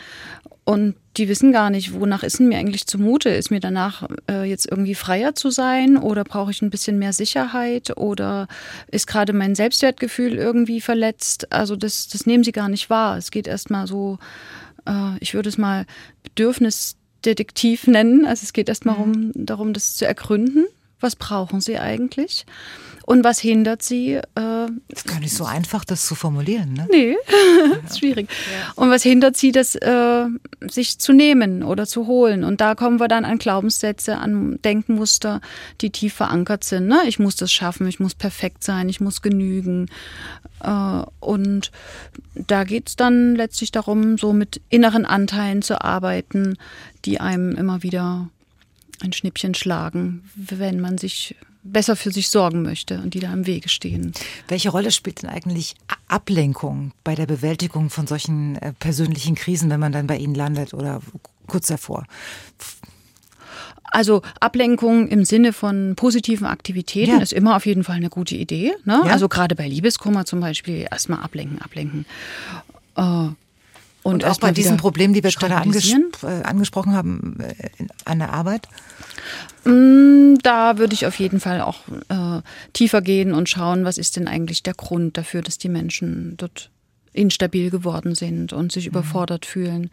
Und 0.65 0.95
die 1.17 1.29
wissen 1.29 1.51
gar 1.51 1.69
nicht, 1.69 1.93
wonach 1.93 2.23
ist 2.23 2.39
denn 2.39 2.47
mir 2.47 2.57
eigentlich 2.57 2.87
zumute? 2.87 3.29
Ist 3.29 3.51
mir 3.51 3.59
danach 3.59 4.07
äh, 4.29 4.43
jetzt 4.49 4.69
irgendwie 4.69 4.95
freier 4.95 5.35
zu 5.35 5.51
sein 5.51 5.95
oder 5.95 6.23
brauche 6.23 6.49
ich 6.49 6.63
ein 6.63 6.71
bisschen 6.71 6.97
mehr 6.97 7.13
Sicherheit 7.13 7.95
oder 7.95 8.47
ist 8.89 9.05
gerade 9.05 9.31
mein 9.31 9.53
Selbstwertgefühl 9.53 10.33
irgendwie 10.33 10.81
verletzt? 10.81 11.53
Also 11.53 11.75
das, 11.75 12.07
das 12.07 12.25
nehmen 12.25 12.43
sie 12.43 12.51
gar 12.51 12.67
nicht 12.67 12.89
wahr. 12.89 13.17
Es 13.17 13.29
geht 13.29 13.47
erstmal 13.47 13.85
so 13.85 14.17
äh, 14.85 15.17
ich 15.19 15.33
würde 15.33 15.49
es 15.49 15.57
mal 15.57 15.85
Bedürfnisdetektiv 16.23 17.87
nennen. 17.87 18.25
Also 18.25 18.43
es 18.43 18.53
geht 18.53 18.69
erstmal 18.69 18.97
mhm. 18.97 19.31
darum, 19.35 19.73
das 19.73 19.95
zu 19.95 20.05
ergründen. 20.05 20.65
Was 20.99 21.15
brauchen 21.15 21.61
sie 21.61 21.77
eigentlich? 21.77 22.45
Und 23.07 23.23
was 23.23 23.39
hindert 23.39 23.83
sie? 23.83 24.13
Äh, 24.13 24.21
das 24.33 24.71
ist 24.89 25.07
gar 25.07 25.19
nicht 25.19 25.35
so 25.35 25.45
einfach, 25.45 25.85
das 25.85 26.07
zu 26.07 26.15
formulieren, 26.15 26.73
ne? 26.73 26.87
Nee, 26.89 27.15
das 27.83 27.91
ist 27.91 27.99
schwierig. 27.99 28.27
Und 28.75 28.89
was 28.89 29.03
hindert 29.03 29.37
sie, 29.37 29.51
das 29.51 29.75
äh, 29.75 30.25
sich 30.61 30.97
zu 30.97 31.13
nehmen 31.13 31.61
oder 31.61 31.85
zu 31.85 32.07
holen? 32.07 32.43
Und 32.43 32.61
da 32.61 32.73
kommen 32.73 32.99
wir 32.99 33.07
dann 33.07 33.23
an 33.23 33.37
Glaubenssätze, 33.37 34.17
an 34.17 34.59
Denkmuster, 34.63 35.39
die 35.81 35.91
tief 35.91 36.15
verankert 36.15 36.63
sind. 36.63 36.87
Ne? 36.87 37.01
Ich 37.05 37.19
muss 37.19 37.35
das 37.35 37.53
schaffen, 37.53 37.87
ich 37.87 37.99
muss 37.99 38.15
perfekt 38.15 38.63
sein, 38.63 38.89
ich 38.89 38.99
muss 38.99 39.21
genügen. 39.21 39.85
Äh, 40.63 41.03
und 41.19 41.71
da 42.33 42.63
geht 42.63 42.89
es 42.89 42.95
dann 42.95 43.35
letztlich 43.35 43.71
darum, 43.71 44.17
so 44.17 44.33
mit 44.33 44.61
inneren 44.69 45.05
Anteilen 45.05 45.61
zu 45.61 45.79
arbeiten, 45.79 46.57
die 47.05 47.19
einem 47.19 47.55
immer 47.55 47.83
wieder 47.83 48.29
ein 49.01 49.13
Schnippchen 49.13 49.53
schlagen, 49.53 50.27
wenn 50.35 50.79
man 50.79 50.97
sich 50.97 51.35
besser 51.65 51.95
für 51.95 52.11
sich 52.11 52.29
sorgen 52.29 52.61
möchte 52.61 53.01
und 53.01 53.13
die 53.13 53.19
da 53.19 53.33
im 53.33 53.45
Wege 53.47 53.69
stehen. 53.69 54.13
Welche 54.47 54.69
Rolle 54.69 54.91
spielt 54.91 55.23
denn 55.23 55.29
eigentlich 55.29 55.75
Ablenkung 56.07 56.91
bei 57.03 57.15
der 57.15 57.25
Bewältigung 57.25 57.89
von 57.89 58.07
solchen 58.07 58.55
äh, 58.57 58.71
persönlichen 58.73 59.35
Krisen, 59.35 59.69
wenn 59.69 59.79
man 59.79 59.91
dann 59.91 60.07
bei 60.07 60.17
Ihnen 60.17 60.35
landet 60.35 60.73
oder 60.73 61.01
kurz 61.47 61.67
davor? 61.67 62.05
Also 63.85 64.21
Ablenkung 64.39 65.07
im 65.07 65.25
Sinne 65.25 65.53
von 65.53 65.95
positiven 65.95 66.45
Aktivitäten 66.45 67.15
ja. 67.15 67.21
ist 67.21 67.33
immer 67.33 67.55
auf 67.55 67.65
jeden 67.65 67.83
Fall 67.83 67.95
eine 67.95 68.09
gute 68.09 68.35
Idee. 68.35 68.73
Ne? 68.83 69.01
Ja. 69.05 69.11
Also 69.11 69.29
gerade 69.29 69.55
bei 69.55 69.67
Liebeskummer 69.67 70.25
zum 70.25 70.41
Beispiel 70.41 70.85
erstmal 70.91 71.19
ablenken, 71.21 71.61
ablenken. 71.61 72.05
Äh, 72.95 73.29
und, 74.05 74.23
und 74.23 74.25
auch 74.25 74.39
bei 74.39 74.51
diesen 74.51 74.77
Problemen, 74.77 75.15
die 75.15 75.23
wir 75.23 75.31
gerade 75.31 75.55
anges 75.55 75.91
äh, 75.91 76.43
angesprochen 76.43 76.93
haben, 76.93 77.39
äh, 77.39 77.87
an 78.05 78.19
der 78.19 78.31
Arbeit? 78.31 78.67
Mm, 79.63 80.35
da 80.43 80.77
würde 80.77 80.93
ich 80.93 81.07
auf 81.07 81.17
jeden 81.17 81.39
Fall 81.39 81.59
auch 81.61 81.79
äh, 82.09 82.43
tiefer 82.73 83.01
gehen 83.01 83.33
und 83.33 83.49
schauen, 83.49 83.83
was 83.83 83.97
ist 83.97 84.15
denn 84.15 84.27
eigentlich 84.27 84.61
der 84.61 84.75
Grund 84.75 85.17
dafür, 85.17 85.41
dass 85.41 85.57
die 85.57 85.69
Menschen 85.69 86.35
dort 86.37 86.69
instabil 87.13 87.71
geworden 87.71 88.13
sind 88.13 88.53
und 88.53 88.71
sich 88.71 88.85
mhm. 88.85 88.91
überfordert 88.91 89.47
fühlen. 89.47 89.89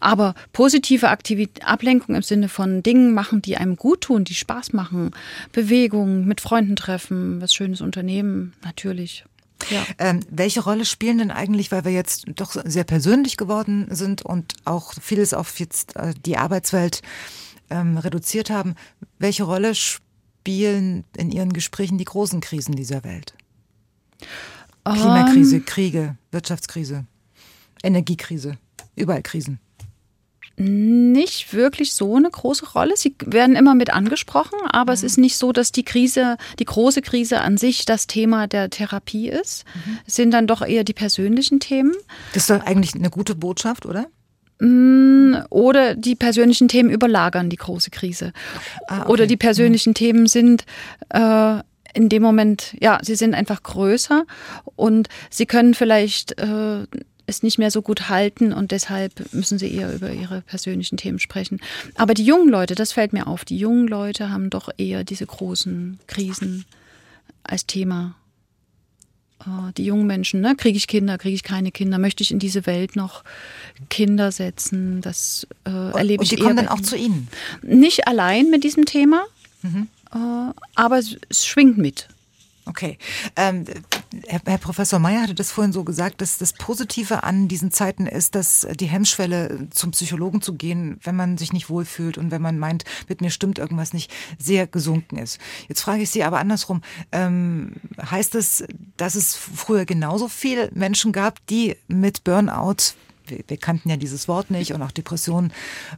Aber 0.00 0.34
positive 0.52 1.08
Aktivität, 1.08 1.64
Ablenkung 1.64 2.16
im 2.16 2.22
Sinne 2.22 2.48
von 2.48 2.82
Dingen 2.82 3.14
machen, 3.14 3.42
die 3.42 3.56
einem 3.56 3.76
gut 3.76 4.00
tun, 4.00 4.24
die 4.24 4.34
Spaß 4.34 4.72
machen, 4.72 5.12
Bewegung, 5.52 6.24
mit 6.24 6.40
Freunden 6.40 6.74
treffen, 6.74 7.40
was 7.40 7.54
Schönes 7.54 7.80
unternehmen, 7.80 8.54
natürlich. 8.64 9.24
Ja. 9.70 9.84
Ähm, 9.98 10.20
welche 10.30 10.62
Rolle 10.62 10.84
spielen 10.84 11.18
denn 11.18 11.30
eigentlich, 11.30 11.72
weil 11.72 11.84
wir 11.84 11.92
jetzt 11.92 12.26
doch 12.34 12.56
sehr 12.64 12.84
persönlich 12.84 13.36
geworden 13.36 13.86
sind 13.90 14.22
und 14.22 14.54
auch 14.64 14.94
vieles 15.00 15.34
auf 15.34 15.58
jetzt 15.58 15.96
äh, 15.96 16.14
die 16.24 16.36
Arbeitswelt 16.36 17.02
ähm, 17.70 17.98
reduziert 17.98 18.50
haben, 18.50 18.74
welche 19.18 19.44
Rolle 19.44 19.74
spielen 19.74 21.04
in 21.16 21.30
Ihren 21.30 21.52
Gesprächen 21.52 21.98
die 21.98 22.04
großen 22.04 22.40
Krisen 22.40 22.76
dieser 22.76 23.04
Welt? 23.04 23.34
Klimakrise, 24.84 25.56
um, 25.56 25.60
ähm. 25.62 25.66
Kriege, 25.66 26.16
Wirtschaftskrise, 26.30 27.06
Energiekrise, 27.82 28.56
überall 28.94 29.22
Krisen. 29.22 29.58
Nicht 30.58 31.52
wirklich 31.52 31.92
so 31.92 32.16
eine 32.16 32.30
große 32.30 32.70
Rolle. 32.70 32.96
Sie 32.96 33.14
werden 33.24 33.56
immer 33.56 33.74
mit 33.74 33.90
angesprochen, 33.90 34.58
aber 34.70 34.92
mhm. 34.92 34.94
es 34.94 35.02
ist 35.02 35.18
nicht 35.18 35.36
so, 35.36 35.52
dass 35.52 35.70
die 35.70 35.84
Krise, 35.84 36.38
die 36.58 36.64
große 36.64 37.02
Krise 37.02 37.42
an 37.42 37.58
sich 37.58 37.84
das 37.84 38.06
Thema 38.06 38.46
der 38.46 38.70
Therapie 38.70 39.28
ist. 39.28 39.64
Mhm. 39.74 39.98
Es 40.06 40.14
sind 40.14 40.30
dann 40.30 40.46
doch 40.46 40.62
eher 40.62 40.82
die 40.82 40.94
persönlichen 40.94 41.60
Themen. 41.60 41.92
Das 42.32 42.44
ist 42.44 42.50
doch 42.50 42.64
eigentlich 42.64 42.94
eine 42.94 43.10
gute 43.10 43.34
Botschaft, 43.34 43.84
oder? 43.84 44.06
Mm, 44.60 45.34
oder 45.50 45.94
die 45.94 46.14
persönlichen 46.14 46.68
Themen 46.68 46.88
überlagern 46.88 47.50
die 47.50 47.56
große 47.56 47.90
Krise. 47.90 48.32
Ah, 48.88 49.02
okay. 49.02 49.12
Oder 49.12 49.26
die 49.26 49.36
persönlichen 49.36 49.90
mhm. 49.90 49.94
Themen 49.94 50.26
sind 50.26 50.64
äh, 51.10 51.58
in 51.92 52.08
dem 52.08 52.22
Moment, 52.22 52.76
ja, 52.80 52.98
sie 53.02 53.14
sind 53.14 53.34
einfach 53.34 53.62
größer 53.62 54.24
und 54.76 55.08
sie 55.30 55.46
können 55.46 55.74
vielleicht 55.74 56.38
äh, 56.38 56.86
es 57.26 57.42
nicht 57.42 57.58
mehr 57.58 57.70
so 57.70 57.82
gut 57.82 58.08
halten 58.08 58.52
und 58.52 58.70
deshalb 58.70 59.32
müssen 59.32 59.58
sie 59.58 59.72
eher 59.72 59.92
über 59.92 60.12
ihre 60.12 60.42
persönlichen 60.42 60.96
Themen 60.96 61.18
sprechen. 61.18 61.60
Aber 61.94 62.14
die 62.14 62.24
jungen 62.24 62.48
Leute, 62.48 62.74
das 62.74 62.92
fällt 62.92 63.12
mir 63.12 63.26
auf, 63.26 63.44
die 63.44 63.58
jungen 63.58 63.88
Leute 63.88 64.30
haben 64.30 64.50
doch 64.50 64.68
eher 64.76 65.04
diese 65.04 65.26
großen 65.26 65.98
Krisen 66.06 66.64
als 67.42 67.66
Thema 67.66 68.14
äh, 69.40 69.72
die 69.76 69.84
jungen 69.84 70.06
Menschen, 70.06 70.40
ne? 70.40 70.54
kriege 70.56 70.76
ich 70.76 70.86
Kinder, 70.86 71.18
kriege 71.18 71.34
ich 71.34 71.42
keine 71.42 71.70
Kinder, 71.70 71.98
möchte 71.98 72.22
ich 72.22 72.30
in 72.30 72.38
diese 72.38 72.66
Welt 72.66 72.96
noch 72.96 73.24
Kinder 73.90 74.32
setzen, 74.32 75.00
das 75.00 75.46
äh, 75.64 75.70
erlebe 75.70 76.24
ich. 76.24 76.32
Und 76.32 76.38
die 76.38 76.42
kommen 76.42 76.56
dann 76.56 76.68
auch 76.68 76.80
zu 76.80 76.96
Ihnen? 76.96 77.28
Nicht 77.62 78.08
allein 78.08 78.50
mit 78.50 78.64
diesem 78.64 78.84
Thema, 78.84 79.24
mhm. 79.62 79.88
äh, 80.12 80.52
aber 80.74 80.98
es, 80.98 81.16
es, 81.28 81.46
schwingt 81.46 81.78
mit. 81.78 82.08
Okay. 82.64 82.98
Ähm, 83.36 83.64
Herr, 84.26 84.40
Herr, 84.44 84.58
Professor 84.58 84.98
Meyer 84.98 85.22
hatte 85.22 85.34
das 85.34 85.50
vorhin 85.50 85.72
so 85.72 85.84
gesagt, 85.84 86.20
dass 86.20 86.38
das 86.38 86.52
Positive 86.52 87.22
an 87.22 87.48
diesen 87.48 87.70
Zeiten 87.70 88.06
ist, 88.06 88.34
dass 88.34 88.66
die 88.78 88.86
Hemmschwelle 88.86 89.68
zum 89.70 89.90
Psychologen 89.92 90.42
zu 90.42 90.54
gehen, 90.54 90.98
wenn 91.02 91.16
man 91.16 91.38
sich 91.38 91.52
nicht 91.52 91.68
wohlfühlt 91.70 92.18
und 92.18 92.30
wenn 92.30 92.42
man 92.42 92.58
meint, 92.58 92.84
mit 93.08 93.20
mir 93.20 93.30
stimmt 93.30 93.58
irgendwas 93.58 93.92
nicht, 93.92 94.12
sehr 94.38 94.66
gesunken 94.66 95.18
ist. 95.18 95.38
Jetzt 95.68 95.82
frage 95.82 96.02
ich 96.02 96.10
Sie 96.10 96.24
aber 96.24 96.38
andersrum. 96.38 96.82
Ähm, 97.12 97.72
heißt 97.98 98.34
es, 98.34 98.64
dass 98.96 99.14
es 99.14 99.36
früher 99.36 99.84
genauso 99.84 100.28
viele 100.28 100.70
Menschen 100.74 101.12
gab, 101.12 101.44
die 101.46 101.76
mit 101.88 102.24
Burnout 102.24 102.94
wir, 103.28 103.40
wir, 103.48 103.56
kannten 103.56 103.90
ja 103.90 103.96
dieses 103.96 104.28
Wort 104.28 104.50
nicht 104.50 104.72
und 104.72 104.82
auch 104.82 104.92
Depression 104.92 105.52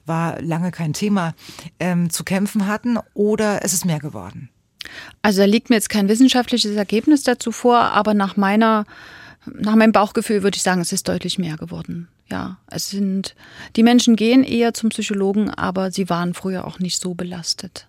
war 0.07 0.41
lange 0.41 0.71
kein 0.71 0.95
Thema, 0.95 1.35
ähm, 1.79 2.09
zu 2.09 2.25
kämpfen 2.25 2.67
hatten 2.67 2.99
oder 3.13 3.63
ist 3.63 3.75
es 3.75 3.85
mehr 3.85 3.99
geworden? 3.99 4.49
Also 5.23 5.41
da 5.41 5.47
liegt 5.47 5.71
mir 5.71 5.77
jetzt 5.77 5.91
kein 5.91 6.09
wissenschaftliches 6.09 6.75
Ergebnis 6.77 7.23
dazu 7.23 7.53
vor, 7.53 7.79
aber 7.79 8.15
nach 8.15 8.37
meiner, 8.37 8.87
nach 9.47 9.75
meinem 9.75 9.93
Bauchgefühl 9.93 10.43
würde 10.43 10.57
ich 10.57 10.63
sagen, 10.63 10.81
es 10.81 10.93
ist 10.93 11.09
deutlich 11.09 11.39
mehr 11.39 11.57
geworden. 11.57 12.09
Ja, 12.31 12.59
es 12.71 12.91
sind, 12.91 13.35
die 13.77 13.83
Menschen 13.83 14.15
gehen 14.15 14.45
eher 14.45 14.75
zum 14.75 14.91
Psychologen, 14.91 15.51
aber 15.51 15.91
sie 15.91 16.11
waren 16.11 16.35
früher 16.35 16.67
auch 16.67 16.79
nicht 16.79 17.01
so 17.01 17.15
belastet. 17.15 17.87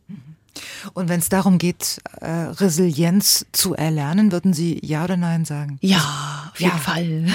Und 0.93 1.09
wenn 1.09 1.19
es 1.19 1.29
darum 1.29 1.57
geht, 1.57 2.01
äh, 2.21 2.29
Resilienz 2.29 3.45
zu 3.51 3.75
erlernen, 3.75 4.31
würden 4.31 4.53
Sie 4.53 4.79
Ja 4.83 5.03
oder 5.03 5.17
Nein 5.17 5.45
sagen? 5.45 5.77
Ja, 5.81 6.49
auf 6.51 6.59
jeden 6.59 6.71
ja. 6.71 6.77
Fall. 6.77 7.25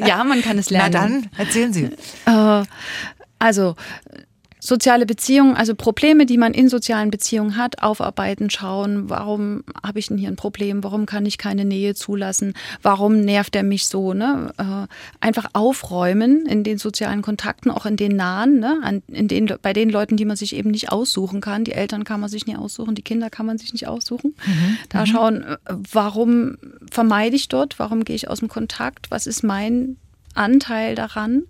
ja, 0.06 0.24
man 0.24 0.42
kann 0.42 0.58
es 0.58 0.70
lernen. 0.70 0.92
Na 0.92 1.00
dann, 1.00 1.30
erzählen 1.36 1.72
Sie. 1.72 1.90
Äh, 2.26 2.64
also, 3.38 3.76
soziale 4.66 5.06
Beziehungen, 5.06 5.54
also 5.54 5.76
Probleme, 5.76 6.26
die 6.26 6.38
man 6.38 6.52
in 6.52 6.68
sozialen 6.68 7.12
Beziehungen 7.12 7.56
hat, 7.56 7.84
aufarbeiten, 7.84 8.50
schauen, 8.50 9.08
warum 9.08 9.62
habe 9.80 10.00
ich 10.00 10.08
denn 10.08 10.18
hier 10.18 10.28
ein 10.28 10.34
Problem, 10.34 10.82
warum 10.82 11.06
kann 11.06 11.24
ich 11.24 11.38
keine 11.38 11.64
Nähe 11.64 11.94
zulassen, 11.94 12.54
warum 12.82 13.20
nervt 13.20 13.54
er 13.54 13.62
mich 13.62 13.86
so, 13.86 14.12
ne? 14.12 14.52
Äh, 14.58 15.24
einfach 15.24 15.50
aufräumen 15.52 16.46
in 16.46 16.64
den 16.64 16.78
sozialen 16.78 17.22
Kontakten, 17.22 17.70
auch 17.70 17.86
in 17.86 17.96
den 17.96 18.16
nahen, 18.16 18.58
ne? 18.58 18.80
An, 18.82 19.04
in 19.06 19.28
den, 19.28 19.48
bei 19.62 19.72
den 19.72 19.88
Leuten, 19.88 20.16
die 20.16 20.24
man 20.24 20.36
sich 20.36 20.56
eben 20.56 20.72
nicht 20.72 20.90
aussuchen 20.90 21.40
kann. 21.40 21.62
Die 21.62 21.72
Eltern 21.72 22.02
kann 22.02 22.18
man 22.18 22.28
sich 22.28 22.46
nicht 22.46 22.58
aussuchen, 22.58 22.96
die 22.96 23.02
Kinder 23.02 23.30
kann 23.30 23.46
man 23.46 23.58
sich 23.58 23.72
nicht 23.72 23.86
aussuchen. 23.86 24.34
Mhm. 24.44 24.78
Da 24.88 25.02
mhm. 25.02 25.06
schauen, 25.06 25.42
äh, 25.44 25.56
warum 25.92 26.56
vermeide 26.90 27.36
ich 27.36 27.46
dort? 27.48 27.78
Warum 27.78 28.02
gehe 28.02 28.16
ich 28.16 28.28
aus 28.28 28.40
dem 28.40 28.48
Kontakt? 28.48 29.12
Was 29.12 29.28
ist 29.28 29.44
mein 29.44 29.96
Anteil 30.34 30.96
daran? 30.96 31.44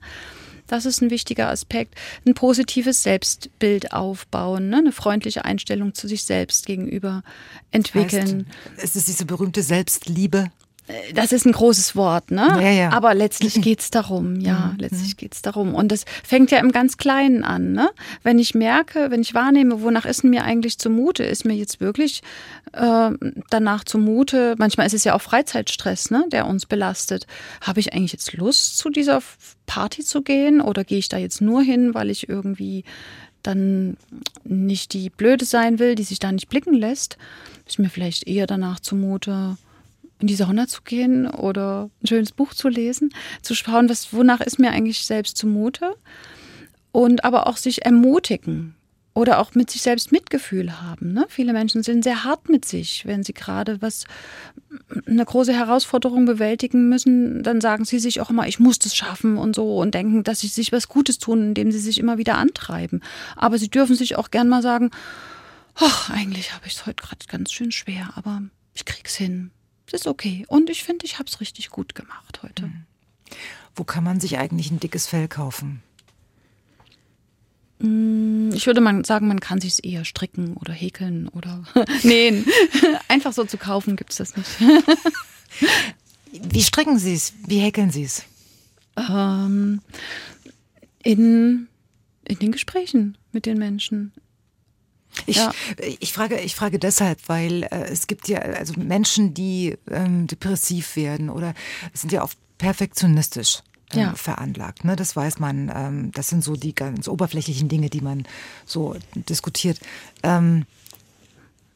Das 0.66 0.86
ist 0.86 1.01
ein 1.01 1.10
wichtiger 1.10 1.48
Aspekt. 1.48 1.94
Ein 2.26 2.34
positives 2.34 3.02
Selbstbild 3.02 3.93
aufbauen, 3.93 4.68
ne? 4.68 4.78
eine 4.78 4.93
freundliche 4.93 5.44
Einstellung 5.44 5.94
zu 5.94 6.09
sich 6.09 6.24
selbst 6.24 6.66
gegenüber 6.66 7.22
entwickeln. 7.70 8.47
Heißt, 8.76 8.84
ist 8.84 8.97
es 8.97 9.05
diese 9.06 9.26
berühmte 9.26 9.62
Selbstliebe? 9.62 10.51
Das 11.14 11.32
ist 11.32 11.46
ein 11.46 11.52
großes 11.52 11.96
Wort, 11.96 12.30
ne? 12.30 12.46
Ja, 12.60 12.70
ja. 12.70 12.92
Aber 12.92 13.14
letztlich 13.14 13.54
geht's 13.62 13.90
darum, 13.90 14.38
ja, 14.40 14.72
mhm. 14.72 14.78
letztlich 14.78 15.16
geht's 15.16 15.42
darum. 15.42 15.74
Und 15.74 15.90
das 15.90 16.04
fängt 16.22 16.50
ja 16.50 16.58
im 16.58 16.70
ganz 16.70 16.96
Kleinen 16.96 17.42
an, 17.42 17.72
ne? 17.72 17.90
Wenn 18.22 18.38
ich 18.38 18.54
merke, 18.54 19.10
wenn 19.10 19.20
ich 19.20 19.34
wahrnehme, 19.34 19.82
wonach 19.82 20.04
ist 20.04 20.22
mir 20.22 20.44
eigentlich 20.44 20.78
zumute, 20.78 21.24
ist 21.24 21.44
mir 21.44 21.54
jetzt 21.54 21.80
wirklich 21.80 22.22
äh, 22.72 23.10
danach 23.50 23.84
zumute, 23.84 24.54
manchmal 24.58 24.86
ist 24.86 24.94
es 24.94 25.04
ja 25.04 25.14
auch 25.14 25.22
Freizeitstress, 25.22 26.10
ne, 26.10 26.24
der 26.30 26.46
uns 26.46 26.66
belastet. 26.66 27.26
Habe 27.60 27.80
ich 27.80 27.92
eigentlich 27.92 28.12
jetzt 28.12 28.32
Lust, 28.34 28.78
zu 28.78 28.90
dieser 28.90 29.22
Party 29.66 30.04
zu 30.04 30.22
gehen 30.22 30.60
oder 30.60 30.84
gehe 30.84 30.98
ich 30.98 31.08
da 31.08 31.16
jetzt 31.16 31.40
nur 31.40 31.62
hin, 31.62 31.94
weil 31.94 32.10
ich 32.10 32.28
irgendwie 32.28 32.84
dann 33.42 33.96
nicht 34.44 34.92
die 34.92 35.10
Blöde 35.10 35.44
sein 35.44 35.78
will, 35.78 35.94
die 35.94 36.02
sich 36.02 36.18
da 36.18 36.30
nicht 36.30 36.48
blicken 36.48 36.74
lässt? 36.74 37.16
Ist 37.66 37.78
mir 37.78 37.90
vielleicht 37.90 38.28
eher 38.28 38.46
danach 38.46 38.80
zumute, 38.80 39.56
in 40.20 40.26
die 40.26 40.34
Sauna 40.34 40.66
zu 40.66 40.82
gehen 40.82 41.26
oder 41.28 41.90
ein 42.02 42.06
schönes 42.06 42.32
Buch 42.32 42.55
zu 42.55 42.68
lesen, 42.68 43.10
zu 43.43 43.55
schauen, 43.55 43.88
was, 43.88 44.12
wonach 44.12 44.40
ist 44.40 44.59
mir 44.59 44.70
eigentlich 44.70 45.05
selbst 45.05 45.36
zumute 45.36 45.94
und 46.93 47.24
aber 47.24 47.47
auch 47.47 47.56
sich 47.56 47.84
ermutigen 47.84 48.74
oder 49.16 49.38
auch 49.38 49.55
mit 49.55 49.70
sich 49.70 49.80
selbst 49.80 50.12
Mitgefühl 50.12 50.82
haben. 50.82 51.14
Ne? 51.14 51.24
Viele 51.28 51.55
Menschen 51.55 51.82
sind 51.82 52.05
sehr 52.05 52.24
hart 52.24 52.51
mit 52.51 52.66
sich, 52.66 53.06
wenn 53.06 53.22
sie 53.22 53.32
gerade 53.32 53.80
was, 53.80 54.05
eine 55.06 55.24
große 55.24 55.55
Herausforderung 55.55 56.26
bewältigen 56.26 56.90
müssen, 56.90 57.43
dann 57.43 57.62
sagen 57.62 57.86
sie 57.86 57.98
sich 57.98 58.20
auch 58.20 58.28
immer, 58.28 58.47
ich 58.47 58.59
muss 58.59 58.78
das 58.78 58.94
schaffen 58.94 59.38
und 59.38 59.56
so 59.56 59.78
und 59.78 59.94
denken, 59.94 60.22
dass 60.22 60.40
sie 60.40 60.48
sich 60.48 60.70
was 60.70 60.88
Gutes 60.88 61.18
tun, 61.18 61.48
indem 61.48 61.72
sie 61.72 61.78
sich 61.78 61.98
immer 61.98 62.18
wieder 62.18 62.36
antreiben. 62.36 63.01
Aber 63.36 63.56
sie 63.56 63.70
dürfen 63.70 63.97
sich 63.97 64.16
auch 64.16 64.30
gern 64.30 64.51
mal 64.51 64.60
sagen, 64.60 64.90
ach, 65.76 66.10
eigentlich 66.10 66.52
habe 66.52 66.66
ich 66.66 66.74
es 66.74 66.84
heute 66.84 67.02
gerade 67.02 67.24
ganz 67.26 67.52
schön 67.52 67.72
schwer, 67.72 68.10
aber 68.16 68.43
ich 68.74 68.84
krieg's 68.84 69.16
hin 69.16 69.51
das 69.90 70.02
ist 70.02 70.06
okay. 70.06 70.44
Und 70.48 70.70
ich 70.70 70.84
finde, 70.84 71.06
ich 71.06 71.18
habe 71.18 71.28
es 71.28 71.40
richtig 71.40 71.70
gut 71.70 71.94
gemacht 71.94 72.40
heute. 72.42 72.66
Mhm. 72.66 72.84
Wo 73.74 73.84
kann 73.84 74.04
man 74.04 74.20
sich 74.20 74.38
eigentlich 74.38 74.70
ein 74.70 74.80
dickes 74.80 75.06
Fell 75.06 75.28
kaufen? 75.28 75.82
Mm, 77.78 78.50
ich 78.54 78.66
würde 78.66 78.80
mal 78.80 79.04
sagen, 79.04 79.28
man 79.28 79.40
kann 79.40 79.60
sich 79.60 79.84
eher 79.84 80.04
stricken 80.04 80.54
oder 80.54 80.72
häkeln 80.72 81.28
oder 81.28 81.64
nähen. 82.02 82.46
Einfach 83.08 83.32
so 83.32 83.44
zu 83.44 83.58
kaufen 83.58 83.96
gibt 83.96 84.12
es 84.12 84.18
das 84.18 84.36
nicht. 84.36 84.50
Wie 86.52 86.62
stricken 86.62 86.98
Sie 86.98 87.14
es? 87.14 87.34
Wie 87.46 87.58
häkeln 87.58 87.90
Sie 87.90 88.04
es? 88.04 88.24
Ähm, 88.96 89.80
in, 91.02 91.68
in 92.24 92.38
den 92.38 92.52
Gesprächen 92.52 93.18
mit 93.32 93.46
den 93.46 93.58
Menschen. 93.58 94.12
Ich, 95.24 95.36
ja. 95.36 95.52
ich, 95.78 96.12
frage, 96.12 96.38
ich 96.40 96.55
frage 96.55 96.78
deshalb, 96.78 97.18
weil 97.28 97.64
äh, 97.64 97.84
es 97.90 98.06
gibt 98.06 98.28
ja 98.28 98.38
also 98.40 98.74
Menschen, 98.76 99.32
die 99.34 99.76
ähm, 99.90 100.26
depressiv 100.26 100.97
werden 100.97 101.30
oder 101.30 101.55
sind 101.94 102.12
ja 102.12 102.22
oft 102.22 102.36
perfektionistisch 102.59 103.62
äh, 103.93 104.01
ja. 104.01 104.14
veranlagt. 104.14 104.84
Ne? 104.84 104.97
Das 104.97 105.16
weiß 105.16 105.38
man. 105.38 105.72
Ähm, 105.74 106.12
das 106.12 106.28
sind 106.28 106.44
so 106.44 106.56
die 106.56 106.74
ganz 106.74 107.09
oberflächlichen 107.09 107.68
Dinge, 107.68 107.90
die 107.90 108.01
man 108.01 108.26
so 108.64 108.97
diskutiert. 109.14 109.80
Ähm, 110.22 110.66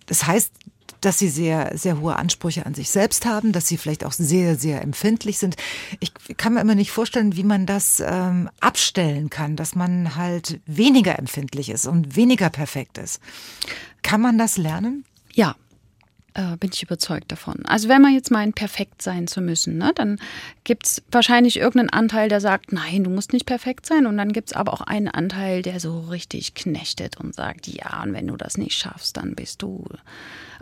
das 0.06 0.26
heißt, 0.26 0.52
dass 1.00 1.18
sie 1.18 1.28
sehr, 1.28 1.76
sehr 1.76 2.00
hohe 2.00 2.16
Ansprüche 2.16 2.66
an 2.66 2.74
sich 2.74 2.90
selbst 2.90 3.26
haben, 3.26 3.52
dass 3.52 3.68
sie 3.68 3.76
vielleicht 3.76 4.04
auch 4.04 4.12
sehr, 4.12 4.56
sehr 4.56 4.82
empfindlich 4.82 5.38
sind. 5.38 5.56
Ich 6.00 6.12
kann 6.36 6.54
mir 6.54 6.60
immer 6.60 6.74
nicht 6.74 6.90
vorstellen, 6.90 7.36
wie 7.36 7.44
man 7.44 7.66
das 7.66 8.02
ähm, 8.04 8.50
abstellen 8.60 9.30
kann, 9.30 9.56
dass 9.56 9.74
man 9.74 10.16
halt 10.16 10.60
weniger 10.66 11.18
empfindlich 11.18 11.70
ist 11.70 11.86
und 11.86 12.16
weniger 12.16 12.50
perfekt 12.50 12.98
ist. 12.98 13.20
Kann 14.02 14.20
man 14.20 14.38
das 14.38 14.56
lernen? 14.56 15.04
Ja, 15.32 15.56
äh, 16.34 16.56
bin 16.56 16.70
ich 16.72 16.82
überzeugt 16.82 17.32
davon. 17.32 17.64
Also 17.66 17.88
wenn 17.88 18.02
man 18.02 18.14
jetzt 18.14 18.30
meint, 18.30 18.54
perfekt 18.54 19.02
sein 19.02 19.26
zu 19.26 19.40
müssen, 19.40 19.78
ne, 19.78 19.92
dann 19.94 20.18
gibt 20.64 20.86
es 20.86 21.02
wahrscheinlich 21.10 21.56
irgendeinen 21.56 21.90
Anteil, 21.90 22.28
der 22.28 22.40
sagt, 22.40 22.72
nein, 22.72 23.04
du 23.04 23.10
musst 23.10 23.32
nicht 23.32 23.46
perfekt 23.46 23.86
sein. 23.86 24.06
Und 24.06 24.16
dann 24.16 24.32
gibt 24.32 24.50
es 24.50 24.56
aber 24.56 24.72
auch 24.72 24.80
einen 24.82 25.08
Anteil, 25.08 25.62
der 25.62 25.80
so 25.80 26.00
richtig 26.00 26.54
knechtet 26.54 27.18
und 27.18 27.34
sagt, 27.34 27.66
ja, 27.66 28.02
und 28.02 28.12
wenn 28.12 28.28
du 28.28 28.36
das 28.36 28.58
nicht 28.58 28.76
schaffst, 28.76 29.16
dann 29.16 29.34
bist 29.34 29.62
du 29.62 29.84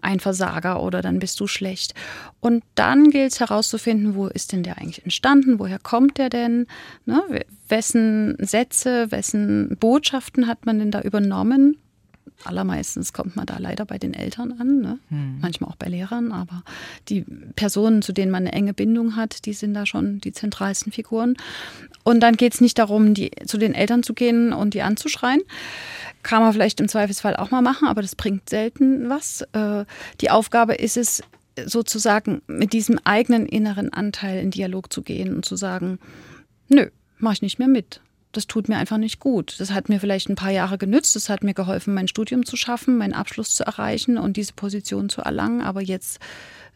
ein 0.02 0.20
Versager 0.20 0.82
oder 0.82 1.02
dann 1.02 1.18
bist 1.18 1.40
du 1.40 1.46
schlecht. 1.46 1.94
Und 2.40 2.64
dann 2.74 3.10
gilt 3.10 3.32
es 3.32 3.40
herauszufinden, 3.40 4.14
wo 4.14 4.26
ist 4.26 4.52
denn 4.52 4.62
der 4.62 4.78
eigentlich 4.78 5.02
entstanden, 5.02 5.58
woher 5.58 5.78
kommt 5.78 6.18
der 6.18 6.28
denn, 6.28 6.66
ne? 7.06 7.22
wessen 7.68 8.36
Sätze, 8.38 9.10
wessen 9.10 9.76
Botschaften 9.78 10.46
hat 10.46 10.66
man 10.66 10.78
denn 10.78 10.90
da 10.90 11.00
übernommen 11.00 11.76
allermeistens 12.44 13.12
kommt 13.12 13.36
man 13.36 13.46
da 13.46 13.58
leider 13.58 13.84
bei 13.84 13.98
den 13.98 14.14
Eltern 14.14 14.52
an, 14.58 14.80
ne? 14.80 14.98
hm. 15.08 15.38
manchmal 15.40 15.70
auch 15.70 15.76
bei 15.76 15.88
Lehrern, 15.88 16.32
aber 16.32 16.62
die 17.08 17.24
Personen, 17.56 18.02
zu 18.02 18.12
denen 18.12 18.30
man 18.30 18.46
eine 18.46 18.52
enge 18.52 18.74
Bindung 18.74 19.16
hat, 19.16 19.44
die 19.46 19.52
sind 19.52 19.74
da 19.74 19.86
schon 19.86 20.20
die 20.20 20.32
zentralsten 20.32 20.92
Figuren. 20.92 21.36
Und 22.04 22.20
dann 22.20 22.36
geht 22.36 22.54
es 22.54 22.60
nicht 22.60 22.78
darum, 22.78 23.14
die, 23.14 23.30
zu 23.46 23.58
den 23.58 23.74
Eltern 23.74 24.02
zu 24.02 24.14
gehen 24.14 24.52
und 24.52 24.74
die 24.74 24.82
anzuschreien. 24.82 25.40
Kann 26.22 26.42
man 26.42 26.52
vielleicht 26.52 26.80
im 26.80 26.88
Zweifelsfall 26.88 27.36
auch 27.36 27.50
mal 27.50 27.62
machen, 27.62 27.88
aber 27.88 28.02
das 28.02 28.16
bringt 28.16 28.48
selten 28.48 29.08
was. 29.08 29.42
Äh, 29.52 29.84
die 30.20 30.30
Aufgabe 30.30 30.74
ist 30.74 30.96
es, 30.96 31.22
sozusagen 31.66 32.42
mit 32.46 32.72
diesem 32.72 32.98
eigenen 33.04 33.46
inneren 33.46 33.92
Anteil 33.92 34.40
in 34.40 34.50
Dialog 34.50 34.92
zu 34.92 35.02
gehen 35.02 35.34
und 35.34 35.44
zu 35.44 35.56
sagen, 35.56 35.98
nö, 36.68 36.88
mache 37.18 37.34
ich 37.34 37.42
nicht 37.42 37.58
mehr 37.58 37.68
mit 37.68 38.00
das 38.32 38.46
tut 38.46 38.68
mir 38.68 38.76
einfach 38.76 38.98
nicht 38.98 39.20
gut. 39.20 39.56
Das 39.58 39.70
hat 39.70 39.88
mir 39.88 40.00
vielleicht 40.00 40.28
ein 40.28 40.34
paar 40.34 40.50
Jahre 40.50 40.78
genützt, 40.78 41.16
das 41.16 41.28
hat 41.28 41.42
mir 41.42 41.54
geholfen, 41.54 41.94
mein 41.94 42.08
Studium 42.08 42.44
zu 42.44 42.56
schaffen, 42.56 42.98
meinen 42.98 43.14
Abschluss 43.14 43.54
zu 43.54 43.64
erreichen 43.64 44.18
und 44.18 44.36
diese 44.36 44.52
Position 44.52 45.08
zu 45.08 45.22
erlangen. 45.22 45.62
Aber 45.62 45.82
jetzt 45.82 46.18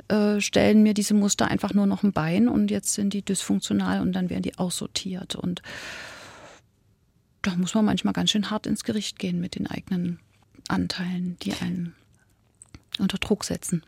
äh, 0.08 0.40
stellen 0.40 0.82
mir 0.82 0.94
diese 0.94 1.14
Muster 1.14 1.48
einfach 1.48 1.74
nur 1.74 1.86
noch 1.86 2.02
ein 2.02 2.12
Bein 2.12 2.48
und 2.48 2.70
jetzt 2.70 2.94
sind 2.94 3.12
die 3.12 3.22
dysfunktional 3.22 4.00
und 4.00 4.12
dann 4.12 4.30
werden 4.30 4.42
die 4.42 4.58
aussortiert. 4.58 5.36
Und 5.36 5.62
da 7.42 7.54
muss 7.56 7.74
man 7.74 7.84
manchmal 7.84 8.14
ganz 8.14 8.30
schön 8.30 8.50
hart 8.50 8.66
ins 8.66 8.84
Gericht 8.84 9.18
gehen 9.18 9.40
mit 9.40 9.54
den 9.54 9.66
eigenen 9.66 10.20
Anteilen, 10.68 11.36
die 11.42 11.52
einen 11.54 11.94
unter 12.98 13.18
Druck 13.18 13.44
setzen. 13.44 13.82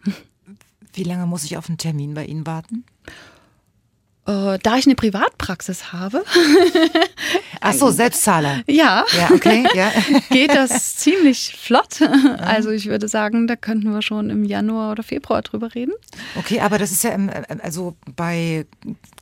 Wie 0.92 1.04
lange 1.04 1.26
muss 1.26 1.44
ich 1.44 1.56
auf 1.56 1.68
einen 1.68 1.78
Termin 1.78 2.14
bei 2.14 2.24
Ihnen 2.24 2.46
warten? 2.46 2.84
Äh, 4.26 4.58
da 4.62 4.76
ich 4.76 4.86
eine 4.86 4.94
Privatpraxis 4.94 5.92
habe. 5.92 6.24
Ach 7.60 7.74
so, 7.74 7.90
Selbstzahler. 7.90 8.62
Ja. 8.66 9.04
Ja, 9.18 9.30
okay, 9.30 9.66
ja. 9.74 9.92
Geht 10.30 10.54
das 10.54 10.96
ziemlich 10.96 11.54
flott. 11.56 12.00
Also 12.38 12.70
ich 12.70 12.86
würde 12.86 13.08
sagen, 13.08 13.46
da 13.46 13.56
könnten 13.56 13.92
wir 13.92 14.00
schon 14.00 14.30
im 14.30 14.44
Januar 14.44 14.92
oder 14.92 15.02
Februar 15.02 15.42
drüber 15.42 15.74
reden. 15.74 15.92
Okay, 16.36 16.60
aber 16.60 16.78
das 16.78 16.90
ist 16.90 17.04
ja 17.04 17.10
im, 17.10 17.30
also 17.62 17.96
bei 18.16 18.66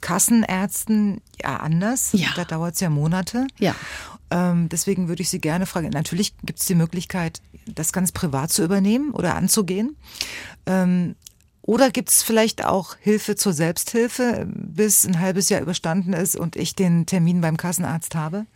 Kassenärzten 0.01 1.21
ja 1.43 1.57
anders. 1.57 2.11
Ja. 2.13 2.29
Da 2.37 2.45
dauert 2.45 2.75
es 2.75 2.81
ja 2.81 2.89
Monate. 2.89 3.49
Ja. 3.59 3.75
Ähm, 4.31 4.69
deswegen 4.69 5.09
würde 5.09 5.23
ich 5.23 5.31
Sie 5.31 5.41
gerne 5.41 5.67
fragen. 5.67 5.91
Natürlich 5.91 6.35
gibt 6.45 6.61
es 6.61 6.67
die 6.67 6.75
Möglichkeit, 6.75 7.43
das 7.67 7.93
ganz 7.93 8.13
privat 8.13 8.51
zu 8.51 8.65
übernehmen 8.65 9.11
oder 9.11 9.35
anzugehen. 9.35 9.97
Ähm, 10.67 11.17
oder 11.63 11.91
gibt 11.91 12.11
es 12.11 12.23
vielleicht 12.23 12.65
auch 12.65 12.97
Hilfe 13.01 13.37
zur 13.37 13.53
Selbsthilfe, 13.53 14.47
bis 14.53 15.07
ein 15.07 15.21
halbes 15.21 15.49
Jahr 15.49 15.61
überstanden 15.61 16.13
ist 16.13 16.37
und 16.37 16.57
ich 16.57 16.75
den 16.75 17.07
Termin 17.07 17.41
beim 17.41 17.57
Kassenarzt 17.57 18.15
habe? 18.17 18.47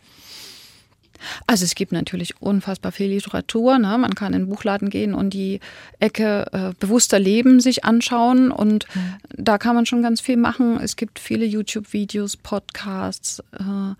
Also 1.47 1.65
es 1.65 1.75
gibt 1.75 1.93
natürlich 1.93 2.41
unfassbar 2.41 2.91
viel 2.91 3.07
Literatur. 3.07 3.79
Ne? 3.79 3.97
Man 3.97 4.13
kann 4.13 4.33
in 4.33 4.43
den 4.43 4.49
Buchladen 4.49 4.89
gehen 4.89 5.13
und 5.13 5.33
die 5.33 5.59
Ecke 5.99 6.45
äh, 6.51 6.73
bewusster 6.79 7.19
Leben 7.19 7.59
sich 7.59 7.85
anschauen 7.85 8.51
und 8.51 8.85
mhm. 8.93 9.15
da 9.35 9.57
kann 9.57 9.75
man 9.75 9.85
schon 9.85 10.01
ganz 10.01 10.21
viel 10.21 10.37
machen. 10.37 10.79
Es 10.79 10.95
gibt 10.95 11.19
viele 11.19 11.45
YouTube-Videos, 11.45 12.37
Podcasts 12.37 13.39
äh, 13.53 13.95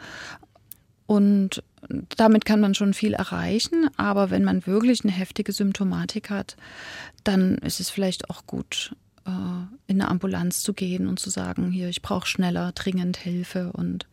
und 1.07 1.63
damit 2.15 2.45
kann 2.45 2.59
man 2.59 2.75
schon 2.75 2.93
viel 2.93 3.13
erreichen. 3.13 3.89
Aber 3.97 4.29
wenn 4.29 4.43
man 4.43 4.65
wirklich 4.65 5.03
eine 5.03 5.13
heftige 5.13 5.51
Symptomatik 5.51 6.29
hat, 6.29 6.57
dann 7.23 7.57
ist 7.59 7.79
es 7.79 7.89
vielleicht 7.89 8.29
auch 8.29 8.45
gut, 8.45 8.95
äh, 9.25 9.29
in 9.29 10.01
eine 10.01 10.07
Ambulanz 10.07 10.61
zu 10.61 10.73
gehen 10.73 11.07
und 11.07 11.19
zu 11.19 11.29
sagen, 11.29 11.71
hier, 11.71 11.89
ich 11.89 12.01
brauche 12.01 12.27
schneller, 12.27 12.71
dringend 12.73 13.17
Hilfe 13.17 13.71
und 13.73 14.07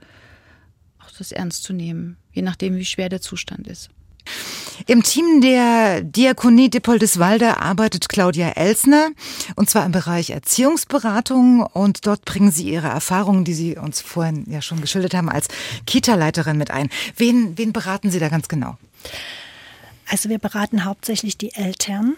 auch 0.98 1.10
das 1.10 1.32
ernst 1.32 1.62
zu 1.64 1.72
nehmen, 1.72 2.16
je 2.32 2.42
nachdem, 2.42 2.76
wie 2.76 2.84
schwer 2.84 3.08
der 3.08 3.20
Zustand 3.20 3.66
ist. 3.68 3.90
Im 4.86 5.02
Team 5.02 5.40
der 5.40 6.02
Diakonie 6.02 6.68
Dippoldiswalde 6.68 7.58
arbeitet 7.58 8.08
Claudia 8.08 8.50
Elsner 8.50 9.10
und 9.54 9.70
zwar 9.70 9.86
im 9.86 9.92
Bereich 9.92 10.30
Erziehungsberatung 10.30 11.62
und 11.62 12.06
dort 12.06 12.24
bringen 12.24 12.50
sie 12.50 12.70
ihre 12.70 12.88
Erfahrungen, 12.88 13.44
die 13.44 13.54
Sie 13.54 13.76
uns 13.76 14.00
vorhin 14.00 14.44
ja 14.48 14.60
schon 14.60 14.80
geschildert 14.80 15.14
haben, 15.14 15.30
als 15.30 15.48
Kita-Leiterin 15.86 16.58
mit 16.58 16.70
ein. 16.70 16.90
Wen, 17.16 17.56
wen 17.56 17.72
beraten 17.72 18.10
Sie 18.10 18.18
da 18.18 18.28
ganz 18.28 18.48
genau? 18.48 18.76
Also 20.10 20.28
wir 20.28 20.38
beraten 20.38 20.84
hauptsächlich 20.84 21.38
die 21.38 21.54
Eltern, 21.54 22.16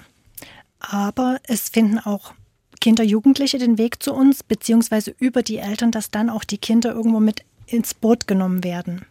aber 0.80 1.38
es 1.44 1.68
finden 1.68 1.98
auch 1.98 2.34
Kinder, 2.80 3.04
Jugendliche 3.04 3.58
den 3.58 3.78
Weg 3.78 4.02
zu 4.02 4.12
uns, 4.12 4.42
beziehungsweise 4.42 5.14
über 5.18 5.42
die 5.42 5.58
Eltern, 5.58 5.92
dass 5.92 6.10
dann 6.10 6.30
auch 6.30 6.44
die 6.44 6.58
Kinder 6.58 6.92
irgendwo 6.92 7.20
mit 7.20 7.42
ins 7.66 7.94
Boot 7.94 8.26
genommen 8.26 8.64
werden. 8.64 9.06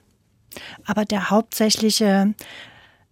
Aber 0.86 1.06
der 1.06 1.30
hauptsächliche 1.30 2.34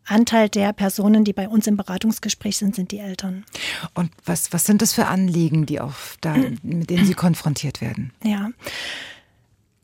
Anteil 0.06 0.50
der 0.50 0.74
Personen, 0.74 1.24
die 1.24 1.34
bei 1.34 1.48
uns 1.48 1.68
im 1.68 1.78
Beratungsgespräch 1.78 2.58
sind, 2.58 2.76
sind 2.76 2.92
die 2.92 3.00
Eltern. 3.00 3.46
Und 3.94 4.12
was, 4.26 4.52
was 4.52 4.66
sind 4.66 4.82
das 4.82 4.94
für 4.94 5.08
Anliegen, 5.08 5.66
die 5.66 5.80
auch 5.80 5.94
da, 6.22 6.36
mit 6.64 6.90
denen 6.90 7.06
Sie 7.06 7.14
konfrontiert 7.14 7.82
werden? 7.82 8.12
Ja. 8.24 8.50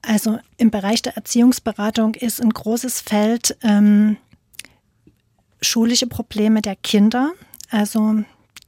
Also 0.02 0.40
im 0.58 0.72
Bereich 0.72 1.02
der 1.02 1.16
Erziehungsberatung 1.16 2.16
ist 2.16 2.42
ein 2.42 2.50
großes 2.50 3.02
Feld 3.02 3.58
ähm, 3.64 4.18
schulische 5.62 6.08
Probleme 6.08 6.62
der 6.62 6.76
Kinder, 6.76 7.32
also 7.70 8.24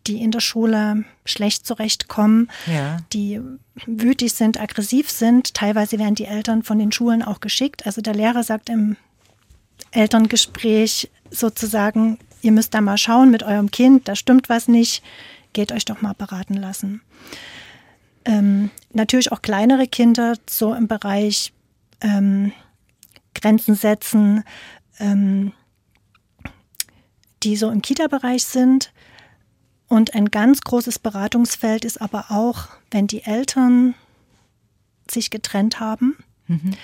die 0.07 0.22
in 0.22 0.32
der 0.32 0.40
Schule 0.40 1.06
schlecht 1.26 1.65
zurechtkommen, 1.65 2.49
ja. 2.65 2.98
die 3.14 3.40
wütig 3.86 4.34
sind, 4.34 4.60
aggressiv 4.60 5.10
sind. 5.10 5.53
Teilweise 5.53 5.99
werden 5.99 6.15
die 6.15 6.26
Eltern 6.26 6.64
von 6.64 6.80
den 6.80 6.91
Schulen 6.91 7.22
auch 7.22 7.40
geschickt. 7.40 7.86
Also 7.86 8.02
der 8.02 8.15
Lehrer 8.15 8.44
sagt 8.44 8.69
im 8.69 8.98
Elterngespräch 9.91 11.10
sozusagen, 11.32 12.20
ihr 12.41 12.52
müsst 12.52 12.74
da 12.74 12.82
mal 12.82 12.98
schauen 12.98 13.32
mit 13.32 13.44
eurem 13.44 13.72
Kind, 13.72 14.08
da 14.08 14.16
stimmt 14.16 14.49
was 14.49 14.68
nicht, 14.68 15.03
geht 15.53 15.72
euch 15.72 15.86
doch 15.86 16.02
mal 16.02 16.14
beraten 16.14 16.53
lassen. 16.53 17.02
Ähm, 18.26 18.70
natürlich 18.94 19.32
auch 19.32 19.41
kleinere 19.41 19.88
Kinder, 19.88 20.36
so 20.48 20.74
im 20.74 20.88
Bereich 20.88 21.53
ähm, 22.02 22.52
Grenzen 23.34 23.76
setzen, 23.76 24.44
ähm, 24.99 25.53
die 27.44 27.56
so 27.56 27.70
im 27.70 27.82
Kita-Bereich 27.82 28.44
sind. 28.44 28.91
Und 29.88 30.14
ein 30.14 30.30
ganz 30.30 30.62
großes 30.62 30.99
Beratungsfeld 30.99 31.84
ist 31.84 32.02
aber 32.02 32.26
auch, 32.30 32.68
wenn 32.91 33.08
die 33.08 33.24
Eltern 33.24 33.95
sich 35.10 35.30
getrennt 35.32 35.80
haben 35.80 36.18
mhm. 36.48 36.76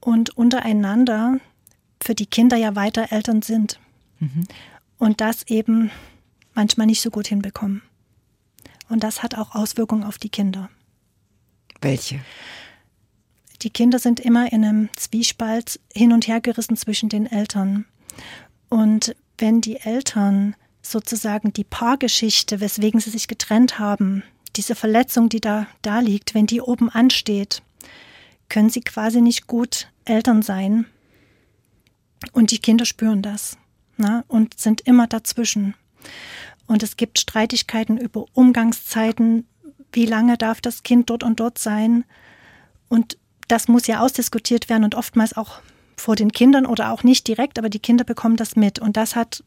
und 0.00 0.36
untereinander 0.36 1.38
für 2.02 2.14
die 2.14 2.26
Kinder 2.26 2.56
ja 2.56 2.74
weiter 2.74 3.12
Eltern 3.12 3.42
sind 3.42 3.78
mhm. 4.18 4.46
und 4.98 5.20
das 5.20 5.44
eben 5.44 5.90
manchmal 6.54 6.86
nicht 6.86 7.00
so 7.00 7.10
gut 7.10 7.28
hinbekommen. 7.28 7.82
Und 8.88 9.02
das 9.02 9.22
hat 9.22 9.36
auch 9.36 9.54
Auswirkungen 9.54 10.04
auf 10.04 10.18
die 10.18 10.28
Kinder. 10.28 10.68
Welche? 11.80 12.20
Die 13.62 13.70
Kinder 13.70 13.98
sind 13.98 14.20
immer 14.20 14.52
in 14.52 14.64
einem 14.64 14.88
Zwiespalt 14.96 15.80
hin 15.92 16.12
und 16.12 16.26
her 16.26 16.40
gerissen 16.40 16.76
zwischen 16.76 17.08
den 17.08 17.26
Eltern. 17.26 17.86
Und 18.68 19.14
wenn 19.38 19.60
die 19.60 19.76
Eltern 19.76 20.56
sozusagen 20.82 21.52
die 21.52 21.64
Paargeschichte, 21.64 22.60
weswegen 22.60 23.00
sie 23.00 23.10
sich 23.10 23.28
getrennt 23.28 23.78
haben, 23.78 24.24
diese 24.56 24.74
Verletzung, 24.74 25.28
die 25.28 25.40
da, 25.40 25.66
da 25.80 26.00
liegt, 26.00 26.34
wenn 26.34 26.46
die 26.46 26.60
oben 26.60 26.90
ansteht, 26.90 27.62
können 28.48 28.68
sie 28.68 28.82
quasi 28.82 29.20
nicht 29.20 29.46
gut 29.46 29.88
Eltern 30.04 30.42
sein. 30.42 30.86
Und 32.30 32.50
die 32.50 32.58
Kinder 32.58 32.84
spüren 32.84 33.22
das 33.22 33.56
ne, 33.96 34.24
und 34.28 34.58
sind 34.58 34.82
immer 34.82 35.06
dazwischen. 35.06 35.74
Und 36.66 36.82
es 36.82 36.96
gibt 36.96 37.18
Streitigkeiten 37.18 37.98
über 37.98 38.24
Umgangszeiten, 38.32 39.46
wie 39.92 40.06
lange 40.06 40.38
darf 40.38 40.60
das 40.60 40.82
Kind 40.82 41.10
dort 41.10 41.22
und 41.22 41.40
dort 41.40 41.58
sein. 41.58 42.04
Und 42.88 43.18
das 43.48 43.68
muss 43.68 43.86
ja 43.86 44.00
ausdiskutiert 44.00 44.68
werden 44.68 44.84
und 44.84 44.94
oftmals 44.94 45.36
auch 45.36 45.60
vor 45.96 46.16
den 46.16 46.32
Kindern 46.32 46.66
oder 46.66 46.92
auch 46.92 47.02
nicht 47.02 47.28
direkt, 47.28 47.58
aber 47.58 47.68
die 47.68 47.78
Kinder 47.78 48.04
bekommen 48.04 48.36
das 48.36 48.56
mit. 48.56 48.78
Und 48.78 48.96
das 48.96 49.16
hat 49.16 49.44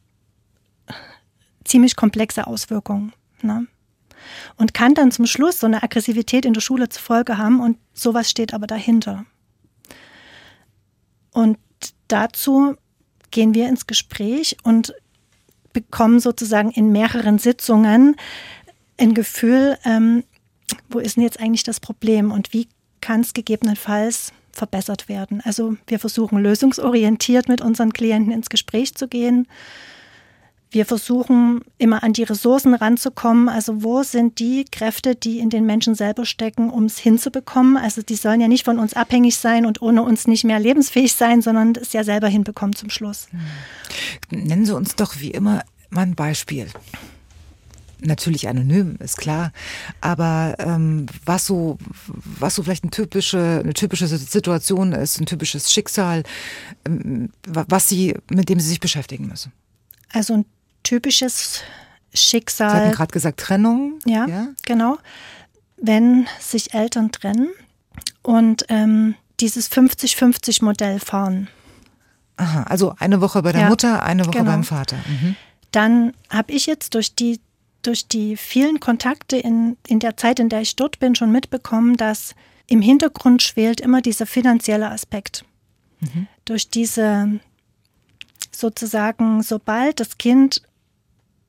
ziemlich 1.64 1.96
komplexe 1.96 2.46
Auswirkungen. 2.48 3.14
Ne? 3.42 3.68
Und 4.58 4.74
kann 4.74 4.94
dann 4.94 5.12
zum 5.12 5.26
Schluss 5.26 5.60
so 5.60 5.68
eine 5.68 5.84
Aggressivität 5.84 6.46
in 6.46 6.54
der 6.54 6.62
Schule 6.62 6.90
zur 6.90 7.02
Folge 7.02 7.38
haben 7.38 7.60
und 7.60 7.78
sowas 7.94 8.30
steht 8.30 8.54
aber 8.54 8.68
dahinter. 8.68 9.26
Und 11.32 11.58
dazu 12.08 12.76
gehen 13.32 13.54
wir 13.54 13.68
ins 13.68 13.88
Gespräch 13.88 14.58
und 14.64 14.94
bekommen 15.74 16.20
sozusagen 16.20 16.72
in 16.72 16.92
mehreren 16.92 17.38
Sitzungen 17.38 18.16
ein 18.98 19.14
Gefühl, 19.14 19.78
ähm, 19.84 20.24
wo 20.90 21.00
ist 21.00 21.18
denn 21.18 21.24
jetzt 21.24 21.40
eigentlich 21.40 21.64
das 21.64 21.80
Problem 21.80 22.32
und 22.32 22.54
wie 22.54 22.68
kann 23.02 23.22
es 23.22 23.34
gegebenenfalls 23.34 24.32
verbessert 24.52 25.10
werden. 25.10 25.42
Also 25.44 25.76
wir 25.88 26.00
versuchen 26.00 26.40
lösungsorientiert 26.40 27.50
mit 27.50 27.62
unseren 27.62 27.92
Klienten 27.92 28.32
ins 28.32 28.50
Gespräch 28.50 28.96
zu 28.96 29.08
gehen 29.08 29.48
wir 30.72 30.86
versuchen 30.86 31.62
immer 31.78 32.04
an 32.04 32.14
die 32.14 32.24
Ressourcen 32.24 32.74
ranzukommen. 32.74 33.50
Also 33.50 33.84
wo 33.84 34.04
sind 34.04 34.40
die 34.40 34.66
Kräfte, 34.70 35.16
die 35.16 35.40
in 35.40 35.50
den 35.50 35.66
Menschen 35.66 35.96
selber 35.96 36.26
stecken, 36.26 36.70
um 36.70 36.86
es 36.86 36.98
hinzubekommen? 36.98 37.78
Also 37.78 38.02
die 38.02 38.16
sollen 38.16 38.42
ja 38.42 38.48
nicht 38.48 38.66
von 38.66 38.80
uns 38.80 38.94
abhängig 38.94 39.38
sein 39.38 39.66
und 39.66 39.82
ohne 39.82 40.04
uns 40.04 40.28
nicht 40.28 40.44
mehr 40.44 40.60
lebensfähig 40.60 41.14
sein, 41.14 41.42
sondern 41.42 41.74
es 41.80 41.94
ja 41.94 42.04
selber 42.04 42.28
hinbekommen 42.28 42.76
zum 42.76 42.90
Schluss. 42.90 43.28
Hm. 43.32 44.48
Nennen 44.48 44.66
Sie 44.66 44.76
uns 44.76 44.96
doch 44.96 45.20
wie 45.20 45.32
immer 45.32 45.64
mal 45.90 46.02
ein 46.02 46.16
Beispiel. 46.16 46.68
Natürlich 48.02 48.50
anonym, 48.50 48.98
ist 49.00 49.18
klar. 49.18 49.52
Aber 50.02 50.56
ähm, 50.60 51.06
was 51.26 51.46
so, 51.46 51.78
was 52.40 52.56
so 52.56 52.64
vielleicht 52.64 52.84
eine 52.84 52.92
typische, 52.92 53.62
eine 53.64 53.74
typische 53.74 54.08
Situation 54.08 54.92
ist, 54.92 55.20
ein 55.20 55.26
typisches 55.26 55.72
Schicksal, 55.72 56.24
ähm, 56.86 57.30
was 57.48 57.88
Sie, 57.88 58.16
mit 58.30 58.50
dem 58.50 58.60
Sie 58.60 58.68
sich 58.68 58.82
beschäftigen 58.82 59.28
müssen. 59.28 59.54
Also 60.12 60.34
ein 60.34 60.46
typisches 60.86 61.62
Schicksal. 62.14 62.70
Sie 62.70 62.78
hatten 62.78 62.92
gerade 62.94 63.12
gesagt 63.12 63.40
Trennung. 63.42 64.00
Ja, 64.06 64.26
ja, 64.28 64.48
genau. 64.66 64.98
Wenn 65.78 66.28
sich 66.40 66.74
Eltern 66.74 67.12
trennen 67.12 67.50
und 68.22 68.66
ähm, 68.70 69.16
dieses 69.42 69.70
50-50-Modell 69.70 71.00
fahren. 71.00 71.50
Aha, 72.38 72.64
also 72.64 72.96
eine 73.00 73.20
Woche 73.22 73.42
bei 73.42 73.52
der 73.52 73.62
ja, 73.62 73.70
Mutter, 73.70 74.04
eine 74.04 74.26
Woche 74.26 74.38
genau. 74.38 74.52
beim 74.52 74.64
Vater. 74.64 74.98
Mhm. 75.08 75.36
Dann 75.72 76.14
habe 76.30 76.54
ich 76.54 76.66
jetzt 76.66 76.96
durch 76.96 77.16
die, 77.16 77.42
durch 77.82 78.08
die 78.08 78.38
vielen 78.38 78.80
Kontakte 78.80 79.38
in, 79.38 79.78
in 79.88 80.00
der 80.00 80.16
Zeit, 80.16 80.40
in 80.40 80.50
der 80.50 80.62
ich 80.62 80.76
dort 80.76 81.00
bin, 81.00 81.16
schon 81.16 81.32
mitbekommen, 81.32 81.98
dass 81.98 82.36
im 82.68 82.82
Hintergrund 82.82 83.42
schwelt 83.42 83.82
immer 83.82 84.02
dieser 84.02 84.26
finanzielle 84.26 84.90
Aspekt. 84.90 85.46
Mhm. 86.00 86.28
Durch 86.46 86.70
diese 86.70 87.40
sozusagen, 88.52 89.44
sobald 89.44 90.00
das 90.00 90.18
Kind 90.18 90.62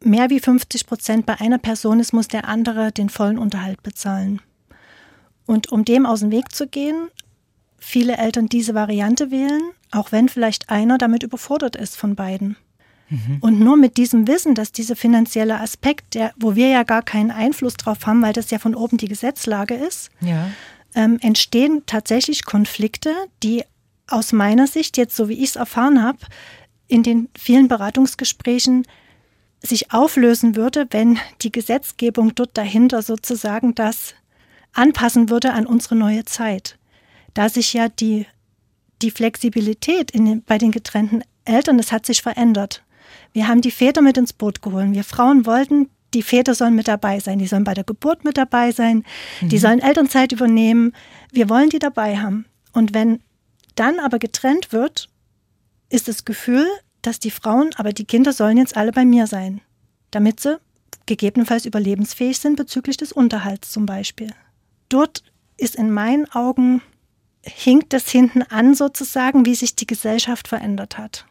mehr 0.03 0.31
wie 0.31 0.41
50 0.41 0.87
Prozent 0.87 1.27
bei 1.27 1.41
einer 1.41 1.59
Person 1.59 2.01
ist, 2.01 2.13
muss 2.13 2.29
der 2.29 2.49
andere 2.49 2.93
den 2.93 3.09
vollen 3.09 3.39
Unterhalt 3.39 3.83
bezahlen. 3.83 4.41
Und 5.47 5.71
um 5.73 5.85
dem 5.85 6.07
aus 6.07 6.21
dem 6.21 6.31
Weg 6.31 6.55
zu 6.55 6.67
gehen, 6.67 7.09
viele 7.79 8.17
Eltern 8.17 8.49
diese 8.49 8.75
Variante 8.75 9.31
wählen, 9.31 9.63
auch 9.93 10.13
wenn 10.13 10.29
vielleicht 10.29 10.71
einer 10.71 10.99
damit 10.99 11.23
überfordert 11.23 11.77
ist 11.77 11.97
von 11.97 12.17
beiden. 12.17 12.57
Mhm. 13.09 13.39
Und 13.41 13.61
nur 13.61 13.77
mit 13.77 13.97
diesem 13.97 14.27
Wissen, 14.27 14.55
dass 14.55 14.73
dieser 14.73 14.97
finanzielle 14.97 15.61
Aspekt, 15.61 16.15
der, 16.15 16.33
wo 16.37 16.57
wir 16.57 16.69
ja 16.69 16.83
gar 16.83 17.03
keinen 17.03 17.31
Einfluss 17.31 17.75
drauf 17.75 18.07
haben, 18.07 18.23
weil 18.23 18.33
das 18.33 18.51
ja 18.51 18.59
von 18.59 18.75
oben 18.75 18.97
die 18.97 19.09
Gesetzlage 19.09 19.75
ist, 19.75 20.11
ja. 20.21 20.51
ähm, 20.95 21.19
entstehen 21.21 21.85
tatsächlich 21.87 22.45
Konflikte, 22.45 23.15
die 23.43 23.63
aus 24.09 24.33
meiner 24.33 24.67
Sicht, 24.67 24.97
jetzt 24.97 25.17
so 25.17 25.29
wie 25.29 25.35
ich 25.35 25.51
es 25.51 25.57
erfahren 25.57 26.03
habe, 26.03 26.19
in 26.89 27.03
den 27.03 27.29
vielen 27.37 27.69
Beratungsgesprächen 27.69 28.87
sich 29.63 29.93
auflösen 29.93 30.57
würde, 30.57 30.87
wenn 30.91 31.19
die 31.43 31.53
Gesetzgebung 31.53 32.35
dort 32.35 32.57
dahinter 32.57 33.03
sozusagen 33.03 33.75
das 33.75 34.15
anpassen 34.73 35.31
würde 35.31 35.53
an 35.53 35.67
unsere 35.67 35.97
neue 35.97 36.25
Zeit. 36.25 36.79
Da 37.35 37.49
sich 37.49 37.73
ja 37.73 37.89
die, 37.89 38.27
die 39.03 39.11
Flexibilität 39.11 40.15
den, 40.15 40.43
bei 40.43 40.59
den 40.59 40.73
getrennten 40.73 41.23
Eltern, 41.45 41.79
das 41.79 41.93
hat 41.93 42.07
sich 42.07 42.23
verändert. 42.23 42.83
Wir 43.33 43.49
haben 43.49 43.61
die 43.61 43.71
Väter 43.71 44.03
mit 44.03 44.17
ins 44.17 44.33
Boot 44.33 44.63
geholt. 44.63 44.93
Wir 44.93 45.05
Frauen 45.05 45.47
wollten, 45.47 45.91
die 46.15 46.23
Väter 46.23 46.55
sollen 46.55 46.75
mit 46.75 46.89
dabei 46.89 47.21
sein. 47.21 47.39
Die 47.39 47.47
sollen 47.47 47.65
bei 47.65 47.75
der 47.75 47.85
Geburt 47.85 48.25
mit 48.25 48.37
dabei 48.37 48.73
sein. 48.73 49.05
Mhm. 49.41 49.49
Die 49.49 49.59
sollen 49.59 49.81
Elternzeit 49.81 50.33
übernehmen. 50.33 50.93
Wir 51.31 51.49
wollen 51.49 51.69
die 51.69 51.79
dabei 51.79 52.19
haben. 52.19 52.47
Und 52.73 52.95
wenn 52.95 53.21
dann 53.75 53.99
aber 53.99 54.19
getrennt 54.19 54.73
wird, 54.73 55.09
ist 55.91 56.09
das 56.09 56.25
Gefühl, 56.25 56.67
dass 57.07 57.21
die 57.21 57.31
Frauen, 57.31 57.71
aber 57.77 57.93
die 57.93 58.05
Kinder 58.05 58.33
sollen 58.33 58.57
jetzt 58.57 58.77
alle 58.77 58.93
bei 58.93 59.05
mir 59.05 59.27
sein, 59.27 59.61
damit 60.11 60.41
sie 60.41 60.59
gegebenenfalls 61.07 61.65
überlebensfähig 61.65 62.39
sind 62.39 62.57
bezüglich 62.57 62.97
des 62.97 63.13
Unterhalts 63.13 63.71
zum 63.71 63.87
Beispiel. 63.87 64.33
Dort 64.89 65.23
ist 65.57 65.77
in 65.77 65.91
meinen 65.91 66.31
Augen, 66.33 66.83
hinkt 67.43 67.93
das 67.93 68.09
hinten 68.09 68.43
an 68.43 68.75
sozusagen, 68.75 69.47
wie 69.47 69.55
sich 69.55 69.77
die 69.77 69.87
Gesellschaft 69.87 70.49
verändert 70.49 70.99
hat. 70.99 71.27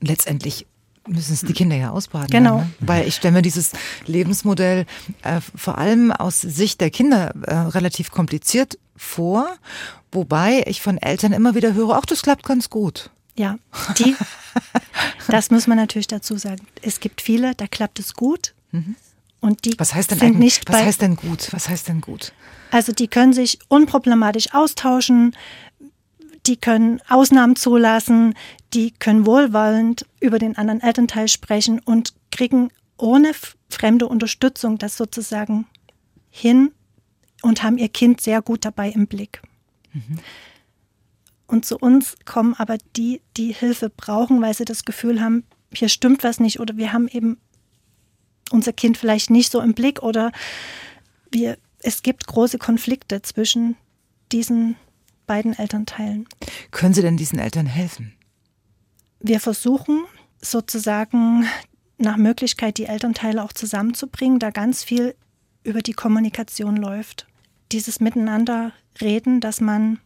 Letztendlich 0.00 0.66
müssen 1.06 1.34
es 1.34 1.42
die 1.42 1.52
Kinder 1.52 1.76
ja 1.76 1.90
ausbaden. 1.90 2.30
Genau. 2.30 2.58
ne? 2.58 2.70
Weil 2.80 3.06
ich 3.06 3.14
stelle 3.14 3.34
mir 3.34 3.42
dieses 3.42 3.72
Lebensmodell 4.06 4.86
äh, 5.22 5.40
vor 5.54 5.78
allem 5.78 6.10
aus 6.10 6.40
Sicht 6.40 6.80
der 6.80 6.90
Kinder 6.90 7.32
äh, 7.42 7.54
relativ 7.54 8.10
kompliziert 8.10 8.78
vor, 8.96 9.48
wobei 10.10 10.64
ich 10.66 10.80
von 10.80 10.98
Eltern 10.98 11.32
immer 11.32 11.54
wieder 11.54 11.74
höre, 11.74 11.96
ach, 11.96 12.06
das 12.06 12.22
klappt 12.22 12.44
ganz 12.44 12.70
gut. 12.70 13.10
Ja, 13.36 13.58
die, 13.98 14.16
das 15.28 15.50
muss 15.50 15.66
man 15.66 15.76
natürlich 15.76 16.06
dazu 16.06 16.36
sagen. 16.36 16.66
Es 16.82 17.00
gibt 17.00 17.20
viele, 17.20 17.54
da 17.54 17.66
klappt 17.66 17.98
es 17.98 18.14
gut. 18.14 18.54
Mhm. 18.72 18.96
Und 19.40 19.64
die 19.64 19.78
was 19.78 19.94
heißt 19.94 20.10
denn 20.10 20.18
sind 20.18 20.38
nicht 20.38 20.68
was 20.68 20.82
heißt 20.82 21.02
denn 21.02 21.16
gut? 21.16 21.48
Was 21.52 21.68
heißt 21.68 21.88
denn 21.88 22.00
gut? 22.00 22.32
Also 22.70 22.92
die 22.92 23.06
können 23.06 23.32
sich 23.32 23.58
unproblematisch 23.68 24.52
austauschen, 24.54 25.36
die 26.46 26.56
können 26.56 27.00
Ausnahmen 27.08 27.56
zulassen, 27.56 28.34
die 28.72 28.90
können 28.92 29.26
wohlwollend 29.26 30.06
über 30.20 30.38
den 30.38 30.56
anderen 30.56 30.80
Elternteil 30.80 31.28
sprechen 31.28 31.80
und 31.80 32.14
kriegen 32.30 32.70
ohne 32.96 33.32
fremde 33.68 34.06
Unterstützung 34.08 34.78
das 34.78 34.96
sozusagen 34.96 35.66
hin 36.30 36.72
und 37.42 37.62
haben 37.62 37.78
ihr 37.78 37.88
Kind 37.88 38.20
sehr 38.20 38.42
gut 38.42 38.64
dabei 38.64 38.90
im 38.90 39.06
Blick. 39.06 39.42
Mhm. 39.92 40.18
Und 41.46 41.64
zu 41.64 41.78
uns 41.78 42.16
kommen 42.24 42.54
aber 42.54 42.78
die, 42.96 43.20
die 43.36 43.52
Hilfe 43.52 43.90
brauchen, 43.90 44.42
weil 44.42 44.54
sie 44.54 44.64
das 44.64 44.84
Gefühl 44.84 45.20
haben, 45.20 45.44
hier 45.72 45.88
stimmt 45.88 46.24
was 46.24 46.40
nicht 46.40 46.60
oder 46.60 46.76
wir 46.76 46.92
haben 46.92 47.08
eben 47.08 47.38
unser 48.50 48.72
Kind 48.72 48.96
vielleicht 48.96 49.30
nicht 49.30 49.50
so 49.50 49.60
im 49.60 49.74
Blick 49.74 50.02
oder 50.02 50.32
wir, 51.30 51.58
es 51.80 52.02
gibt 52.02 52.26
große 52.26 52.58
Konflikte 52.58 53.22
zwischen 53.22 53.76
diesen 54.32 54.76
beiden 55.26 55.58
Elternteilen. 55.58 56.26
Können 56.70 56.94
Sie 56.94 57.02
denn 57.02 57.16
diesen 57.16 57.38
Eltern 57.38 57.66
helfen? 57.66 58.12
Wir 59.20 59.40
versuchen 59.40 60.04
sozusagen 60.40 61.46
nach 61.98 62.16
Möglichkeit 62.16 62.78
die 62.78 62.86
Elternteile 62.86 63.42
auch 63.42 63.52
zusammenzubringen, 63.52 64.38
da 64.38 64.50
ganz 64.50 64.84
viel 64.84 65.14
über 65.64 65.80
die 65.82 65.94
Kommunikation 65.94 66.76
läuft. 66.76 67.26
Dieses 67.72 67.98
Miteinander 67.98 68.72
reden, 69.00 69.40
dass 69.40 69.60
man 69.60 69.98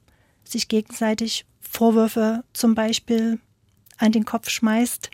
sich 0.50 0.68
gegenseitig 0.68 1.46
Vorwürfe 1.60 2.44
zum 2.52 2.74
Beispiel 2.74 3.38
an 3.98 4.12
den 4.12 4.24
Kopf 4.24 4.50
schmeißt 4.50 5.10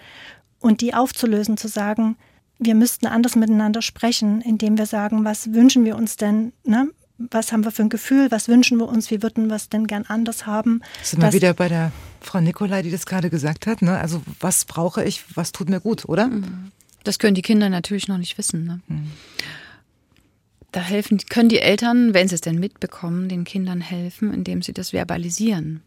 und 0.60 0.80
die 0.80 0.94
aufzulösen, 0.94 1.56
zu 1.56 1.68
sagen, 1.68 2.16
wir 2.58 2.74
müssten 2.74 3.06
anders 3.06 3.36
miteinander 3.36 3.82
sprechen, 3.82 4.40
indem 4.40 4.78
wir 4.78 4.86
sagen, 4.86 5.24
was 5.24 5.52
wünschen 5.52 5.84
wir 5.84 5.96
uns 5.96 6.16
denn, 6.16 6.52
ne? 6.64 6.88
was 7.18 7.52
haben 7.52 7.64
wir 7.64 7.70
für 7.70 7.82
ein 7.82 7.88
Gefühl, 7.88 8.30
was 8.30 8.48
wünschen 8.48 8.78
wir 8.78 8.88
uns, 8.88 9.10
wie 9.10 9.22
würden 9.22 9.48
wir 9.48 9.56
es 9.56 9.68
denn 9.68 9.86
gern 9.86 10.04
anders 10.06 10.46
haben. 10.46 10.82
Sind 11.02 11.22
wir 11.22 11.32
wieder 11.32 11.54
bei 11.54 11.68
der 11.68 11.92
Frau 12.20 12.40
Nikolai, 12.40 12.82
die 12.82 12.90
das 12.90 13.06
gerade 13.06 13.30
gesagt 13.30 13.66
hat. 13.66 13.82
Ne? 13.82 13.98
Also 13.98 14.22
was 14.40 14.64
brauche 14.64 15.02
ich, 15.04 15.24
was 15.34 15.52
tut 15.52 15.70
mir 15.70 15.80
gut, 15.80 16.04
oder? 16.06 16.28
Mhm. 16.28 16.72
Das 17.04 17.18
können 17.18 17.34
die 17.34 17.42
Kinder 17.42 17.70
natürlich 17.70 18.08
noch 18.08 18.18
nicht 18.18 18.36
wissen. 18.36 18.64
Ne? 18.64 18.80
Mhm. 18.88 19.12
Da 20.76 20.82
helfen, 20.82 21.16
können 21.30 21.48
die 21.48 21.60
Eltern, 21.60 22.12
wenn 22.12 22.28
sie 22.28 22.34
es 22.34 22.42
denn 22.42 22.60
mitbekommen, 22.60 23.30
den 23.30 23.44
Kindern 23.44 23.80
helfen, 23.80 24.34
indem 24.34 24.60
sie 24.60 24.74
das 24.74 24.90
verbalisieren 24.90 25.80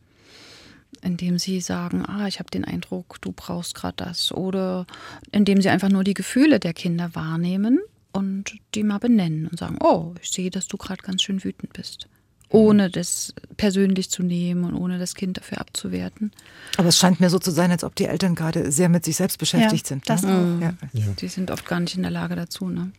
indem 1.01 1.37
sie 1.37 1.61
sagen, 1.61 2.03
ah, 2.05 2.27
ich 2.27 2.39
habe 2.39 2.49
den 2.49 2.65
Eindruck, 2.65 3.21
du 3.21 3.31
brauchst 3.31 3.75
gerade 3.75 3.93
das. 3.97 4.31
Oder 4.31 4.85
indem 5.31 5.61
sie 5.61 5.69
einfach 5.69 5.89
nur 5.89 6.03
die 6.03 6.15
Gefühle 6.15 6.59
der 6.59 6.73
Kinder 6.73 7.13
wahrnehmen 7.13 7.79
und 8.11 8.55
die 8.73 8.83
mal 8.83 8.97
benennen 8.97 9.47
und 9.47 9.59
sagen, 9.59 9.77
oh, 9.79 10.15
ich 10.21 10.31
sehe, 10.31 10.49
dass 10.49 10.67
du 10.67 10.77
gerade 10.77 11.03
ganz 11.03 11.21
schön 11.21 11.43
wütend 11.43 11.71
bist. 11.73 12.07
Ohne 12.49 12.89
das 12.89 13.35
persönlich 13.57 14.09
zu 14.09 14.23
nehmen 14.23 14.63
und 14.63 14.73
ohne 14.73 14.97
das 14.97 15.13
Kind 15.13 15.37
dafür 15.37 15.61
abzuwerten. 15.61 16.31
Aber 16.77 16.89
es 16.89 16.97
scheint 16.97 17.19
mir 17.19 17.29
so 17.29 17.37
zu 17.37 17.51
sein, 17.51 17.69
als 17.69 17.83
ob 17.83 17.95
die 17.95 18.05
Eltern 18.05 18.33
gerade 18.33 18.71
sehr 18.71 18.89
mit 18.89 19.05
sich 19.05 19.17
selbst 19.17 19.37
beschäftigt 19.37 19.85
ja, 19.85 19.89
sind. 19.89 20.09
Das 20.09 20.23
ne? 20.23 20.31
auch. 20.31 20.61
Ja. 20.61 20.73
Ja. 20.93 21.13
Die 21.19 21.27
sind 21.27 21.51
oft 21.51 21.67
gar 21.67 21.79
nicht 21.79 21.95
in 21.95 22.01
der 22.01 22.11
Lage 22.11 22.35
dazu. 22.35 22.67
Ne? 22.67 22.91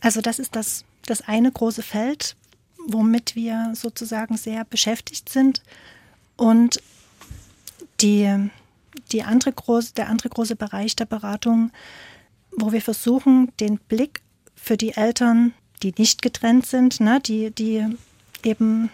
Also 0.00 0.20
das 0.20 0.38
ist 0.38 0.54
das, 0.54 0.84
das 1.06 1.22
eine 1.22 1.50
große 1.50 1.82
Feld, 1.82 2.36
womit 2.86 3.34
wir 3.34 3.72
sozusagen 3.74 4.36
sehr 4.36 4.64
beschäftigt 4.64 5.28
sind. 5.28 5.62
Und 6.36 6.80
die, 8.00 8.50
die 9.12 9.22
andere 9.22 9.52
große, 9.52 9.94
der 9.94 10.08
andere 10.08 10.28
große 10.28 10.56
Bereich 10.56 10.96
der 10.96 11.06
Beratung, 11.06 11.70
wo 12.52 12.72
wir 12.72 12.82
versuchen, 12.82 13.52
den 13.60 13.78
Blick 13.78 14.20
für 14.54 14.76
die 14.76 14.94
Eltern, 14.94 15.52
die 15.82 15.94
nicht 15.98 16.22
getrennt 16.22 16.66
sind, 16.66 17.00
ne, 17.00 17.20
die, 17.20 17.50
die 17.50 17.86
eben 18.42 18.90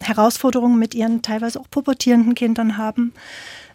Herausforderungen 0.00 0.78
mit 0.78 0.94
ihren 0.94 1.22
teilweise 1.22 1.60
auch 1.60 1.70
pubertierenden 1.70 2.34
Kindern 2.34 2.76
haben, 2.76 3.12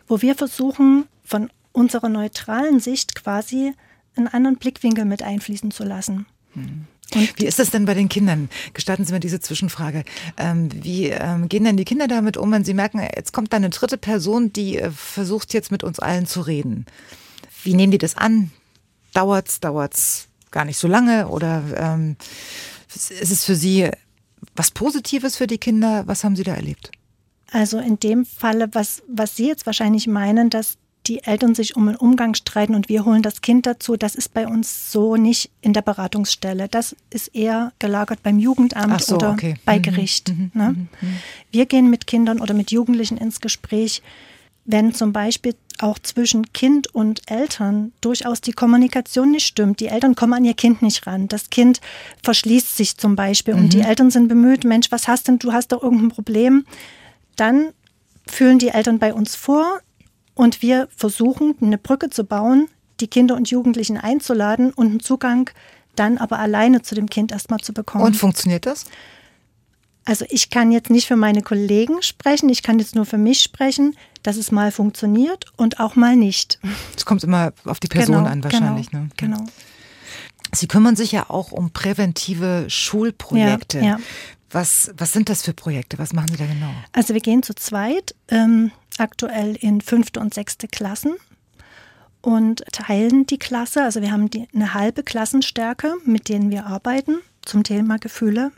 wo 0.07 0.21
wir 0.21 0.35
versuchen, 0.35 1.07
von 1.23 1.49
unserer 1.71 2.09
neutralen 2.09 2.79
Sicht 2.79 3.15
quasi 3.15 3.73
einen 4.15 4.27
anderen 4.27 4.57
Blickwinkel 4.57 5.05
mit 5.05 5.21
einfließen 5.21 5.71
zu 5.71 5.83
lassen. 5.83 6.25
Mhm. 6.55 6.87
Und 7.15 7.33
wie 7.37 7.45
ist 7.45 7.59
das 7.59 7.69
denn 7.69 7.85
bei 7.85 7.93
den 7.93 8.09
Kindern? 8.09 8.49
Gestatten 8.73 9.05
Sie 9.05 9.13
mir 9.13 9.19
diese 9.19 9.39
Zwischenfrage. 9.39 10.03
Ähm, 10.37 10.69
wie 10.83 11.07
ähm, 11.07 11.49
gehen 11.49 11.63
denn 11.63 11.77
die 11.77 11.85
Kinder 11.85 12.07
damit 12.07 12.37
um, 12.37 12.51
wenn 12.51 12.63
sie 12.63 12.73
merken, 12.73 12.99
jetzt 13.15 13.33
kommt 13.33 13.53
da 13.53 13.57
eine 13.57 13.69
dritte 13.69 13.97
Person, 13.97 14.53
die 14.53 14.77
äh, 14.77 14.91
versucht 14.91 15.53
jetzt 15.53 15.71
mit 15.71 15.83
uns 15.83 15.99
allen 15.99 16.25
zu 16.25 16.41
reden? 16.41 16.85
Wie 17.63 17.73
nehmen 17.73 17.91
die 17.91 17.97
das 17.97 18.15
an? 18.15 18.51
Dauert's, 19.13 19.59
dauert's 19.59 20.27
gar 20.51 20.65
nicht 20.65 20.77
so 20.77 20.87
lange 20.87 21.27
oder 21.27 21.63
ähm, 21.75 22.15
ist 22.93 23.31
es 23.31 23.45
für 23.45 23.55
Sie 23.55 23.89
was 24.55 24.71
Positives 24.71 25.37
für 25.37 25.47
die 25.47 25.57
Kinder? 25.57 26.03
Was 26.07 26.23
haben 26.23 26.35
Sie 26.35 26.43
da 26.43 26.53
erlebt? 26.53 26.91
Also 27.51 27.79
in 27.79 27.99
dem 27.99 28.25
Falle, 28.25 28.69
was, 28.73 29.01
was 29.07 29.35
Sie 29.35 29.47
jetzt 29.47 29.65
wahrscheinlich 29.65 30.07
meinen, 30.07 30.49
dass 30.49 30.77
die 31.09 31.23
Eltern 31.23 31.55
sich 31.55 31.75
um 31.75 31.87
den 31.87 31.95
Umgang 31.95 32.35
streiten 32.35 32.75
und 32.75 32.87
wir 32.87 33.03
holen 33.03 33.23
das 33.23 33.41
Kind 33.41 33.65
dazu, 33.65 33.97
das 33.97 34.13
ist 34.13 34.33
bei 34.33 34.47
uns 34.47 34.91
so 34.91 35.15
nicht 35.15 35.49
in 35.61 35.73
der 35.73 35.81
Beratungsstelle. 35.81 36.67
Das 36.69 36.95
ist 37.09 37.35
eher 37.35 37.73
gelagert 37.79 38.21
beim 38.21 38.37
Jugendamt 38.37 39.01
so, 39.01 39.15
oder 39.15 39.31
okay. 39.31 39.55
bei 39.65 39.79
mhm. 39.79 39.81
Gericht. 39.81 40.29
Mhm. 40.29 40.51
Ne? 40.53 40.69
Mhm. 40.69 40.87
mhm. 41.01 41.15
Wir 41.51 41.65
gehen 41.65 41.89
mit 41.89 42.05
Kindern 42.05 42.39
oder 42.39 42.53
mit 42.53 42.71
Jugendlichen 42.71 43.17
ins 43.17 43.41
Gespräch, 43.41 44.03
wenn 44.65 44.93
zum 44.93 45.11
Beispiel 45.11 45.55
auch 45.79 45.97
zwischen 45.97 46.53
Kind 46.53 46.93
und 46.93 47.21
Eltern 47.31 47.91
durchaus 48.01 48.39
die 48.39 48.51
Kommunikation 48.51 49.31
nicht 49.31 49.47
stimmt. 49.47 49.79
Die 49.79 49.87
Eltern 49.87 50.13
kommen 50.13 50.33
an 50.33 50.45
ihr 50.45 50.53
Kind 50.53 50.83
nicht 50.83 51.07
ran. 51.07 51.27
Das 51.27 51.49
Kind 51.49 51.81
verschließt 52.21 52.77
sich 52.77 52.97
zum 52.97 53.15
Beispiel 53.15 53.55
und 53.55 53.73
die 53.73 53.77
mhm. 53.77 53.85
Eltern 53.85 54.11
sind 54.11 54.27
bemüht, 54.27 54.63
Mensch, 54.63 54.91
was 54.91 55.07
hast 55.07 55.27
denn, 55.27 55.39
du 55.39 55.53
hast 55.53 55.71
doch 55.71 55.81
irgendein 55.81 56.09
Problem. 56.09 56.65
Dann 57.35 57.69
fühlen 58.27 58.59
die 58.59 58.67
Eltern 58.67 58.99
bei 58.99 59.11
uns 59.11 59.35
vor, 59.35 59.79
und 60.39 60.61
wir 60.61 60.87
versuchen, 60.95 61.55
eine 61.61 61.77
Brücke 61.77 62.09
zu 62.09 62.23
bauen, 62.23 62.69
die 63.01 63.09
Kinder 63.09 63.35
und 63.35 63.51
Jugendlichen 63.51 63.97
einzuladen 63.97 64.71
und 64.71 64.87
einen 64.87 64.99
Zugang 65.01 65.49
dann 65.95 66.17
aber 66.17 66.39
alleine 66.39 66.81
zu 66.81 66.95
dem 66.95 67.09
Kind 67.09 67.33
erstmal 67.33 67.59
zu 67.59 67.73
bekommen. 67.73 68.05
Und 68.05 68.15
funktioniert 68.15 68.65
das? 68.65 68.85
Also 70.05 70.23
ich 70.29 70.49
kann 70.49 70.71
jetzt 70.71 70.89
nicht 70.89 71.07
für 71.07 71.17
meine 71.17 71.41
Kollegen 71.41 72.01
sprechen, 72.01 72.47
ich 72.47 72.63
kann 72.63 72.79
jetzt 72.79 72.95
nur 72.95 73.05
für 73.05 73.17
mich 73.17 73.41
sprechen, 73.41 73.97
dass 74.23 74.37
es 74.37 74.49
mal 74.49 74.71
funktioniert 74.71 75.47
und 75.57 75.81
auch 75.81 75.97
mal 75.97 76.15
nicht. 76.15 76.57
Es 76.95 77.05
kommt 77.05 77.21
immer 77.25 77.51
auf 77.65 77.81
die 77.81 77.89
Person 77.89 78.15
genau, 78.15 78.29
an 78.29 78.41
wahrscheinlich. 78.41 78.91
Genau, 78.91 79.03
ne? 79.03 79.09
genau. 79.17 79.43
Sie 80.53 80.69
kümmern 80.69 80.95
sich 80.95 81.11
ja 81.11 81.29
auch 81.29 81.51
um 81.51 81.71
präventive 81.71 82.63
Schulprojekte. 82.69 83.79
Ja, 83.79 83.83
ja. 83.83 83.99
Was, 84.51 84.89
was 84.97 85.11
sind 85.11 85.27
das 85.27 85.41
für 85.41 85.53
Projekte? 85.53 85.99
Was 85.99 86.13
machen 86.13 86.29
Sie 86.29 86.37
da 86.37 86.45
genau? 86.45 86.71
Also 86.93 87.13
wir 87.13 87.21
gehen 87.21 87.43
zu 87.43 87.53
zweit, 87.53 88.15
ähm, 88.29 88.71
aktuell 88.99 89.55
in 89.55 89.81
fünfte 89.81 90.19
und 90.19 90.33
sechste 90.33 90.67
Klassen 90.67 91.15
und 92.21 92.63
teilen 92.71 93.25
die 93.25 93.39
Klasse. 93.39 93.83
Also 93.83 94.01
wir 94.01 94.11
haben 94.11 94.29
die, 94.29 94.47
eine 94.53 94.73
halbe 94.73 95.03
Klassenstärke, 95.03 95.95
mit 96.05 96.29
denen 96.29 96.49
wir 96.49 96.65
arbeiten 96.65 97.19
zum 97.43 97.63
Thema 97.63 97.97
Gefühle. 97.97 98.51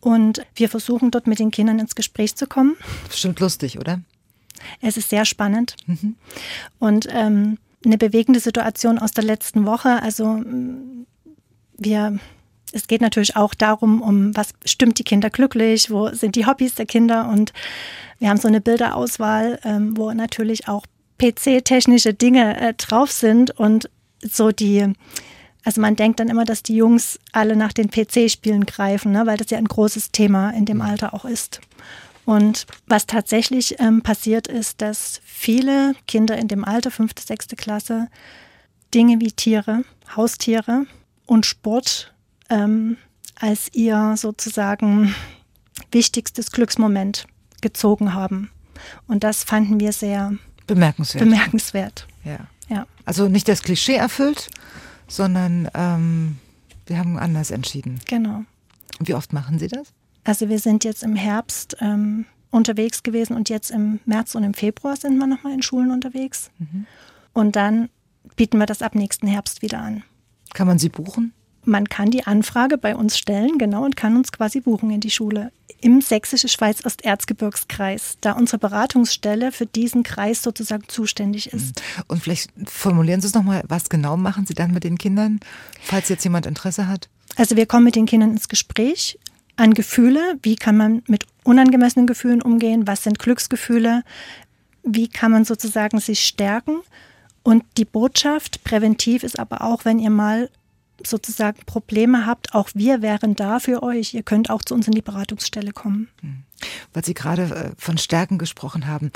Und 0.00 0.42
wir 0.54 0.68
versuchen 0.68 1.10
dort 1.10 1.26
mit 1.26 1.38
den 1.38 1.50
Kindern 1.50 1.78
ins 1.78 1.94
Gespräch 1.94 2.36
zu 2.36 2.46
kommen. 2.46 2.76
Bestimmt 3.08 3.40
lustig, 3.40 3.78
oder? 3.78 4.00
Es 4.80 4.96
ist 4.96 5.08
sehr 5.08 5.24
spannend. 5.24 5.76
Mhm. 5.86 6.16
Und 6.78 7.08
ähm, 7.10 7.58
eine 7.84 7.98
bewegende 7.98 8.40
Situation 8.40 8.98
aus 8.98 9.12
der 9.12 9.24
letzten 9.24 9.66
Woche. 9.66 10.02
Also 10.02 10.42
wir 11.78 12.18
es 12.72 12.86
geht 12.86 13.00
natürlich 13.00 13.36
auch 13.36 13.54
darum, 13.54 14.02
um 14.02 14.36
was 14.36 14.50
stimmt 14.64 14.98
die 14.98 15.04
Kinder 15.04 15.30
glücklich, 15.30 15.90
wo 15.90 16.08
sind 16.10 16.36
die 16.36 16.46
Hobbys 16.46 16.74
der 16.74 16.86
Kinder 16.86 17.28
und 17.28 17.52
wir 18.18 18.28
haben 18.28 18.38
so 18.38 18.48
eine 18.48 18.60
Bilderauswahl, 18.60 19.58
ähm, 19.64 19.96
wo 19.96 20.12
natürlich 20.12 20.68
auch 20.68 20.84
PC-technische 21.18 22.14
Dinge 22.14 22.60
äh, 22.60 22.74
drauf 22.74 23.10
sind 23.10 23.50
und 23.58 23.90
so 24.22 24.50
die, 24.50 24.92
also 25.64 25.80
man 25.80 25.96
denkt 25.96 26.20
dann 26.20 26.28
immer, 26.28 26.44
dass 26.44 26.62
die 26.62 26.76
Jungs 26.76 27.18
alle 27.32 27.56
nach 27.56 27.72
den 27.72 27.90
PC-Spielen 27.90 28.66
greifen, 28.66 29.12
ne, 29.12 29.26
weil 29.26 29.36
das 29.36 29.50
ja 29.50 29.58
ein 29.58 29.66
großes 29.66 30.12
Thema 30.12 30.50
in 30.50 30.64
dem 30.64 30.78
mhm. 30.78 30.82
Alter 30.82 31.14
auch 31.14 31.24
ist. 31.24 31.60
Und 32.26 32.66
was 32.86 33.06
tatsächlich 33.06 33.80
ähm, 33.80 34.02
passiert 34.02 34.46
ist, 34.46 34.82
dass 34.82 35.20
viele 35.24 35.94
Kinder 36.06 36.36
in 36.36 36.48
dem 36.48 36.64
Alter, 36.64 36.90
fünfte, 36.90 37.22
sechste 37.22 37.56
Klasse, 37.56 38.08
Dinge 38.94 39.20
wie 39.20 39.32
Tiere, 39.32 39.84
Haustiere 40.14 40.86
und 41.26 41.46
Sport 41.46 42.12
ähm, 42.50 42.96
als 43.36 43.68
ihr 43.72 44.14
sozusagen 44.16 45.14
wichtigstes 45.90 46.50
Glücksmoment 46.50 47.26
gezogen 47.60 48.14
haben. 48.14 48.50
Und 49.06 49.24
das 49.24 49.44
fanden 49.44 49.80
wir 49.80 49.92
sehr 49.92 50.32
bemerkenswert. 50.66 51.24
bemerkenswert. 51.24 52.06
Ja. 52.24 52.46
ja. 52.68 52.86
Also 53.04 53.28
nicht 53.28 53.48
das 53.48 53.62
Klischee 53.62 53.96
erfüllt, 53.96 54.48
sondern 55.08 55.68
ähm, 55.74 56.38
wir 56.86 56.98
haben 56.98 57.18
anders 57.18 57.50
entschieden. 57.50 58.00
Genau. 58.06 58.44
Wie 58.98 59.14
oft 59.14 59.32
machen 59.32 59.58
Sie 59.58 59.68
das? 59.68 59.92
Also 60.24 60.48
wir 60.48 60.58
sind 60.58 60.84
jetzt 60.84 61.02
im 61.02 61.16
Herbst 61.16 61.76
ähm, 61.80 62.26
unterwegs 62.50 63.02
gewesen 63.02 63.34
und 63.36 63.48
jetzt 63.48 63.70
im 63.70 64.00
März 64.04 64.34
und 64.34 64.44
im 64.44 64.54
Februar 64.54 64.96
sind 64.96 65.16
wir 65.16 65.26
nochmal 65.26 65.54
in 65.54 65.62
Schulen 65.62 65.90
unterwegs. 65.90 66.50
Mhm. 66.58 66.86
Und 67.32 67.56
dann 67.56 67.88
bieten 68.36 68.58
wir 68.58 68.66
das 68.66 68.82
ab 68.82 68.94
nächsten 68.94 69.26
Herbst 69.26 69.62
wieder 69.62 69.78
an. 69.80 70.02
Kann 70.52 70.66
man 70.66 70.78
sie 70.78 70.88
buchen? 70.88 71.32
Man 71.64 71.88
kann 71.88 72.10
die 72.10 72.26
Anfrage 72.26 72.78
bei 72.78 72.96
uns 72.96 73.18
stellen, 73.18 73.58
genau, 73.58 73.84
und 73.84 73.96
kann 73.96 74.16
uns 74.16 74.32
quasi 74.32 74.60
buchen 74.60 74.90
in 74.90 75.00
die 75.00 75.10
Schule 75.10 75.52
im 75.80 76.00
Sächsische 76.00 76.48
Schweiz 76.48 76.84
Osterzgebirgskreis, 76.84 78.18
da 78.20 78.32
unsere 78.32 78.58
Beratungsstelle 78.58 79.52
für 79.52 79.66
diesen 79.66 80.02
Kreis 80.02 80.42
sozusagen 80.42 80.84
zuständig 80.88 81.52
ist. 81.52 81.82
Und 82.06 82.22
vielleicht 82.22 82.50
formulieren 82.66 83.20
Sie 83.20 83.28
es 83.28 83.34
nochmal, 83.34 83.62
was 83.68 83.88
genau 83.88 84.16
machen 84.16 84.46
Sie 84.46 84.54
dann 84.54 84.72
mit 84.72 84.84
den 84.84 84.98
Kindern, 84.98 85.40
falls 85.80 86.08
jetzt 86.08 86.24
jemand 86.24 86.46
Interesse 86.46 86.86
hat? 86.86 87.08
Also 87.36 87.56
wir 87.56 87.66
kommen 87.66 87.84
mit 87.84 87.96
den 87.96 88.06
Kindern 88.06 88.32
ins 88.32 88.48
Gespräch 88.48 89.18
an 89.56 89.74
Gefühle, 89.74 90.38
wie 90.42 90.56
kann 90.56 90.76
man 90.76 91.02
mit 91.06 91.24
unangemessenen 91.44 92.06
Gefühlen 92.06 92.42
umgehen, 92.42 92.86
was 92.86 93.04
sind 93.04 93.18
Glücksgefühle, 93.18 94.02
wie 94.82 95.08
kann 95.08 95.30
man 95.30 95.44
sozusagen 95.44 95.98
sich 96.00 96.20
stärken. 96.26 96.80
Und 97.42 97.64
die 97.76 97.84
Botschaft 97.84 98.64
präventiv 98.64 99.22
ist 99.22 99.38
aber 99.38 99.62
auch, 99.62 99.84
wenn 99.84 99.98
ihr 99.98 100.10
mal 100.10 100.50
sozusagen 101.06 101.60
Probleme 101.66 102.26
habt, 102.26 102.54
auch 102.54 102.70
wir 102.74 103.02
wären 103.02 103.34
da 103.34 103.60
für 103.60 103.82
euch. 103.82 104.14
Ihr 104.14 104.22
könnt 104.22 104.50
auch 104.50 104.62
zu 104.62 104.74
uns 104.74 104.86
in 104.86 104.94
die 104.94 105.02
Beratungsstelle 105.02 105.72
kommen. 105.72 106.08
Hm. 106.20 106.44
Weil 106.92 107.04
Sie 107.04 107.14
gerade 107.14 107.42
äh, 107.42 107.70
von 107.78 107.98
Stärken 107.98 108.38
gesprochen 108.38 108.86
haben. 108.86 109.10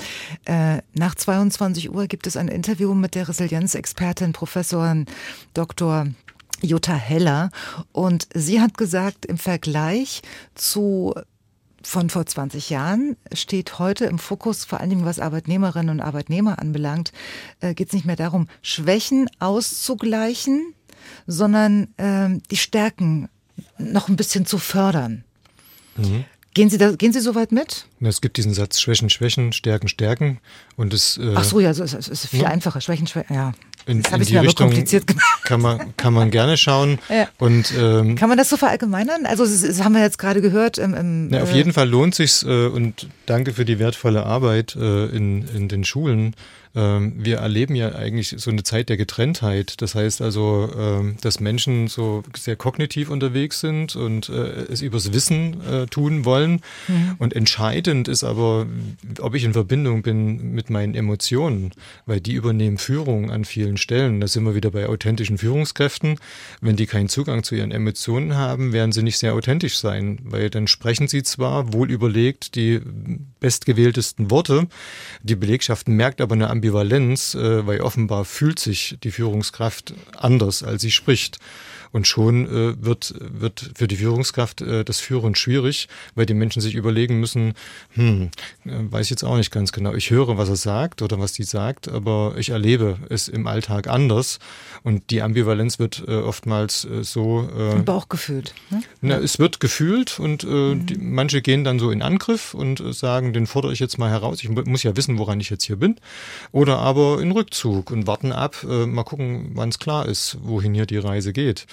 Äh, 0.44 0.78
nach 0.94 1.14
22 1.14 1.92
Uhr 1.92 2.06
gibt 2.06 2.26
es 2.26 2.36
ein 2.36 2.48
Interview 2.48 2.94
mit 2.94 3.14
der 3.14 3.28
Resilienzexpertin 3.28 4.32
Professorin 4.32 5.06
Dr. 5.52 6.06
Jutta 6.62 6.94
Heller. 6.94 7.50
Und 7.92 8.28
sie 8.34 8.60
hat 8.60 8.78
gesagt, 8.78 9.26
im 9.26 9.38
Vergleich 9.38 10.22
zu 10.54 11.14
von 11.86 12.10
vor 12.10 12.26
20 12.26 12.70
Jahren 12.70 13.16
steht 13.32 13.78
heute 13.78 14.06
im 14.06 14.18
Fokus, 14.18 14.64
vor 14.64 14.80
allen 14.80 14.90
Dingen 14.90 15.04
was 15.04 15.20
Arbeitnehmerinnen 15.20 15.90
und 15.90 16.00
Arbeitnehmer 16.00 16.58
anbelangt, 16.58 17.12
äh, 17.60 17.74
geht 17.74 17.88
es 17.88 17.92
nicht 17.92 18.06
mehr 18.06 18.16
darum, 18.16 18.48
Schwächen 18.62 19.28
auszugleichen, 19.38 20.74
sondern 21.26 21.88
äh, 21.96 22.40
die 22.50 22.56
Stärken 22.56 23.28
noch 23.78 24.08
ein 24.08 24.16
bisschen 24.16 24.46
zu 24.46 24.58
fördern. 24.58 25.24
Mhm. 25.96 26.24
Gehen 26.54 26.70
Sie 26.70 26.78
da, 26.78 26.92
gehen 26.92 27.12
Sie 27.12 27.18
so 27.18 27.34
weit 27.34 27.50
mit? 27.50 27.86
Es 28.00 28.20
gibt 28.20 28.36
diesen 28.36 28.54
Satz 28.54 28.80
Schwächen, 28.80 29.10
Schwächen, 29.10 29.52
Stärken, 29.52 29.88
Stärken. 29.88 30.38
Und 30.76 30.94
es, 30.94 31.18
äh, 31.18 31.32
Ach 31.34 31.42
so, 31.42 31.58
ja, 31.58 31.70
es 31.70 31.80
ist, 31.80 32.08
ist 32.08 32.28
viel 32.28 32.42
ja. 32.42 32.48
einfacher. 32.48 32.80
Schwächen, 32.80 33.08
Schwächen, 33.08 33.34
ja. 33.34 33.54
In, 33.86 34.02
das 34.02 34.12
in 34.12 34.20
die 34.22 34.36
Richtung 34.36 34.72
kann 35.42 35.60
man, 35.60 35.96
kann 35.96 36.14
man 36.14 36.30
gerne 36.30 36.56
schauen. 36.56 36.98
Ja. 37.08 37.28
Und, 37.38 37.72
ähm, 37.76 38.16
kann 38.16 38.28
man 38.28 38.38
das 38.38 38.48
so 38.48 38.56
verallgemeinern? 38.56 39.26
Also 39.26 39.44
das, 39.44 39.62
das 39.62 39.84
haben 39.84 39.94
wir 39.94 40.00
jetzt 40.00 40.18
gerade 40.18 40.40
gehört. 40.40 40.78
Im, 40.78 40.94
im, 40.94 41.30
ja, 41.32 41.42
auf 41.42 41.52
äh, 41.52 41.56
jeden 41.56 41.72
Fall 41.72 41.88
lohnt 41.88 42.14
sich's 42.14 42.42
äh, 42.44 42.66
und 42.66 43.08
danke 43.26 43.52
für 43.52 43.64
die 43.64 43.78
wertvolle 43.78 44.24
Arbeit 44.24 44.74
äh, 44.76 45.06
in, 45.06 45.46
in 45.48 45.68
den 45.68 45.84
Schulen. 45.84 46.34
Ähm, 46.74 47.14
wir 47.16 47.38
erleben 47.38 47.74
ja 47.74 47.94
eigentlich 47.94 48.34
so 48.36 48.50
eine 48.50 48.62
Zeit 48.62 48.88
der 48.88 48.96
Getrenntheit. 48.96 49.80
Das 49.82 49.94
heißt 49.94 50.20
also, 50.20 50.70
ähm, 50.76 51.16
dass 51.20 51.40
Menschen 51.40 51.88
so 51.88 52.22
sehr 52.36 52.56
kognitiv 52.56 53.10
unterwegs 53.10 53.60
sind 53.60 53.96
und 53.96 54.28
äh, 54.28 54.64
es 54.70 54.82
übers 54.82 55.12
Wissen 55.12 55.60
äh, 55.64 55.86
tun 55.86 56.24
wollen. 56.24 56.60
Mhm. 56.88 57.14
Und 57.18 57.34
entscheidend 57.34 58.08
ist 58.08 58.24
aber, 58.24 58.66
ob 59.20 59.34
ich 59.34 59.44
in 59.44 59.52
Verbindung 59.52 60.02
bin 60.02 60.52
mit 60.52 60.70
meinen 60.70 60.94
Emotionen, 60.94 61.72
weil 62.06 62.20
die 62.20 62.32
übernehmen 62.32 62.78
Führung 62.78 63.30
an 63.30 63.44
vielen 63.44 63.76
Stellen. 63.76 64.20
Da 64.20 64.28
sind 64.28 64.44
wir 64.44 64.54
wieder 64.54 64.70
bei 64.70 64.88
authentischen 64.88 65.38
Führungskräften. 65.38 66.18
Wenn 66.60 66.76
die 66.76 66.86
keinen 66.86 67.08
Zugang 67.08 67.44
zu 67.44 67.54
ihren 67.54 67.70
Emotionen 67.70 68.34
haben, 68.36 68.72
werden 68.72 68.92
sie 68.92 69.02
nicht 69.02 69.18
sehr 69.18 69.34
authentisch 69.34 69.78
sein, 69.78 70.18
weil 70.24 70.50
dann 70.50 70.66
sprechen 70.66 71.08
sie 71.08 71.22
zwar 71.22 71.72
wohl 71.72 71.90
überlegt 71.90 72.54
die 72.54 72.80
bestgewähltesten 73.40 74.30
Worte, 74.30 74.66
die 75.22 75.36
Belegschaft 75.36 75.88
merkt 75.88 76.20
aber 76.20 76.34
eine 76.34 76.48
Ambivalenz, 76.48 76.63
äh, 76.72 77.66
weil 77.66 77.80
offenbar 77.80 78.24
fühlt 78.24 78.58
sich 78.58 78.96
die 79.02 79.10
Führungskraft 79.10 79.94
anders, 80.16 80.62
als 80.62 80.82
sie 80.82 80.90
spricht. 80.90 81.38
Und 81.92 82.08
schon 82.08 82.46
äh, 82.46 82.84
wird, 82.84 83.14
wird 83.20 83.70
für 83.76 83.86
die 83.86 83.94
Führungskraft 83.94 84.62
äh, 84.62 84.84
das 84.84 84.98
Führen 84.98 85.36
schwierig, 85.36 85.86
weil 86.16 86.26
die 86.26 86.34
Menschen 86.34 86.60
sich 86.60 86.74
überlegen 86.74 87.20
müssen, 87.20 87.54
hm, 87.90 88.30
äh, 88.64 88.70
weiß 88.90 89.10
jetzt 89.10 89.22
auch 89.22 89.36
nicht 89.36 89.52
ganz 89.52 89.70
genau. 89.70 89.94
Ich 89.94 90.10
höre, 90.10 90.36
was 90.36 90.48
er 90.48 90.56
sagt 90.56 91.02
oder 91.02 91.20
was 91.20 91.34
die 91.34 91.44
sagt, 91.44 91.86
aber 91.86 92.34
ich 92.36 92.50
erlebe 92.50 92.98
es 93.10 93.28
im 93.28 93.46
Alltag 93.46 93.86
anders. 93.86 94.40
Und 94.84 95.10
die 95.10 95.22
Ambivalenz 95.22 95.78
wird 95.78 96.04
äh, 96.06 96.16
oftmals 96.16 96.84
äh, 96.84 97.02
so. 97.02 97.48
Äh, 97.56 97.72
Im 97.72 97.86
Bauch 97.86 98.10
gefühlt. 98.10 98.54
Ne? 98.68 98.82
Na, 99.00 99.16
es 99.16 99.38
wird 99.38 99.58
gefühlt 99.58 100.20
und 100.20 100.44
äh, 100.44 100.46
mhm. 100.46 100.86
die, 100.86 100.98
manche 100.98 101.40
gehen 101.40 101.64
dann 101.64 101.78
so 101.78 101.90
in 101.90 102.02
Angriff 102.02 102.52
und 102.52 102.80
äh, 102.80 102.92
sagen, 102.92 103.32
den 103.32 103.46
fordere 103.46 103.72
ich 103.72 103.78
jetzt 103.78 103.96
mal 103.96 104.10
heraus. 104.10 104.44
Ich 104.44 104.50
muss 104.50 104.82
ja 104.82 104.94
wissen, 104.94 105.18
woran 105.18 105.40
ich 105.40 105.48
jetzt 105.48 105.64
hier 105.64 105.76
bin. 105.76 105.96
Oder 106.52 106.80
aber 106.80 107.22
in 107.22 107.32
Rückzug 107.32 107.90
und 107.90 108.06
warten 108.06 108.30
ab, 108.30 108.58
äh, 108.62 108.84
mal 108.84 109.04
gucken, 109.04 109.52
wann 109.54 109.70
es 109.70 109.78
klar 109.78 110.06
ist, 110.06 110.36
wohin 110.42 110.74
hier 110.74 110.84
die 110.84 110.98
Reise 110.98 111.32
geht. 111.32 111.66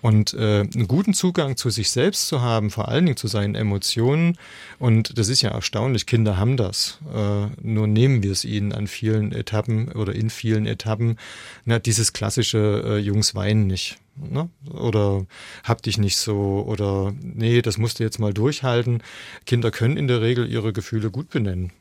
Und 0.00 0.34
äh, 0.34 0.60
einen 0.60 0.86
guten 0.86 1.12
Zugang 1.12 1.56
zu 1.56 1.70
sich 1.70 1.90
selbst 1.90 2.28
zu 2.28 2.40
haben, 2.40 2.70
vor 2.70 2.88
allen 2.88 3.06
Dingen 3.06 3.16
zu 3.16 3.26
seinen 3.26 3.54
Emotionen. 3.54 4.38
Und 4.78 5.18
das 5.18 5.28
ist 5.28 5.42
ja 5.42 5.50
erstaunlich, 5.50 6.06
Kinder 6.06 6.36
haben 6.36 6.56
das. 6.56 6.98
Äh, 7.12 7.46
nur 7.60 7.86
nehmen 7.86 8.22
wir 8.22 8.32
es 8.32 8.44
ihnen 8.44 8.72
an 8.72 8.86
vielen 8.86 9.32
Etappen 9.32 9.90
oder 9.92 10.14
in 10.14 10.30
vielen 10.30 10.66
Etappen. 10.66 11.18
Na, 11.64 11.78
dieses 11.78 12.12
klassische 12.12 12.82
äh, 12.86 12.98
Jungs 12.98 13.34
weinen 13.34 13.66
nicht. 13.66 13.98
Ne? 14.16 14.48
Oder 14.70 15.26
hab 15.64 15.82
dich 15.82 15.98
nicht 15.98 16.16
so 16.16 16.64
oder 16.66 17.14
nee, 17.20 17.62
das 17.62 17.78
musst 17.78 17.98
du 17.98 18.04
jetzt 18.04 18.18
mal 18.18 18.34
durchhalten. 18.34 19.02
Kinder 19.46 19.70
können 19.70 19.96
in 19.96 20.08
der 20.08 20.20
Regel 20.20 20.50
ihre 20.50 20.72
Gefühle 20.72 21.10
gut 21.10 21.30
benennen. 21.30 21.72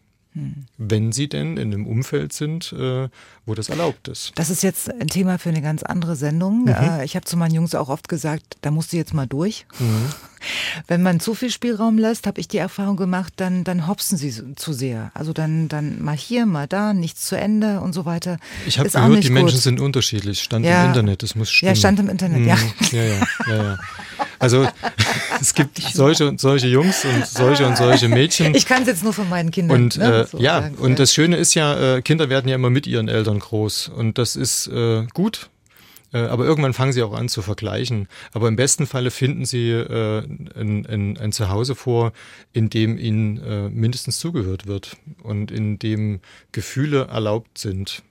Wenn 0.78 1.12
sie 1.12 1.28
denn 1.28 1.58
in 1.58 1.74
einem 1.74 1.88
Umfeld 1.88 2.34
sind, 2.34 2.74
äh, 2.74 3.10
wo 3.46 3.56
das 3.56 3.70
erlaubt 3.70 4.08
ist. 4.08 4.34
Das 4.36 4.50
ist 4.50 4.64
jetzt 4.64 4.92
ein 4.92 5.08
Thema 5.08 5.40
für 5.40 5.50
eine 5.50 5.62
ganz 5.62 5.84
andere 5.84 6.16
Sendung. 6.16 6.64
Mhm. 6.64 6.70
Äh, 6.70 7.06
ich 7.06 7.16
habe 7.16 7.26
zu 7.26 7.38
meinen 7.38 7.54
Jungs 7.54 7.76
auch 7.76 7.90
oft 7.90 8.10
gesagt, 8.10 8.58
da 8.62 8.72
musst 8.72 8.94
du 8.94 8.98
jetzt 8.98 9.14
mal 9.14 9.28
durch. 9.28 9.66
Mhm. 9.80 10.10
Wenn 10.88 11.02
man 11.02 11.20
zu 11.20 11.34
viel 11.34 11.50
Spielraum 11.50 11.98
lässt, 11.98 12.28
habe 12.28 12.40
ich 12.40 12.48
die 12.48 12.58
Erfahrung 12.58 12.96
gemacht, 12.96 13.34
dann, 13.38 13.64
dann 13.64 13.88
hopsen 13.88 14.18
sie 14.18 14.56
zu 14.56 14.74
sehr. 14.74 15.12
Also 15.14 15.34
dann, 15.34 15.68
dann 15.68 16.02
mal 16.02 16.16
hier, 16.16 16.46
mal 16.46 16.68
da, 16.68 16.94
nichts 16.94 17.26
zu 17.26 17.36
Ende 17.36 17.82
und 17.82 17.94
so 17.94 18.06
weiter. 18.06 18.38
Ich 18.66 18.80
habe 18.80 18.90
gehört, 18.90 19.24
die 19.24 19.30
Menschen 19.30 19.60
sind 19.60 19.80
unterschiedlich. 19.80 20.42
Stand 20.42 20.66
ja. 20.66 20.84
im 20.84 20.90
Internet, 20.90 21.24
das 21.24 21.36
muss 21.36 21.50
stimmen. 21.50 21.70
Ja, 21.70 21.76
stand 21.76 22.00
im 22.00 22.10
Internet, 22.10 22.40
mhm. 22.40 22.48
ja. 22.48 22.58
Ja, 22.92 23.04
ja, 23.04 23.28
ja, 23.48 23.64
ja. 23.64 23.78
Also 24.40 24.68
es 25.42 25.54
gibt 25.54 25.80
solche 25.82 26.28
und 26.28 26.40
solche 26.40 26.68
Jungs 26.68 27.06
und 27.06 27.26
solche 27.26 27.66
und 27.66 27.78
solche 27.78 28.10
Mädchen. 28.10 28.56
Ich 28.56 28.66
kann 28.66 28.84
es 28.84 28.88
jetzt 28.88 29.04
nur 29.04 29.14
von 29.14 29.30
meinen 29.30 29.52
Kindern. 29.52 29.84
Und 29.84 29.98
ne, 29.98 30.28
äh, 30.34 30.42
ja, 30.42 30.62
sagen. 30.62 30.76
und 30.76 31.00
das 31.00 31.14
Schöne 31.14 31.38
ist 31.38 31.54
ja, 31.54 31.98
äh, 31.98 32.02
Kinder 32.02 32.30
werden 32.30 32.48
ja 32.48 32.56
immer 32.56 32.70
mit 32.70 32.88
ihren 32.88 33.08
Eltern 33.08 33.40
groß 33.40 33.90
und 33.90 34.18
das 34.18 34.36
ist 34.36 34.68
äh, 34.68 35.06
gut. 35.14 35.50
Äh, 36.14 36.20
aber 36.20 36.46
irgendwann 36.46 36.74
fangen 36.74 36.94
sie 36.94 37.04
auch 37.04 37.14
an 37.14 37.30
zu 37.30 37.42
vergleichen. 37.42 38.08
Aber 38.32 38.48
im 38.48 38.56
besten 38.56 38.88
Falle 38.88 39.12
finden 39.12 39.46
sie 39.46 39.72
äh, 39.72 40.20
ein, 40.56 40.86
ein, 40.86 41.18
ein 41.18 41.32
Zuhause 41.32 41.76
vor, 41.76 42.14
in 42.54 42.70
dem 42.70 42.98
ihnen 42.98 43.38
äh, 43.44 43.70
mindestens 43.70 44.20
zugehört 44.20 44.68
wird 44.68 44.98
und 45.24 45.52
in 45.52 45.80
dem 45.80 46.22
Gefühle 46.52 47.08
erlaubt 47.08 47.58
sind. 47.58 48.04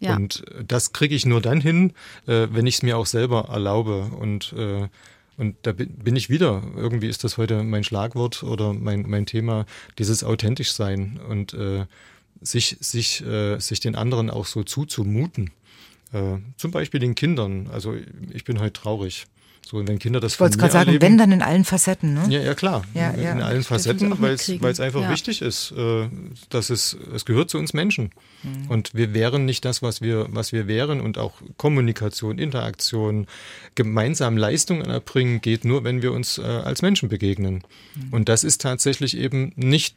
Ja. 0.00 0.16
Und 0.16 0.44
das 0.66 0.92
kriege 0.92 1.14
ich 1.14 1.26
nur 1.26 1.40
dann 1.40 1.60
hin, 1.60 1.92
äh, 2.26 2.48
wenn 2.50 2.66
ich 2.66 2.76
es 2.76 2.82
mir 2.82 2.98
auch 2.98 3.06
selber 3.06 3.48
erlaube. 3.50 4.10
Und 4.18 4.52
äh, 4.56 4.88
und 5.36 5.56
da 5.62 5.72
bin 5.72 6.16
ich 6.16 6.30
wieder. 6.30 6.62
Irgendwie 6.76 7.08
ist 7.08 7.24
das 7.24 7.36
heute 7.36 7.62
mein 7.62 7.84
Schlagwort 7.84 8.42
oder 8.42 8.72
mein, 8.72 9.02
mein 9.08 9.26
Thema, 9.26 9.66
dieses 9.98 10.24
authentisch 10.24 10.72
sein 10.72 11.20
und 11.28 11.52
äh, 11.54 11.86
sich, 12.40 12.76
sich, 12.80 13.24
äh, 13.24 13.58
sich 13.58 13.80
den 13.80 13.96
anderen 13.96 14.30
auch 14.30 14.46
so 14.46 14.62
zuzumuten. 14.62 15.50
Äh, 16.12 16.38
zum 16.56 16.70
Beispiel 16.70 17.00
den 17.00 17.14
Kindern. 17.14 17.68
Also 17.68 17.94
ich 18.30 18.44
bin 18.44 18.60
heute 18.60 18.72
traurig. 18.72 19.26
So, 19.68 19.84
wenn 19.84 19.98
Kinder 19.98 20.20
das 20.20 20.34
Ich 20.34 20.40
wollte 20.40 20.58
gerade 20.58 20.72
sagen, 20.72 20.96
wenn 21.00 21.18
dann 21.18 21.32
in 21.32 21.42
allen 21.42 21.64
Facetten, 21.64 22.14
ne? 22.14 22.24
Ja, 22.28 22.40
ja 22.40 22.54
klar. 22.54 22.84
Ja, 22.94 23.10
in, 23.10 23.20
ja. 23.20 23.32
in 23.32 23.42
allen 23.42 23.64
Facetten, 23.64 24.14
weil 24.20 24.34
es 24.34 24.78
einfach 24.78 25.02
ja. 25.02 25.10
wichtig 25.10 25.42
ist, 25.42 25.72
äh, 25.72 26.08
dass 26.50 26.70
es, 26.70 26.96
es 27.12 27.24
gehört 27.24 27.50
zu 27.50 27.58
uns 27.58 27.74
Menschen. 27.74 28.12
Mhm. 28.44 28.70
Und 28.70 28.94
wir 28.94 29.12
wären 29.12 29.44
nicht 29.44 29.64
das, 29.64 29.82
was 29.82 30.00
wir, 30.00 30.28
was 30.30 30.52
wir 30.52 30.68
wären. 30.68 31.00
Und 31.00 31.18
auch 31.18 31.42
Kommunikation, 31.56 32.38
Interaktion, 32.38 33.26
gemeinsam 33.74 34.36
Leistungen 34.36 34.88
erbringen, 34.88 35.40
geht 35.40 35.64
nur, 35.64 35.82
wenn 35.82 36.00
wir 36.00 36.12
uns 36.12 36.38
äh, 36.38 36.42
als 36.42 36.80
Menschen 36.80 37.08
begegnen. 37.08 37.64
Mhm. 37.96 38.12
Und 38.12 38.28
das 38.28 38.44
ist 38.44 38.60
tatsächlich 38.60 39.16
eben 39.16 39.52
nicht 39.56 39.96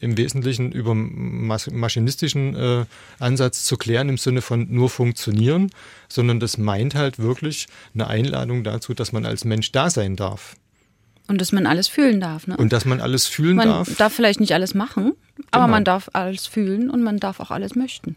im 0.00 0.16
Wesentlichen 0.16 0.72
über 0.72 0.94
maschinistischen 0.94 2.54
äh, 2.54 2.84
Ansatz 3.18 3.64
zu 3.64 3.76
klären 3.76 4.08
im 4.08 4.18
Sinne 4.18 4.42
von 4.42 4.66
nur 4.70 4.90
funktionieren, 4.90 5.70
sondern 6.08 6.40
das 6.40 6.58
meint 6.58 6.94
halt 6.94 7.18
wirklich 7.18 7.66
eine 7.94 8.06
Einladung 8.06 8.64
dazu, 8.64 8.94
dass 8.94 9.12
man 9.12 9.26
als 9.26 9.44
Mensch 9.44 9.72
da 9.72 9.90
sein 9.90 10.16
darf. 10.16 10.54
Und 11.26 11.40
dass 11.40 11.52
man 11.52 11.66
alles 11.66 11.88
fühlen 11.88 12.20
darf. 12.20 12.46
Ne? 12.46 12.56
Und 12.56 12.72
dass 12.72 12.86
man 12.86 13.00
alles 13.00 13.26
fühlen 13.26 13.56
man 13.56 13.68
darf. 13.68 13.88
Man 13.88 13.96
darf 13.98 14.14
vielleicht 14.14 14.40
nicht 14.40 14.54
alles 14.54 14.74
machen, 14.74 15.12
aber 15.50 15.64
genau. 15.64 15.76
man 15.76 15.84
darf 15.84 16.08
alles 16.14 16.46
fühlen 16.46 16.88
und 16.88 17.02
man 17.02 17.18
darf 17.18 17.40
auch 17.40 17.50
alles 17.50 17.74
möchten. 17.74 18.16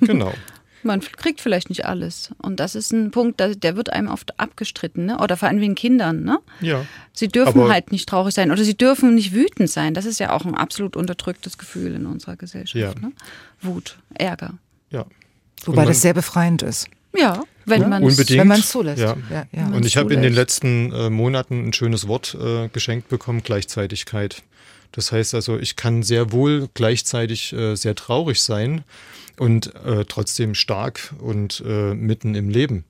Genau. 0.00 0.32
Man 0.84 1.00
kriegt 1.00 1.40
vielleicht 1.40 1.68
nicht 1.68 1.86
alles. 1.86 2.30
Und 2.38 2.60
das 2.60 2.74
ist 2.74 2.92
ein 2.92 3.10
Punkt, 3.10 3.40
der 3.40 3.76
wird 3.76 3.92
einem 3.92 4.08
oft 4.08 4.38
abgestritten, 4.40 5.06
ne? 5.06 5.18
Oder 5.18 5.36
vor 5.36 5.48
allem 5.48 5.60
wegen 5.60 5.74
Kindern, 5.74 6.24
ne? 6.24 6.38
Ja. 6.60 6.84
Sie 7.12 7.28
dürfen 7.28 7.68
halt 7.68 7.92
nicht 7.92 8.08
traurig 8.08 8.34
sein 8.34 8.50
oder 8.50 8.64
sie 8.64 8.76
dürfen 8.76 9.14
nicht 9.14 9.32
wütend 9.32 9.70
sein. 9.70 9.94
Das 9.94 10.04
ist 10.04 10.18
ja 10.20 10.32
auch 10.32 10.44
ein 10.44 10.54
absolut 10.54 10.96
unterdrücktes 10.96 11.58
Gefühl 11.58 11.94
in 11.94 12.06
unserer 12.06 12.36
Gesellschaft. 12.36 12.96
Ja. 12.96 13.00
Ne? 13.00 13.12
Wut, 13.60 13.98
Ärger. 14.14 14.54
Ja. 14.90 15.06
Wobei 15.64 15.84
das 15.84 16.02
sehr 16.02 16.14
befreiend 16.14 16.62
ist. 16.62 16.88
Ja, 17.14 17.44
wenn 17.66 17.88
man 17.88 18.02
es 18.02 18.70
zulässt. 18.70 19.00
Ja. 19.00 19.16
Ja, 19.30 19.46
ja. 19.52 19.66
Und 19.68 19.84
ich 19.84 19.96
habe 19.96 20.14
in 20.14 20.22
den 20.22 20.32
letzten 20.32 20.92
äh, 20.92 21.10
Monaten 21.10 21.68
ein 21.68 21.72
schönes 21.72 22.08
Wort 22.08 22.36
äh, 22.40 22.68
geschenkt 22.68 23.08
bekommen, 23.08 23.42
Gleichzeitigkeit. 23.42 24.42
Das 24.92 25.12
heißt 25.12 25.34
also, 25.34 25.58
ich 25.58 25.76
kann 25.76 26.02
sehr 26.02 26.32
wohl 26.32 26.68
gleichzeitig 26.74 27.52
äh, 27.52 27.74
sehr 27.76 27.94
traurig 27.94 28.42
sein 28.42 28.84
und 29.38 29.74
äh, 29.84 30.04
trotzdem 30.06 30.54
stark 30.54 31.14
und 31.18 31.62
äh, 31.66 31.94
mitten 31.94 32.34
im 32.34 32.48
Leben. 32.48 32.84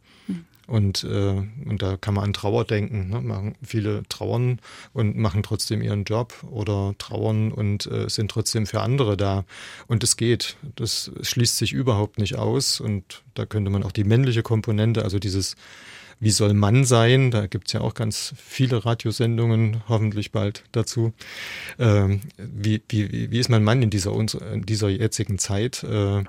Und, 0.73 1.05
äh, 1.05 1.43
und 1.67 1.83
da 1.83 1.97
kann 1.97 2.15
man 2.15 2.25
an 2.25 2.33
Trauer 2.33 2.65
denken. 2.65 3.11
Ne? 3.11 3.21
Machen 3.21 3.57
viele 3.63 4.05
trauern 4.09 4.61
und 4.93 5.17
machen 5.17 5.43
trotzdem 5.43 5.83
ihren 5.83 6.05
Job 6.05 6.35
oder 6.51 6.95
trauern 6.99 7.53
und 7.53 7.87
äh, 7.87 8.09
sind 8.09 8.31
trotzdem 8.31 8.67
für 8.67 8.81
andere 8.81 9.17
da. 9.17 9.45
Und 9.87 10.05
es 10.05 10.17
geht. 10.17 10.57
Das 10.77 11.11
schließt 11.21 11.59
sich 11.59 11.73
überhaupt 11.73 12.19
nicht 12.19 12.37
aus. 12.37 12.81
Und 12.81 13.23
da 13.35 13.45
könnte 13.45 13.71
man 13.71 13.83
auch 13.83 13.93
die 13.93 14.05
männliche 14.05 14.43
Komponente, 14.43 15.03
also 15.03 15.19
dieses 15.19 15.57
wie 16.23 16.31
soll 16.31 16.55
Mann 16.55 16.85
sein? 16.85 17.33
Da 17.33 17.49
gibt 17.49 17.67
es 17.67 17.73
ja 17.73 17.81
auch 17.81 17.95
ganz 17.95 18.33
viele 18.37 18.85
Radiosendungen, 18.85 19.83
hoffentlich 19.89 20.31
bald 20.31 20.63
dazu. 20.71 21.13
Ähm, 21.81 22.21
wie, 22.39 22.81
wie, 22.89 23.33
wie 23.33 23.39
ist 23.41 23.49
man 23.49 23.65
Mann 23.65 23.83
in 23.83 23.91
dieser, 23.91 24.15
in 24.15 24.63
dieser 24.65 24.89
jetzigen 24.89 25.41
Zeit? 25.41 25.83
Äh, 25.83 26.23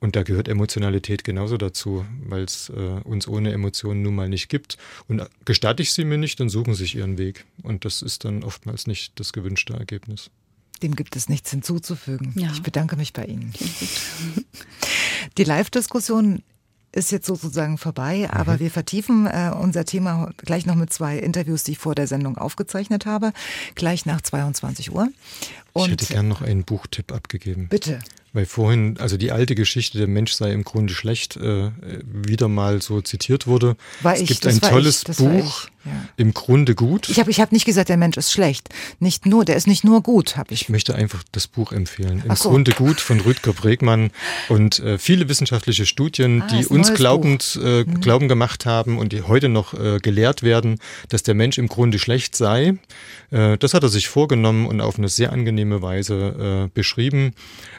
und 0.00 0.16
da 0.16 0.24
gehört 0.24 0.48
Emotionalität 0.48 1.22
genauso 1.22 1.58
dazu, 1.58 2.04
weil 2.24 2.42
es 2.42 2.70
äh, 2.70 3.00
uns 3.04 3.28
ohne 3.28 3.52
Emotionen 3.52 4.02
nun 4.02 4.16
mal 4.16 4.28
nicht 4.28 4.48
gibt. 4.48 4.78
Und 5.06 5.22
gestatte 5.44 5.80
ich 5.80 5.92
sie 5.92 6.04
mir 6.04 6.18
nicht, 6.18 6.40
dann 6.40 6.48
suchen 6.48 6.74
sie 6.74 6.82
sich 6.82 6.96
ihren 6.96 7.16
Weg. 7.16 7.44
Und 7.62 7.84
das 7.84 8.02
ist 8.02 8.24
dann 8.24 8.42
oftmals 8.42 8.88
nicht 8.88 9.18
das 9.20 9.32
gewünschte 9.32 9.74
Ergebnis. 9.74 10.28
Dem 10.82 10.96
gibt 10.96 11.14
es 11.14 11.28
nichts 11.28 11.52
hinzuzufügen. 11.52 12.34
Ja. 12.36 12.50
Ich 12.52 12.62
bedanke 12.62 12.96
mich 12.96 13.12
bei 13.12 13.24
Ihnen. 13.24 13.54
Die 15.38 15.44
Live-Diskussion 15.44 16.42
ist 16.96 17.12
jetzt 17.12 17.26
sozusagen 17.26 17.78
vorbei, 17.78 18.28
aber 18.30 18.54
mhm. 18.54 18.60
wir 18.60 18.70
vertiefen 18.70 19.26
äh, 19.26 19.52
unser 19.54 19.84
Thema 19.84 20.30
gleich 20.38 20.66
noch 20.66 20.74
mit 20.74 20.92
zwei 20.92 21.18
Interviews, 21.18 21.62
die 21.62 21.72
ich 21.72 21.78
vor 21.78 21.94
der 21.94 22.06
Sendung 22.06 22.38
aufgezeichnet 22.38 23.06
habe, 23.06 23.32
gleich 23.74 24.06
nach 24.06 24.22
22 24.22 24.92
Uhr. 24.92 25.08
Und 25.72 25.84
ich 25.84 25.90
hätte 25.92 26.06
gern 26.06 26.28
noch 26.28 26.40
einen 26.40 26.64
Buchtipp 26.64 27.12
abgegeben. 27.12 27.68
Bitte. 27.68 27.98
Weil 28.32 28.46
vorhin, 28.46 28.98
also 28.98 29.16
die 29.16 29.30
alte 29.30 29.54
Geschichte, 29.54 29.98
der 29.98 30.08
Mensch 30.08 30.32
sei 30.32 30.52
im 30.52 30.64
Grunde 30.64 30.92
schlecht, 30.92 31.36
äh, 31.36 31.70
wieder 32.04 32.48
mal 32.48 32.82
so 32.82 33.00
zitiert 33.00 33.46
wurde. 33.46 33.76
War 34.02 34.14
es 34.14 34.22
ich, 34.22 34.28
gibt 34.28 34.46
ein 34.46 34.60
tolles 34.60 35.04
ich, 35.08 35.16
Buch, 35.16 35.68
ja. 35.86 36.08
im 36.16 36.34
Grunde 36.34 36.74
gut. 36.74 37.08
Ich 37.08 37.18
habe 37.20 37.30
ich 37.30 37.40
hab 37.40 37.52
nicht 37.52 37.64
gesagt, 37.64 37.88
der 37.88 37.96
Mensch 37.96 38.16
ist 38.16 38.32
schlecht. 38.32 38.68
Nicht 39.00 39.26
nur, 39.26 39.44
der 39.44 39.56
ist 39.56 39.66
nicht 39.66 39.84
nur 39.84 40.02
gut, 40.02 40.36
habe 40.36 40.52
ich. 40.52 40.62
Ich 40.62 40.68
möchte 40.68 40.94
einfach 40.94 41.22
das 41.32 41.46
Buch 41.46 41.72
empfehlen. 41.72 42.22
Im 42.26 42.34
so. 42.36 42.50
Grunde 42.50 42.72
gut 42.72 43.00
von 43.00 43.20
Rüdger 43.20 43.52
Bregmann 43.52 44.10
und 44.48 44.80
äh, 44.80 44.98
viele 44.98 45.28
wissenschaftliche 45.28 45.86
Studien, 45.86 46.42
ah, 46.42 46.48
die 46.48 46.66
uns 46.66 46.92
glaubend, 46.94 47.58
äh, 47.62 47.84
mhm. 47.84 48.00
glauben 48.00 48.28
gemacht 48.28 48.66
haben 48.66 48.98
und 48.98 49.12
die 49.12 49.22
heute 49.22 49.48
noch 49.48 49.74
äh, 49.74 49.98
gelehrt 49.98 50.42
werden, 50.42 50.78
dass 51.08 51.22
der 51.22 51.34
Mensch 51.34 51.58
im 51.58 51.68
Grunde 51.68 51.98
schlecht 51.98 52.36
sei. 52.36 52.74
Äh, 53.30 53.56
das 53.58 53.74
hat 53.74 53.82
er 53.82 53.88
sich 53.88 54.08
vorgenommen 54.08 54.66
und 54.66 54.80
auf 54.80 54.98
eine 54.98 55.08
sehr 55.08 55.32
angenehme 55.32 55.82
Weise 55.82 56.66
äh, 56.66 56.70
beschrieben. 56.74 57.32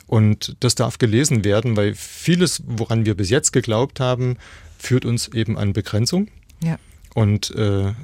Und 0.08 0.56
das 0.62 0.76
darf 0.76 0.98
gelesen 0.98 1.44
werden, 1.44 1.76
weil 1.76 1.94
vieles, 1.94 2.64
woran 2.66 3.06
wir 3.06 3.16
bis 3.16 3.30
jetzt 3.30 3.52
geglaubt 3.52 4.00
haben, 4.00 4.38
führt 4.78 5.06
uns 5.06 5.28
eben 5.30 5.58
an 5.58 5.74
Begrenzung. 5.74 6.30
Ja. 6.62 6.78
Und 7.18 7.50
äh, 7.56 7.96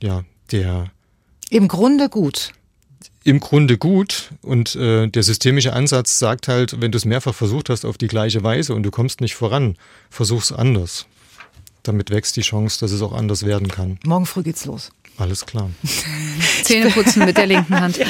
ja, 0.00 0.24
der. 0.52 0.90
Im 1.50 1.68
Grunde 1.68 2.08
gut. 2.08 2.52
Im 3.22 3.40
Grunde 3.40 3.76
gut. 3.76 4.30
Und 4.40 4.74
äh, 4.74 5.06
der 5.06 5.22
systemische 5.22 5.74
Ansatz 5.74 6.18
sagt 6.18 6.48
halt, 6.48 6.80
wenn 6.80 6.90
du 6.90 6.96
es 6.96 7.04
mehrfach 7.04 7.34
versucht 7.34 7.68
hast 7.68 7.84
auf 7.84 7.98
die 7.98 8.06
gleiche 8.06 8.42
Weise 8.42 8.74
und 8.74 8.84
du 8.84 8.90
kommst 8.90 9.20
nicht 9.20 9.34
voran, 9.34 9.76
versuch's 10.08 10.50
anders. 10.50 11.04
Damit 11.82 12.08
wächst 12.08 12.36
die 12.36 12.40
Chance, 12.40 12.80
dass 12.80 12.90
es 12.90 13.02
auch 13.02 13.12
anders 13.12 13.44
werden 13.44 13.68
kann. 13.68 13.98
Morgen 14.06 14.24
früh 14.24 14.42
geht's 14.42 14.64
los. 14.64 14.92
Alles 15.18 15.46
klar. 15.46 15.68
Zähne 16.62 16.90
putzen 16.90 17.24
mit 17.24 17.36
der 17.36 17.46
linken 17.46 17.78
Hand. 17.78 17.98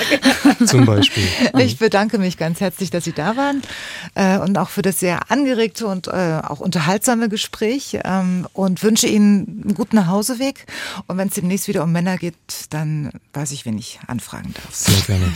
Genau. 0.59 0.71
Zum 0.71 0.87
Beispiel. 0.87 1.25
Ich 1.59 1.79
bedanke 1.79 2.19
mich 2.19 2.37
ganz 2.37 2.61
herzlich, 2.61 2.91
dass 2.91 3.05
Sie 3.05 3.13
da 3.13 3.37
waren 3.37 3.63
äh, 4.15 4.39
und 4.39 4.57
auch 4.59 4.69
für 4.69 4.83
das 4.83 4.99
sehr 4.99 5.31
angeregte 5.31 5.87
und 5.87 6.09
äh, 6.09 6.41
auch 6.43 6.61
unterhaltsame 6.61 7.29
Gespräch 7.29 7.99
ähm, 8.05 8.47
und 8.53 8.83
wünsche 8.83 9.07
Ihnen 9.07 9.63
einen 9.65 9.75
guten 9.75 9.97
Nachhauseweg. 9.97 10.67
Und 11.07 11.19
wenn 11.19 11.29
es 11.29 11.35
demnächst 11.35 11.69
wieder 11.69 11.83
um 11.85 11.93
Männer 11.93 12.17
geht, 12.17 12.35
dann 12.71 13.11
weiß 13.33 13.53
ich, 13.53 13.67
wen 13.67 13.79
ich 13.79 14.01
anfragen 14.07 14.55
darf. 14.55 14.75
Sehr 14.75 15.01
gerne. 15.07 15.33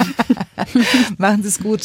Machen 1.19 1.43
Sie 1.43 1.49
es 1.49 1.59
gut. 1.61 1.83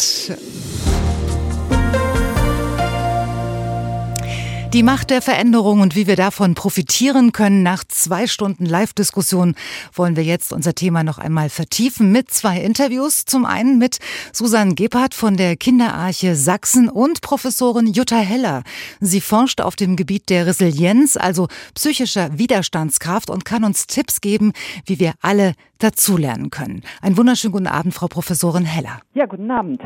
Die 4.73 4.83
Macht 4.83 5.11
der 5.11 5.21
Veränderung 5.21 5.79
und 5.79 5.95
wie 5.95 6.07
wir 6.07 6.17
davon 6.17 6.53
profitieren 6.53 7.31
können. 7.31 7.63
Nach 7.63 7.85
zwei 7.85 8.27
Stunden 8.27 8.65
Live-Diskussion 8.65 9.55
wollen 9.93 10.17
wir 10.17 10.25
jetzt 10.25 10.51
unser 10.51 10.75
Thema 10.75 11.05
noch 11.05 11.19
einmal 11.19 11.49
vertiefen 11.49 12.11
mit 12.11 12.31
zwei 12.31 12.59
Interviews. 12.59 13.23
Zum 13.23 13.45
einen 13.45 13.79
mit 13.79 13.99
Susanne 14.33 14.75
Gebhardt 14.75 15.13
von 15.13 15.37
der 15.37 15.55
Kinderarche 15.55 16.35
Sachsen 16.35 16.89
und 16.89 17.21
Professorin 17.21 17.87
Jutta 17.87 18.17
Heller. 18.17 18.63
Sie 18.99 19.21
forscht 19.21 19.61
auf 19.61 19.77
dem 19.77 19.95
Gebiet 19.95 20.29
der 20.29 20.45
Resilienz, 20.45 21.15
also 21.15 21.47
psychischer 21.73 22.37
Widerstandskraft 22.37 23.29
und 23.29 23.45
kann 23.45 23.63
uns 23.63 23.87
Tipps 23.87 24.19
geben, 24.19 24.51
wie 24.85 24.99
wir 24.99 25.13
alle 25.21 25.53
dazulernen 25.79 26.49
können. 26.49 26.81
Einen 27.01 27.17
wunderschönen 27.17 27.51
guten 27.51 27.67
Abend, 27.67 27.93
Frau 27.93 28.07
Professorin 28.07 28.65
Heller. 28.65 28.99
Ja, 29.13 29.25
guten 29.25 29.49
Abend. 29.51 29.81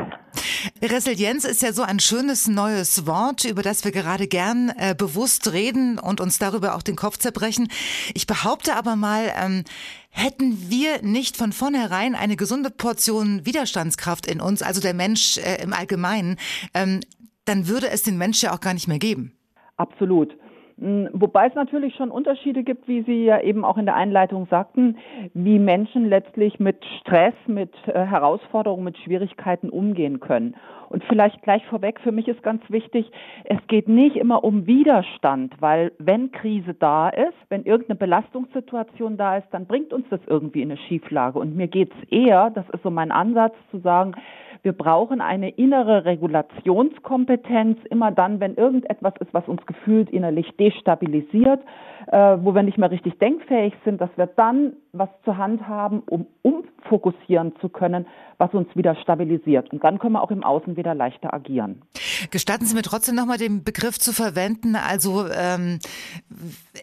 Resilienz 0.81 1.43
ist 1.45 1.61
ja 1.61 1.73
so 1.73 1.81
ein 1.83 1.99
schönes 1.99 2.47
neues 2.47 3.07
Wort, 3.07 3.45
über 3.45 3.61
das 3.61 3.83
wir 3.83 3.91
gerade 3.91 4.27
gern 4.27 4.71
äh, 4.77 4.95
bewusst 4.97 5.53
reden 5.53 5.99
und 5.99 6.21
uns 6.21 6.37
darüber 6.37 6.75
auch 6.75 6.81
den 6.81 6.95
Kopf 6.95 7.17
zerbrechen. 7.17 7.67
Ich 8.13 8.27
behaupte 8.27 8.75
aber 8.75 8.95
mal, 8.95 9.31
ähm, 9.41 9.63
hätten 10.09 10.69
wir 10.69 11.01
nicht 11.01 11.37
von 11.37 11.51
vornherein 11.51 12.15
eine 12.15 12.35
gesunde 12.35 12.69
Portion 12.69 13.45
Widerstandskraft 13.45 14.27
in 14.27 14.41
uns, 14.41 14.61
also 14.61 14.81
der 14.81 14.93
Mensch 14.93 15.37
äh, 15.37 15.61
im 15.63 15.73
Allgemeinen, 15.73 16.37
ähm, 16.73 17.01
dann 17.45 17.67
würde 17.67 17.89
es 17.89 18.03
den 18.03 18.17
Mensch 18.17 18.41
ja 18.43 18.53
auch 18.53 18.59
gar 18.59 18.73
nicht 18.73 18.87
mehr 18.87 18.99
geben. 18.99 19.33
Absolut. 19.77 20.37
Hm, 20.81 21.09
wobei 21.13 21.47
es 21.47 21.53
natürlich 21.53 21.93
schon 21.95 22.09
Unterschiede 22.09 22.63
gibt, 22.63 22.87
wie 22.87 23.03
Sie 23.03 23.25
ja 23.25 23.39
eben 23.39 23.63
auch 23.63 23.77
in 23.77 23.85
der 23.85 23.95
Einleitung 23.95 24.47
sagten, 24.49 24.97
wie 25.35 25.59
Menschen 25.59 26.09
letztlich 26.09 26.59
mit 26.59 26.83
Stress, 26.99 27.35
mit 27.45 27.71
äh, 27.85 28.03
Herausforderungen, 28.03 28.83
mit 28.83 28.97
Schwierigkeiten 28.97 29.69
umgehen 29.69 30.19
können. 30.19 30.55
Und 30.89 31.03
vielleicht 31.05 31.41
gleich 31.43 31.63
vorweg, 31.67 32.01
für 32.01 32.11
mich 32.11 32.27
ist 32.27 32.41
ganz 32.41 32.63
wichtig, 32.67 33.09
es 33.45 33.59
geht 33.67 33.87
nicht 33.87 34.15
immer 34.17 34.43
um 34.43 34.65
Widerstand, 34.65 35.53
weil 35.59 35.93
wenn 35.99 36.31
Krise 36.31 36.73
da 36.73 37.09
ist, 37.09 37.37
wenn 37.47 37.63
irgendeine 37.63 37.97
Belastungssituation 37.97 39.15
da 39.17 39.37
ist, 39.37 39.47
dann 39.51 39.67
bringt 39.67 39.93
uns 39.93 40.05
das 40.09 40.19
irgendwie 40.25 40.63
in 40.63 40.71
eine 40.71 40.79
Schieflage. 40.81 41.39
Und 41.39 41.55
mir 41.55 41.67
geht 41.67 41.91
es 41.91 42.09
eher, 42.11 42.49
das 42.49 42.67
ist 42.71 42.83
so 42.83 42.89
mein 42.89 43.11
Ansatz, 43.11 43.53
zu 43.69 43.77
sagen, 43.79 44.15
wir 44.63 44.73
brauchen 44.73 45.21
eine 45.21 45.49
innere 45.49 46.05
Regulationskompetenz 46.05 47.79
immer 47.89 48.11
dann, 48.11 48.39
wenn 48.39 48.55
irgendetwas 48.55 49.13
ist, 49.19 49.33
was 49.33 49.47
uns 49.47 49.65
gefühlt 49.65 50.09
innerlich 50.11 50.47
destabilisiert, 50.59 51.61
äh, 52.07 52.37
wo 52.41 52.53
wir 52.53 52.61
nicht 52.61 52.77
mehr 52.77 52.91
richtig 52.91 53.17
denkfähig 53.17 53.73
sind, 53.83 53.99
dass 53.99 54.11
wir 54.17 54.27
dann 54.27 54.73
was 54.91 55.09
zur 55.25 55.37
Hand 55.37 55.67
haben, 55.67 56.03
um 56.07 56.27
umfokussieren 56.43 57.53
zu 57.59 57.69
können, 57.69 58.05
was 58.37 58.53
uns 58.53 58.67
wieder 58.75 58.95
stabilisiert. 58.95 59.71
Und 59.71 59.83
dann 59.83 59.99
können 59.99 60.13
wir 60.13 60.21
auch 60.21 60.31
im 60.31 60.43
Außen 60.43 60.77
wieder 60.77 60.93
leichter 60.93 61.33
agieren. 61.33 61.81
Gestatten 62.29 62.65
Sie 62.65 62.75
mir 62.75 62.81
trotzdem 62.81 63.15
nochmal 63.15 63.37
den 63.37 63.63
Begriff 63.63 63.97
zu 63.97 64.13
verwenden. 64.13 64.75
Also 64.75 65.25
ähm, 65.27 65.79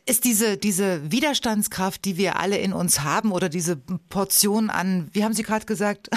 ist 0.06 0.24
diese, 0.24 0.56
diese 0.56 1.12
Widerstandskraft, 1.12 2.05
die 2.05 2.16
wir 2.16 2.40
alle 2.40 2.59
in 2.59 2.72
uns 2.72 3.05
haben 3.05 3.30
oder 3.30 3.48
diese 3.48 3.76
Portion 4.09 4.70
an, 4.70 5.09
wie 5.12 5.24
haben 5.24 5.32
Sie 5.32 5.42
gerade 5.42 5.66
gesagt? 5.66 6.09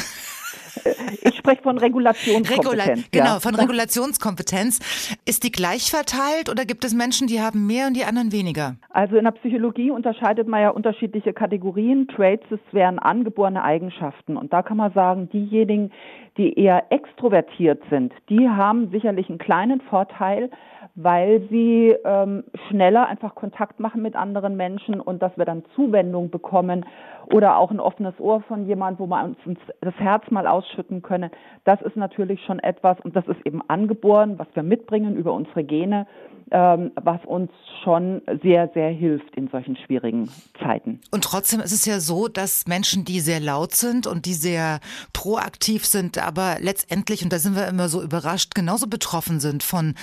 Ich 1.22 1.36
spreche 1.36 1.62
von 1.62 1.78
Regulationskompetenz. 1.78 2.88
Regula 2.88 3.04
genau, 3.12 3.26
ja. 3.26 3.40
von 3.40 3.56
Regulationskompetenz. 3.56 5.18
Ist 5.26 5.44
die 5.44 5.52
gleich 5.52 5.92
verteilt 5.92 6.50
oder 6.50 6.66
gibt 6.66 6.84
es 6.86 6.94
Menschen, 6.94 7.28
die 7.28 7.42
haben 7.42 7.68
mehr 7.68 7.88
und 7.88 7.96
die 7.96 8.04
anderen 8.06 8.32
weniger? 8.32 8.76
Also 8.90 9.18
in 9.18 9.24
der 9.24 9.32
Psychologie 9.32 9.92
unterscheidet 9.92 10.48
man 10.48 10.62
ja 10.62 10.70
unterschiedliche 10.70 11.34
Kategorien. 11.34 12.08
Traits, 12.08 12.46
das 12.50 12.60
wären 12.72 13.00
angeborene 13.00 13.64
Eigenschaften. 13.64 14.38
Und 14.38 14.54
da 14.54 14.62
kann 14.62 14.78
man 14.78 14.92
sagen, 14.94 15.30
diejenigen, 15.32 15.92
die 16.38 16.54
eher 16.54 16.92
extrovertiert 16.92 17.82
sind, 17.90 18.14
die 18.30 18.48
haben 18.48 18.90
sicherlich 18.92 19.30
einen 19.30 19.38
kleinen 19.38 19.82
Vorteil, 19.82 20.50
weil 20.96 21.48
sie 21.50 21.96
ähm, 22.06 22.44
schneller 22.68 23.08
einfach 23.08 23.36
Kontakt 23.36 23.80
machen 23.80 24.02
mit 24.02 24.16
anderen 24.16 24.56
Menschen 24.56 25.00
und 25.00 25.22
dass 25.22 25.38
wir 25.38 25.46
dann 25.46 25.64
Zuwendung 25.76 26.30
bekommen 26.30 26.86
oder 27.32 27.58
auch 27.58 27.72
ein 27.72 27.80
offenes 27.80 28.20
Ohr 28.20 28.42
von 28.42 28.68
jemand, 28.68 29.00
wo 29.00 29.08
wir 29.08 29.24
uns 29.24 29.60
das 29.82 29.96
Herz 29.96 30.30
mal 30.32 30.48
ausschütten 30.48 31.02
können. 31.02 31.32
Das 31.64 31.82
ist 31.82 31.96
natürlich 31.96 32.44
schon 32.46 32.60
etwas 32.60 33.00
und 33.02 33.16
das 33.16 33.28
ist 33.28 33.46
eben 33.46 33.62
angeboren, 33.70 34.38
was 34.38 34.48
wir 34.54 34.64
mitbringen 34.64 35.16
über 35.16 35.34
unsere 35.34 35.64
Gene 35.64 36.08
ähm, 36.52 36.92
was 37.02 37.24
uns 37.26 37.50
schon 37.84 38.22
sehr, 38.44 38.70
sehr 38.74 38.90
hilft 38.90 39.36
in 39.36 39.48
solchen 39.48 39.78
schwierigen 39.78 40.30
Zeiten. 40.62 41.00
Und 41.12 41.24
trotzdem 41.24 41.62
ist 41.62 41.72
es 41.72 41.86
ja 41.86 42.00
so, 42.02 42.28
dass 42.28 42.68
Menschen, 42.68 43.06
die 43.06 43.22
sehr 43.22 43.40
laut 43.40 43.74
sind 43.74 44.06
und 44.06 44.26
die 44.26 44.34
sehr 44.34 44.80
proaktiv 45.14 45.86
sind, 45.86 46.18
aber 46.18 46.58
letztendlich, 46.60 47.24
und 47.24 47.32
da 47.32 47.40
sind 47.40 47.56
wir 47.56 47.68
immer 47.68 47.88
so 47.88 48.02
überrascht, 48.04 48.54
genauso 48.54 48.88
betroffen 48.88 49.40
sind 49.40 49.64
von 49.64 49.96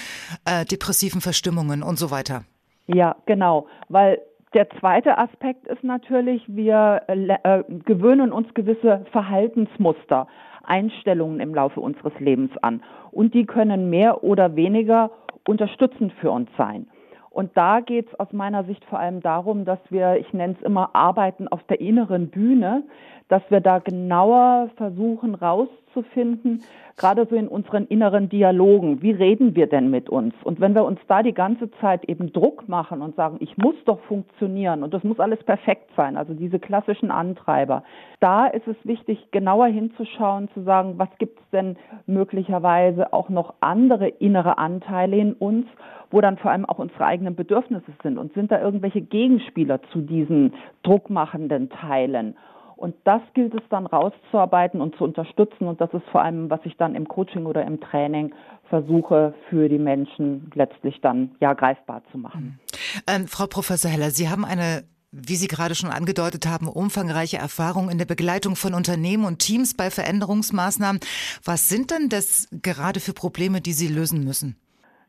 äh, 0.47 0.65
depressiven 0.65 1.21
Verstimmungen 1.21 1.83
und 1.83 1.99
so 1.99 2.11
weiter. 2.11 2.45
Ja, 2.87 3.17
genau, 3.27 3.67
weil 3.91 4.19
der 4.55 4.69
zweite 4.81 5.19
Aspekt 5.19 5.66
ist 5.66 5.85
natürlich, 5.85 6.43
wir 6.49 7.03
äh, 7.07 7.62
gewöhnen 7.85 8.33
uns 8.33 8.53
gewisse 8.55 9.05
Verhaltensmuster, 9.12 10.27
Einstellungen 10.65 11.41
im 11.41 11.55
Laufe 11.55 11.81
unseres 11.81 12.19
Lebens 12.19 12.53
an. 12.62 12.83
Und 13.11 13.35
die 13.35 13.47
können 13.47 13.91
mehr 13.91 14.23
oder 14.25 14.57
weniger 14.57 15.11
unterstützend 15.47 16.12
für 16.15 16.31
uns 16.31 16.51
sein. 16.57 16.87
Und 17.31 17.57
da 17.57 17.81
geht 17.81 18.09
es 18.09 18.19
aus 18.19 18.33
meiner 18.33 18.65
Sicht 18.65 18.85
vor 18.87 18.99
allem 18.99 19.20
darum, 19.20 19.65
dass 19.65 19.79
wir, 19.91 20.16
ich 20.16 20.33
nenne 20.33 20.57
es 20.59 20.66
immer, 20.66 20.95
arbeiten 20.95 21.47
auf 21.49 21.62
der 21.65 21.81
inneren 21.81 22.31
Bühne, 22.31 22.85
dass 23.29 23.43
wir 23.51 23.61
da 23.61 23.79
genauer 23.79 24.71
versuchen 24.77 25.35
rauszufinden, 25.35 26.63
gerade 26.97 27.27
so 27.31 27.37
in 27.37 27.49
unseren 27.49 27.87
inneren 27.87 28.29
Dialogen, 28.29 29.03
wie 29.03 29.13
reden 29.13 29.55
wir 29.55 29.67
denn 29.67 29.91
mit 29.91 30.09
uns? 30.09 30.35
Und 30.45 30.61
wenn 30.61 30.75
wir 30.75 30.85
uns 30.85 30.99
da 31.07 31.23
die 31.23 31.35
ganze 31.35 31.71
Zeit 31.81 32.05
eben 32.07 32.33
Druck 32.33 32.69
machen 32.69 33.03
und 33.03 33.15
sagen, 33.17 33.37
ich 33.41 33.57
muss 33.57 33.77
doch 33.85 34.01
funktionieren 34.01 34.83
und 34.83 34.93
das 34.93 35.05
muss 35.05 35.21
alles 35.21 35.43
perfekt 35.45 35.91
sein, 35.97 36.17
also 36.17 36.35
diese 36.35 36.59
klassischen 36.59 37.11
Antreiber, 37.11 37.85
da 38.21 38.47
ist 38.47 38.67
es 38.67 38.77
wichtig, 38.85 39.31
genauer 39.31 39.67
hinzuschauen, 39.67 40.49
zu 40.55 40.63
sagen, 40.63 40.95
was 40.97 41.09
gibt 41.19 41.39
es 41.39 41.51
denn 41.51 41.77
möglicherweise 42.07 43.13
auch 43.13 43.29
noch 43.29 43.55
andere 43.61 44.09
innere 44.09 44.59
Anteile 44.59 45.17
in 45.17 45.33
uns 45.35 45.67
wo 46.11 46.21
dann 46.21 46.39
vor 46.39 46.51
allem 46.51 46.65
auch 46.65 46.79
unsere 46.79 47.05
eigenen 47.05 47.35
Bedürfnisse 47.35 47.93
sind 48.03 48.17
und 48.17 48.33
sind 48.33 48.51
da 48.51 48.61
irgendwelche 48.61 49.03
Gegenspieler 49.03 49.83
zu 49.93 50.01
diesen 50.01 50.55
druckmachenden 50.83 51.69
Teilen. 51.69 52.35
Und 52.79 52.95
das 53.03 53.21
gilt 53.35 53.55
es 53.55 53.63
dann 53.71 53.87
rauszuarbeiten 53.87 54.81
und 54.81 54.97
zu 54.97 55.05
unterstützen. 55.05 55.67
Und 55.67 55.81
das 55.81 55.93
ist 55.93 56.05
vor 56.13 56.23
allem, 56.23 56.49
was 56.49 56.61
ich 56.65 56.77
dann 56.77 56.95
im 56.95 57.09
Coaching 57.09 57.45
oder 57.45 57.65
im 57.67 57.81
Training 57.81 58.33
versuche, 58.69 59.35
für 59.51 59.69
die 59.69 59.79
Menschen 59.79 60.51
letztlich 60.55 61.01
dann 61.01 61.33
ja 61.41 61.55
greifbar 61.55 62.03
zu 62.13 62.19
machen. 62.19 62.61
Ähm, 63.09 63.27
Frau 63.27 63.47
Professor 63.47 63.91
Heller, 63.91 64.11
Sie 64.11 64.29
haben 64.29 64.45
eine 64.45 64.85
wie 65.11 65.37
Sie 65.37 65.49
gerade 65.49 65.75
schon 65.75 65.89
angedeutet 65.91 66.47
haben, 66.47 66.69
umfangreiche 66.69 67.39
Erfahrung 67.39 67.89
in 67.89 67.97
der 67.97 68.05
Begleitung 68.05 68.57
von 68.57 68.75
Unternehmen 68.75 69.25
und 69.25 69.39
Teams 69.39 69.75
bei 69.75 69.89
Veränderungsmaßnahmen. 69.89 71.01
Was 71.43 71.71
sind 71.71 71.91
denn 71.91 72.11
das 72.11 72.47
gerade 72.63 73.01
für 73.01 73.15
Probleme, 73.15 73.63
die 73.63 73.73
Sie 73.73 73.89
lösen 73.89 74.23
müssen? 74.23 74.57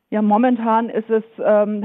Ja, 0.10 0.22
momentan 0.22 0.90
ist 0.90 1.10
es 1.10 1.24
ähm, 1.44 1.84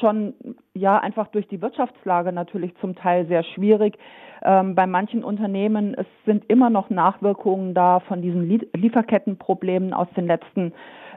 schon 0.00 0.34
ja 0.72 0.98
einfach 0.98 1.26
durch 1.28 1.48
die 1.48 1.60
Wirtschaftslage 1.60 2.32
natürlich 2.32 2.72
zum 2.80 2.94
Teil 2.94 3.26
sehr 3.26 3.42
schwierig. 3.42 3.98
Ähm, 4.42 4.74
bei 4.74 4.86
manchen 4.86 5.24
Unternehmen 5.24 5.94
es 5.94 6.06
sind 6.24 6.44
immer 6.48 6.70
noch 6.70 6.90
Nachwirkungen 6.90 7.74
da 7.74 8.00
von 8.00 8.22
diesen 8.22 8.48
Lieferkettenproblemen 8.74 9.92
aus 9.92 10.08
den 10.16 10.26
letzten 10.26 10.72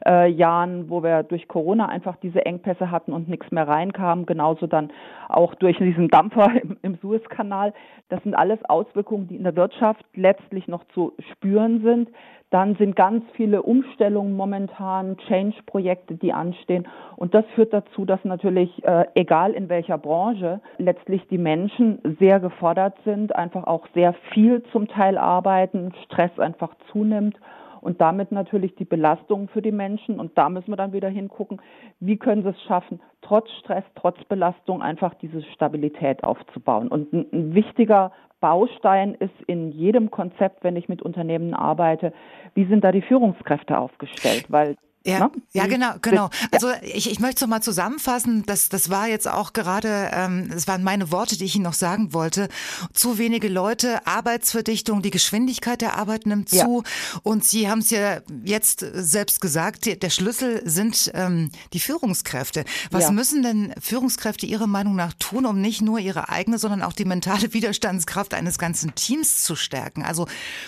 äh, 0.05 0.29
Jahren, 0.29 0.89
wo 0.89 1.03
wir 1.03 1.23
durch 1.23 1.47
Corona 1.47 1.87
einfach 1.87 2.17
diese 2.17 2.45
Engpässe 2.45 2.91
hatten 2.91 3.13
und 3.13 3.27
nichts 3.27 3.51
mehr 3.51 3.67
reinkam. 3.67 4.25
Genauso 4.25 4.67
dann 4.67 4.91
auch 5.27 5.55
durch 5.55 5.77
diesen 5.77 6.07
Dampfer 6.07 6.49
im, 6.61 6.77
im 6.81 6.95
Suezkanal. 7.01 7.73
Das 8.09 8.21
sind 8.23 8.35
alles 8.35 8.59
Auswirkungen, 8.65 9.27
die 9.27 9.35
in 9.35 9.43
der 9.43 9.55
Wirtschaft 9.55 10.03
letztlich 10.15 10.67
noch 10.67 10.83
zu 10.93 11.13
spüren 11.31 11.81
sind. 11.83 12.09
Dann 12.51 12.75
sind 12.77 12.95
ganz 12.95 13.23
viele 13.33 13.61
Umstellungen 13.61 14.35
momentan, 14.35 15.17
Change-Projekte, 15.27 16.15
die 16.15 16.33
anstehen. 16.33 16.87
Und 17.15 17.35
das 17.35 17.45
führt 17.53 17.73
dazu, 17.73 18.05
dass 18.05 18.23
natürlich, 18.23 18.83
äh, 18.83 19.05
egal 19.13 19.51
in 19.51 19.69
welcher 19.69 19.99
Branche, 19.99 20.59
letztlich 20.79 21.27
die 21.27 21.37
Menschen 21.37 21.99
sehr 22.19 22.39
gefordert 22.39 22.95
sind, 23.05 23.35
einfach 23.35 23.65
auch 23.65 23.85
sehr 23.93 24.13
viel 24.33 24.63
zum 24.71 24.87
Teil 24.87 25.19
arbeiten, 25.19 25.93
Stress 26.05 26.39
einfach 26.39 26.73
zunimmt 26.91 27.37
und 27.81 28.01
damit 28.01 28.31
natürlich 28.31 28.75
die 28.75 28.85
Belastung 28.85 29.47
für 29.49 29.61
die 29.61 29.71
Menschen. 29.71 30.19
Und 30.19 30.37
da 30.37 30.49
müssen 30.49 30.71
wir 30.71 30.77
dann 30.77 30.93
wieder 30.93 31.09
hingucken, 31.09 31.61
wie 31.99 32.17
können 32.17 32.43
sie 32.43 32.49
es 32.49 32.61
schaffen, 32.63 32.99
trotz 33.21 33.49
Stress, 33.59 33.83
trotz 33.95 34.23
Belastung 34.25 34.81
einfach 34.81 35.13
diese 35.15 35.41
Stabilität 35.53 36.23
aufzubauen. 36.23 36.87
Und 36.87 37.13
ein, 37.13 37.25
ein 37.31 37.53
wichtiger 37.53 38.11
Baustein 38.39 39.15
ist 39.15 39.33
in 39.47 39.71
jedem 39.71 40.11
Konzept, 40.11 40.63
wenn 40.63 40.75
ich 40.75 40.87
mit 40.87 41.01
Unternehmen 41.01 41.53
arbeite, 41.53 42.13
wie 42.53 42.65
sind 42.65 42.83
da 42.83 42.91
die 42.91 43.01
Führungskräfte 43.01 43.77
aufgestellt? 43.77 44.45
Weil 44.49 44.75
ja, 45.05 45.19
ne? 45.19 45.31
ja, 45.53 45.65
genau, 45.67 45.93
genau. 46.01 46.29
Also 46.51 46.67
ich, 46.81 47.09
ich 47.09 47.19
möchte 47.19 47.35
es 47.35 47.41
nochmal 47.41 47.63
zusammenfassen. 47.63 48.43
Das, 48.45 48.67
das 48.67 48.89
war 48.89 49.07
jetzt 49.07 49.29
auch 49.29 49.53
gerade, 49.53 50.09
ähm, 50.13 50.49
das 50.51 50.67
waren 50.67 50.83
meine 50.83 51.11
Worte, 51.11 51.37
die 51.37 51.45
ich 51.45 51.55
Ihnen 51.55 51.63
noch 51.63 51.73
sagen 51.73 52.13
wollte. 52.13 52.49
Zu 52.93 53.17
wenige 53.17 53.47
Leute, 53.47 54.05
Arbeitsverdichtung, 54.05 55.01
die 55.01 55.09
Geschwindigkeit 55.09 55.79
der 55.81 55.97
Arbeit 55.97 56.25
nimmt 56.25 56.49
zu. 56.49 56.83
Ja. 56.83 57.19
Und 57.23 57.45
Sie 57.45 57.69
haben 57.69 57.79
es 57.79 57.91
ja 57.91 58.19
jetzt 58.43 58.85
selbst 58.93 59.39
gesagt, 59.39 59.85
der 60.01 60.09
Schlüssel 60.09 60.61
sind 60.65 61.11
ähm, 61.13 61.49
die 61.71 61.79
Führungskräfte. 61.79 62.65
Was 62.91 63.05
ja. 63.05 63.11
müssen 63.11 63.41
denn 63.41 63.73
Führungskräfte 63.79 64.45
Ihrer 64.45 64.67
Meinung 64.67 64.95
nach 64.95 65.13
tun, 65.13 65.45
um 65.45 65.61
nicht 65.61 65.81
nur 65.81 65.99
ihre 65.99 66.27
eigene, 66.27 66.57
sondern 66.57 66.83
auch 66.83 66.93
die 66.93 67.05
mentale 67.05 67.53
Widerstandskraft 67.53 68.33
eines 68.33 68.59
ganzen 68.59 68.95
Teams 68.95 69.43
zu 69.43 69.55
stärken? 69.55 70.03
Also 70.03 70.27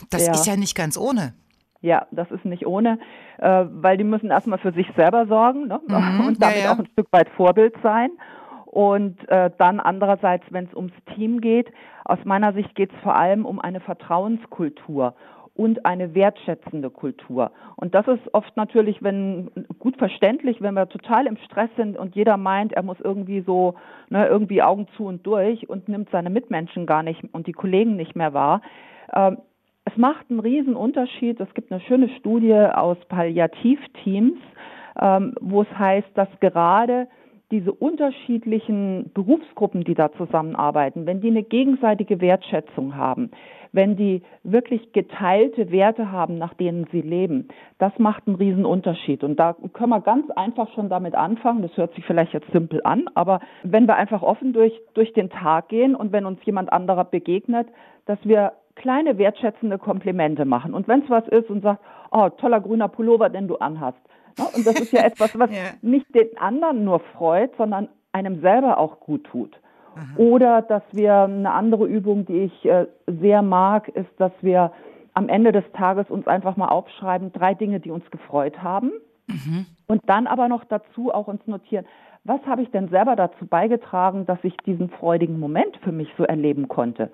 das 0.09 0.25
ja. 0.25 0.33
ist 0.33 0.45
ja 0.45 0.55
nicht 0.55 0.75
ganz 0.75 0.97
ohne. 0.97 1.33
Ja, 1.81 2.07
das 2.11 2.29
ist 2.29 2.45
nicht 2.45 2.67
ohne, 2.67 2.99
äh, 3.41 3.65
weil 3.69 3.97
die 3.97 4.03
müssen 4.03 4.29
erstmal 4.29 4.59
für 4.59 4.71
sich 4.71 4.87
selber 4.95 5.25
sorgen 5.27 5.67
ne? 5.67 5.81
mhm, 5.85 6.25
und 6.27 6.41
damit 6.41 6.57
ja, 6.57 6.63
ja. 6.65 6.73
auch 6.73 6.79
ein 6.79 6.87
Stück 6.93 7.07
weit 7.11 7.29
Vorbild 7.29 7.75
sein. 7.83 8.11
Und 8.65 9.27
äh, 9.27 9.51
dann 9.57 9.81
andererseits, 9.81 10.45
wenn 10.49 10.65
es 10.65 10.73
ums 10.73 10.93
Team 11.13 11.41
geht, 11.41 11.69
aus 12.05 12.19
meiner 12.23 12.53
Sicht 12.53 12.73
geht 12.73 12.93
es 12.93 12.99
vor 13.01 13.15
allem 13.15 13.45
um 13.45 13.59
eine 13.59 13.81
Vertrauenskultur 13.81 15.13
und 15.53 15.85
eine 15.85 16.15
wertschätzende 16.15 16.89
Kultur. 16.89 17.51
Und 17.75 17.93
das 17.93 18.07
ist 18.07 18.33
oft 18.33 18.55
natürlich, 18.55 19.03
wenn 19.03 19.51
gut 19.79 19.97
verständlich, 19.97 20.61
wenn 20.61 20.75
wir 20.75 20.87
total 20.87 21.27
im 21.27 21.35
Stress 21.37 21.69
sind 21.75 21.97
und 21.97 22.15
jeder 22.15 22.37
meint, 22.37 22.71
er 22.71 22.83
muss 22.83 22.99
irgendwie 23.01 23.41
so 23.41 23.75
ne, 24.09 24.25
irgendwie 24.25 24.61
Augen 24.61 24.87
zu 24.95 25.05
und 25.05 25.27
durch 25.27 25.67
und 25.67 25.89
nimmt 25.89 26.09
seine 26.09 26.29
Mitmenschen 26.29 26.85
gar 26.85 27.03
nicht 27.03 27.21
und 27.33 27.47
die 27.47 27.51
Kollegen 27.51 27.97
nicht 27.97 28.15
mehr 28.15 28.33
wahr. 28.33 28.61
Ähm, 29.13 29.39
es 29.85 29.97
macht 29.97 30.29
einen 30.29 30.39
riesen 30.39 30.75
Unterschied. 30.75 31.39
Es 31.39 31.53
gibt 31.53 31.71
eine 31.71 31.81
schöne 31.81 32.09
Studie 32.19 32.53
aus 32.53 32.97
Palliativteams, 33.09 34.37
ähm, 34.99 35.33
wo 35.41 35.63
es 35.63 35.77
heißt, 35.77 36.09
dass 36.15 36.29
gerade 36.39 37.07
diese 37.51 37.73
unterschiedlichen 37.73 39.11
Berufsgruppen, 39.13 39.83
die 39.83 39.93
da 39.93 40.11
zusammenarbeiten, 40.13 41.05
wenn 41.05 41.19
die 41.19 41.27
eine 41.27 41.43
gegenseitige 41.43 42.21
Wertschätzung 42.21 42.95
haben, 42.95 43.31
wenn 43.73 43.97
die 43.97 44.21
wirklich 44.43 44.93
geteilte 44.93 45.71
Werte 45.71 46.11
haben, 46.11 46.37
nach 46.37 46.53
denen 46.53 46.87
sie 46.91 47.01
leben, 47.01 47.49
das 47.77 47.91
macht 47.99 48.27
einen 48.27 48.37
riesen 48.37 48.65
Unterschied. 48.65 49.23
Und 49.23 49.37
da 49.37 49.55
können 49.73 49.89
wir 49.89 50.01
ganz 50.01 50.29
einfach 50.31 50.73
schon 50.73 50.89
damit 50.89 51.15
anfangen. 51.15 51.61
Das 51.61 51.75
hört 51.75 51.93
sich 51.95 52.05
vielleicht 52.05 52.33
jetzt 52.33 52.51
simpel 52.51 52.81
an, 52.83 53.05
aber 53.15 53.41
wenn 53.63 53.85
wir 53.85 53.95
einfach 53.95 54.21
offen 54.21 54.53
durch, 54.53 54.73
durch 54.93 55.11
den 55.13 55.29
Tag 55.29 55.67
gehen 55.69 55.95
und 55.95 56.13
wenn 56.13 56.25
uns 56.25 56.39
jemand 56.45 56.71
anderer 56.71 57.03
begegnet, 57.03 57.67
dass 58.05 58.19
wir 58.23 58.53
kleine 58.81 59.17
wertschätzende 59.17 59.77
Komplimente 59.77 60.45
machen. 60.45 60.73
Und 60.73 60.87
wenn 60.87 61.03
es 61.03 61.09
was 61.09 61.27
ist 61.27 61.49
und 61.49 61.61
sagt, 61.61 61.81
oh, 62.11 62.29
toller 62.29 62.59
grüner 62.59 62.87
Pullover, 62.87 63.29
den 63.29 63.47
du 63.47 63.57
anhast. 63.57 63.99
Ne? 64.37 64.45
Und 64.55 64.65
das 64.65 64.79
ist 64.79 64.91
ja 64.91 65.01
etwas, 65.05 65.37
was 65.37 65.51
ja. 65.51 65.71
nicht 65.81 66.13
den 66.15 66.37
anderen 66.37 66.83
nur 66.83 66.99
freut, 66.99 67.51
sondern 67.57 67.89
einem 68.11 68.41
selber 68.41 68.77
auch 68.77 68.99
gut 68.99 69.25
tut. 69.25 69.59
Aha. 69.95 70.17
Oder 70.17 70.61
dass 70.61 70.83
wir 70.91 71.23
eine 71.23 71.51
andere 71.51 71.85
Übung, 71.85 72.25
die 72.25 72.43
ich 72.43 72.65
äh, 72.65 72.87
sehr 73.07 73.41
mag, 73.41 73.87
ist, 73.89 74.09
dass 74.17 74.31
wir 74.41 74.71
am 75.13 75.29
Ende 75.29 75.51
des 75.51 75.65
Tages 75.73 76.09
uns 76.09 76.27
einfach 76.27 76.55
mal 76.55 76.69
aufschreiben, 76.69 77.33
drei 77.33 77.53
Dinge, 77.53 77.79
die 77.79 77.91
uns 77.91 78.09
gefreut 78.11 78.63
haben. 78.63 78.91
Mhm. 79.27 79.65
Und 79.87 80.01
dann 80.07 80.27
aber 80.27 80.47
noch 80.47 80.63
dazu 80.63 81.13
auch 81.13 81.27
uns 81.27 81.45
notieren, 81.45 81.85
was 82.23 82.39
habe 82.45 82.61
ich 82.61 82.71
denn 82.71 82.89
selber 82.89 83.15
dazu 83.15 83.47
beigetragen, 83.47 84.25
dass 84.25 84.37
ich 84.43 84.55
diesen 84.57 84.89
freudigen 84.89 85.39
Moment 85.39 85.75
für 85.83 85.91
mich 85.91 86.07
so 86.17 86.23
erleben 86.23 86.67
konnte. 86.67 87.11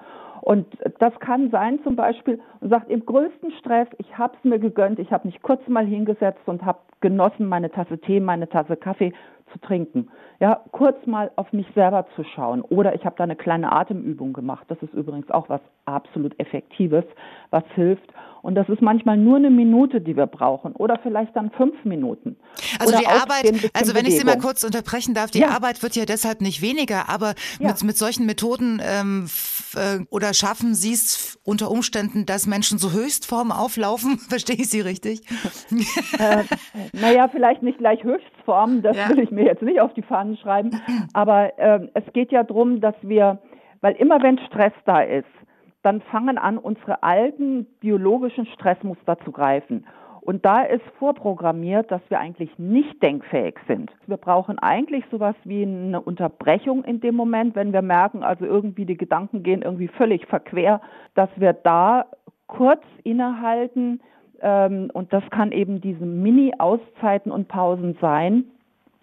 Und 0.47 0.65
das 0.99 1.11
kann 1.19 1.51
sein 1.51 1.77
zum 1.83 1.97
Beispiel, 1.97 2.39
und 2.61 2.69
sagt, 2.69 2.89
im 2.89 3.05
größten 3.05 3.51
Stress, 3.59 3.89
ich 3.97 4.17
habe 4.17 4.33
es 4.37 4.49
mir 4.49 4.59
gegönnt, 4.59 4.97
ich 4.97 5.11
habe 5.11 5.27
mich 5.27 5.41
kurz 5.41 5.59
mal 5.67 5.85
hingesetzt 5.85 6.39
und 6.45 6.63
habe 6.63 6.79
genossen, 7.01 7.49
meine 7.49 7.69
Tasse 7.69 7.97
Tee, 7.97 8.21
meine 8.21 8.47
Tasse 8.47 8.77
Kaffee 8.77 9.11
zu 9.51 9.59
trinken. 9.59 10.07
Ja, 10.39 10.63
kurz 10.71 11.05
mal 11.05 11.31
auf 11.35 11.51
mich 11.51 11.67
selber 11.75 12.07
zu 12.15 12.23
schauen. 12.23 12.61
Oder 12.61 12.95
ich 12.95 13.03
habe 13.03 13.15
da 13.17 13.25
eine 13.25 13.35
kleine 13.35 13.73
Atemübung 13.73 14.31
gemacht. 14.31 14.63
Das 14.69 14.77
ist 14.81 14.93
übrigens 14.93 15.29
auch 15.31 15.49
was 15.49 15.59
absolut 15.83 16.39
Effektives, 16.39 17.03
was 17.49 17.65
hilft. 17.75 18.09
Und 18.41 18.55
das 18.55 18.69
ist 18.69 18.81
manchmal 18.81 19.17
nur 19.17 19.35
eine 19.35 19.49
Minute, 19.49 19.99
die 19.99 20.15
wir 20.15 20.27
brauchen 20.27 20.71
oder 20.73 20.97
vielleicht 21.03 21.35
dann 21.35 21.51
fünf 21.51 21.83
Minuten. 21.83 22.37
Also 22.79 22.93
oder 22.93 22.99
die 22.99 23.07
Arbeit, 23.07 23.71
also 23.73 23.93
wenn 23.95 24.05
ich 24.05 24.17
Sie 24.17 24.25
mal 24.25 24.37
kurz 24.37 24.63
unterbrechen 24.63 25.13
darf, 25.13 25.31
die 25.31 25.39
ja. 25.39 25.49
Arbeit 25.49 25.83
wird 25.83 25.97
ja 25.97 26.05
deshalb 26.05 26.39
nicht 26.39 26.61
weniger, 26.61 27.09
aber 27.09 27.33
ja. 27.59 27.67
mit, 27.69 27.83
mit 27.83 27.97
solchen 27.97 28.25
Methoden 28.25 28.81
ähm, 28.81 29.27
äh, 29.77 30.05
oder 30.09 30.33
schaffen 30.33 30.73
Sie 30.73 30.93
es 30.93 31.39
unter 31.45 31.71
Umständen, 31.71 32.25
dass 32.25 32.47
Menschen 32.47 32.77
so 32.77 32.91
Höchstform 32.91 33.51
auflaufen? 33.51 34.17
Verstehe 34.29 34.57
ich 34.57 34.69
Sie 34.69 34.81
richtig? 34.81 35.21
äh, 36.19 36.43
naja, 36.93 37.29
vielleicht 37.29 37.63
nicht 37.63 37.77
gleich 37.77 38.03
Höchstform, 38.03 38.81
das 38.81 38.97
ja. 38.97 39.09
will 39.09 39.19
ich 39.19 39.31
mir 39.31 39.45
jetzt 39.45 39.61
nicht 39.61 39.79
auf 39.79 39.93
die 39.93 40.01
Fahnen 40.01 40.37
schreiben, 40.37 40.81
aber 41.13 41.57
äh, 41.57 41.87
es 41.93 42.03
geht 42.13 42.31
ja 42.31 42.43
darum, 42.43 42.81
dass 42.81 42.95
wir, 43.01 43.39
weil 43.81 43.93
immer 43.95 44.21
wenn 44.21 44.39
Stress 44.39 44.73
da 44.85 45.01
ist, 45.01 45.25
dann 45.83 46.01
fangen 46.01 46.37
an, 46.37 46.57
unsere 46.57 47.01
alten 47.03 47.65
biologischen 47.79 48.45
Stressmuster 48.47 49.17
zu 49.23 49.31
greifen. 49.31 49.85
Und 50.27 50.43
da 50.43 50.63
ist 50.63 50.83
vorprogrammiert, 50.99 51.89
dass 51.89 52.01
wir 52.09 52.19
eigentlich 52.19 52.49
nicht 52.59 53.01
denkfähig 53.01 53.55
sind. 53.65 53.89
Wir 54.07 54.17
brauchen 54.17 54.59
eigentlich 54.59 55.05
sowas 55.09 55.35
wie 55.45 55.61
eine 55.61 56.01
Unterbrechung 56.01 56.83
in 56.83 56.99
dem 56.99 57.15
Moment, 57.15 57.55
wenn 57.55 57.71
wir 57.71 57.81
merken, 57.81 58.23
also 58.23 58.43
irgendwie 58.43 58.83
die 58.83 58.97
Gedanken 58.97 59.41
gehen 59.41 59.61
irgendwie 59.61 59.87
völlig 59.87 60.25
verquer, 60.25 60.81
dass 61.15 61.29
wir 61.37 61.53
da 61.53 62.07
kurz 62.47 62.81
innehalten. 63.05 64.01
Ähm, 64.41 64.91
und 64.93 65.13
das 65.13 65.23
kann 65.29 65.53
eben 65.53 65.79
diese 65.79 66.05
Mini-Auszeiten 66.05 67.31
und 67.31 67.47
Pausen 67.47 67.97
sein, 68.01 68.43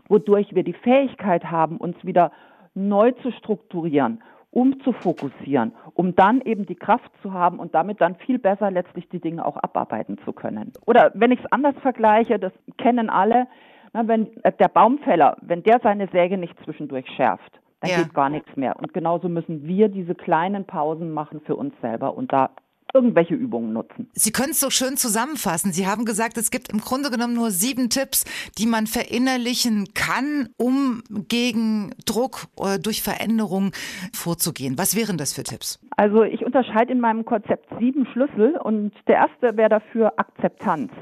wodurch 0.08 0.54
wir 0.54 0.62
die 0.62 0.74
Fähigkeit 0.74 1.50
haben, 1.50 1.78
uns 1.78 1.96
wieder 2.04 2.32
neu 2.74 3.12
zu 3.22 3.32
strukturieren 3.32 4.20
um 4.54 4.80
zu 4.80 4.92
fokussieren, 4.92 5.72
um 5.94 6.14
dann 6.14 6.40
eben 6.40 6.64
die 6.64 6.76
Kraft 6.76 7.10
zu 7.22 7.32
haben 7.32 7.58
und 7.58 7.74
damit 7.74 8.00
dann 8.00 8.14
viel 8.14 8.38
besser 8.38 8.70
letztlich 8.70 9.08
die 9.08 9.18
Dinge 9.18 9.44
auch 9.44 9.56
abarbeiten 9.56 10.16
zu 10.24 10.32
können. 10.32 10.72
Oder 10.86 11.10
wenn 11.14 11.32
ich 11.32 11.40
es 11.40 11.52
anders 11.52 11.74
vergleiche, 11.82 12.38
das 12.38 12.52
kennen 12.78 13.10
alle, 13.10 13.48
na, 13.92 14.06
wenn 14.06 14.28
äh, 14.44 14.52
der 14.52 14.68
Baumfäller, 14.68 15.36
wenn 15.40 15.64
der 15.64 15.80
seine 15.82 16.06
Säge 16.08 16.38
nicht 16.38 16.56
zwischendurch 16.62 17.06
schärft, 17.16 17.60
dann 17.80 17.90
ja. 17.90 17.96
geht 17.98 18.14
gar 18.14 18.30
nichts 18.30 18.56
mehr. 18.56 18.76
Und 18.78 18.94
genauso 18.94 19.28
müssen 19.28 19.66
wir 19.66 19.88
diese 19.88 20.14
kleinen 20.14 20.64
Pausen 20.64 21.10
machen 21.10 21.40
für 21.40 21.56
uns 21.56 21.74
selber 21.80 22.16
und 22.16 22.32
da 22.32 22.50
irgendwelche 22.94 23.34
Übungen 23.34 23.72
nutzen. 23.72 24.08
Sie 24.12 24.30
können 24.30 24.52
es 24.52 24.60
so 24.60 24.70
schön 24.70 24.96
zusammenfassen. 24.96 25.72
Sie 25.72 25.86
haben 25.86 26.04
gesagt, 26.04 26.38
es 26.38 26.50
gibt 26.50 26.72
im 26.72 26.78
Grunde 26.78 27.10
genommen 27.10 27.34
nur 27.34 27.50
sieben 27.50 27.90
Tipps, 27.90 28.24
die 28.56 28.66
man 28.66 28.86
verinnerlichen 28.86 29.88
kann, 29.94 30.48
um 30.56 31.02
gegen 31.28 31.90
Druck 32.06 32.46
oder 32.56 32.78
durch 32.78 33.02
Veränderung 33.02 33.72
vorzugehen. 34.12 34.78
Was 34.78 34.96
wären 34.96 35.18
das 35.18 35.32
für 35.32 35.42
Tipps? 35.42 35.80
Also 35.96 36.22
ich 36.22 36.44
unterscheide 36.44 36.92
in 36.92 37.00
meinem 37.00 37.24
Konzept 37.24 37.68
sieben 37.78 38.06
Schlüssel 38.06 38.56
und 38.56 38.92
der 39.08 39.16
erste 39.16 39.56
wäre 39.56 39.68
dafür 39.68 40.12
Akzeptanz. 40.16 40.92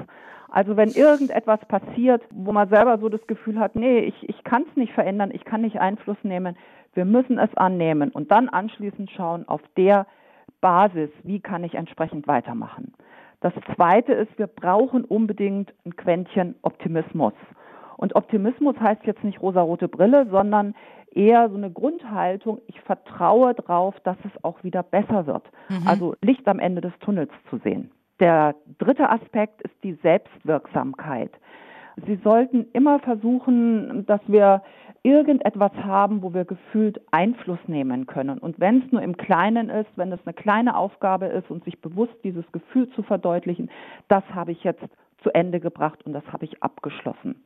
Also 0.49 0.77
wenn 0.77 0.91
irgendetwas 0.91 1.61
passiert, 1.67 2.23
wo 2.31 2.53
man 2.53 2.69
selber 2.69 2.99
so 2.99 3.09
das 3.09 3.27
Gefühl 3.27 3.59
hat, 3.59 3.75
nee, 3.75 4.01
ich, 4.01 4.29
ich 4.29 4.45
kann 4.45 4.65
es 4.69 4.77
nicht 4.77 4.93
verändern, 4.93 5.31
ich 5.33 5.45
kann 5.45 5.63
nicht 5.63 5.81
Einfluss 5.81 6.19
nehmen, 6.23 6.57
wir 6.95 7.07
müssen 7.07 7.39
es 7.39 7.55
annehmen 7.57 8.11
und 8.11 8.31
dann 8.31 8.51
anschließend 8.51 9.11
schauen 9.11 9.49
auf 9.49 9.63
der 9.79 10.07
Basis, 10.63 11.11
wie 11.25 11.41
kann 11.41 11.65
ich 11.65 11.75
entsprechend 11.75 12.27
weitermachen. 12.27 12.95
Das 13.41 13.53
Zweite 13.75 14.15
ist, 14.15 14.39
wir 14.39 14.47
brauchen 14.47 15.05
unbedingt 15.05 15.75
ein 15.85 15.95
Quäntchen 15.97 16.55
Optimismus. 16.63 17.35
Und 17.99 18.15
Optimismus 18.15 18.77
heißt 18.81 19.05
jetzt 19.05 19.23
nicht 19.25 19.43
rosarote 19.43 19.89
Brille, 19.89 20.27
sondern 20.31 20.75
eher 21.11 21.51
so 21.51 21.57
eine 21.57 21.71
Grundhaltung, 21.71 22.61
ich 22.67 22.81
vertraue 22.81 23.55
darauf, 23.55 23.99
dass 24.01 24.17
es 24.25 24.45
auch 24.45 24.63
wieder 24.65 24.83
besser 24.83 25.27
wird. 25.27 25.45
Mhm. 25.69 25.87
Also 25.87 26.15
Licht 26.23 26.49
am 26.49 26.59
Ende 26.59 26.81
des 26.81 26.93
Tunnels 27.01 27.31
zu 27.51 27.59
sehen. 27.59 27.91
Der 28.21 28.55
dritte 28.79 29.11
Aspekt 29.11 29.61
ist 29.63 29.75
die 29.83 29.95
Selbstwirksamkeit. 30.03 31.33
Sie 32.07 32.17
sollten 32.23 32.67
immer 32.73 32.99
versuchen, 33.01 34.07
dass 34.07 34.21
wir 34.27 34.63
irgendetwas 35.03 35.73
haben, 35.83 36.23
wo 36.23 36.33
wir 36.33 36.45
gefühlt 36.45 37.01
Einfluss 37.11 37.59
nehmen 37.67 38.07
können. 38.07 38.39
Und 38.39 38.61
wenn 38.61 38.83
es 38.83 38.93
nur 38.93 39.03
im 39.03 39.17
Kleinen 39.17 39.69
ist, 39.69 39.91
wenn 39.97 40.13
es 40.13 40.21
eine 40.25 40.35
kleine 40.35 40.77
Aufgabe 40.77 41.27
ist 41.27 41.51
und 41.51 41.65
sich 41.65 41.81
bewusst 41.81 42.15
dieses 42.23 42.51
Gefühl 42.53 42.89
zu 42.91 43.03
verdeutlichen, 43.03 43.71
das 44.09 44.23
habe 44.33 44.53
ich 44.53 44.63
jetzt 44.63 44.83
zu 45.23 45.35
Ende 45.35 45.61
gebracht 45.61 46.05
und 46.05 46.13
das 46.13 46.25
habe 46.33 46.45
ich 46.45 46.63
abgeschlossen. 46.63 47.37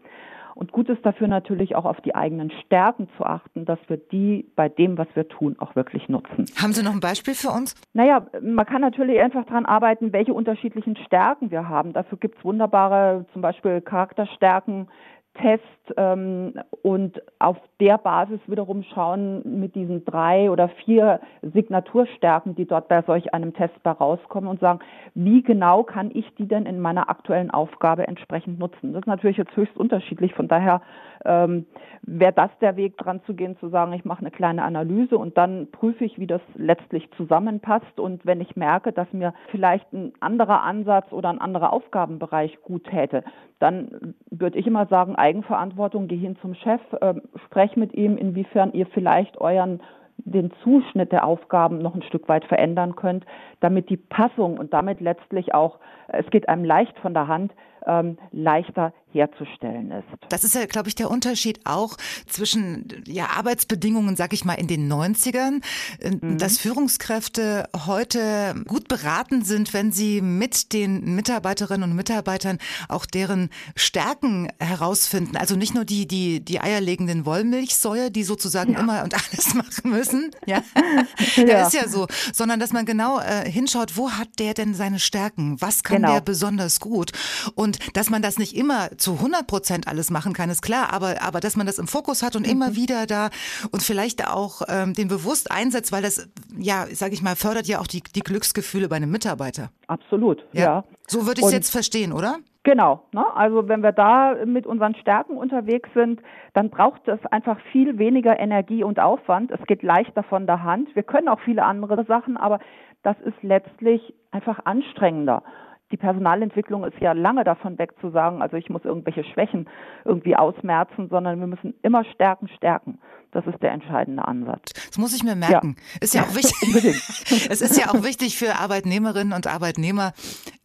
Und 0.56 0.72
gut 0.72 0.88
ist 0.88 1.04
dafür 1.04 1.28
natürlich 1.28 1.76
auch 1.76 1.84
auf 1.84 2.00
die 2.00 2.14
eigenen 2.14 2.50
Stärken 2.50 3.08
zu 3.18 3.26
achten, 3.26 3.66
dass 3.66 3.78
wir 3.88 3.98
die 3.98 4.50
bei 4.56 4.70
dem, 4.70 4.96
was 4.96 5.06
wir 5.12 5.28
tun, 5.28 5.54
auch 5.58 5.76
wirklich 5.76 6.08
nutzen. 6.08 6.46
Haben 6.56 6.72
Sie 6.72 6.82
noch 6.82 6.94
ein 6.94 7.00
Beispiel 7.00 7.34
für 7.34 7.50
uns? 7.50 7.74
Naja, 7.92 8.26
man 8.40 8.64
kann 8.64 8.80
natürlich 8.80 9.20
einfach 9.20 9.44
daran 9.44 9.66
arbeiten, 9.66 10.14
welche 10.14 10.32
unterschiedlichen 10.32 10.96
Stärken 10.96 11.50
wir 11.50 11.68
haben. 11.68 11.92
Dafür 11.92 12.16
gibt 12.16 12.38
es 12.38 12.44
wunderbare, 12.44 13.26
zum 13.34 13.42
Beispiel 13.42 13.82
Charakterstärken, 13.82 14.88
Test 15.34 15.62
ähm, 15.96 16.54
und 16.82 17.20
auf 17.38 17.56
der 17.80 17.98
Basis 17.98 18.40
wiederum 18.46 18.82
schauen 18.82 19.60
mit 19.60 19.74
diesen 19.74 20.04
drei 20.04 20.50
oder 20.50 20.68
vier 20.84 21.20
Signaturstärken, 21.42 22.54
die 22.54 22.66
dort 22.66 22.88
bei 22.88 23.02
solch 23.02 23.32
einem 23.34 23.54
Test 23.54 23.82
bei 23.82 23.90
rauskommen 23.90 24.48
und 24.48 24.60
sagen, 24.60 24.80
wie 25.14 25.42
genau 25.42 25.82
kann 25.82 26.10
ich 26.12 26.34
die 26.36 26.46
denn 26.48 26.66
in 26.66 26.80
meiner 26.80 27.08
aktuellen 27.08 27.50
Aufgabe 27.50 28.06
entsprechend 28.06 28.58
nutzen? 28.58 28.92
Das 28.92 29.00
ist 29.00 29.06
natürlich 29.06 29.36
jetzt 29.36 29.56
höchst 29.56 29.76
unterschiedlich. 29.76 30.34
Von 30.34 30.48
daher 30.48 30.82
ähm, 31.24 31.66
wäre 32.02 32.32
das 32.32 32.50
der 32.60 32.76
Weg, 32.76 32.96
dran 32.96 33.20
zu 33.26 33.34
gehen, 33.34 33.56
zu 33.58 33.68
sagen, 33.68 33.92
ich 33.92 34.04
mache 34.04 34.20
eine 34.20 34.30
kleine 34.30 34.62
Analyse 34.62 35.18
und 35.18 35.36
dann 35.36 35.68
prüfe 35.70 36.04
ich, 36.04 36.18
wie 36.18 36.26
das 36.26 36.40
letztlich 36.54 37.10
zusammenpasst. 37.16 37.98
Und 37.98 38.24
wenn 38.24 38.40
ich 38.40 38.56
merke, 38.56 38.92
dass 38.92 39.12
mir 39.12 39.34
vielleicht 39.50 39.92
ein 39.92 40.12
anderer 40.20 40.62
Ansatz 40.62 41.12
oder 41.12 41.28
ein 41.28 41.40
anderer 41.40 41.72
Aufgabenbereich 41.72 42.62
gut 42.62 42.84
täte, 42.84 43.24
dann 43.58 44.14
würde 44.30 44.58
ich 44.58 44.66
immer 44.66 44.86
sagen, 44.86 45.16
Eigenverantwortung, 45.16 45.75
geh 46.08 46.16
hin 46.16 46.36
zum 46.40 46.54
Chef, 46.54 46.80
äh, 47.00 47.14
sprech 47.46 47.76
mit 47.76 47.94
ihm, 47.94 48.16
inwiefern 48.16 48.72
ihr 48.72 48.86
vielleicht 48.86 49.38
euren 49.38 49.80
den 50.18 50.50
Zuschnitt 50.62 51.12
der 51.12 51.26
Aufgaben 51.26 51.78
noch 51.78 51.94
ein 51.94 52.02
Stück 52.02 52.28
weit 52.28 52.44
verändern 52.46 52.96
könnt, 52.96 53.24
damit 53.60 53.90
die 53.90 53.96
Passung 53.96 54.58
und 54.58 54.72
damit 54.72 55.00
letztlich 55.00 55.54
auch, 55.54 55.78
es 56.08 56.26
geht 56.30 56.48
einem 56.48 56.64
leicht 56.64 56.98
von 56.98 57.14
der 57.14 57.28
Hand, 57.28 57.52
ähm, 57.86 58.18
leichter 58.32 58.92
herzustellen 59.16 59.90
ist. 59.90 60.06
Das 60.28 60.44
ist 60.44 60.54
ja, 60.54 60.66
glaube 60.66 60.88
ich, 60.88 60.94
der 60.94 61.10
Unterschied 61.10 61.60
auch 61.64 61.96
zwischen 62.26 63.02
ja, 63.06 63.28
Arbeitsbedingungen, 63.36 64.14
sag 64.14 64.32
ich 64.32 64.44
mal, 64.44 64.54
in 64.54 64.66
den 64.66 64.92
90ern, 64.92 65.62
äh, 66.00 66.10
mhm. 66.10 66.38
dass 66.38 66.58
Führungskräfte 66.58 67.68
heute 67.86 68.54
gut 68.66 68.88
beraten 68.88 69.42
sind, 69.42 69.72
wenn 69.72 69.90
sie 69.90 70.20
mit 70.20 70.72
den 70.72 71.14
Mitarbeiterinnen 71.14 71.90
und 71.90 71.96
Mitarbeitern 71.96 72.58
auch 72.88 73.06
deren 73.06 73.48
Stärken 73.74 74.48
herausfinden. 74.60 75.36
Also 75.36 75.56
nicht 75.56 75.74
nur 75.74 75.84
die, 75.84 76.06
die, 76.06 76.44
die 76.44 76.60
eierlegenden 76.60 77.24
Wollmilchsäue, 77.24 78.10
die 78.10 78.22
sozusagen 78.22 78.74
ja. 78.74 78.80
immer 78.80 79.02
und 79.02 79.14
alles 79.14 79.54
machen 79.54 79.90
müssen. 79.90 80.30
Ja. 80.46 80.62
ja. 81.36 81.44
ja. 81.44 81.66
ist 81.66 81.74
ja 81.74 81.88
so. 81.88 82.06
Sondern 82.32 82.60
dass 82.60 82.72
man 82.72 82.84
genau 82.84 83.18
äh, 83.20 83.50
hinschaut, 83.50 83.96
wo 83.96 84.10
hat 84.10 84.28
der 84.38 84.52
denn 84.52 84.74
seine 84.74 84.98
Stärken? 84.98 85.56
Was 85.60 85.82
kann 85.82 86.02
genau. 86.02 86.12
der 86.12 86.20
besonders 86.20 86.80
gut? 86.80 87.12
Und 87.54 87.75
dass 87.94 88.10
man 88.10 88.22
das 88.22 88.38
nicht 88.38 88.56
immer 88.56 88.90
zu 88.96 89.14
100 89.14 89.46
Prozent 89.46 89.88
alles 89.88 90.10
machen 90.10 90.32
kann, 90.32 90.50
ist 90.50 90.62
klar, 90.62 90.92
aber, 90.92 91.22
aber 91.22 91.40
dass 91.40 91.56
man 91.56 91.66
das 91.66 91.78
im 91.78 91.86
Fokus 91.86 92.22
hat 92.22 92.36
und 92.36 92.46
mhm. 92.46 92.52
immer 92.52 92.76
wieder 92.76 93.06
da 93.06 93.30
und 93.72 93.82
vielleicht 93.82 94.26
auch 94.26 94.62
ähm, 94.68 94.94
den 94.94 95.08
bewusst 95.08 95.50
einsetzt, 95.50 95.92
weil 95.92 96.02
das, 96.02 96.28
ja, 96.56 96.86
sage 96.92 97.14
ich 97.14 97.22
mal, 97.22 97.36
fördert 97.36 97.66
ja 97.66 97.80
auch 97.80 97.86
die, 97.86 98.02
die 98.02 98.20
Glücksgefühle 98.20 98.88
bei 98.88 98.96
einem 98.96 99.10
Mitarbeiter. 99.10 99.70
Absolut, 99.86 100.44
ja. 100.52 100.62
ja. 100.62 100.84
So 101.06 101.26
würde 101.26 101.40
ich 101.40 101.46
es 101.46 101.52
jetzt 101.52 101.70
verstehen, 101.70 102.12
oder? 102.12 102.38
Genau. 102.66 103.04
Ne? 103.12 103.24
Also 103.36 103.68
wenn 103.68 103.84
wir 103.84 103.92
da 103.92 104.34
mit 104.44 104.66
unseren 104.66 104.96
Stärken 104.96 105.36
unterwegs 105.36 105.88
sind, 105.94 106.20
dann 106.52 106.68
braucht 106.68 107.06
es 107.06 107.24
einfach 107.30 107.60
viel 107.70 107.96
weniger 107.98 108.40
Energie 108.40 108.82
und 108.82 108.98
Aufwand. 108.98 109.52
Es 109.52 109.64
geht 109.68 109.84
leichter 109.84 110.24
von 110.24 110.46
der 110.48 110.64
Hand. 110.64 110.92
Wir 110.96 111.04
können 111.04 111.28
auch 111.28 111.38
viele 111.44 111.64
andere 111.64 112.04
Sachen, 112.06 112.36
aber 112.36 112.58
das 113.04 113.16
ist 113.20 113.40
letztlich 113.42 114.12
einfach 114.32 114.58
anstrengender 114.64 115.44
die 115.92 115.96
Personalentwicklung 115.96 116.84
ist 116.84 116.98
ja 117.00 117.12
lange 117.12 117.44
davon 117.44 117.78
weg 117.78 117.92
zu 118.00 118.10
sagen, 118.10 118.42
also 118.42 118.56
ich 118.56 118.68
muss 118.68 118.84
irgendwelche 118.84 119.24
Schwächen 119.24 119.68
irgendwie 120.04 120.36
ausmerzen, 120.36 121.08
sondern 121.08 121.38
wir 121.38 121.46
müssen 121.46 121.74
immer 121.82 122.04
Stärken 122.04 122.48
stärken. 122.48 122.98
Das 123.36 123.46
ist 123.46 123.62
der 123.62 123.72
entscheidende 123.72 124.26
Ansatz. 124.26 124.72
Das 124.88 124.96
muss 124.96 125.14
ich 125.14 125.22
mir 125.22 125.36
merken. 125.36 125.76
Ja. 125.76 125.98
Ist 126.00 126.14
ja 126.14 126.22
auch 126.22 126.34
wichtig. 126.34 126.72
es 127.50 127.60
ist 127.60 127.78
ja 127.78 127.90
auch 127.90 128.02
wichtig 128.02 128.38
für 128.38 128.58
Arbeitnehmerinnen 128.58 129.34
und 129.34 129.46
Arbeitnehmer, 129.46 130.14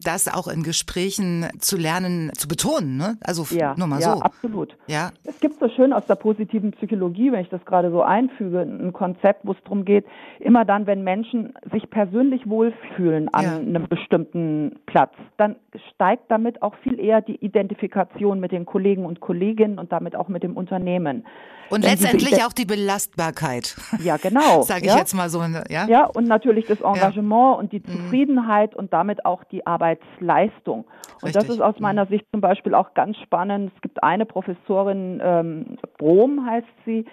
das 0.02 0.26
auch 0.26 0.48
in 0.48 0.62
Gesprächen 0.62 1.50
zu 1.58 1.76
lernen, 1.76 2.32
zu 2.32 2.48
betonen. 2.48 2.96
Ne? 2.96 3.18
Also 3.20 3.44
ja, 3.54 3.74
nur 3.76 3.88
mal 3.88 4.00
ja, 4.00 4.16
so. 4.16 4.22
Absolut. 4.22 4.74
Ja, 4.86 5.10
Es 5.24 5.38
gibt 5.40 5.60
so 5.60 5.68
schön 5.68 5.92
aus 5.92 6.06
der 6.06 6.14
positiven 6.14 6.72
Psychologie, 6.72 7.30
wenn 7.30 7.42
ich 7.42 7.50
das 7.50 7.62
gerade 7.66 7.90
so 7.90 8.00
einfüge, 8.00 8.60
ein 8.60 8.94
Konzept, 8.94 9.40
wo 9.44 9.52
es 9.52 9.58
darum 9.64 9.84
geht, 9.84 10.06
immer 10.40 10.64
dann, 10.64 10.86
wenn 10.86 11.04
Menschen 11.04 11.52
sich 11.72 11.90
persönlich 11.90 12.48
wohlfühlen 12.48 13.28
an 13.34 13.44
ja. 13.44 13.56
einem 13.56 13.86
bestimmten 13.86 14.76
Platz, 14.86 15.12
dann 15.36 15.56
steigt 15.92 16.30
damit 16.30 16.62
auch 16.62 16.74
viel 16.76 16.98
eher 16.98 17.20
die 17.20 17.36
Identifikation 17.36 18.40
mit 18.40 18.50
den 18.50 18.64
Kollegen 18.64 19.04
und 19.04 19.20
Kolleginnen 19.20 19.78
und 19.78 19.92
damit 19.92 20.16
auch 20.16 20.28
mit 20.28 20.42
dem 20.42 20.56
Unternehmen. 20.56 21.26
Und 21.72 21.84
letztendlich 21.84 22.44
auch 22.44 22.52
die 22.52 22.66
Belastbarkeit. 22.66 23.76
Ja, 24.02 24.16
genau. 24.16 24.62
Sage 24.62 24.86
ich 24.86 24.92
ja? 24.92 24.98
jetzt 24.98 25.14
mal 25.14 25.28
so. 25.28 25.42
Ja, 25.42 25.86
ja 25.86 26.04
und 26.06 26.26
natürlich 26.26 26.66
das 26.66 26.80
Engagement 26.80 27.30
ja. 27.30 27.52
und 27.52 27.72
die 27.72 27.80
mhm. 27.80 27.92
Zufriedenheit 27.92 28.72
mhm. 28.72 28.78
und 28.78 28.92
damit 28.92 29.24
auch 29.24 29.44
die 29.44 29.66
Arbeitsleistung. 29.66 30.84
Und 31.20 31.24
Richtig. 31.24 31.32
das 31.32 31.48
ist 31.48 31.60
aus 31.60 31.78
meiner 31.78 32.06
mhm. 32.06 32.08
Sicht 32.08 32.26
zum 32.32 32.40
Beispiel 32.40 32.74
auch 32.74 32.94
ganz 32.94 33.16
spannend. 33.18 33.72
Es 33.74 33.80
gibt 33.82 34.02
eine 34.02 34.26
Professorin, 34.26 35.20
ähm, 35.22 35.78
Brom 35.98 36.44
heißt 36.46 36.66
sie, 36.84 37.04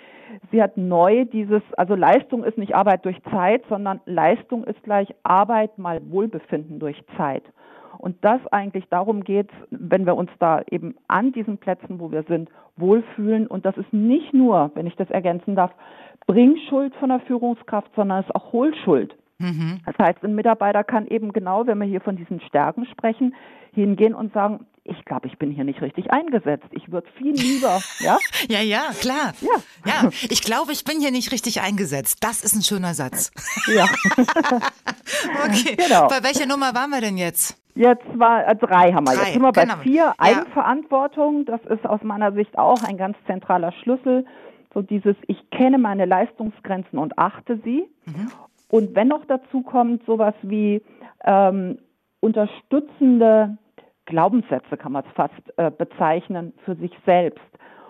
sie 0.51 0.61
hat 0.61 0.77
neu 0.77 1.25
dieses, 1.25 1.61
also 1.77 1.95
Leistung 1.95 2.43
ist 2.43 2.57
nicht 2.57 2.75
Arbeit 2.75 3.05
durch 3.05 3.17
Zeit, 3.31 3.63
sondern 3.69 4.01
Leistung 4.05 4.63
ist 4.63 4.81
gleich 4.83 5.13
Arbeit 5.23 5.77
mal 5.77 6.01
Wohlbefinden 6.09 6.79
durch 6.79 7.01
Zeit. 7.17 7.43
Und 7.99 8.15
das 8.21 8.39
eigentlich 8.47 8.85
darum 8.89 9.23
geht, 9.23 9.49
wenn 9.69 10.05
wir 10.05 10.15
uns 10.15 10.31
da 10.39 10.61
eben 10.71 10.95
an 11.07 11.33
diesen 11.33 11.57
Plätzen, 11.57 11.99
wo 11.99 12.11
wir 12.11 12.23
sind, 12.23 12.49
wohlfühlen. 12.77 13.45
Und 13.45 13.65
das 13.65 13.77
ist 13.77 13.91
nicht 13.91 14.33
nur, 14.33 14.71
wenn 14.73 14.87
ich 14.87 14.95
das 14.95 15.09
ergänzen 15.09 15.55
darf, 15.55 15.71
Bringschuld 16.25 16.95
von 16.95 17.09
der 17.09 17.19
Führungskraft, 17.21 17.91
sondern 17.95 18.21
es 18.21 18.27
ist 18.27 18.35
auch 18.35 18.53
Hohlschuld. 18.53 19.15
Mhm. 19.39 19.79
Das 19.85 19.97
heißt, 19.97 20.23
ein 20.23 20.35
Mitarbeiter 20.35 20.83
kann 20.83 21.07
eben 21.07 21.33
genau, 21.33 21.67
wenn 21.67 21.79
wir 21.79 21.87
hier 21.87 22.01
von 22.01 22.15
diesen 22.15 22.39
Stärken 22.41 22.85
sprechen, 22.85 23.35
hingehen 23.73 24.15
und 24.15 24.33
sagen, 24.33 24.65
ich 24.83 25.05
glaube, 25.05 25.27
ich 25.27 25.37
bin 25.37 25.51
hier 25.51 25.63
nicht 25.63 25.81
richtig 25.81 26.11
eingesetzt. 26.11 26.67
Ich 26.71 26.91
würde 26.91 27.07
viel 27.17 27.33
lieber, 27.33 27.79
ja? 27.99 28.17
ja, 28.49 28.61
ja, 28.61 28.81
klar. 28.99 29.33
Ja. 29.41 29.49
ja. 29.85 30.09
Ich 30.29 30.41
glaube, 30.41 30.71
ich 30.71 30.83
bin 30.83 30.99
hier 30.99 31.11
nicht 31.11 31.31
richtig 31.31 31.61
eingesetzt. 31.61 32.23
Das 32.23 32.43
ist 32.43 32.55
ein 32.55 32.61
schöner 32.61 32.93
Satz. 32.93 33.31
Ja. 33.67 33.85
okay. 35.45 35.75
Genau. 35.75 36.07
Bei 36.07 36.23
welcher 36.23 36.45
Nummer 36.45 36.73
waren 36.73 36.89
wir 36.89 37.01
denn 37.01 37.17
jetzt? 37.17 37.57
Jetzt 37.75 38.05
war 38.15 38.47
äh, 38.47 38.55
drei 38.55 38.91
haben 38.91 39.07
wir. 39.07 39.13
Drei, 39.13 39.23
jetzt 39.23 39.33
sind 39.33 39.41
wir 39.41 39.51
bei 39.51 39.63
genau. 39.63 39.77
vier. 39.77 40.13
Eigenverantwortung. 40.17 41.45
Das 41.45 41.61
ist 41.65 41.85
aus 41.85 42.01
meiner 42.03 42.33
Sicht 42.33 42.57
auch 42.57 42.83
ein 42.83 42.97
ganz 42.97 43.17
zentraler 43.25 43.71
Schlüssel. 43.83 44.25
So 44.73 44.81
dieses, 44.81 45.15
ich 45.27 45.49
kenne 45.49 45.77
meine 45.77 46.05
Leistungsgrenzen 46.05 46.99
und 46.99 47.17
achte 47.17 47.59
sie. 47.63 47.87
Mhm. 48.05 48.31
Und 48.69 48.95
wenn 48.95 49.07
noch 49.07 49.25
dazu 49.25 49.61
kommt 49.61 50.05
sowas 50.05 50.35
wie 50.43 50.81
ähm, 51.23 51.79
unterstützende 52.19 53.57
Glaubenssätze, 54.09 54.77
kann 54.77 54.91
man 54.91 55.03
es 55.07 55.13
fast 55.15 55.57
äh, 55.57 55.71
bezeichnen, 55.71 56.53
für 56.65 56.75
sich 56.75 56.91
selbst. 57.05 57.39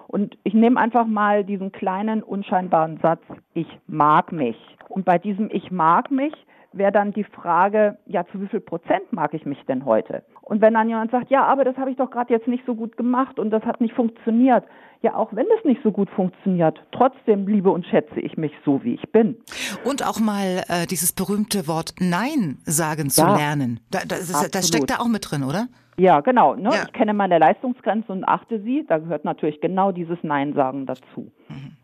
Und 0.08 0.38
ich 0.44 0.54
nehme 0.54 0.80
einfach 0.80 1.06
mal 1.06 1.44
diesen 1.44 1.72
kleinen, 1.72 2.24
unscheinbaren 2.24 3.00
Satz, 3.02 3.22
ich 3.54 3.68
mag 3.88 4.32
mich. 4.32 4.58
Und 4.88 5.06
bei 5.06 5.18
diesem 5.18 5.50
Ich 5.52 5.72
mag 5.72 6.12
mich 6.12 6.34
wäre 6.74 6.92
dann 6.92 7.12
die 7.14 7.24
Frage, 7.24 7.98
ja, 8.06 8.26
zu 8.28 8.42
wie 8.42 8.48
viel 8.48 8.60
Prozent 8.60 9.12
mag 9.12 9.34
ich 9.34 9.46
mich 9.46 9.60
denn 9.68 9.86
heute? 9.86 10.24
Und 10.42 10.62
wenn 10.62 10.74
dann 10.74 10.88
jemand 10.88 11.12
sagt, 11.12 11.30
ja, 11.30 11.46
aber 11.46 11.64
das 11.64 11.78
habe 11.78 11.92
ich 11.92 11.98
doch 11.98 12.10
gerade 12.10 12.34
jetzt 12.34 12.48
nicht 12.48 12.66
so 12.66 12.76
gut 12.76 12.98
gemacht 12.98 13.40
und 13.40 13.52
das 13.52 13.64
hat 13.64 13.82
nicht 13.82 13.94
funktioniert. 13.94 14.64
Ja, 15.02 15.16
auch 15.16 15.34
wenn 15.34 15.46
das 15.56 15.64
nicht 15.64 15.82
so 15.82 15.92
gut 15.92 16.10
funktioniert, 16.10 16.78
trotzdem 16.92 17.48
liebe 17.48 17.72
und 17.72 17.86
schätze 17.86 18.20
ich 18.20 18.36
mich 18.36 18.52
so, 18.66 18.84
wie 18.84 18.96
ich 18.96 19.12
bin. 19.12 19.38
Und 19.86 20.06
auch 20.06 20.20
mal 20.20 20.64
äh, 20.68 20.86
dieses 20.88 21.14
berühmte 21.14 21.68
Wort 21.68 21.94
Nein 22.00 22.58
sagen 22.66 23.10
zu 23.10 23.22
ja, 23.22 23.36
lernen. 23.36 23.80
Da, 23.92 24.00
das, 24.06 24.50
das, 24.52 24.68
steckt 24.68 24.90
da 24.90 24.96
auch 24.98 25.08
mit 25.08 25.32
drin, 25.32 25.44
oder? 25.44 25.68
Ja, 26.00 26.22
genau. 26.22 26.56
Ne? 26.56 26.70
Ja. 26.70 26.84
Ich 26.86 26.94
kenne 26.94 27.14
meine 27.14 27.38
Leistungsgrenzen 27.38 28.12
und 28.12 28.24
achte 28.24 28.62
sie. 28.62 28.86
Da 28.88 28.98
gehört 28.98 29.26
natürlich 29.26 29.62
genau 29.62 29.92
dieses 29.92 30.18
Nein 30.24 30.54
sagen 30.54 30.86
dazu. 30.86 31.32
Mhm. 31.50 31.78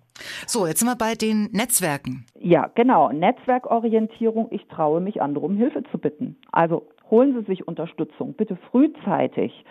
So, 0.47 0.65
jetzt 0.65 0.79
sind 0.79 0.87
wir 0.87 0.95
bei 0.95 1.15
den 1.15 1.49
Netzwerken. 1.51 2.25
Ja, 2.39 2.71
genau. 2.73 3.11
Netzwerkorientierung. 3.11 4.47
Ich 4.51 4.65
traue 4.67 5.01
mich, 5.01 5.21
andere 5.21 5.45
um 5.45 5.57
Hilfe 5.57 5.83
zu 5.91 5.97
bitten. 5.97 6.37
Also 6.51 6.87
holen 7.11 7.33
Sie 7.33 7.45
sich 7.45 7.67
Unterstützung, 7.67 8.33
bitte 8.33 8.57
frühzeitig. 8.71 9.65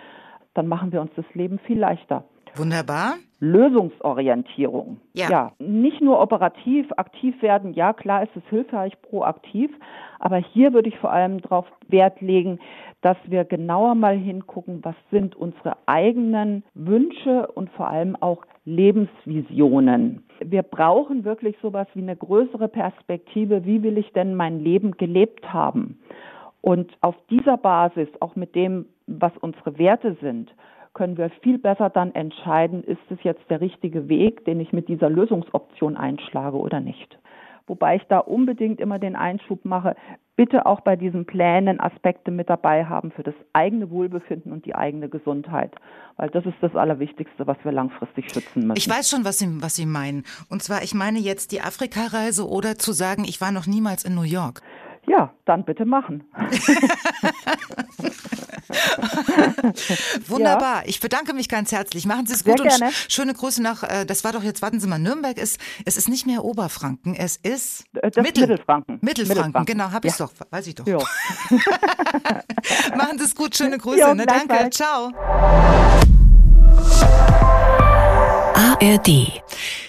Dann 0.52 0.68
machen 0.68 0.92
wir 0.92 1.00
uns 1.00 1.10
das 1.16 1.24
Leben 1.34 1.58
viel 1.60 1.78
leichter. 1.78 2.24
Wunderbar. 2.56 3.14
Lösungsorientierung. 3.40 5.00
Ja. 5.12 5.28
ja. 5.28 5.52
Nicht 5.58 6.00
nur 6.00 6.20
operativ 6.20 6.86
aktiv 6.96 7.40
werden. 7.42 7.74
Ja, 7.74 7.92
klar 7.92 8.22
ist 8.22 8.34
es 8.36 8.42
hilfreich 8.48 8.94
proaktiv. 9.02 9.70
Aber 10.18 10.38
hier 10.38 10.72
würde 10.72 10.88
ich 10.88 10.98
vor 10.98 11.12
allem 11.12 11.40
darauf 11.42 11.66
Wert 11.88 12.20
legen, 12.20 12.58
dass 13.02 13.18
wir 13.26 13.44
genauer 13.44 13.94
mal 13.94 14.16
hingucken, 14.16 14.80
was 14.82 14.94
sind 15.10 15.36
unsere 15.36 15.76
eigenen 15.86 16.64
Wünsche 16.74 17.48
und 17.48 17.70
vor 17.72 17.88
allem 17.88 18.16
auch 18.16 18.44
Lebensvisionen. 18.64 20.24
Wir 20.40 20.62
brauchen 20.62 21.24
wirklich 21.24 21.56
sowas 21.60 21.86
wie 21.92 22.00
eine 22.00 22.16
größere 22.16 22.68
Perspektive. 22.68 23.66
Wie 23.66 23.82
will 23.82 23.98
ich 23.98 24.10
denn 24.12 24.34
mein 24.34 24.60
Leben 24.60 24.92
gelebt 24.92 25.52
haben? 25.52 25.98
Und 26.62 26.90
auf 27.02 27.14
dieser 27.28 27.58
Basis, 27.58 28.08
auch 28.20 28.36
mit 28.36 28.54
dem, 28.54 28.86
was 29.06 29.32
unsere 29.42 29.76
Werte 29.76 30.16
sind, 30.22 30.50
können 30.94 31.18
wir 31.18 31.30
viel 31.42 31.58
besser 31.58 31.90
dann 31.90 32.14
entscheiden, 32.14 32.82
ist 32.84 33.02
es 33.10 33.18
jetzt 33.22 33.42
der 33.50 33.60
richtige 33.60 34.08
Weg, 34.08 34.44
den 34.44 34.60
ich 34.60 34.72
mit 34.72 34.88
dieser 34.88 35.10
Lösungsoption 35.10 35.96
einschlage 35.96 36.56
oder 36.56 36.80
nicht. 36.80 37.18
Wobei 37.66 37.96
ich 37.96 38.02
da 38.08 38.18
unbedingt 38.18 38.78
immer 38.78 38.98
den 38.98 39.16
Einschub 39.16 39.64
mache, 39.64 39.96
bitte 40.36 40.66
auch 40.66 40.82
bei 40.82 40.96
diesen 40.96 41.24
Plänen 41.24 41.80
Aspekte 41.80 42.30
mit 42.30 42.50
dabei 42.50 42.84
haben 42.84 43.10
für 43.10 43.22
das 43.22 43.34
eigene 43.54 43.90
Wohlbefinden 43.90 44.52
und 44.52 44.66
die 44.66 44.74
eigene 44.74 45.08
Gesundheit. 45.08 45.72
Weil 46.16 46.28
das 46.28 46.44
ist 46.44 46.56
das 46.60 46.76
Allerwichtigste, 46.76 47.46
was 47.46 47.56
wir 47.62 47.72
langfristig 47.72 48.30
schützen 48.30 48.66
müssen. 48.66 48.76
Ich 48.76 48.88
weiß 48.88 49.08
schon, 49.08 49.24
was 49.24 49.38
Sie, 49.38 49.48
was 49.62 49.76
Sie 49.76 49.86
meinen. 49.86 50.24
Und 50.50 50.62
zwar, 50.62 50.82
ich 50.82 50.94
meine 50.94 51.18
jetzt 51.18 51.52
die 51.52 51.62
Afrikareise 51.62 52.46
oder 52.46 52.76
zu 52.76 52.92
sagen, 52.92 53.24
ich 53.24 53.40
war 53.40 53.50
noch 53.50 53.66
niemals 53.66 54.04
in 54.04 54.14
New 54.14 54.22
York. 54.22 54.60
Ja, 55.06 55.32
dann 55.44 55.64
bitte 55.64 55.84
machen. 55.84 56.24
Wunderbar. 60.26 60.82
Ich 60.86 61.00
bedanke 61.00 61.34
mich 61.34 61.48
ganz 61.48 61.72
herzlich. 61.72 62.06
Machen 62.06 62.26
Sie 62.26 62.34
es 62.34 62.44
gut 62.44 62.58
Sehr 62.58 62.72
und 62.72 62.78
gerne. 62.78 62.92
schöne 63.08 63.34
Grüße 63.34 63.62
nach, 63.62 63.82
äh, 63.82 64.04
das 64.06 64.24
war 64.24 64.32
doch 64.32 64.42
jetzt, 64.42 64.62
warten 64.62 64.80
Sie 64.80 64.86
mal, 64.86 64.98
Nürnberg 64.98 65.38
ist, 65.38 65.58
es 65.84 65.96
ist 65.96 66.08
nicht 66.08 66.26
mehr 66.26 66.44
Oberfranken, 66.44 67.14
es 67.14 67.36
ist 67.36 67.84
äh, 67.94 68.06
Mittel, 68.06 68.22
Mittelfranken. 68.22 68.98
Mittelfranken. 69.00 69.02
Mittelfranken, 69.02 69.66
genau, 69.66 69.90
habe 69.90 70.08
ich 70.08 70.18
ja. 70.18 70.26
doch, 70.26 70.32
weiß 70.50 70.66
ich 70.66 70.74
doch. 70.74 70.86
Machen 72.96 73.18
Sie 73.18 73.24
es 73.24 73.34
gut, 73.34 73.56
schöne 73.56 73.78
Grüße. 73.78 74.00
Jo, 74.00 74.14
ne? 74.14 74.26
Danke, 74.26 74.70
ciao. 74.70 75.12
ARD. 78.84 79.32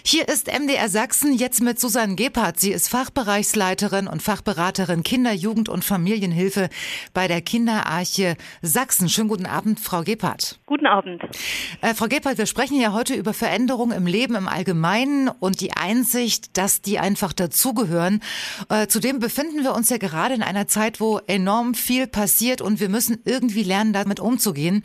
Hier 0.08 0.28
ist 0.28 0.48
MDR 0.48 0.88
Sachsen 0.88 1.34
jetzt 1.34 1.62
mit 1.62 1.80
Susanne 1.80 2.16
Gebhardt. 2.16 2.60
Sie 2.60 2.72
ist 2.72 2.90
Fachbereichsleiterin 2.90 4.08
und 4.08 4.22
Fachberaterin 4.22 5.02
Kinder-, 5.02 5.34
Jugend- 5.34 5.68
und 5.68 5.84
Familienhilfe 5.84 6.70
bei 7.12 7.28
der 7.28 7.42
Kinderarche 7.42 8.38
Sachsen. 8.62 9.10
Schönen 9.10 9.30
guten 9.30 9.48
Abend, 9.48 9.80
Frau 9.80 10.04
Gebhardt. 10.04 10.60
Guten 10.68 10.86
Abend. 10.86 11.24
Äh, 11.82 11.96
Frau 11.96 12.06
Gebhardt, 12.06 12.38
wir 12.38 12.46
sprechen 12.46 12.80
ja 12.80 12.94
heute 12.94 13.16
über 13.16 13.34
Veränderungen 13.34 13.98
im 13.98 14.06
Leben 14.06 14.36
im 14.36 14.48
Allgemeinen 14.48 15.28
und 15.28 15.60
die 15.60 15.74
Einsicht, 15.74 16.56
dass 16.56 16.84
die 16.84 17.00
einfach 17.00 17.34
dazugehören. 17.34 18.22
Äh, 18.70 18.86
zudem 18.86 19.18
befinden 19.18 19.64
wir 19.64 19.74
uns 19.74 19.90
ja 19.90 19.98
gerade 19.98 20.36
in 20.36 20.44
einer 20.44 20.68
Zeit, 20.68 21.02
wo 21.02 21.20
enorm 21.26 21.74
viel 21.74 22.06
passiert 22.06 22.62
und 22.62 22.80
wir 22.80 22.90
müssen 22.90 23.18
irgendwie 23.26 23.64
lernen, 23.64 23.92
damit 23.92 24.20
umzugehen. 24.20 24.84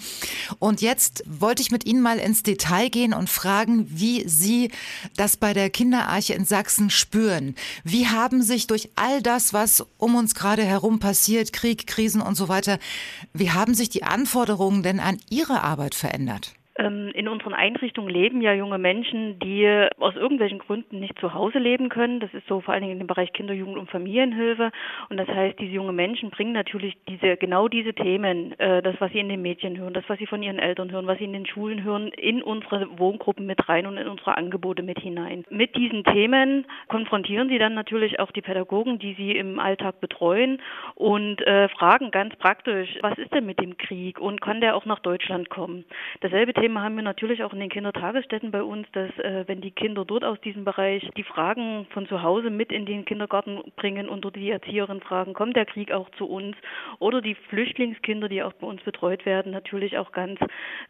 Und 0.59 0.81
jetzt 0.81 1.23
wollte 1.27 1.61
ich 1.61 1.71
mit 1.71 1.85
Ihnen 1.85 2.01
mal 2.01 2.19
ins 2.19 2.43
Detail 2.43 2.89
gehen 2.89 3.13
und 3.13 3.29
fragen, 3.29 3.87
wie 4.01 4.29
Sie 4.29 4.71
das 5.17 5.37
bei 5.37 5.53
der 5.53 5.71
Kinderarche 5.71 6.35
in 6.35 6.45
Sachsen 6.45 6.91
spüren. 6.91 7.55
Wie 7.85 8.09
haben 8.09 8.43
sich 8.43 8.67
durch 8.67 8.91
all 8.97 9.23
das, 9.23 9.53
was 9.53 9.85
um 9.99 10.15
uns 10.15 10.35
gerade 10.35 10.65
herum 10.65 10.99
passiert, 10.99 11.53
Krieg, 11.53 11.87
Krisen 11.87 12.21
und 12.21 12.35
so 12.35 12.49
weiter, 12.49 12.79
wie 13.33 13.51
haben 13.51 13.75
sich 13.75 13.89
die 13.89 14.03
Anforderungen 14.03 14.83
denn 14.83 15.01
an 15.01 15.21
Ihre 15.31 15.63
Arbeit 15.63 15.95
verändert? 15.95 16.55
Ähm, 16.77 17.11
in 17.15 17.29
unseren 17.29 17.53
Einrichtungen 17.53 18.09
leben 18.09 18.41
ja 18.41 18.53
junge 18.53 18.79
Menschen, 18.79 19.39
die 19.41 19.67
aus 19.99 20.15
irgendwelchen 20.15 20.59
Gründen 20.59 21.01
nicht 21.01 21.19
zu 21.19 21.35
Hause 21.35 21.59
leben 21.59 21.89
können. 21.89 22.21
Das 22.21 22.33
ist 22.33 22.47
so 22.47 22.61
vor 22.61 22.73
allen 22.73 22.83
Dingen 22.83 22.95
in 22.95 22.99
dem 23.01 23.07
Bereich 23.07 23.33
Kinder, 23.33 23.53
Jugend 23.53 23.77
und 23.77 23.91
Familienhilfe. 23.91 24.71
Und 25.09 25.17
das 25.17 25.29
heißt, 25.29 25.59
diese 25.59 25.73
junge 25.73 25.93
Menschen 25.93 26.31
bringen 26.31 26.53
natürlich 26.53 26.97
diese, 27.09 27.37
genau 27.37 27.69
diese 27.69 27.93
Themen, 27.93 28.59
äh, 28.61 28.83
das, 28.83 28.95
was 29.01 29.11
sie 29.13 29.19
in 29.19 29.29
den 29.29 29.43
Medien 29.43 29.77
hören, 29.79 29.95
das, 29.95 30.05
was 30.09 30.19
sie 30.19 30.27
von 30.27 30.43
ihren 30.43 30.61
Eltern 30.61 30.93
hören, 30.93 31.07
was 31.07 31.19
sie 31.19 31.25
in 31.25 31.33
den 31.33 31.47
Schulen 31.47 31.83
hören, 31.83 32.09
in 32.09 32.41
unsere 32.43 32.87
Wohngruppen 32.99 33.47
mit 33.47 33.69
rein 33.69 33.87
und 33.87 33.97
in 33.97 34.07
unsere 34.07 34.37
Angebote 34.37 34.83
mit 34.83 35.01
hinein. 35.01 35.45
Mit 35.51 35.77
diesen 35.77 36.05
Themen 36.05 36.67
konfrontieren 36.89 37.49
sie 37.49 37.59
dann 37.59 37.75
natürlich 37.75 38.21
auch 38.21 38.31
die 38.31 38.43
Pädagogen, 38.43 38.99
die 38.99 39.15
sie 39.15 39.33
im 39.33 39.59
Alltag 39.59 40.01
betreuen 40.01 40.63
und 40.95 41.45
äh, 41.47 41.69
fragen 41.69 42.11
ganz 42.13 42.37
praktisch, 42.37 42.97
was 43.03 43.19
ist 43.19 43.35
denn 43.35 43.47
mit 43.47 43.61
dem 43.61 43.77
Krieg 43.77 44.21
und 44.21 44.41
kann 44.41 44.61
der 44.61 44.77
auch 44.77 44.85
nach 44.85 45.01
Deutschland 45.01 45.51
kommen? 45.51 45.85
Dasselbe 46.21 46.53
Thema 46.61 46.83
haben 46.83 46.97
wir 46.97 47.03
natürlich 47.03 47.43
auch 47.43 47.55
in 47.55 47.61
den 47.61 47.71
Kindertagesstätten 47.71 48.51
bei 48.51 48.63
uns, 48.63 48.87
dass 48.93 49.11
äh, 49.19 49.45
wenn 49.47 49.63
die 49.63 49.71
Kinder 49.71 50.05
dort 50.05 50.25
aus 50.25 50.39
diesem 50.43 50.65
Bereich 50.65 51.09
die 51.17 51.23
Fragen 51.23 51.87
von 51.91 52.07
zu 52.07 52.23
Hause 52.23 52.51
mit 52.51 52.71
in 52.71 52.85
den 52.85 53.07
Kindergarten 53.07 53.63
bringen 53.77 54.11
und 54.11 54.27
dort 54.27 54.37
die 54.37 54.51
Erzieherin 54.51 55.01
fragen, 55.01 55.33
kommt 55.33 55.57
der 55.57 55.65
Krieg 55.65 55.91
auch 55.91 56.11
zu 56.19 56.27
uns? 56.27 56.57
Oder 56.99 57.23
die 57.23 57.35
Flüchtlingskinder, 57.35 58.29
die 58.29 58.43
auch 58.43 58.53
bei 58.53 58.67
uns 58.67 58.83
betreut 58.83 59.25
werden, 59.25 59.53
natürlich 59.53 59.97
auch 59.97 60.13
ganz 60.13 60.39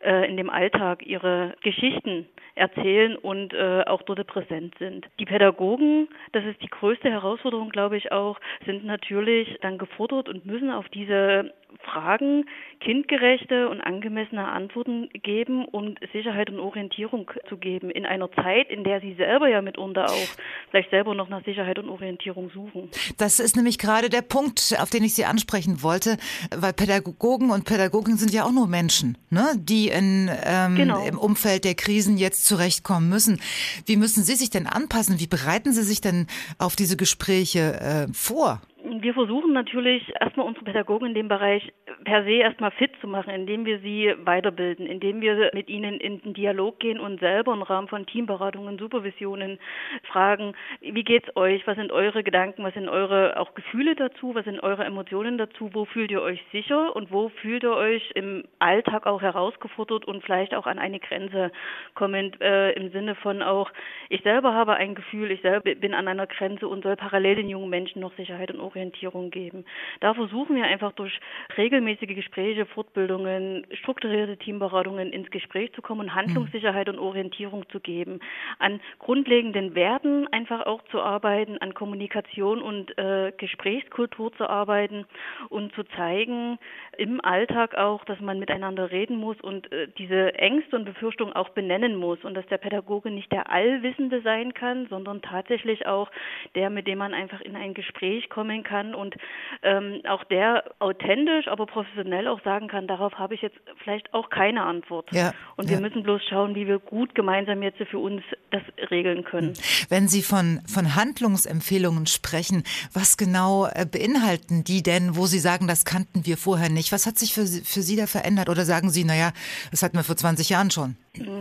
äh, 0.00 0.28
in 0.28 0.36
dem 0.36 0.50
Alltag 0.50 1.06
ihre 1.06 1.54
Geschichten 1.62 2.26
erzählen 2.56 3.16
und 3.16 3.54
äh, 3.54 3.84
auch 3.86 4.02
dort 4.02 4.26
präsent 4.26 4.74
sind. 4.78 5.06
Die 5.20 5.24
Pädagogen, 5.24 6.08
das 6.32 6.44
ist 6.46 6.60
die 6.62 6.68
größte 6.68 7.10
Herausforderung, 7.10 7.70
glaube 7.70 7.96
ich 7.96 8.10
auch, 8.10 8.40
sind 8.66 8.84
natürlich 8.84 9.56
dann 9.62 9.78
gefordert 9.78 10.28
und 10.28 10.44
müssen 10.46 10.70
auf 10.70 10.88
diese 10.88 11.52
Fragen 11.84 12.46
kindgerechte 12.80 13.68
und 13.68 13.80
angemessene 13.80 14.46
Antworten 14.48 15.08
geben 15.22 15.59
und 15.64 15.98
Sicherheit 16.12 16.50
und 16.50 16.58
Orientierung 16.58 17.30
zu 17.48 17.56
geben 17.56 17.90
in 17.90 18.06
einer 18.06 18.30
Zeit, 18.32 18.70
in 18.70 18.84
der 18.84 19.00
sie 19.00 19.14
selber 19.14 19.48
ja 19.48 19.62
mitunter 19.62 20.06
auch 20.06 20.28
vielleicht 20.70 20.90
selber 20.90 21.14
noch 21.14 21.28
nach 21.28 21.44
Sicherheit 21.44 21.78
und 21.78 21.88
Orientierung 21.88 22.50
suchen. 22.50 22.90
Das 23.18 23.40
ist 23.40 23.56
nämlich 23.56 23.78
gerade 23.78 24.08
der 24.08 24.22
Punkt, 24.22 24.74
auf 24.80 24.90
den 24.90 25.04
ich 25.04 25.14
Sie 25.14 25.24
ansprechen 25.24 25.82
wollte, 25.82 26.16
weil 26.56 26.72
Pädagogen 26.72 27.50
und 27.50 27.64
Pädagogen 27.64 28.16
sind 28.16 28.32
ja 28.32 28.44
auch 28.44 28.52
nur 28.52 28.66
Menschen, 28.66 29.18
ne? 29.30 29.52
die 29.56 29.88
in, 29.88 30.30
ähm, 30.44 30.76
genau. 30.76 31.04
im 31.04 31.18
Umfeld 31.18 31.64
der 31.64 31.74
Krisen 31.74 32.16
jetzt 32.16 32.46
zurechtkommen 32.46 33.08
müssen. 33.08 33.40
Wie 33.86 33.96
müssen 33.96 34.24
Sie 34.24 34.34
sich 34.34 34.50
denn 34.50 34.66
anpassen? 34.66 35.20
Wie 35.20 35.26
bereiten 35.26 35.72
Sie 35.72 35.82
sich 35.82 36.00
denn 36.00 36.26
auf 36.58 36.76
diese 36.76 36.96
Gespräche 36.96 38.08
äh, 38.08 38.12
vor? 38.12 38.60
Wir 38.82 39.12
versuchen 39.12 39.52
natürlich 39.52 40.10
erstmal 40.18 40.46
unsere 40.46 40.64
Pädagogen 40.64 41.08
in 41.08 41.14
dem 41.14 41.28
Bereich 41.28 41.70
per 42.04 42.24
se 42.24 42.32
erstmal 42.32 42.70
fit 42.70 42.92
zu 43.00 43.08
machen, 43.08 43.30
indem 43.30 43.66
wir 43.66 43.80
sie 43.80 44.14
weiterbilden, 44.24 44.86
indem 44.86 45.20
wir 45.20 45.50
mit 45.52 45.68
ihnen 45.68 46.00
in 46.00 46.22
den 46.22 46.32
Dialog 46.32 46.80
gehen 46.80 46.98
und 46.98 47.20
selber 47.20 47.52
im 47.52 47.62
Rahmen 47.62 47.88
von 47.88 48.06
Teamberatungen, 48.06 48.78
Supervisionen 48.78 49.58
fragen, 50.04 50.54
wie 50.80 51.04
geht's 51.04 51.28
euch, 51.36 51.66
was 51.66 51.76
sind 51.76 51.92
eure 51.92 52.22
Gedanken, 52.22 52.64
was 52.64 52.72
sind 52.72 52.88
eure 52.88 53.38
auch 53.38 53.54
Gefühle 53.54 53.94
dazu, 53.96 54.34
was 54.34 54.46
sind 54.46 54.62
eure 54.62 54.84
Emotionen 54.84 55.36
dazu, 55.36 55.70
wo 55.74 55.84
fühlt 55.84 56.10
ihr 56.10 56.22
euch 56.22 56.42
sicher? 56.50 56.96
Und 56.96 57.12
wo 57.12 57.28
fühlt 57.28 57.64
ihr 57.64 57.74
euch 57.74 58.10
im 58.14 58.44
Alltag 58.60 59.06
auch 59.06 59.20
herausgefordert 59.20 60.06
und 60.06 60.24
vielleicht 60.24 60.54
auch 60.54 60.66
an 60.66 60.78
eine 60.78 61.00
Grenze 61.00 61.52
kommend 61.94 62.40
äh, 62.40 62.72
im 62.72 62.90
Sinne 62.92 63.14
von 63.14 63.42
auch, 63.42 63.70
ich 64.08 64.22
selber 64.22 64.54
habe 64.54 64.74
ein 64.74 64.94
Gefühl, 64.94 65.30
ich 65.30 65.42
selber 65.42 65.74
bin 65.74 65.92
an 65.92 66.08
einer 66.08 66.26
Grenze 66.26 66.66
und 66.66 66.82
soll 66.82 66.96
parallel 66.96 67.36
den 67.36 67.48
jungen 67.50 67.68
Menschen 67.68 68.00
noch 68.00 68.14
Sicherheit 68.16 68.50
und 68.50 68.69
Orientierung 68.70 69.30
geben. 69.30 69.64
Da 70.00 70.14
versuchen 70.14 70.56
wir 70.56 70.64
einfach 70.64 70.92
durch 70.92 71.18
regelmäßige 71.56 72.14
Gespräche, 72.14 72.66
Fortbildungen, 72.66 73.66
strukturierte 73.72 74.36
Teamberatungen 74.36 75.12
ins 75.12 75.30
Gespräch 75.30 75.72
zu 75.72 75.82
kommen 75.82 76.02
und 76.02 76.14
Handlungssicherheit 76.14 76.88
und 76.88 76.98
Orientierung 76.98 77.68
zu 77.70 77.80
geben. 77.80 78.20
An 78.58 78.80
grundlegenden 78.98 79.74
Werten 79.74 80.28
einfach 80.28 80.66
auch 80.66 80.82
zu 80.90 81.00
arbeiten, 81.00 81.58
an 81.58 81.74
Kommunikation 81.74 82.62
und 82.62 82.96
äh, 82.96 83.32
Gesprächskultur 83.36 84.32
zu 84.34 84.48
arbeiten 84.48 85.04
und 85.48 85.74
zu 85.74 85.82
zeigen 85.96 86.58
im 86.96 87.20
Alltag 87.24 87.74
auch, 87.74 88.04
dass 88.04 88.20
man 88.20 88.38
miteinander 88.38 88.90
reden 88.90 89.16
muss 89.16 89.40
und 89.40 89.70
äh, 89.72 89.88
diese 89.98 90.34
Ängste 90.34 90.76
und 90.76 90.84
Befürchtungen 90.84 91.32
auch 91.32 91.50
benennen 91.50 91.96
muss 91.96 92.22
und 92.24 92.34
dass 92.34 92.46
der 92.46 92.58
Pädagoge 92.58 93.10
nicht 93.10 93.32
der 93.32 93.50
Allwissende 93.50 94.20
sein 94.22 94.54
kann, 94.54 94.86
sondern 94.88 95.22
tatsächlich 95.22 95.86
auch 95.86 96.10
der, 96.54 96.70
mit 96.70 96.86
dem 96.86 96.98
man 96.98 97.14
einfach 97.14 97.40
in 97.40 97.56
ein 97.56 97.74
Gespräch 97.74 98.28
kommen 98.28 98.59
kann 98.62 98.94
und 98.94 99.14
ähm, 99.62 100.00
auch 100.08 100.24
der 100.24 100.64
authentisch, 100.78 101.48
aber 101.48 101.66
professionell 101.66 102.28
auch 102.28 102.42
sagen 102.42 102.68
kann, 102.68 102.86
darauf 102.86 103.14
habe 103.14 103.34
ich 103.34 103.42
jetzt 103.42 103.56
vielleicht 103.82 104.12
auch 104.14 104.30
keine 104.30 104.62
Antwort. 104.62 105.10
Ja, 105.12 105.32
und 105.56 105.68
wir 105.68 105.76
ja. 105.76 105.80
müssen 105.80 106.02
bloß 106.02 106.22
schauen, 106.28 106.54
wie 106.54 106.66
wir 106.66 106.78
gut 106.78 107.14
gemeinsam 107.14 107.62
jetzt 107.62 107.78
für 107.90 107.98
uns 107.98 108.22
das 108.50 108.62
regeln 108.90 109.24
können. 109.24 109.54
Wenn 109.88 110.08
Sie 110.08 110.22
von, 110.22 110.60
von 110.66 110.96
Handlungsempfehlungen 110.96 112.06
sprechen, 112.06 112.64
was 112.92 113.16
genau 113.16 113.66
äh, 113.66 113.86
beinhalten 113.86 114.64
die 114.64 114.82
denn, 114.82 115.16
wo 115.16 115.26
Sie 115.26 115.38
sagen, 115.38 115.66
das 115.66 115.84
kannten 115.84 116.26
wir 116.26 116.36
vorher 116.36 116.70
nicht? 116.70 116.92
Was 116.92 117.06
hat 117.06 117.18
sich 117.18 117.34
für, 117.34 117.42
für 117.42 117.82
Sie 117.82 117.96
da 117.96 118.06
verändert? 118.06 118.48
Oder 118.48 118.64
sagen 118.64 118.90
Sie, 118.90 119.04
naja, 119.04 119.32
das 119.70 119.82
hatten 119.82 119.96
wir 119.96 120.04
vor 120.04 120.16
20 120.16 120.50
Jahren 120.50 120.70
schon? 120.70 120.96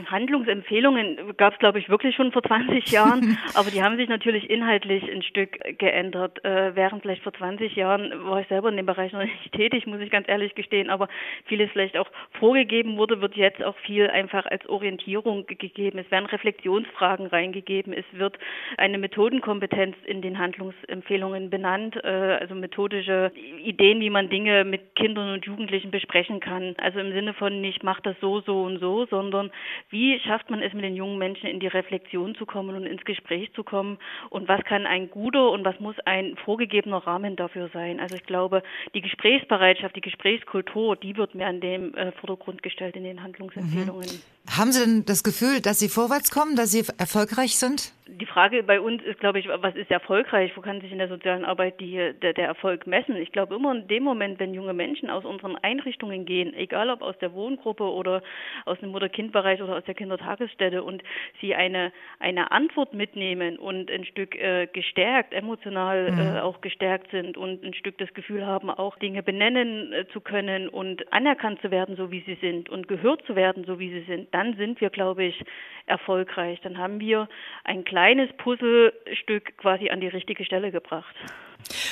Handlungsempfehlungen 0.07 1.37
gab 1.37 1.53
es, 1.53 1.59
glaube 1.59 1.79
ich, 1.79 1.89
wirklich 1.89 2.15
schon 2.15 2.31
vor 2.31 2.41
20 2.41 2.89
Jahren, 2.91 3.37
aber 3.53 3.69
die 3.69 3.83
haben 3.83 3.97
sich 3.97 4.09
natürlich 4.09 4.49
inhaltlich 4.49 5.03
ein 5.03 5.21
Stück 5.21 5.59
geändert. 5.77 6.43
Äh, 6.43 6.75
während 6.75 7.05
vielleicht 7.09 7.23
vor 7.23 7.33
20 7.33 7.75
Jahren 7.75 8.11
war 8.25 8.39
ich 8.41 8.47
selber 8.49 8.69
in 8.69 8.77
dem 8.77 8.85
Bereich 8.85 9.11
noch 9.13 9.23
nicht 9.23 9.51
tätig, 9.53 9.87
muss 9.87 9.99
ich 9.99 10.11
ganz 10.11 10.29
ehrlich 10.29 10.53
gestehen, 10.53 10.91
aber 10.91 11.07
vieles 11.45 11.71
vielleicht 11.71 11.97
auch 11.97 12.07
vorgegeben 12.39 12.97
wurde, 12.97 13.19
wird 13.19 13.35
jetzt 13.35 13.63
auch 13.63 13.75
viel 13.77 14.07
einfach 14.11 14.45
als 14.45 14.67
Orientierung 14.69 15.47
gegeben. 15.47 15.97
Es 15.97 16.11
werden 16.11 16.27
Reflexionsfragen 16.27 17.25
reingegeben, 17.25 17.93
es 17.93 18.05
wird 18.11 18.37
eine 18.77 18.99
Methodenkompetenz 18.99 19.95
in 20.05 20.21
den 20.21 20.37
Handlungsempfehlungen 20.37 21.49
benannt, 21.49 21.95
äh, 22.03 22.07
also 22.39 22.53
methodische 22.53 23.31
Ideen, 23.63 24.01
wie 24.01 24.11
man 24.11 24.29
Dinge 24.29 24.63
mit 24.63 24.95
Kindern 24.95 25.33
und 25.33 25.45
Jugendlichen 25.45 25.89
besprechen 25.89 26.39
kann. 26.39 26.75
Also 26.77 26.99
im 26.99 27.11
Sinne 27.11 27.33
von 27.33 27.59
nicht 27.59 27.83
mach 27.83 28.01
das 28.01 28.15
so, 28.21 28.41
so 28.41 28.61
und 28.61 28.77
so, 28.77 29.07
sondern 29.07 29.49
wie 29.89 30.19
schafft 30.19 30.51
man 30.51 30.61
es 30.61 30.73
mit 30.73 30.83
den 30.83 30.95
jungen 30.95 31.17
Menschen 31.17 31.49
in 31.49 31.59
die 31.59 31.67
Reflexion 31.67 32.35
zu 32.35 32.45
kommen 32.45 32.75
und 32.75 32.85
ins 32.85 33.03
Gespräch 33.03 33.51
zu 33.53 33.63
kommen 33.63 33.97
und 34.29 34.47
was 34.47 34.63
kann 34.65 34.85
ein 34.85 35.09
guter 35.09 35.49
und 35.49 35.65
was 35.65 35.79
muss 35.79 35.95
ein 36.05 36.35
vorgegebener 36.45 36.98
Rahmen 37.05 37.35
dafür 37.35 37.69
sein. 37.73 37.99
Also 37.99 38.15
ich 38.15 38.25
glaube, 38.25 38.63
die 38.93 39.01
Gesprächsbereitschaft, 39.01 39.95
die 39.95 40.01
Gesprächskultur, 40.01 40.95
die 40.95 41.17
wird 41.17 41.35
mehr 41.35 41.47
an 41.47 41.61
dem 41.61 41.93
äh, 41.95 42.11
Vordergrund 42.13 42.63
gestellt 42.63 42.95
in 42.95 43.03
den 43.03 43.23
Handlungsempfehlungen. 43.23 44.07
Mhm. 44.07 44.57
Haben 44.57 44.71
Sie 44.71 44.83
denn 44.83 45.05
das 45.05 45.23
Gefühl, 45.23 45.61
dass 45.61 45.79
Sie 45.79 45.89
vorwärts 45.89 46.31
kommen, 46.31 46.55
dass 46.55 46.71
Sie 46.71 46.83
erfolgreich 46.97 47.57
sind? 47.57 47.93
Die 48.07 48.25
Frage 48.25 48.63
bei 48.63 48.81
uns 48.81 49.03
ist, 49.03 49.19
glaube 49.19 49.39
ich, 49.39 49.47
was 49.47 49.75
ist 49.75 49.91
erfolgreich? 49.91 50.51
Wo 50.55 50.61
kann 50.61 50.81
sich 50.81 50.91
in 50.91 50.97
der 50.97 51.07
sozialen 51.07 51.45
Arbeit 51.45 51.79
die, 51.79 52.13
der, 52.19 52.33
der 52.33 52.47
Erfolg 52.47 52.87
messen? 52.87 53.15
Ich 53.15 53.31
glaube 53.31 53.55
immer 53.55 53.71
in 53.71 53.87
dem 53.87 54.03
Moment, 54.03 54.39
wenn 54.39 54.55
junge 54.55 54.73
Menschen 54.73 55.11
aus 55.11 55.23
unseren 55.23 55.55
Einrichtungen 55.57 56.25
gehen, 56.25 56.55
egal 56.55 56.89
ob 56.89 57.03
aus 57.03 57.15
der 57.19 57.33
Wohngruppe 57.33 57.83
oder 57.83 58.23
aus 58.65 58.79
dem 58.79 58.89
Mutter-Kind-Bereich 58.89 59.61
oder 59.61 59.77
aus 59.77 59.83
der 59.83 59.93
Kindertagesstätte 59.93 60.81
und 60.81 61.03
sie 61.39 61.53
eine, 61.53 61.93
eine 62.19 62.51
Antwort 62.51 62.95
mitnehmen 62.95 63.59
und 63.59 63.91
ein 63.91 64.05
Stück 64.05 64.35
äh, 64.35 64.67
gestärkt, 64.73 65.31
emotional 65.31 66.11
mhm. 66.11 66.19
äh, 66.19 66.39
auch 66.39 66.61
gestärkt 66.61 66.88
sind 67.11 67.37
und 67.37 67.63
ein 67.63 67.73
Stück 67.73 67.97
das 67.97 68.13
Gefühl 68.13 68.45
haben, 68.45 68.69
auch 68.69 68.97
Dinge 68.97 69.23
benennen 69.23 69.93
äh, 69.93 70.07
zu 70.07 70.21
können 70.21 70.69
und 70.69 71.11
anerkannt 71.13 71.61
zu 71.61 71.71
werden, 71.71 71.95
so 71.95 72.11
wie 72.11 72.21
sie 72.21 72.35
sind 72.35 72.69
und 72.69 72.87
gehört 72.87 73.25
zu 73.25 73.35
werden, 73.35 73.63
so 73.65 73.79
wie 73.79 73.89
sie 73.89 74.03
sind, 74.05 74.33
dann 74.33 74.55
sind 74.55 74.81
wir, 74.81 74.89
glaube 74.89 75.23
ich, 75.23 75.43
erfolgreich. 75.85 76.59
Dann 76.61 76.77
haben 76.77 76.99
wir 76.99 77.27
ein 77.63 77.83
kleines 77.83 78.31
Puzzlestück 78.37 79.57
quasi 79.57 79.89
an 79.89 80.01
die 80.01 80.07
richtige 80.07 80.45
Stelle 80.45 80.71
gebracht. 80.71 81.15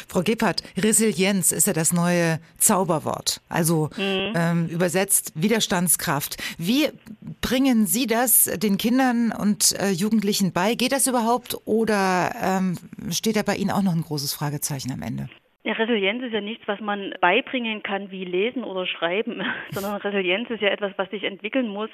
Frau 0.08 0.22
Gebhardt, 0.22 0.64
Resilienz 0.78 1.52
ist 1.52 1.68
ja 1.68 1.74
das 1.74 1.94
neue 1.94 2.40
Zauberwort, 2.58 3.42
also 3.50 3.90
mhm. 3.98 4.34
ähm, 4.36 4.68
übersetzt 4.68 5.34
Widerstandskraft. 5.36 6.38
Wie 6.58 6.90
bringen 7.42 7.86
Sie 7.86 8.08
das 8.08 8.46
den 8.46 8.78
Kindern 8.78 9.32
und 9.32 9.74
äh, 9.80 9.92
Jugendlichen 9.92 10.54
bei? 10.54 10.76
Geht 10.76 10.92
das 10.92 11.08
überhaupt 11.08 11.56
oder 11.66 12.32
ähm, 12.42 12.78
steht 13.12 13.36
da 13.36 13.44
bei 13.44 13.56
Ihnen 13.56 13.72
auch 13.72 13.84
noch 13.84 13.94
ein 13.94 14.02
großes 14.02 14.34
Fragezeichen 14.34 14.92
am 14.92 15.02
Ende? 15.02 15.30
Ja, 15.68 15.74
Resilienz 15.74 16.24
ist 16.24 16.32
ja 16.32 16.40
nichts, 16.40 16.66
was 16.66 16.80
man 16.80 17.14
beibringen 17.20 17.84
kann 17.84 18.10
wie 18.10 18.24
Lesen 18.24 18.64
oder 18.64 18.88
Schreiben, 18.88 19.42
sondern 19.72 19.98
Resilienz 19.98 20.50
ist 20.50 20.62
ja 20.62 20.70
etwas, 20.70 20.94
was 20.96 21.10
sich 21.10 21.24
entwickeln 21.24 21.68
muss 21.68 21.90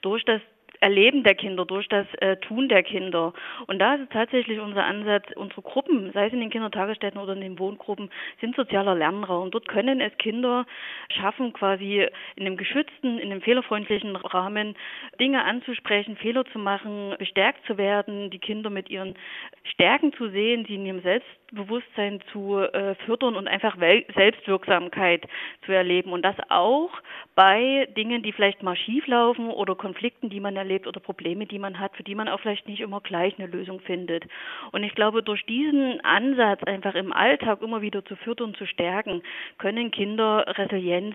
durch 0.00 0.24
das 0.24 0.40
Erleben 0.82 1.22
der 1.22 1.36
Kinder, 1.36 1.64
durch 1.64 1.88
das 1.88 2.06
äh, 2.14 2.36
Tun 2.38 2.68
der 2.68 2.82
Kinder. 2.82 3.32
Und 3.68 3.78
da 3.78 3.94
ist 3.94 4.10
tatsächlich 4.10 4.58
unser 4.58 4.84
Ansatz, 4.84 5.24
unsere 5.36 5.62
Gruppen, 5.62 6.10
sei 6.12 6.26
es 6.26 6.32
in 6.32 6.40
den 6.40 6.50
Kindertagesstätten 6.50 7.20
oder 7.20 7.34
in 7.34 7.40
den 7.40 7.58
Wohngruppen, 7.60 8.10
sind 8.40 8.56
sozialer 8.56 8.96
Lernraum. 8.96 9.52
Dort 9.52 9.68
können 9.68 10.00
es 10.00 10.12
Kinder 10.18 10.66
schaffen, 11.08 11.52
quasi 11.52 12.08
in 12.34 12.46
einem 12.46 12.56
geschützten, 12.56 13.18
in 13.18 13.30
einem 13.30 13.42
fehlerfreundlichen 13.42 14.16
Rahmen 14.16 14.74
Dinge 15.20 15.44
anzusprechen, 15.44 16.16
Fehler 16.16 16.44
zu 16.46 16.58
machen, 16.58 17.14
bestärkt 17.16 17.64
zu 17.66 17.78
werden, 17.78 18.30
die 18.30 18.40
Kinder 18.40 18.68
mit 18.68 18.90
ihren 18.90 19.14
Stärken 19.64 20.12
zu 20.14 20.28
sehen, 20.30 20.64
sie 20.66 20.74
in 20.74 20.86
ihrem 20.86 21.02
Selbstbewusstsein 21.02 22.20
zu 22.32 22.58
äh, 22.58 22.94
fördern 23.06 23.36
und 23.36 23.46
einfach 23.46 23.78
Wel 23.78 24.04
Selbstwirksamkeit 24.14 25.26
zu 25.64 25.72
erleben. 25.72 26.12
Und 26.12 26.22
das 26.22 26.36
auch 26.48 26.90
bei 27.34 27.88
Dingen, 27.96 28.22
die 28.22 28.32
vielleicht 28.32 28.62
mal 28.62 28.76
schief 28.76 29.06
laufen 29.06 29.50
oder 29.50 29.74
Konflikten, 29.74 30.30
die 30.30 30.40
man 30.40 30.56
erlebt 30.56 30.86
oder 30.86 31.00
Probleme, 31.00 31.46
die 31.46 31.58
man 31.58 31.78
hat, 31.78 31.96
für 31.96 32.02
die 32.02 32.14
man 32.14 32.28
auch 32.28 32.40
vielleicht 32.40 32.66
nicht 32.66 32.80
immer 32.80 33.00
gleich 33.00 33.38
eine 33.38 33.46
Lösung 33.46 33.80
findet. 33.80 34.24
Und 34.72 34.82
ich 34.82 34.94
glaube, 34.94 35.22
durch 35.22 35.44
diesen 35.46 36.00
Ansatz 36.04 36.62
einfach 36.64 36.94
im 36.94 37.12
Alltag 37.12 37.62
immer 37.62 37.82
wieder 37.82 38.04
zu 38.04 38.16
fördern, 38.16 38.54
zu 38.54 38.66
stärken, 38.66 39.22
können 39.58 39.90
Kinder 39.90 40.44
Resilienz 40.58 41.14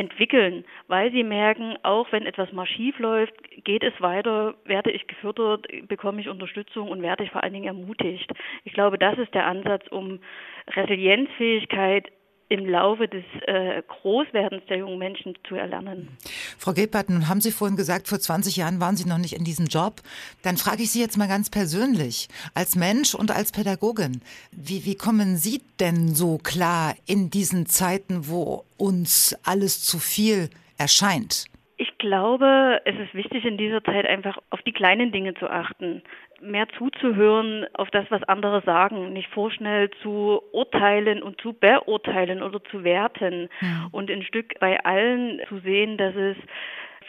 entwickeln, 0.00 0.64
weil 0.88 1.12
sie 1.12 1.22
merken, 1.22 1.76
auch 1.82 2.10
wenn 2.10 2.26
etwas 2.26 2.50
mal 2.52 2.66
schief 2.66 2.98
läuft, 2.98 3.34
geht 3.64 3.84
es 3.84 3.92
weiter, 4.00 4.54
werde 4.64 4.90
ich 4.90 5.06
gefördert, 5.06 5.66
bekomme 5.86 6.20
ich 6.20 6.28
Unterstützung 6.28 6.88
und 6.88 7.02
werde 7.02 7.24
ich 7.24 7.30
vor 7.30 7.44
allen 7.44 7.52
Dingen 7.52 7.66
ermutigt. 7.66 8.32
Ich 8.64 8.72
glaube, 8.72 8.98
das 8.98 9.18
ist 9.18 9.34
der 9.34 9.46
Ansatz, 9.46 9.86
um 9.88 10.20
Resilienzfähigkeit 10.68 12.10
im 12.50 12.66
Laufe 12.66 13.06
des 13.06 13.24
äh, 13.46 13.80
Großwerdens 13.86 14.66
der 14.68 14.78
jungen 14.78 14.98
Menschen 14.98 15.34
zu 15.48 15.54
erlernen. 15.54 16.08
Frau 16.58 16.72
Gebhardt, 16.72 17.08
nun 17.08 17.28
haben 17.28 17.40
Sie 17.40 17.52
vorhin 17.52 17.76
gesagt, 17.76 18.08
vor 18.08 18.18
20 18.18 18.56
Jahren 18.56 18.80
waren 18.80 18.96
Sie 18.96 19.08
noch 19.08 19.18
nicht 19.18 19.34
in 19.34 19.44
diesem 19.44 19.66
Job. 19.66 20.00
Dann 20.42 20.56
frage 20.56 20.82
ich 20.82 20.90
Sie 20.90 21.00
jetzt 21.00 21.16
mal 21.16 21.28
ganz 21.28 21.48
persönlich, 21.48 22.28
als 22.54 22.74
Mensch 22.74 23.14
und 23.14 23.30
als 23.30 23.52
Pädagogin, 23.52 24.20
wie, 24.50 24.84
wie 24.84 24.96
kommen 24.96 25.36
Sie 25.36 25.62
denn 25.78 26.08
so 26.08 26.38
klar 26.38 26.96
in 27.06 27.30
diesen 27.30 27.66
Zeiten, 27.66 28.28
wo 28.28 28.64
uns 28.76 29.38
alles 29.44 29.84
zu 29.84 29.98
viel 29.98 30.50
erscheint? 30.76 31.46
Ich 31.76 31.96
glaube, 31.98 32.80
es 32.84 32.98
ist 32.98 33.14
wichtig 33.14 33.44
in 33.44 33.58
dieser 33.58 33.82
Zeit 33.84 34.06
einfach 34.06 34.38
auf 34.50 34.60
die 34.62 34.72
kleinen 34.72 35.12
Dinge 35.12 35.34
zu 35.34 35.48
achten 35.48 36.02
mehr 36.40 36.68
zuzuhören 36.78 37.66
auf 37.74 37.90
das, 37.90 38.06
was 38.10 38.22
andere 38.24 38.62
sagen, 38.62 39.12
nicht 39.12 39.28
vorschnell 39.30 39.90
zu 40.02 40.40
urteilen 40.52 41.22
und 41.22 41.40
zu 41.40 41.52
beurteilen 41.52 42.42
oder 42.42 42.62
zu 42.64 42.84
werten 42.84 43.48
ja. 43.60 43.88
und 43.92 44.10
ein 44.10 44.22
Stück 44.22 44.58
bei 44.60 44.82
allen 44.84 45.40
zu 45.48 45.58
sehen, 45.58 45.96
dass 45.96 46.14
es 46.14 46.36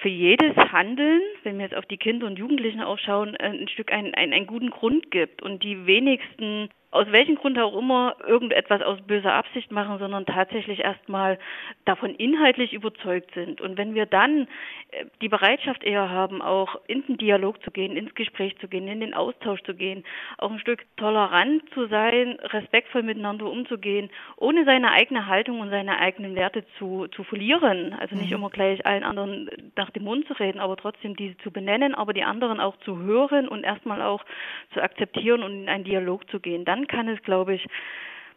für 0.01 0.09
jedes 0.09 0.55
Handeln, 0.55 1.21
wenn 1.43 1.57
wir 1.57 1.65
jetzt 1.65 1.75
auf 1.75 1.85
die 1.85 1.97
Kinder 1.97 2.25
und 2.25 2.39
Jugendlichen 2.39 2.81
auch 2.81 2.97
schauen, 2.97 3.35
ein 3.37 3.67
Stück 3.67 3.91
einen, 3.91 4.13
einen, 4.15 4.33
einen 4.33 4.47
guten 4.47 4.71
Grund 4.71 5.11
gibt 5.11 5.41
und 5.43 5.63
die 5.63 5.85
wenigsten 5.85 6.69
aus 6.91 7.09
welchem 7.09 7.35
Grund 7.35 7.57
auch 7.57 7.75
immer 7.77 8.17
irgendetwas 8.27 8.81
aus 8.81 9.01
böser 9.01 9.33
Absicht 9.33 9.71
machen, 9.71 9.97
sondern 9.97 10.25
tatsächlich 10.25 10.79
erstmal 10.79 11.39
davon 11.85 12.13
inhaltlich 12.15 12.73
überzeugt 12.73 13.33
sind. 13.33 13.61
Und 13.61 13.77
wenn 13.77 13.95
wir 13.95 14.05
dann 14.05 14.47
äh, 14.91 15.05
die 15.21 15.29
Bereitschaft 15.29 15.83
eher 15.83 16.09
haben, 16.09 16.41
auch 16.41 16.79
in 16.87 17.05
den 17.05 17.17
Dialog 17.17 17.63
zu 17.63 17.71
gehen, 17.71 17.95
ins 17.95 18.13
Gespräch 18.13 18.57
zu 18.59 18.67
gehen, 18.67 18.89
in 18.89 18.99
den 18.99 19.13
Austausch 19.13 19.61
zu 19.63 19.73
gehen, 19.73 20.03
auch 20.37 20.51
ein 20.51 20.59
Stück 20.59 20.85
tolerant 20.97 21.63
zu 21.73 21.87
sein, 21.87 22.37
respektvoll 22.41 23.03
miteinander 23.03 23.45
umzugehen, 23.45 24.09
ohne 24.35 24.65
seine 24.65 24.91
eigene 24.91 25.27
Haltung 25.27 25.61
und 25.61 25.69
seine 25.69 25.97
eigenen 25.97 26.35
Werte 26.35 26.65
zu, 26.77 27.07
zu 27.07 27.23
verlieren. 27.23 27.93
Also 27.93 28.15
nicht 28.15 28.31
mhm. 28.31 28.35
immer 28.35 28.49
gleich 28.49 28.85
allen 28.85 29.03
anderen 29.03 29.49
nach 29.77 29.91
dem 29.91 30.03
Mund 30.03 30.27
zu 30.27 30.33
reden, 30.33 30.59
aber 30.59 30.75
trotzdem 30.75 31.15
diese 31.15 31.37
zu 31.37 31.51
benennen, 31.51 31.95
aber 31.95 32.11
die 32.11 32.23
anderen 32.23 32.59
auch 32.59 32.75
zu 32.79 32.99
hören 32.99 33.47
und 33.47 33.63
erstmal 33.63 34.01
auch 34.01 34.25
zu 34.73 34.81
akzeptieren 34.81 35.41
und 35.41 35.53
in 35.53 35.69
einen 35.69 35.85
Dialog 35.85 36.29
zu 36.29 36.41
gehen. 36.41 36.65
Dann 36.65 36.80
kann 36.87 37.07
es, 37.07 37.21
glaube 37.23 37.55
ich, 37.55 37.65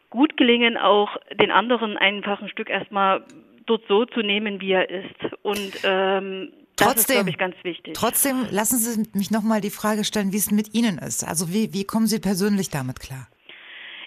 gut 0.09 0.37
gelingen, 0.37 0.77
auch 0.77 1.17
den 1.33 1.51
anderen 1.51 1.97
einfach 1.97 2.41
ein 2.41 2.49
Stück 2.49 2.69
erstmal 2.69 3.23
dort 3.65 3.83
so 3.87 4.05
zu 4.05 4.21
nehmen, 4.21 4.61
wie 4.61 4.71
er 4.71 4.89
ist. 4.89 5.33
Und 5.41 5.79
ähm, 5.83 6.51
das 6.75 6.87
trotzdem, 6.87 6.99
ist, 6.99 7.07
glaube 7.07 7.29
ich, 7.29 7.37
ganz 7.37 7.55
wichtig. 7.63 7.93
Trotzdem 7.93 8.47
lassen 8.51 8.77
Sie 8.77 9.09
mich 9.17 9.31
nochmal 9.31 9.61
die 9.61 9.69
Frage 9.69 10.03
stellen, 10.03 10.31
wie 10.31 10.37
es 10.37 10.51
mit 10.51 10.73
Ihnen 10.73 10.97
ist. 10.97 11.23
Also 11.23 11.49
wie, 11.53 11.73
wie 11.73 11.85
kommen 11.85 12.07
Sie 12.07 12.19
persönlich 12.19 12.69
damit 12.69 12.99
klar? 12.99 13.27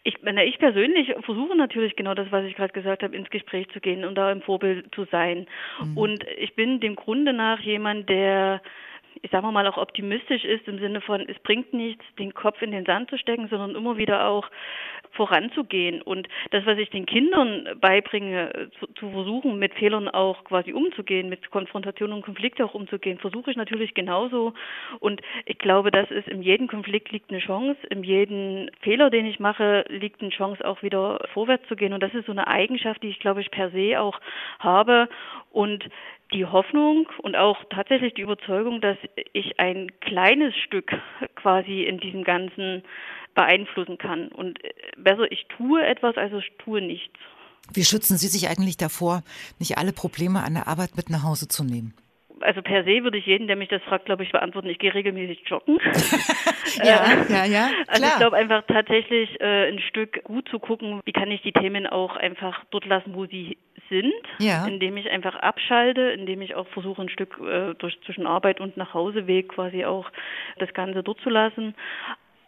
Ich, 0.04 0.14
ich 0.22 0.58
persönlich 0.58 1.14
versuche 1.24 1.56
natürlich 1.56 1.96
genau 1.96 2.14
das, 2.14 2.28
was 2.30 2.44
ich 2.44 2.54
gerade 2.54 2.72
gesagt 2.72 3.02
habe, 3.02 3.16
ins 3.16 3.30
Gespräch 3.30 3.68
zu 3.70 3.80
gehen 3.80 4.04
und 4.04 4.14
da 4.14 4.28
ein 4.28 4.42
Vorbild 4.42 4.94
zu 4.94 5.04
sein. 5.10 5.46
Mhm. 5.82 5.96
Und 5.98 6.24
ich 6.38 6.54
bin 6.54 6.80
dem 6.80 6.96
Grunde 6.96 7.32
nach 7.32 7.60
jemand, 7.60 8.08
der 8.08 8.62
ich 9.22 9.30
sage 9.30 9.46
mal, 9.50 9.66
auch 9.66 9.76
optimistisch 9.76 10.44
ist 10.44 10.66
im 10.68 10.78
Sinne 10.78 11.00
von, 11.00 11.20
es 11.28 11.38
bringt 11.40 11.72
nichts, 11.72 12.04
den 12.18 12.34
Kopf 12.34 12.60
in 12.62 12.70
den 12.70 12.84
Sand 12.84 13.10
zu 13.10 13.18
stecken, 13.18 13.48
sondern 13.48 13.74
immer 13.74 13.96
wieder 13.96 14.26
auch 14.26 14.48
voranzugehen. 15.12 16.02
Und 16.02 16.28
das, 16.50 16.66
was 16.66 16.78
ich 16.78 16.90
den 16.90 17.06
Kindern 17.06 17.68
beibringe, 17.80 18.70
zu, 18.78 18.86
zu 18.94 19.10
versuchen, 19.10 19.58
mit 19.58 19.74
Fehlern 19.74 20.08
auch 20.08 20.44
quasi 20.44 20.72
umzugehen, 20.72 21.28
mit 21.28 21.50
Konfrontation 21.50 22.12
und 22.12 22.24
Konflikte 22.24 22.64
auch 22.64 22.74
umzugehen, 22.74 23.18
versuche 23.18 23.50
ich 23.50 23.56
natürlich 23.56 23.94
genauso. 23.94 24.54
Und 25.00 25.20
ich 25.46 25.58
glaube, 25.58 25.90
dass 25.90 26.10
es 26.10 26.26
in 26.26 26.42
jedem 26.42 26.68
Konflikt 26.68 27.10
liegt 27.10 27.30
eine 27.30 27.40
Chance, 27.40 27.78
in 27.90 28.04
jedem 28.04 28.68
Fehler, 28.80 29.10
den 29.10 29.26
ich 29.26 29.40
mache, 29.40 29.84
liegt 29.88 30.20
eine 30.20 30.30
Chance, 30.30 30.64
auch 30.64 30.82
wieder 30.82 31.20
vorwärts 31.32 31.66
zu 31.68 31.76
gehen. 31.76 31.92
Und 31.92 32.02
das 32.02 32.14
ist 32.14 32.26
so 32.26 32.32
eine 32.32 32.46
Eigenschaft, 32.46 33.02
die 33.02 33.08
ich, 33.08 33.20
glaube 33.20 33.40
ich, 33.40 33.50
per 33.50 33.70
se 33.70 34.00
auch 34.00 34.20
habe. 34.58 35.08
Und 35.50 35.84
die 36.32 36.44
Hoffnung 36.44 37.08
und 37.22 37.36
auch 37.36 37.64
tatsächlich 37.70 38.14
die 38.14 38.22
Überzeugung, 38.22 38.80
dass 38.80 38.98
ich 39.32 39.58
ein 39.58 39.90
kleines 40.00 40.54
Stück 40.56 40.92
quasi 41.36 41.82
in 41.82 41.98
diesem 41.98 42.24
Ganzen 42.24 42.82
beeinflussen 43.38 43.98
kann. 43.98 44.28
Und 44.28 44.62
äh, 44.64 44.72
besser, 44.96 45.30
ich 45.30 45.46
tue 45.56 45.86
etwas, 45.86 46.16
als 46.16 46.32
ich 46.32 46.50
tue 46.58 46.82
nichts. 46.82 47.14
Wie 47.72 47.84
schützen 47.84 48.16
Sie 48.16 48.26
sich 48.26 48.48
eigentlich 48.48 48.76
davor, 48.76 49.22
nicht 49.60 49.78
alle 49.78 49.92
Probleme 49.92 50.42
an 50.42 50.54
der 50.54 50.66
Arbeit 50.66 50.96
mit 50.96 51.08
nach 51.08 51.22
Hause 51.22 51.46
zu 51.46 51.62
nehmen? 51.62 51.94
also 52.40 52.62
per 52.62 52.84
se 52.84 53.02
würde 53.02 53.18
ich 53.18 53.26
jeden, 53.26 53.46
der 53.46 53.56
mich 53.56 53.68
das 53.68 53.82
fragt, 53.82 54.06
glaube 54.06 54.22
ich, 54.22 54.30
beantworten, 54.30 54.68
ich 54.68 54.78
gehe 54.78 54.94
regelmäßig 54.94 55.42
joggen. 55.46 55.78
ja, 56.84 57.12
äh, 57.12 57.32
ja, 57.32 57.44
ja. 57.44 57.68
Klar. 57.68 57.84
Also 57.88 58.04
ich 58.04 58.16
glaube 58.16 58.36
einfach 58.36 58.62
tatsächlich 58.68 59.40
äh, 59.40 59.68
ein 59.68 59.80
Stück 59.80 60.22
gut 60.24 60.48
zu 60.48 60.58
gucken, 60.58 61.00
wie 61.04 61.12
kann 61.12 61.32
ich 61.32 61.42
die 61.42 61.52
Themen 61.52 61.86
auch 61.86 62.16
einfach 62.16 62.64
dort 62.70 62.86
lassen, 62.86 63.14
wo 63.14 63.26
sie 63.26 63.58
sind, 63.88 64.12
ja. 64.38 64.66
indem 64.66 64.96
ich 64.98 65.10
einfach 65.10 65.34
abschalte, 65.34 66.02
indem 66.10 66.42
ich 66.42 66.54
auch 66.54 66.68
versuche, 66.68 67.02
ein 67.02 67.08
Stück 67.08 67.40
äh, 67.40 67.74
durch 67.74 67.98
zwischen 68.04 68.26
Arbeit 68.26 68.60
und 68.60 68.76
Nachhauseweg 68.76 69.48
quasi 69.48 69.84
auch 69.84 70.10
das 70.58 70.72
Ganze 70.74 71.02
dort 71.02 71.20
zu 71.20 71.30
lassen. 71.30 71.74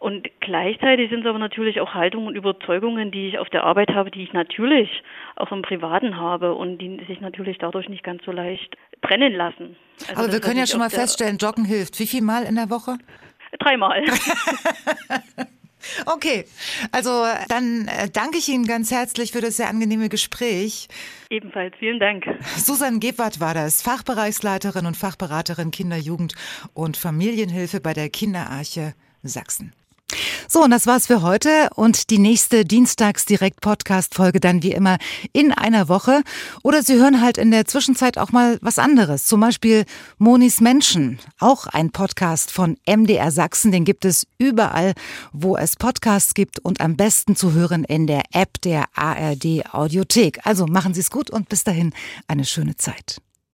Und 0.01 0.27
gleichzeitig 0.39 1.11
sind 1.11 1.19
es 1.19 1.25
aber 1.27 1.37
natürlich 1.37 1.79
auch 1.79 1.93
Haltungen 1.93 2.29
und 2.29 2.35
Überzeugungen, 2.35 3.11
die 3.11 3.27
ich 3.27 3.37
auf 3.37 3.49
der 3.49 3.63
Arbeit 3.65 3.91
habe, 3.91 4.09
die 4.09 4.23
ich 4.23 4.33
natürlich 4.33 4.89
auch 5.35 5.51
im 5.51 5.61
Privaten 5.61 6.17
habe 6.17 6.55
und 6.55 6.79
die 6.79 6.99
sich 7.07 7.21
natürlich 7.21 7.59
dadurch 7.59 7.87
nicht 7.87 8.03
ganz 8.03 8.25
so 8.25 8.31
leicht 8.31 8.75
trennen 9.03 9.31
lassen. 9.31 9.75
Also 10.07 10.13
aber 10.13 10.25
das, 10.25 10.33
wir 10.33 10.41
können 10.41 10.57
ja 10.57 10.65
schon 10.65 10.79
mal 10.79 10.89
feststellen, 10.89 11.37
Joggen 11.37 11.65
hilft. 11.65 11.99
Wie 11.99 12.07
viel 12.07 12.23
Mal 12.23 12.45
in 12.45 12.55
der 12.55 12.71
Woche? 12.71 12.97
Dreimal. 13.59 14.03
Okay, 16.05 16.45
also 16.91 17.25
dann 17.49 17.87
äh, 17.87 18.07
danke 18.07 18.37
ich 18.37 18.47
Ihnen 18.49 18.67
ganz 18.67 18.91
herzlich 18.91 19.31
für 19.31 19.41
das 19.41 19.57
sehr 19.57 19.67
angenehme 19.67 20.09
Gespräch. 20.09 20.87
Ebenfalls, 21.31 21.73
vielen 21.79 21.99
Dank. 21.99 22.23
Susanne 22.55 22.99
Gebhardt 22.99 23.39
war 23.39 23.55
das, 23.55 23.81
Fachbereichsleiterin 23.81 24.85
und 24.85 24.95
Fachberaterin 24.95 25.71
Kinder, 25.71 25.97
Jugend 25.97 26.35
und 26.75 26.97
Familienhilfe 26.97 27.81
bei 27.81 27.93
der 27.93 28.11
Kinderarche 28.11 28.93
Sachsen. 29.23 29.73
So, 30.47 30.63
und 30.63 30.71
das 30.71 30.87
war's 30.87 31.07
für 31.07 31.21
heute 31.21 31.69
und 31.75 32.09
die 32.09 32.19
nächste 32.19 32.65
Dienstags-Direkt-Podcast-Folge 32.65 34.39
dann 34.39 34.63
wie 34.63 34.71
immer 34.71 34.97
in 35.33 35.51
einer 35.51 35.87
Woche. 35.87 36.21
Oder 36.63 36.83
Sie 36.83 36.95
hören 36.95 37.21
halt 37.21 37.37
in 37.37 37.51
der 37.51 37.65
Zwischenzeit 37.65 38.17
auch 38.17 38.31
mal 38.31 38.57
was 38.61 38.79
anderes. 38.79 39.25
Zum 39.25 39.39
Beispiel 39.39 39.85
Monis 40.17 40.61
Menschen, 40.61 41.19
auch 41.39 41.67
ein 41.67 41.91
Podcast 41.91 42.51
von 42.51 42.77
MDR 42.85 43.31
Sachsen. 43.31 43.71
Den 43.71 43.85
gibt 43.85 44.05
es 44.05 44.27
überall, 44.37 44.93
wo 45.31 45.57
es 45.57 45.75
Podcasts 45.75 46.33
gibt 46.33 46.59
und 46.59 46.81
am 46.81 46.95
besten 46.95 47.35
zu 47.35 47.53
hören 47.53 47.83
in 47.83 48.07
der 48.07 48.23
App 48.31 48.61
der 48.61 48.85
ARD 48.95 49.73
Audiothek. 49.73 50.39
Also 50.45 50.65
machen 50.65 50.93
Sie 50.93 51.01
es 51.01 51.11
gut 51.11 51.29
und 51.29 51.49
bis 51.49 51.63
dahin 51.63 51.93
eine 52.27 52.45
schöne 52.45 52.75
Zeit. 52.75 53.21